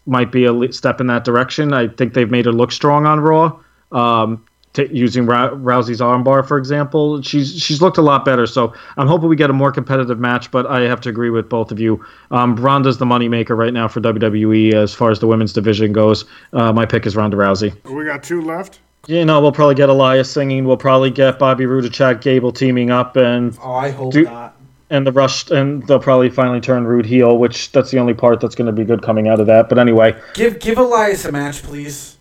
might 0.05 0.31
be 0.31 0.45
a 0.45 0.71
step 0.73 1.01
in 1.01 1.07
that 1.07 1.23
direction. 1.23 1.73
I 1.73 1.87
think 1.87 2.13
they've 2.13 2.29
made 2.29 2.45
her 2.45 2.51
look 2.51 2.71
strong 2.71 3.05
on 3.07 3.19
Raw. 3.19 3.57
Um, 3.91 4.43
t- 4.73 4.89
using 4.91 5.25
Rou- 5.25 5.55
Rousey's 5.55 6.01
armbar, 6.01 6.47
for 6.47 6.57
example, 6.59 7.21
she's 7.23 7.57
she's 7.59 7.81
looked 7.81 7.97
a 7.97 8.01
lot 8.03 8.25
better. 8.25 8.45
So 8.45 8.73
I'm 8.97 9.07
hoping 9.07 9.27
we 9.27 9.35
get 9.35 9.49
a 9.49 9.53
more 9.53 9.71
competitive 9.71 10.19
match. 10.19 10.51
But 10.51 10.67
I 10.67 10.81
have 10.81 11.01
to 11.01 11.09
agree 11.09 11.31
with 11.31 11.49
both 11.49 11.71
of 11.71 11.79
you. 11.79 12.03
Um, 12.29 12.55
Ronda's 12.55 12.99
the 12.99 13.05
moneymaker 13.05 13.57
right 13.57 13.73
now 13.73 13.87
for 13.87 14.01
WWE 14.01 14.73
as 14.75 14.93
far 14.93 15.09
as 15.09 15.17
the 15.19 15.25
women's 15.27 15.51
division 15.53 15.93
goes. 15.93 16.25
Uh, 16.53 16.71
my 16.73 16.85
pick 16.85 17.07
is 17.07 17.15
Ronda 17.15 17.37
Rousey. 17.37 17.73
We 17.89 18.05
got 18.05 18.21
two 18.21 18.41
left. 18.41 18.81
You 19.07 19.25
know, 19.25 19.41
we'll 19.41 19.51
probably 19.51 19.75
get 19.75 19.89
Elias 19.89 20.31
singing. 20.31 20.63
We'll 20.63 20.77
probably 20.77 21.11
get 21.11 21.37
Bobby 21.37 21.65
Roode 21.65 21.83
and 21.83 21.93
Chad 21.93 22.21
Gable 22.21 22.53
teaming 22.53 22.89
up, 22.89 23.17
and 23.17 23.57
Oh, 23.61 23.73
I 23.73 23.89
hope 23.89 24.13
Do- 24.13 24.23
not. 24.23 24.52
And 24.93 25.07
the 25.07 25.11
rush, 25.11 25.49
and 25.49 25.81
they'll 25.87 25.99
probably 25.99 26.29
finally 26.29 26.61
turn 26.61 26.85
Roode 26.85 27.07
heel, 27.07 27.39
which 27.39 27.71
that's 27.71 27.89
the 27.89 27.97
only 27.97 28.13
part 28.13 28.39
that's 28.39 28.53
going 28.53 28.67
to 28.67 28.71
be 28.71 28.85
good 28.85 29.01
coming 29.01 29.27
out 29.27 29.39
of 29.39 29.47
that. 29.47 29.67
But 29.67 29.79
anyway, 29.79 30.15
Give 30.35 30.59
give 30.59 30.77
Elias 30.77 31.25
a 31.25 31.31
match, 31.31 31.63
please. 31.63 32.17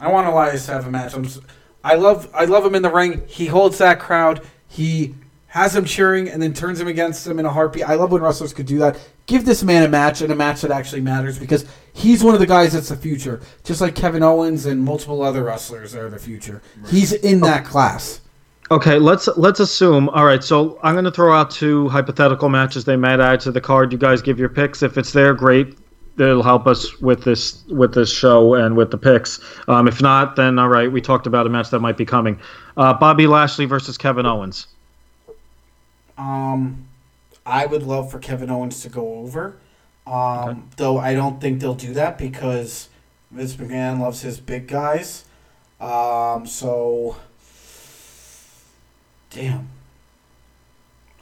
I 0.00 0.10
want 0.10 0.26
Elias 0.26 0.66
to 0.66 0.72
have 0.72 0.86
a 0.86 0.90
match. 0.90 1.14
I'm, 1.14 1.24
s- 1.24 1.40
I 1.84 1.94
love 1.94 2.28
I 2.34 2.44
love 2.44 2.64
him 2.64 2.74
in 2.74 2.82
the 2.82 2.90
ring. 2.90 3.22
He 3.28 3.46
holds 3.46 3.78
that 3.78 4.00
crowd. 4.00 4.44
He 4.66 5.14
has 5.48 5.74
him 5.74 5.84
cheering 5.84 6.28
and 6.28 6.42
then 6.42 6.52
turns 6.52 6.80
him 6.80 6.88
against 6.88 7.26
him 7.26 7.38
in 7.38 7.46
a 7.46 7.50
heartbeat. 7.50 7.88
I 7.88 7.94
love 7.94 8.12
when 8.12 8.20
wrestlers 8.20 8.52
could 8.52 8.66
do 8.66 8.78
that. 8.78 8.98
Give 9.26 9.44
this 9.44 9.62
man 9.62 9.82
a 9.82 9.88
match 9.88 10.20
and 10.20 10.30
a 10.30 10.36
match 10.36 10.60
that 10.60 10.70
actually 10.70 11.00
matters 11.00 11.38
because 11.38 11.64
he's 11.92 12.22
one 12.22 12.34
of 12.34 12.40
the 12.40 12.46
guys 12.46 12.74
that's 12.74 12.90
the 12.90 12.96
future. 12.96 13.40
Just 13.64 13.80
like 13.80 13.94
Kevin 13.94 14.22
Owens 14.22 14.66
and 14.66 14.82
multiple 14.82 15.22
other 15.22 15.44
wrestlers 15.44 15.94
are 15.94 16.10
the 16.10 16.18
future. 16.18 16.62
He's 16.88 17.12
in 17.12 17.42
oh. 17.42 17.46
that 17.46 17.64
class. 17.64 18.20
Okay, 18.70 18.98
let's 18.98 19.28
let's 19.38 19.60
assume. 19.60 20.10
All 20.10 20.24
right, 20.24 20.44
so 20.44 20.78
I'm 20.82 20.94
going 20.94 21.06
to 21.06 21.10
throw 21.10 21.34
out 21.34 21.50
two 21.50 21.88
hypothetical 21.88 22.48
matches 22.50 22.84
they 22.84 22.96
might 22.96 23.18
add 23.18 23.40
to 23.40 23.52
the 23.52 23.60
card. 23.60 23.92
You 23.92 23.98
guys 23.98 24.20
give 24.20 24.38
your 24.38 24.50
picks. 24.50 24.82
If 24.82 24.98
it's 24.98 25.12
there, 25.12 25.32
great. 25.32 25.78
It'll 26.18 26.42
help 26.42 26.66
us 26.66 27.00
with 27.00 27.24
this 27.24 27.64
with 27.68 27.94
this 27.94 28.12
show 28.12 28.54
and 28.54 28.76
with 28.76 28.90
the 28.90 28.98
picks. 28.98 29.40
Um, 29.68 29.88
if 29.88 30.02
not, 30.02 30.36
then 30.36 30.58
all 30.58 30.68
right. 30.68 30.90
We 30.90 31.00
talked 31.00 31.26
about 31.26 31.46
a 31.46 31.48
match 31.48 31.70
that 31.70 31.80
might 31.80 31.96
be 31.96 32.04
coming. 32.04 32.38
Uh, 32.76 32.92
Bobby 32.92 33.26
Lashley 33.26 33.64
versus 33.64 33.96
Kevin 33.96 34.26
Owens. 34.26 34.66
Um, 36.18 36.88
I 37.46 37.64
would 37.64 37.84
love 37.84 38.10
for 38.10 38.18
Kevin 38.18 38.50
Owens 38.50 38.82
to 38.82 38.88
go 38.90 39.14
over. 39.20 39.56
Um, 40.06 40.68
Though 40.76 40.98
I 40.98 41.14
don't 41.14 41.40
think 41.40 41.60
they'll 41.60 41.74
do 41.74 41.94
that 41.94 42.18
because 42.18 42.88
Vince 43.30 43.56
McMahon 43.56 44.00
loves 44.00 44.22
his 44.22 44.40
big 44.40 44.66
guys. 44.66 45.24
Um, 45.80 46.46
so, 46.46 47.16
damn. 49.38 49.68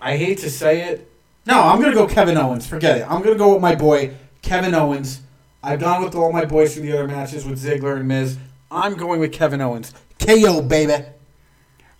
I 0.00 0.16
hate 0.16 0.38
to 0.38 0.50
say 0.50 0.88
it. 0.88 1.10
No, 1.46 1.60
I'm 1.60 1.80
going 1.80 1.90
to 1.90 1.96
go 1.96 2.06
Kevin 2.06 2.36
Owens. 2.36 2.66
Forget 2.66 2.98
it. 2.98 3.10
I'm 3.10 3.22
going 3.22 3.34
to 3.34 3.38
go 3.38 3.52
with 3.52 3.62
my 3.62 3.74
boy, 3.74 4.14
Kevin 4.42 4.74
Owens. 4.74 5.20
I've 5.62 5.80
gone 5.80 6.02
with 6.02 6.14
all 6.14 6.32
my 6.32 6.44
boys 6.44 6.74
from 6.74 6.86
the 6.86 6.92
other 6.92 7.06
matches 7.06 7.44
with 7.44 7.62
Ziggler 7.62 7.96
and 7.96 8.08
Miz. 8.08 8.38
I'm 8.70 8.94
going 8.94 9.20
with 9.20 9.32
Kevin 9.32 9.60
Owens. 9.60 9.92
KO, 10.18 10.62
baby. 10.62 11.04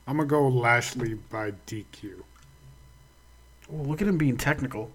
I'm 0.07 0.17
gonna 0.17 0.29
go 0.29 0.49
Lashley 0.49 1.14
by 1.14 1.53
DQ. 1.67 2.23
Oh, 3.73 3.77
look 3.83 4.01
at 4.01 4.07
him 4.07 4.19
being 4.19 4.37
technical. 4.37 4.93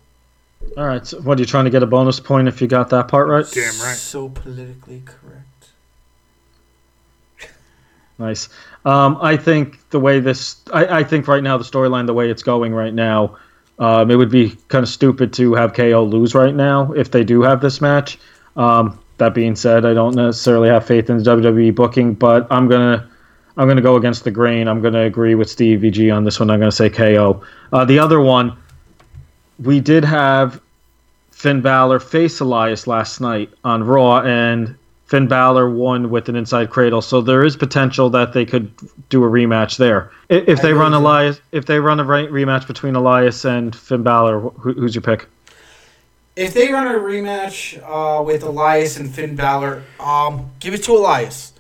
All 0.78 0.86
right. 0.86 1.05
So 1.05 1.19
what 1.22 1.38
are 1.38 1.41
you 1.41 1.45
trying 1.45 1.65
to 1.65 1.72
get 1.72 1.84
a 1.84 1.88
bonus 1.88 2.19
point 2.19 2.47
if 2.47 2.61
you 2.61 2.67
got 2.67 2.89
that 2.91 3.09
part 3.09 3.28
right? 3.28 3.45
Damn 3.51 3.78
right. 3.82 3.97
So 3.97 4.30
politically 4.30 5.01
correct. 5.05 5.50
Nice. 8.22 8.49
Um, 8.86 9.17
I 9.19 9.36
think 9.36 9.89
the 9.89 9.99
way 9.99 10.19
this, 10.19 10.61
I, 10.72 10.99
I 10.99 11.03
think 11.03 11.28
right 11.28 11.41
now 11.41 11.57
the 11.57 11.63
storyline, 11.63 12.05
the 12.05 12.13
way 12.13 12.30
it's 12.30 12.43
going 12.43 12.72
right 12.72 12.93
now, 12.93 13.36
um, 13.80 14.11
it 14.11 14.15
would 14.15 14.30
be 14.30 14.55
kind 14.67 14.84
of 14.84 14.89
stupid 14.89 15.34
to 15.34 15.55
have 15.55 15.74
KO 15.74 16.03
lose 16.03 16.36
right 16.36 16.53
now 16.53 16.91
if 16.91 17.09
they 17.09 17.24
do 17.24 17.41
have 17.41 17.61
this 17.61 17.82
match. 17.82 18.19
Um, 18.55 18.99
that 19.17 19.34
being 19.34 19.55
said, 19.55 19.86
I 19.86 19.95
don't 19.95 20.15
necessarily 20.15 20.69
have 20.69 20.86
faith 20.86 21.09
in 21.09 21.17
the 21.17 21.24
WWE 21.24 21.74
booking, 21.74 22.13
but 22.13 22.45
I'm 22.51 22.67
gonna, 22.67 23.09
I'm 23.57 23.67
gonna 23.67 23.82
go 23.82 23.95
against 23.95 24.24
the 24.24 24.32
grain. 24.32 24.67
I'm 24.67 24.82
gonna 24.82 25.03
agree 25.03 25.34
with 25.34 25.49
Stevie 25.49 25.89
G 25.89 26.11
on 26.11 26.24
this 26.24 26.39
one. 26.39 26.51
I'm 26.51 26.59
gonna 26.59 26.72
say 26.72 26.89
KO. 26.91 27.41
Uh, 27.74 27.86
the 27.86 27.97
other 27.97 28.19
one, 28.19 28.55
we 29.57 29.80
did 29.80 30.05
have 30.05 30.61
Finn 31.32 31.61
Balor 31.61 31.99
face 31.99 32.39
Elias 32.39 32.86
last 32.86 33.19
night 33.19 33.49
on 33.63 33.84
Raw, 33.84 34.22
and 34.22 34.76
Finn 35.12 35.28
Balor 35.28 35.70
won 35.70 36.09
with 36.09 36.30
an 36.30 36.38
inside 36.38 36.70
cradle, 36.70 37.01
so 37.01 37.20
there 37.20 37.43
is 37.43 37.57
potential 37.57 38.09
that 38.12 38.32
they 38.32 38.45
could 38.45 38.72
do 39.09 39.26
a 39.26 39.28
rematch 39.28 39.76
there. 39.76 40.09
If 40.30 40.62
they 40.62 40.72
run. 40.72 40.93
Elias, 40.93 41.41
if 41.51 41.66
they 41.66 41.82
run 41.82 41.99
a 41.99 42.05
re- 42.05 42.28
rematch 42.28 42.66
between 42.66 42.95
Elias 42.95 43.43
and 43.43 43.76
Finn 43.76 44.03
Balor, 44.03 44.39
who's 44.39 44.95
your 44.95 45.01
pick? 45.01 45.28
If 46.38 46.53
they 46.53 46.72
run 46.72 46.88
a 46.88 46.97
rematch 46.97 47.78
uh, 47.84 48.24
with 48.24 48.43
Elias 48.43 48.95
and 48.95 49.14
Finn 49.14 49.36
Balor, 49.36 49.84
um, 49.99 50.49
give 50.62 50.74
it 50.74 50.84
to 50.84 50.93
Elias. 50.93 51.51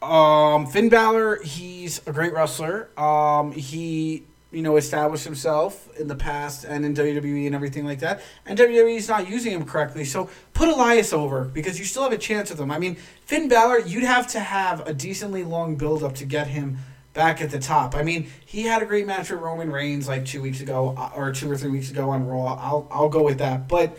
Um, 0.00 0.66
Finn 0.66 0.88
Balor, 0.88 1.42
he's 1.42 2.00
a 2.06 2.12
great 2.12 2.32
wrestler. 2.32 2.88
Um, 2.98 3.52
he, 3.52 4.22
you 4.52 4.62
know, 4.62 4.78
established 4.78 5.24
himself 5.24 5.86
in 5.98 6.08
the 6.08 6.16
past 6.16 6.64
and 6.64 6.86
in 6.86 6.94
WWE 6.94 7.44
and 7.44 7.54
everything 7.54 7.84
like 7.84 7.98
that. 7.98 8.22
And 8.46 8.58
WWE's 8.58 9.06
not 9.06 9.28
using 9.28 9.52
him 9.52 9.66
correctly. 9.66 10.06
So 10.06 10.30
put 10.60 10.68
Elias 10.68 11.14
over 11.14 11.44
because 11.44 11.78
you 11.78 11.86
still 11.86 12.02
have 12.02 12.12
a 12.12 12.18
chance 12.18 12.50
with 12.50 12.60
him. 12.60 12.70
I 12.70 12.78
mean, 12.78 12.96
Finn 13.24 13.48
Balor, 13.48 13.78
you'd 13.78 14.04
have 14.04 14.26
to 14.28 14.40
have 14.40 14.86
a 14.86 14.92
decently 14.92 15.42
long 15.42 15.76
build 15.76 16.02
up 16.02 16.14
to 16.16 16.26
get 16.26 16.48
him 16.48 16.76
back 17.14 17.40
at 17.40 17.50
the 17.50 17.58
top. 17.58 17.94
I 17.94 18.02
mean, 18.02 18.28
he 18.44 18.64
had 18.64 18.82
a 18.82 18.84
great 18.84 19.06
match 19.06 19.30
with 19.30 19.40
Roman 19.40 19.72
Reigns 19.72 20.06
like 20.06 20.26
two 20.26 20.42
weeks 20.42 20.60
ago 20.60 20.94
uh, 20.98 21.12
or 21.16 21.32
two 21.32 21.50
or 21.50 21.56
three 21.56 21.70
weeks 21.70 21.90
ago 21.90 22.10
on 22.10 22.26
Raw. 22.26 22.58
I'll 22.60 22.86
I'll 22.90 23.08
go 23.08 23.22
with 23.22 23.38
that. 23.38 23.68
But 23.68 23.98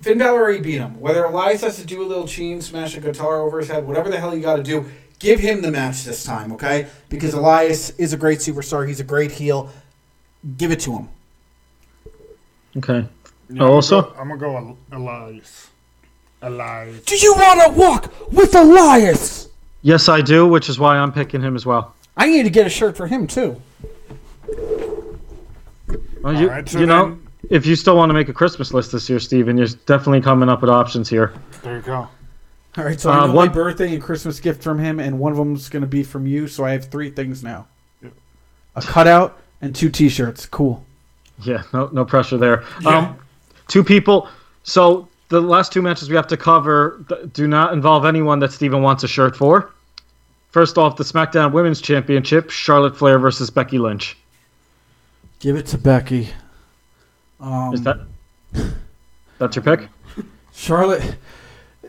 Finn 0.00 0.18
Balor 0.18 0.40
already 0.40 0.60
beat 0.60 0.78
him. 0.78 1.00
Whether 1.00 1.24
Elias 1.24 1.60
has 1.60 1.76
to 1.76 1.86
do 1.86 2.02
a 2.02 2.08
little 2.08 2.26
chain, 2.26 2.60
smash 2.60 2.96
a 2.96 3.00
guitar 3.00 3.40
over 3.40 3.60
his 3.60 3.68
head, 3.68 3.86
whatever 3.86 4.10
the 4.10 4.18
hell 4.18 4.34
you 4.34 4.42
got 4.42 4.56
to 4.56 4.64
do, 4.64 4.86
give 5.20 5.38
him 5.38 5.62
the 5.62 5.70
match 5.70 6.02
this 6.02 6.24
time, 6.24 6.50
okay? 6.54 6.88
Because 7.08 7.34
Elias 7.34 7.90
is 7.90 8.12
a 8.12 8.16
great 8.16 8.40
superstar. 8.40 8.86
He's 8.86 8.98
a 8.98 9.04
great 9.04 9.30
heel. 9.30 9.70
Give 10.56 10.72
it 10.72 10.80
to 10.80 10.92
him. 10.92 11.08
Okay. 12.78 13.06
Yeah, 13.50 13.62
also? 13.64 14.12
I'm 14.18 14.28
gonna 14.28 14.36
go, 14.38 14.56
I'm 14.56 14.64
gonna 14.64 14.76
go 14.90 14.96
Elias. 14.96 15.70
Elias. 16.42 17.00
Do 17.04 17.16
you 17.16 17.34
want 17.34 17.62
to 17.74 17.78
walk 17.80 18.32
with 18.32 18.54
Elias? 18.54 19.48
Yes, 19.82 20.08
I 20.08 20.20
do, 20.20 20.46
which 20.46 20.68
is 20.68 20.78
why 20.78 20.96
I'm 20.96 21.12
picking 21.12 21.40
him 21.40 21.54
as 21.56 21.64
well. 21.64 21.94
I 22.16 22.26
need 22.28 22.42
to 22.44 22.50
get 22.50 22.66
a 22.66 22.70
shirt 22.70 22.96
for 22.96 23.06
him 23.06 23.26
too. 23.26 23.60
Well, 26.22 26.34
you, 26.40 26.48
right, 26.48 26.68
so 26.68 26.78
you 26.80 26.86
know, 26.86 27.10
then- 27.10 27.22
if 27.50 27.64
you 27.64 27.76
still 27.76 27.96
want 27.96 28.10
to 28.10 28.14
make 28.14 28.28
a 28.28 28.32
Christmas 28.32 28.74
list 28.74 28.90
this 28.92 29.08
year, 29.08 29.20
Steven, 29.20 29.56
you're 29.56 29.68
definitely 29.86 30.20
coming 30.20 30.48
up 30.48 30.60
with 30.60 30.70
options 30.70 31.08
here. 31.08 31.32
There 31.62 31.76
you 31.76 31.82
go. 31.82 32.08
All 32.78 32.84
right, 32.84 32.98
so 33.00 33.10
Uh, 33.10 33.12
I 33.14 33.26
know 33.28 33.32
one- 33.32 33.46
my 33.48 33.52
birthday 33.52 33.94
and 33.94 34.02
Christmas 34.02 34.40
gift 34.40 34.62
from 34.62 34.78
him, 34.80 34.98
and 34.98 35.18
one 35.20 35.30
of 35.32 35.38
them's 35.38 35.68
going 35.68 35.82
to 35.82 35.86
be 35.86 36.02
from 36.02 36.26
you. 36.26 36.48
So 36.48 36.64
I 36.64 36.72
have 36.72 36.86
three 36.86 37.10
things 37.10 37.42
now: 37.44 37.66
Yep. 38.02 38.12
a 38.74 38.82
cutout 38.82 39.38
and 39.62 39.74
two 39.74 39.88
T-shirts. 39.88 40.46
Cool. 40.46 40.84
Yeah, 41.42 41.62
no, 41.72 41.88
no 41.92 42.04
pressure 42.04 42.36
there. 42.38 42.64
Yeah. 42.80 42.98
Um, 42.98 43.16
two 43.68 43.84
people. 43.84 44.28
So 44.62 45.08
the 45.28 45.40
last 45.40 45.72
two 45.72 45.82
matches 45.82 46.08
we 46.08 46.16
have 46.16 46.26
to 46.28 46.36
cover 46.36 47.04
do 47.32 47.46
not 47.46 47.72
involve 47.72 48.04
anyone 48.04 48.38
that 48.40 48.52
Steven 48.52 48.82
wants 48.82 49.04
a 49.04 49.08
shirt 49.08 49.36
for. 49.36 49.72
First 50.50 50.78
off, 50.78 50.96
the 50.96 51.04
SmackDown 51.04 51.52
Women's 51.52 51.80
Championship: 51.80 52.50
Charlotte 52.50 52.96
Flair 52.96 53.18
versus 53.18 53.50
Becky 53.50 53.78
Lynch. 53.78 54.16
Give 55.38 55.56
it 55.56 55.66
to 55.66 55.78
Becky. 55.78 56.30
Um, 57.40 57.74
Is 57.74 57.82
that 57.82 57.98
that's 59.38 59.56
your 59.56 59.62
pick? 59.62 59.88
Charlotte? 60.52 61.16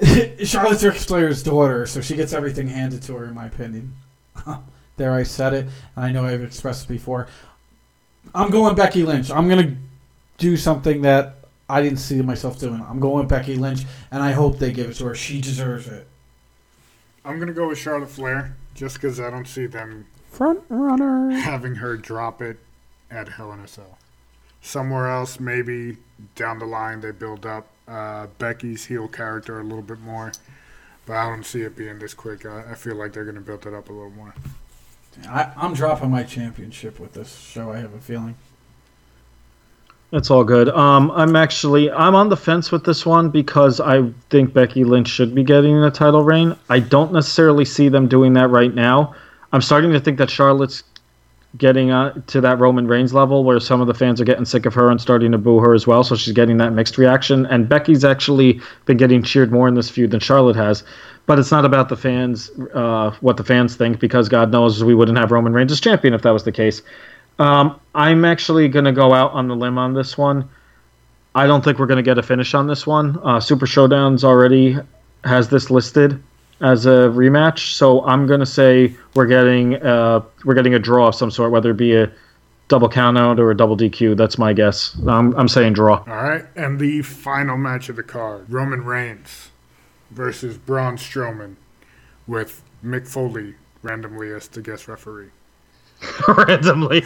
Charlotte's 0.43 0.83
Ric 0.83 0.95
Flair's 0.95 1.41
daughter, 1.41 1.85
so 1.85 2.01
she 2.01 2.15
gets 2.15 2.33
everything 2.33 2.67
handed 2.67 3.01
to 3.03 3.15
her, 3.15 3.25
in 3.25 3.33
my 3.33 3.45
opinion. 3.45 3.95
There, 4.97 5.13
I 5.13 5.21
said 5.21 5.53
it. 5.53 5.67
I 5.95 6.11
know 6.11 6.25
I've 6.25 6.41
expressed 6.41 6.85
it 6.85 6.87
before. 6.87 7.27
I'm 8.33 8.49
going 8.49 8.73
Becky 8.73 9.03
Lynch. 9.03 9.29
I'm 9.29 9.47
gonna 9.47 9.75
do 10.39 10.57
something 10.57 11.03
that 11.03 11.36
I 11.69 11.81
didn't 11.81 11.99
see 11.99 12.21
myself 12.21 12.59
doing. 12.59 12.81
I'm 12.87 12.99
going 12.99 13.27
Becky 13.27 13.55
Lynch, 13.55 13.85
and 14.11 14.23
I 14.23 14.31
hope 14.31 14.57
they 14.57 14.71
give 14.71 14.89
it 14.89 14.93
to 14.95 15.05
her. 15.05 15.15
She 15.15 15.41
deserves 15.41 15.87
it. 15.87 16.07
I'm 17.25 17.39
gonna 17.39 17.53
go 17.53 17.67
with 17.67 17.77
Charlotte 17.77 18.09
Flair 18.09 18.55
just 18.73 18.95
because 18.95 19.19
I 19.19 19.29
don't 19.29 19.47
see 19.47 19.65
them 19.65 20.05
Front 20.29 20.61
runner. 20.69 21.31
having 21.31 21.75
her 21.75 21.97
drop 21.97 22.41
it 22.41 22.57
at 23.11 23.27
Hell 23.27 23.51
in 23.51 23.59
a 23.59 23.67
Cell. 23.67 23.97
Somewhere 24.61 25.09
else, 25.09 25.39
maybe 25.39 25.97
down 26.35 26.59
the 26.59 26.65
line, 26.65 27.01
they 27.01 27.11
build 27.11 27.45
up 27.45 27.67
uh, 27.87 28.27
Becky's 28.37 28.85
heel 28.85 29.07
character 29.07 29.59
a 29.59 29.63
little 29.63 29.81
bit 29.81 29.99
more, 29.99 30.31
but 31.05 31.17
I 31.17 31.29
don't 31.29 31.45
see 31.45 31.61
it 31.61 31.75
being 31.75 31.99
this 31.99 32.13
quick. 32.13 32.45
I, 32.45 32.71
I 32.71 32.75
feel 32.75 32.95
like 32.95 33.11
they're 33.11 33.25
gonna 33.25 33.41
build 33.41 33.65
it 33.65 33.73
up 33.73 33.89
a 33.89 33.93
little 33.93 34.11
more. 34.11 34.33
I, 35.27 35.51
I'm 35.57 35.73
dropping 35.73 36.11
my 36.11 36.23
championship 36.23 36.99
with 36.99 37.13
this 37.13 37.37
show. 37.39 37.71
I 37.71 37.77
have 37.79 37.93
a 37.93 37.99
feeling. 37.99 38.35
It's 40.13 40.31
all 40.31 40.45
good. 40.45 40.69
Um, 40.69 41.11
I'm 41.11 41.35
actually 41.35 41.91
I'm 41.91 42.15
on 42.15 42.29
the 42.29 42.37
fence 42.37 42.71
with 42.71 42.85
this 42.85 43.05
one 43.05 43.29
because 43.29 43.81
I 43.81 44.09
think 44.29 44.53
Becky 44.53 44.85
Lynch 44.85 45.09
should 45.09 45.35
be 45.35 45.43
getting 45.43 45.75
a 45.83 45.91
title 45.91 46.23
reign. 46.23 46.55
I 46.69 46.79
don't 46.79 47.11
necessarily 47.11 47.65
see 47.65 47.89
them 47.89 48.07
doing 48.07 48.33
that 48.33 48.49
right 48.49 48.73
now. 48.73 49.13
I'm 49.51 49.61
starting 49.61 49.91
to 49.91 49.99
think 49.99 50.17
that 50.19 50.29
Charlotte's 50.29 50.83
getting 51.57 51.91
uh, 51.91 52.13
to 52.27 52.41
that 52.41 52.59
Roman 52.59 52.87
Reigns 52.87 53.13
level 53.13 53.43
where 53.43 53.59
some 53.59 53.81
of 53.81 53.87
the 53.87 53.93
fans 53.93 54.21
are 54.21 54.25
getting 54.25 54.45
sick 54.45 54.65
of 54.65 54.73
her 54.73 54.89
and 54.89 55.01
starting 55.01 55.31
to 55.31 55.37
boo 55.37 55.59
her 55.59 55.73
as 55.73 55.87
well. 55.87 56.03
So 56.03 56.15
she's 56.15 56.33
getting 56.33 56.57
that 56.57 56.71
mixed 56.71 56.97
reaction. 56.97 57.45
And 57.47 57.67
Becky's 57.67 58.05
actually 58.05 58.61
been 58.85 58.97
getting 58.97 59.23
cheered 59.23 59.51
more 59.51 59.67
in 59.67 59.75
this 59.75 59.89
feud 59.89 60.11
than 60.11 60.19
Charlotte 60.19 60.55
has. 60.55 60.83
But 61.25 61.39
it's 61.39 61.51
not 61.51 61.65
about 61.65 61.89
the 61.89 61.97
fans, 61.97 62.49
uh, 62.73 63.13
what 63.19 63.37
the 63.37 63.43
fans 63.43 63.75
think, 63.75 63.99
because 63.99 64.29
God 64.29 64.51
knows 64.51 64.83
we 64.83 64.95
wouldn't 64.95 65.17
have 65.17 65.31
Roman 65.31 65.53
Reigns 65.53 65.71
as 65.71 65.81
champion 65.81 66.13
if 66.13 66.21
that 66.21 66.31
was 66.31 66.43
the 66.43 66.51
case. 66.51 66.81
Um, 67.39 67.79
I'm 67.93 68.25
actually 68.25 68.67
going 68.67 68.85
to 68.85 68.91
go 68.91 69.13
out 69.13 69.31
on 69.33 69.47
the 69.47 69.55
limb 69.55 69.77
on 69.77 69.93
this 69.93 70.17
one. 70.17 70.49
I 71.35 71.45
don't 71.45 71.63
think 71.63 71.77
we're 71.77 71.85
going 71.85 71.97
to 71.97 72.03
get 72.03 72.17
a 72.17 72.23
finish 72.23 72.53
on 72.53 72.67
this 72.67 72.87
one. 72.87 73.19
Uh, 73.23 73.39
Super 73.39 73.67
Showdowns 73.67 74.23
already 74.23 74.77
has 75.23 75.49
this 75.49 75.69
listed 75.69 76.21
as 76.61 76.85
a 76.85 77.09
rematch, 77.13 77.73
so 77.73 78.03
I'm 78.05 78.25
going 78.25 78.39
to 78.39 78.45
say 78.45 78.95
we're 79.13 79.27
getting 79.27 79.75
uh, 79.75 80.21
we're 80.45 80.55
getting 80.55 80.73
a 80.73 80.79
draw 80.79 81.09
of 81.09 81.15
some 81.15 81.29
sort, 81.29 81.51
whether 81.51 81.71
it 81.71 81.77
be 81.77 81.95
a 81.95 82.11
double 82.67 82.89
countout 82.89 83.37
or 83.39 83.51
a 83.51 83.57
double 83.57 83.77
DQ. 83.77 84.17
That's 84.17 84.37
my 84.37 84.53
guess. 84.53 84.97
I'm, 85.07 85.35
I'm 85.35 85.47
saying 85.47 85.73
draw. 85.73 85.97
All 85.97 86.05
right, 86.05 86.45
and 86.55 86.79
the 86.79 87.03
final 87.03 87.57
match 87.57 87.89
of 87.89 87.95
the 87.95 88.03
card: 88.03 88.49
Roman 88.49 88.83
Reigns 88.83 89.49
versus 90.09 90.57
Braun 90.57 90.97
Strowman, 90.97 91.55
with 92.25 92.63
Mick 92.83 93.07
Foley 93.07 93.55
randomly 93.83 94.31
as 94.31 94.47
the 94.47 94.61
guest 94.61 94.87
referee. 94.87 95.29
randomly. 96.27 97.03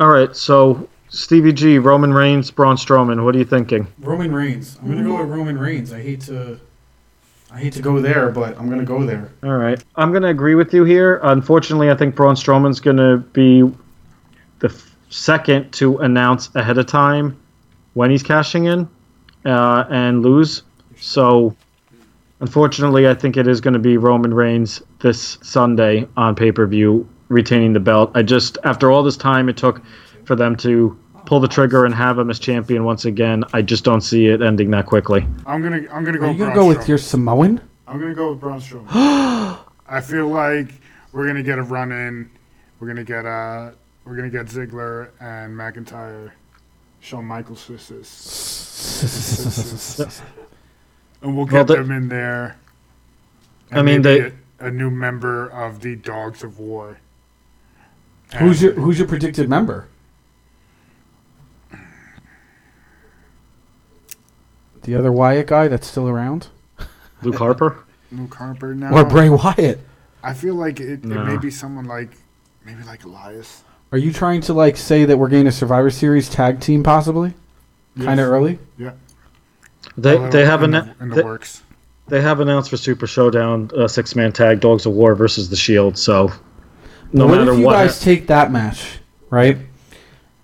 All 0.00 0.08
right, 0.08 0.34
so 0.34 0.88
Stevie 1.08 1.52
G, 1.52 1.78
Roman 1.78 2.12
Reigns, 2.12 2.50
Braun 2.50 2.76
Strowman. 2.76 3.24
What 3.24 3.34
are 3.34 3.38
you 3.38 3.44
thinking? 3.44 3.86
Roman 4.00 4.34
Reigns. 4.34 4.78
I'm 4.80 4.88
gonna 4.88 5.04
go 5.04 5.18
with 5.18 5.30
Roman 5.30 5.58
Reigns. 5.58 5.92
I 5.92 6.00
hate 6.00 6.20
to, 6.22 6.58
I 7.50 7.58
hate 7.58 7.72
to 7.74 7.82
go 7.82 8.00
there, 8.00 8.30
but 8.30 8.58
I'm 8.58 8.68
gonna 8.68 8.84
go 8.84 9.04
there. 9.04 9.30
All 9.42 9.56
right, 9.56 9.82
I'm 9.96 10.12
gonna 10.12 10.28
agree 10.28 10.54
with 10.54 10.74
you 10.74 10.84
here. 10.84 11.20
Unfortunately, 11.22 11.90
I 11.90 11.94
think 11.94 12.14
Braun 12.14 12.34
Strowman's 12.34 12.80
gonna 12.80 13.18
be 13.18 13.62
the 14.58 14.68
f- 14.68 14.96
second 15.10 15.72
to 15.72 15.98
announce 15.98 16.54
ahead 16.54 16.78
of 16.78 16.86
time 16.86 17.36
when 17.94 18.10
he's 18.10 18.22
cashing 18.22 18.66
in 18.66 18.88
uh, 19.44 19.84
and 19.90 20.22
lose. 20.22 20.62
So, 20.98 21.54
unfortunately, 22.40 23.08
I 23.08 23.14
think 23.14 23.36
it 23.36 23.46
is 23.46 23.60
going 23.60 23.74
to 23.74 23.80
be 23.80 23.96
Roman 23.96 24.34
Reigns 24.34 24.82
this 25.00 25.38
Sunday 25.42 26.06
on 26.16 26.34
pay 26.34 26.52
per 26.52 26.66
view 26.66 27.08
retaining 27.28 27.72
the 27.72 27.80
belt. 27.80 28.10
I 28.14 28.22
just 28.22 28.58
after 28.64 28.90
all 28.90 29.02
this 29.02 29.16
time 29.16 29.48
it 29.48 29.56
took 29.56 29.82
for 30.24 30.36
them 30.36 30.56
to 30.56 30.96
pull 31.24 31.40
the 31.40 31.48
trigger 31.48 31.84
and 31.84 31.94
have 31.94 32.18
him 32.18 32.30
as 32.30 32.38
champion 32.38 32.84
once 32.84 33.04
again, 33.04 33.42
I 33.52 33.62
just 33.62 33.84
don't 33.84 34.00
see 34.00 34.26
it 34.28 34.42
ending 34.42 34.70
that 34.70 34.86
quickly. 34.86 35.26
I'm 35.46 35.62
gonna 35.62 35.82
I'm 35.92 36.04
gonna 36.04 36.18
go. 36.18 36.26
Are 36.26 36.32
you 36.32 36.38
gonna 36.38 36.52
Braun 36.52 36.54
go 36.54 36.66
with 36.68 36.78
Strowman. 36.78 36.88
your 36.88 36.98
Samoan? 36.98 37.60
I'm 37.88 38.00
gonna 38.00 38.14
go 38.14 38.30
with 38.30 38.40
Braun 38.40 38.60
Strowman. 38.60 38.88
I 39.88 40.00
feel 40.00 40.28
like 40.28 40.68
we're 41.12 41.26
gonna 41.26 41.42
get 41.42 41.58
a 41.58 41.62
run 41.62 41.92
in. 41.92 42.30
We're 42.80 42.88
gonna 42.88 43.04
get 43.04 43.24
uh 43.26 43.70
we're 44.04 44.16
gonna 44.16 44.30
get 44.30 44.46
Ziggler 44.46 45.10
and 45.20 45.56
McIntyre, 45.56 46.30
Shawn 47.00 47.24
Michaels 47.24 47.60
sisters, 47.60 48.08
and 51.22 51.36
we'll 51.36 51.46
Well, 51.46 51.64
get 51.64 51.66
the- 51.68 51.76
them 51.82 51.90
in 51.90 52.08
there. 52.08 52.56
I 53.72 53.82
mean, 53.82 54.02
maybe 54.02 54.20
they- 54.20 54.26
a, 54.60 54.68
a 54.68 54.70
new 54.70 54.90
member 54.90 55.48
of 55.48 55.80
the 55.80 55.96
Dogs 55.96 56.44
of 56.44 56.58
War. 56.60 56.98
Who's 58.38 58.60
your 58.62 58.72
Who's 58.72 58.98
your 58.98 59.08
predicted 59.08 59.48
member? 59.48 59.86
The 64.82 64.94
other 64.94 65.10
Wyatt 65.10 65.46
guy 65.48 65.68
that's 65.68 65.86
still 65.86 66.08
around, 66.08 66.48
Luke 67.22 67.36
Harper. 67.36 67.84
Luke 68.12 68.34
Harper 68.34 68.74
now? 68.74 68.92
or 68.94 69.04
Bray 69.04 69.28
Wyatt? 69.28 69.80
I 70.22 70.32
feel 70.32 70.54
like 70.54 70.78
it, 70.80 70.88
it 70.90 71.04
No. 71.04 71.24
may 71.24 71.36
be 71.36 71.50
someone 71.50 71.86
like 71.86 72.10
maybe 72.64 72.82
like 72.84 73.04
Elias. 73.04 73.62
Are 73.92 73.98
you 73.98 74.12
trying 74.12 74.40
to 74.42 74.52
like 74.54 74.76
say 74.76 75.04
that 75.04 75.16
we're 75.18 75.28
getting 75.28 75.46
a 75.46 75.52
Survivor 75.52 75.90
Series 75.90 76.28
tag 76.28 76.60
team 76.60 76.82
possibly? 76.82 77.34
Kind 77.98 78.20
of 78.20 78.24
Yes. 78.24 78.28
early. 78.28 78.58
Yeah. 78.78 78.92
They 79.96 80.16
Although 80.16 80.30
they 80.30 80.44
have 80.44 80.62
in 80.62 80.74
an 80.74 80.94
the, 80.98 81.02
in 81.04 81.08
the 81.10 81.14
they, 81.16 81.22
works. 81.22 81.62
they 82.08 82.20
have 82.20 82.40
announced 82.40 82.70
for 82.70 82.76
Super 82.76 83.06
Showdown 83.06 83.70
uh, 83.76 83.84
a 83.84 83.88
six 83.88 84.14
man 84.14 84.30
tag 84.32 84.60
Dogs 84.60 84.84
of 84.86 84.92
War 84.92 85.14
versus 85.14 85.48
the 85.48 85.56
Shield. 85.56 85.96
So 85.98 86.30
no 87.12 87.26
what 87.26 87.38
matter 87.38 87.52
if 87.52 87.58
you 87.58 87.64
what, 87.66 87.72
guys 87.74 88.00
take 88.00 88.26
that 88.28 88.50
match, 88.52 88.98
right? 89.30 89.58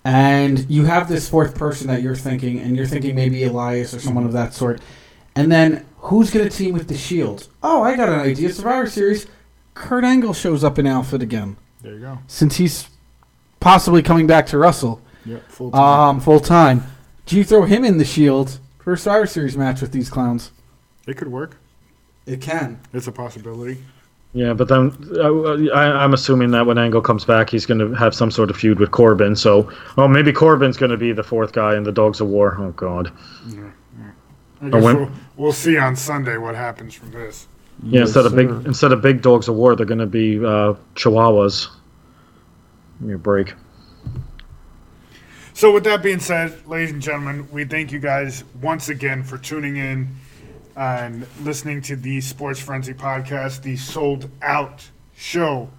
And 0.05 0.69
you 0.69 0.85
have 0.85 1.07
this 1.07 1.29
fourth 1.29 1.55
person 1.55 1.87
that 1.87 2.01
you're 2.01 2.15
thinking, 2.15 2.59
and 2.59 2.75
you're 2.75 2.85
thinking 2.85 3.15
maybe 3.15 3.43
Elias 3.45 3.93
or 3.93 3.99
someone 3.99 4.25
of 4.25 4.33
that 4.33 4.53
sort. 4.53 4.81
And 5.35 5.51
then 5.51 5.85
who's 5.99 6.29
going 6.29 6.47
to 6.47 6.55
team 6.55 6.73
with 6.73 6.87
the 6.89 6.97
Shield? 6.97 7.47
Oh, 7.63 7.81
I 7.83 7.95
got 7.95 8.09
an 8.09 8.19
idea. 8.19 8.51
Survivor 8.51 8.89
Series. 8.89 9.27
Kurt 9.75 10.03
Angle 10.03 10.33
shows 10.33 10.63
up 10.63 10.77
in 10.77 10.85
outfit 10.85 11.21
again, 11.23 11.55
There 11.81 11.93
you 11.93 11.99
go. 11.99 12.19
since 12.27 12.57
he's 12.57 12.89
possibly 13.59 14.03
coming 14.03 14.27
back 14.27 14.45
to 14.47 14.57
Russell 14.59 15.01
Yeah, 15.25 15.39
full 15.47 15.71
time. 15.71 15.81
um, 15.81 16.19
full 16.19 16.39
time. 16.39 16.83
Do 17.25 17.37
you 17.37 17.43
throw 17.43 17.63
him 17.63 17.83
in 17.85 17.97
the 17.97 18.05
Shield 18.05 18.59
for 18.79 18.93
a 18.93 18.97
Survivor 18.97 19.25
Series 19.25 19.57
match 19.57 19.81
with 19.81 19.91
these 19.91 20.09
clowns? 20.09 20.51
it 21.07 21.15
could 21.17 21.29
work. 21.29 21.57
It 22.25 22.39
can. 22.41 22.79
It's 22.93 23.07
a 23.07 23.11
possibility. 23.11 23.83
Yeah. 24.33 24.53
But 24.53 24.67
then 24.67 24.95
uh, 25.17 25.73
I, 25.73 26.03
I'm 26.03 26.13
assuming 26.13 26.51
that 26.51 26.65
when 26.65 26.77
Angle 26.77 27.01
comes 27.01 27.25
back, 27.25 27.49
he's 27.49 27.65
going 27.65 27.79
to 27.79 27.93
have 27.93 28.13
some 28.13 28.31
sort 28.31 28.49
of 28.49 28.57
feud 28.57 28.79
with 28.79 28.91
Corbin. 28.91 29.35
So 29.35 29.71
oh, 29.97 30.07
maybe 30.07 30.33
Corbin's 30.33 30.77
going 30.77 30.91
to 30.91 30.97
be 30.97 31.11
the 31.11 31.23
fourth 31.23 31.53
guy 31.53 31.75
in 31.75 31.83
the 31.83 31.91
Dogs 31.91 32.21
of 32.21 32.27
War. 32.27 32.57
Oh 32.59 32.71
God. 32.71 33.11
I 34.61 34.69
guess 34.69 34.81
we'll, 34.81 35.11
we'll 35.35 35.51
see 35.51 35.77
on 35.77 35.95
Sunday 35.95 36.37
what 36.37 36.55
happens 36.55 36.93
from 36.93 37.11
this. 37.11 37.47
Yeah, 37.81 38.01
instead 38.01 38.25
of 38.25 38.35
big 38.35 38.49
instead 38.65 38.91
of 38.93 39.01
big 39.01 39.21
dogs 39.21 39.49
of 39.49 39.55
war, 39.55 39.75
they're 39.75 39.85
going 39.85 39.99
to 39.99 40.05
be 40.05 40.37
uh, 40.37 40.75
chihuahuas. 40.95 41.67
Give 42.99 43.07
me 43.07 43.13
a 43.15 43.17
break. 43.17 43.53
So, 45.53 45.71
with 45.71 45.83
that 45.83 46.01
being 46.01 46.19
said, 46.19 46.65
ladies 46.67 46.91
and 46.91 47.01
gentlemen, 47.01 47.47
we 47.51 47.65
thank 47.65 47.91
you 47.91 47.99
guys 47.99 48.43
once 48.61 48.89
again 48.89 49.23
for 49.23 49.37
tuning 49.37 49.77
in 49.77 50.15
and 50.75 51.27
listening 51.41 51.81
to 51.83 51.95
the 51.95 52.21
Sports 52.21 52.59
Frenzy 52.59 52.93
podcast, 52.93 53.61
the 53.61 53.77
Souled 53.77 54.29
Out 54.41 54.89
show. 55.15 55.69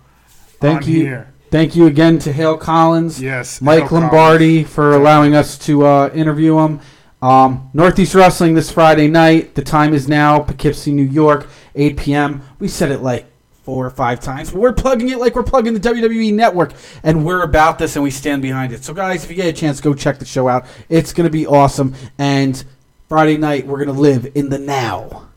Thank 0.61 0.87
you. 0.87 1.01
Here. 1.01 1.35
Thank 1.51 1.77
you 1.77 1.87
again 1.87 2.19
to 2.21 2.33
Hale 2.33 2.57
Collins. 2.57 3.21
Yes, 3.21 3.61
Mike 3.61 3.89
Hale 3.89 4.01
Lombardi 4.01 4.65
for 4.65 4.95
allowing 4.95 5.35
us 5.35 5.57
to 5.59 5.87
uh, 5.87 6.11
interview 6.15 6.59
him. 6.59 6.81
Um, 7.23 7.71
Northeast 7.73 8.15
Wrestling 8.15 8.55
this 8.55 8.71
Friday 8.71 9.09
night. 9.09 9.55
The 9.55 9.63
time 9.63 9.95
is 9.95 10.09
now 10.09 10.41
Poughkeepsie, 10.41 10.93
New 10.93 11.05
York, 11.05 11.49
8 11.75 11.97
p.m. 11.97 12.43
We 12.59 12.69
said 12.69 12.91
it 12.91 13.01
like 13.01 13.27
four 13.63 13.87
or 13.87 13.91
five 13.91 14.21
times, 14.21 14.51
but 14.51 14.61
we're 14.61 14.75
plugging 14.75 15.09
it 15.09 15.19
like 15.19 15.35
we're 15.35 15.43
plugging 15.43 15.73
the 15.73 15.81
WWE 15.81 16.35
Network, 16.35 16.73
and 17.03 17.25
we're 17.25 17.43
about 17.43 17.79
this 17.79 17.97
and 17.97 18.03
we 18.03 18.11
stand 18.11 18.43
behind 18.43 18.73
it. 18.73 18.85
So, 18.85 18.93
guys, 18.93 19.25
if 19.25 19.31
you 19.31 19.37
get 19.37 19.47
a 19.47 19.53
chance, 19.53 19.81
go 19.81 19.95
check 19.95 20.19
the 20.19 20.27
show 20.27 20.49
out. 20.49 20.67
It's 20.91 21.13
going 21.15 21.25
to 21.25 21.33
be 21.33 21.47
awesome. 21.47 21.95
And 22.19 22.63
Friday 23.09 23.37
night, 23.37 23.67
we're 23.67 23.85
going 23.85 23.95
to 23.95 24.01
live 24.01 24.31
in 24.35 24.49
the 24.49 24.59
now. 24.59 25.29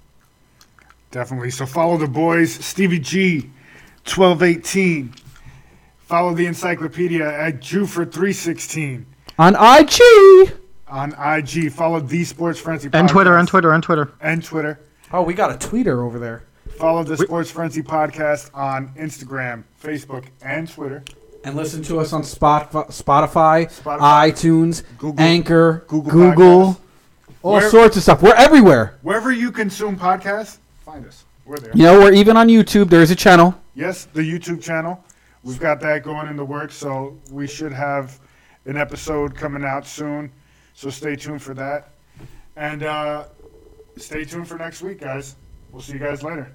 Definitely. 1.12 1.52
So 1.52 1.66
follow 1.66 1.98
the 1.98 2.08
boys, 2.08 2.54
Stevie 2.54 3.00
G, 3.00 3.50
twelve 4.06 4.44
eighteen. 4.44 5.14
Follow 6.00 6.34
the 6.34 6.46
encyclopedia 6.46 7.26
at 7.28 7.60
Juford316 7.60 9.04
On 9.40 9.56
IG. 9.56 10.54
on 10.88 11.14
IG. 11.20 11.70
Follow 11.72 12.00
the 12.00 12.24
Sports 12.24 12.60
Frenzy 12.60 12.88
podcast. 12.90 13.00
And 13.00 13.10
Twitter, 13.10 13.32
Podcast 13.32 13.40
and 13.40 13.48
Twitter, 13.50 13.72
and 13.74 13.84
Twitter. 13.84 14.14
and 14.22 14.44
Twitter. 14.44 14.80
Oh, 15.12 15.22
we 15.24 15.34
got 15.34 15.52
a 15.52 15.68
tweeter 15.68 16.02
over 16.06 16.18
there. 16.20 16.44
Follow 16.78 17.04
the 17.04 17.18
Sports 17.18 17.52
Frenzy 17.52 17.82
podcast 17.82 18.50
on 18.54 18.90
Instagram, 18.98 19.64
Facebook, 19.84 20.26
and 20.42 20.70
Twitter. 20.70 21.04
and 21.44 21.56
listen 21.56 21.82
to 21.84 22.00
us 22.00 22.12
on 22.14 22.24
Spot, 22.24 22.72
Spotify, 22.72 23.66
Spotify, 23.68 24.32
iTunes, 24.32 24.84
Google- 24.98 25.20
Anchor, 25.24 25.86
Google 25.88 26.12
Google, 26.12 26.34
Podcasts. 26.74 26.78
All 27.48 27.54
Where- 27.54 27.70
sorts 27.70 27.96
of 27.96 28.04
stuff. 28.04 28.22
We're 28.22 28.36
everywhere. 28.36 28.98
Wherever 29.04 29.32
you 29.32 29.52
consume 29.52 29.98
podcasts, 29.98 30.58
find 30.86 31.06
us. 31.06 31.24
We're 31.46 31.58
there. 31.58 31.72
You 31.74 31.84
know, 31.84 32.00
we're 32.00 32.14
even 32.14 32.36
on 32.36 32.50
YouTube. 32.50 32.90
There 32.90 33.02
is 33.02 33.10
a 33.10 33.16
channel. 33.16 33.56
Yes, 33.74 34.06
the 34.14 34.22
YouTube 34.22 34.62
channel. 34.62 35.02
we've 35.44 35.60
got 35.60 35.80
that 35.80 36.04
going 36.04 36.28
in 36.28 36.36
the 36.36 36.44
works, 36.44 36.76
so 36.76 37.16
we 37.32 37.48
should 37.48 37.72
have 37.72 38.20
an 38.66 38.76
episode 38.76 39.34
coming 39.34 39.64
out 39.64 39.88
soon. 39.88 40.30
So 40.74 40.90
stay 40.90 41.16
tuned 41.16 41.42
for 41.42 41.54
that, 41.54 41.92
and 42.58 42.84
uh, 42.84 43.26
stay 43.96 44.26
tuned 44.26 44.48
for 44.50 44.58
next 44.58 44.82
week, 44.82 45.00
guys. 45.00 45.36
We'll 45.72 45.82
see 45.82 45.94
you 45.94 46.00
guys 46.00 46.22
later. 46.24 46.46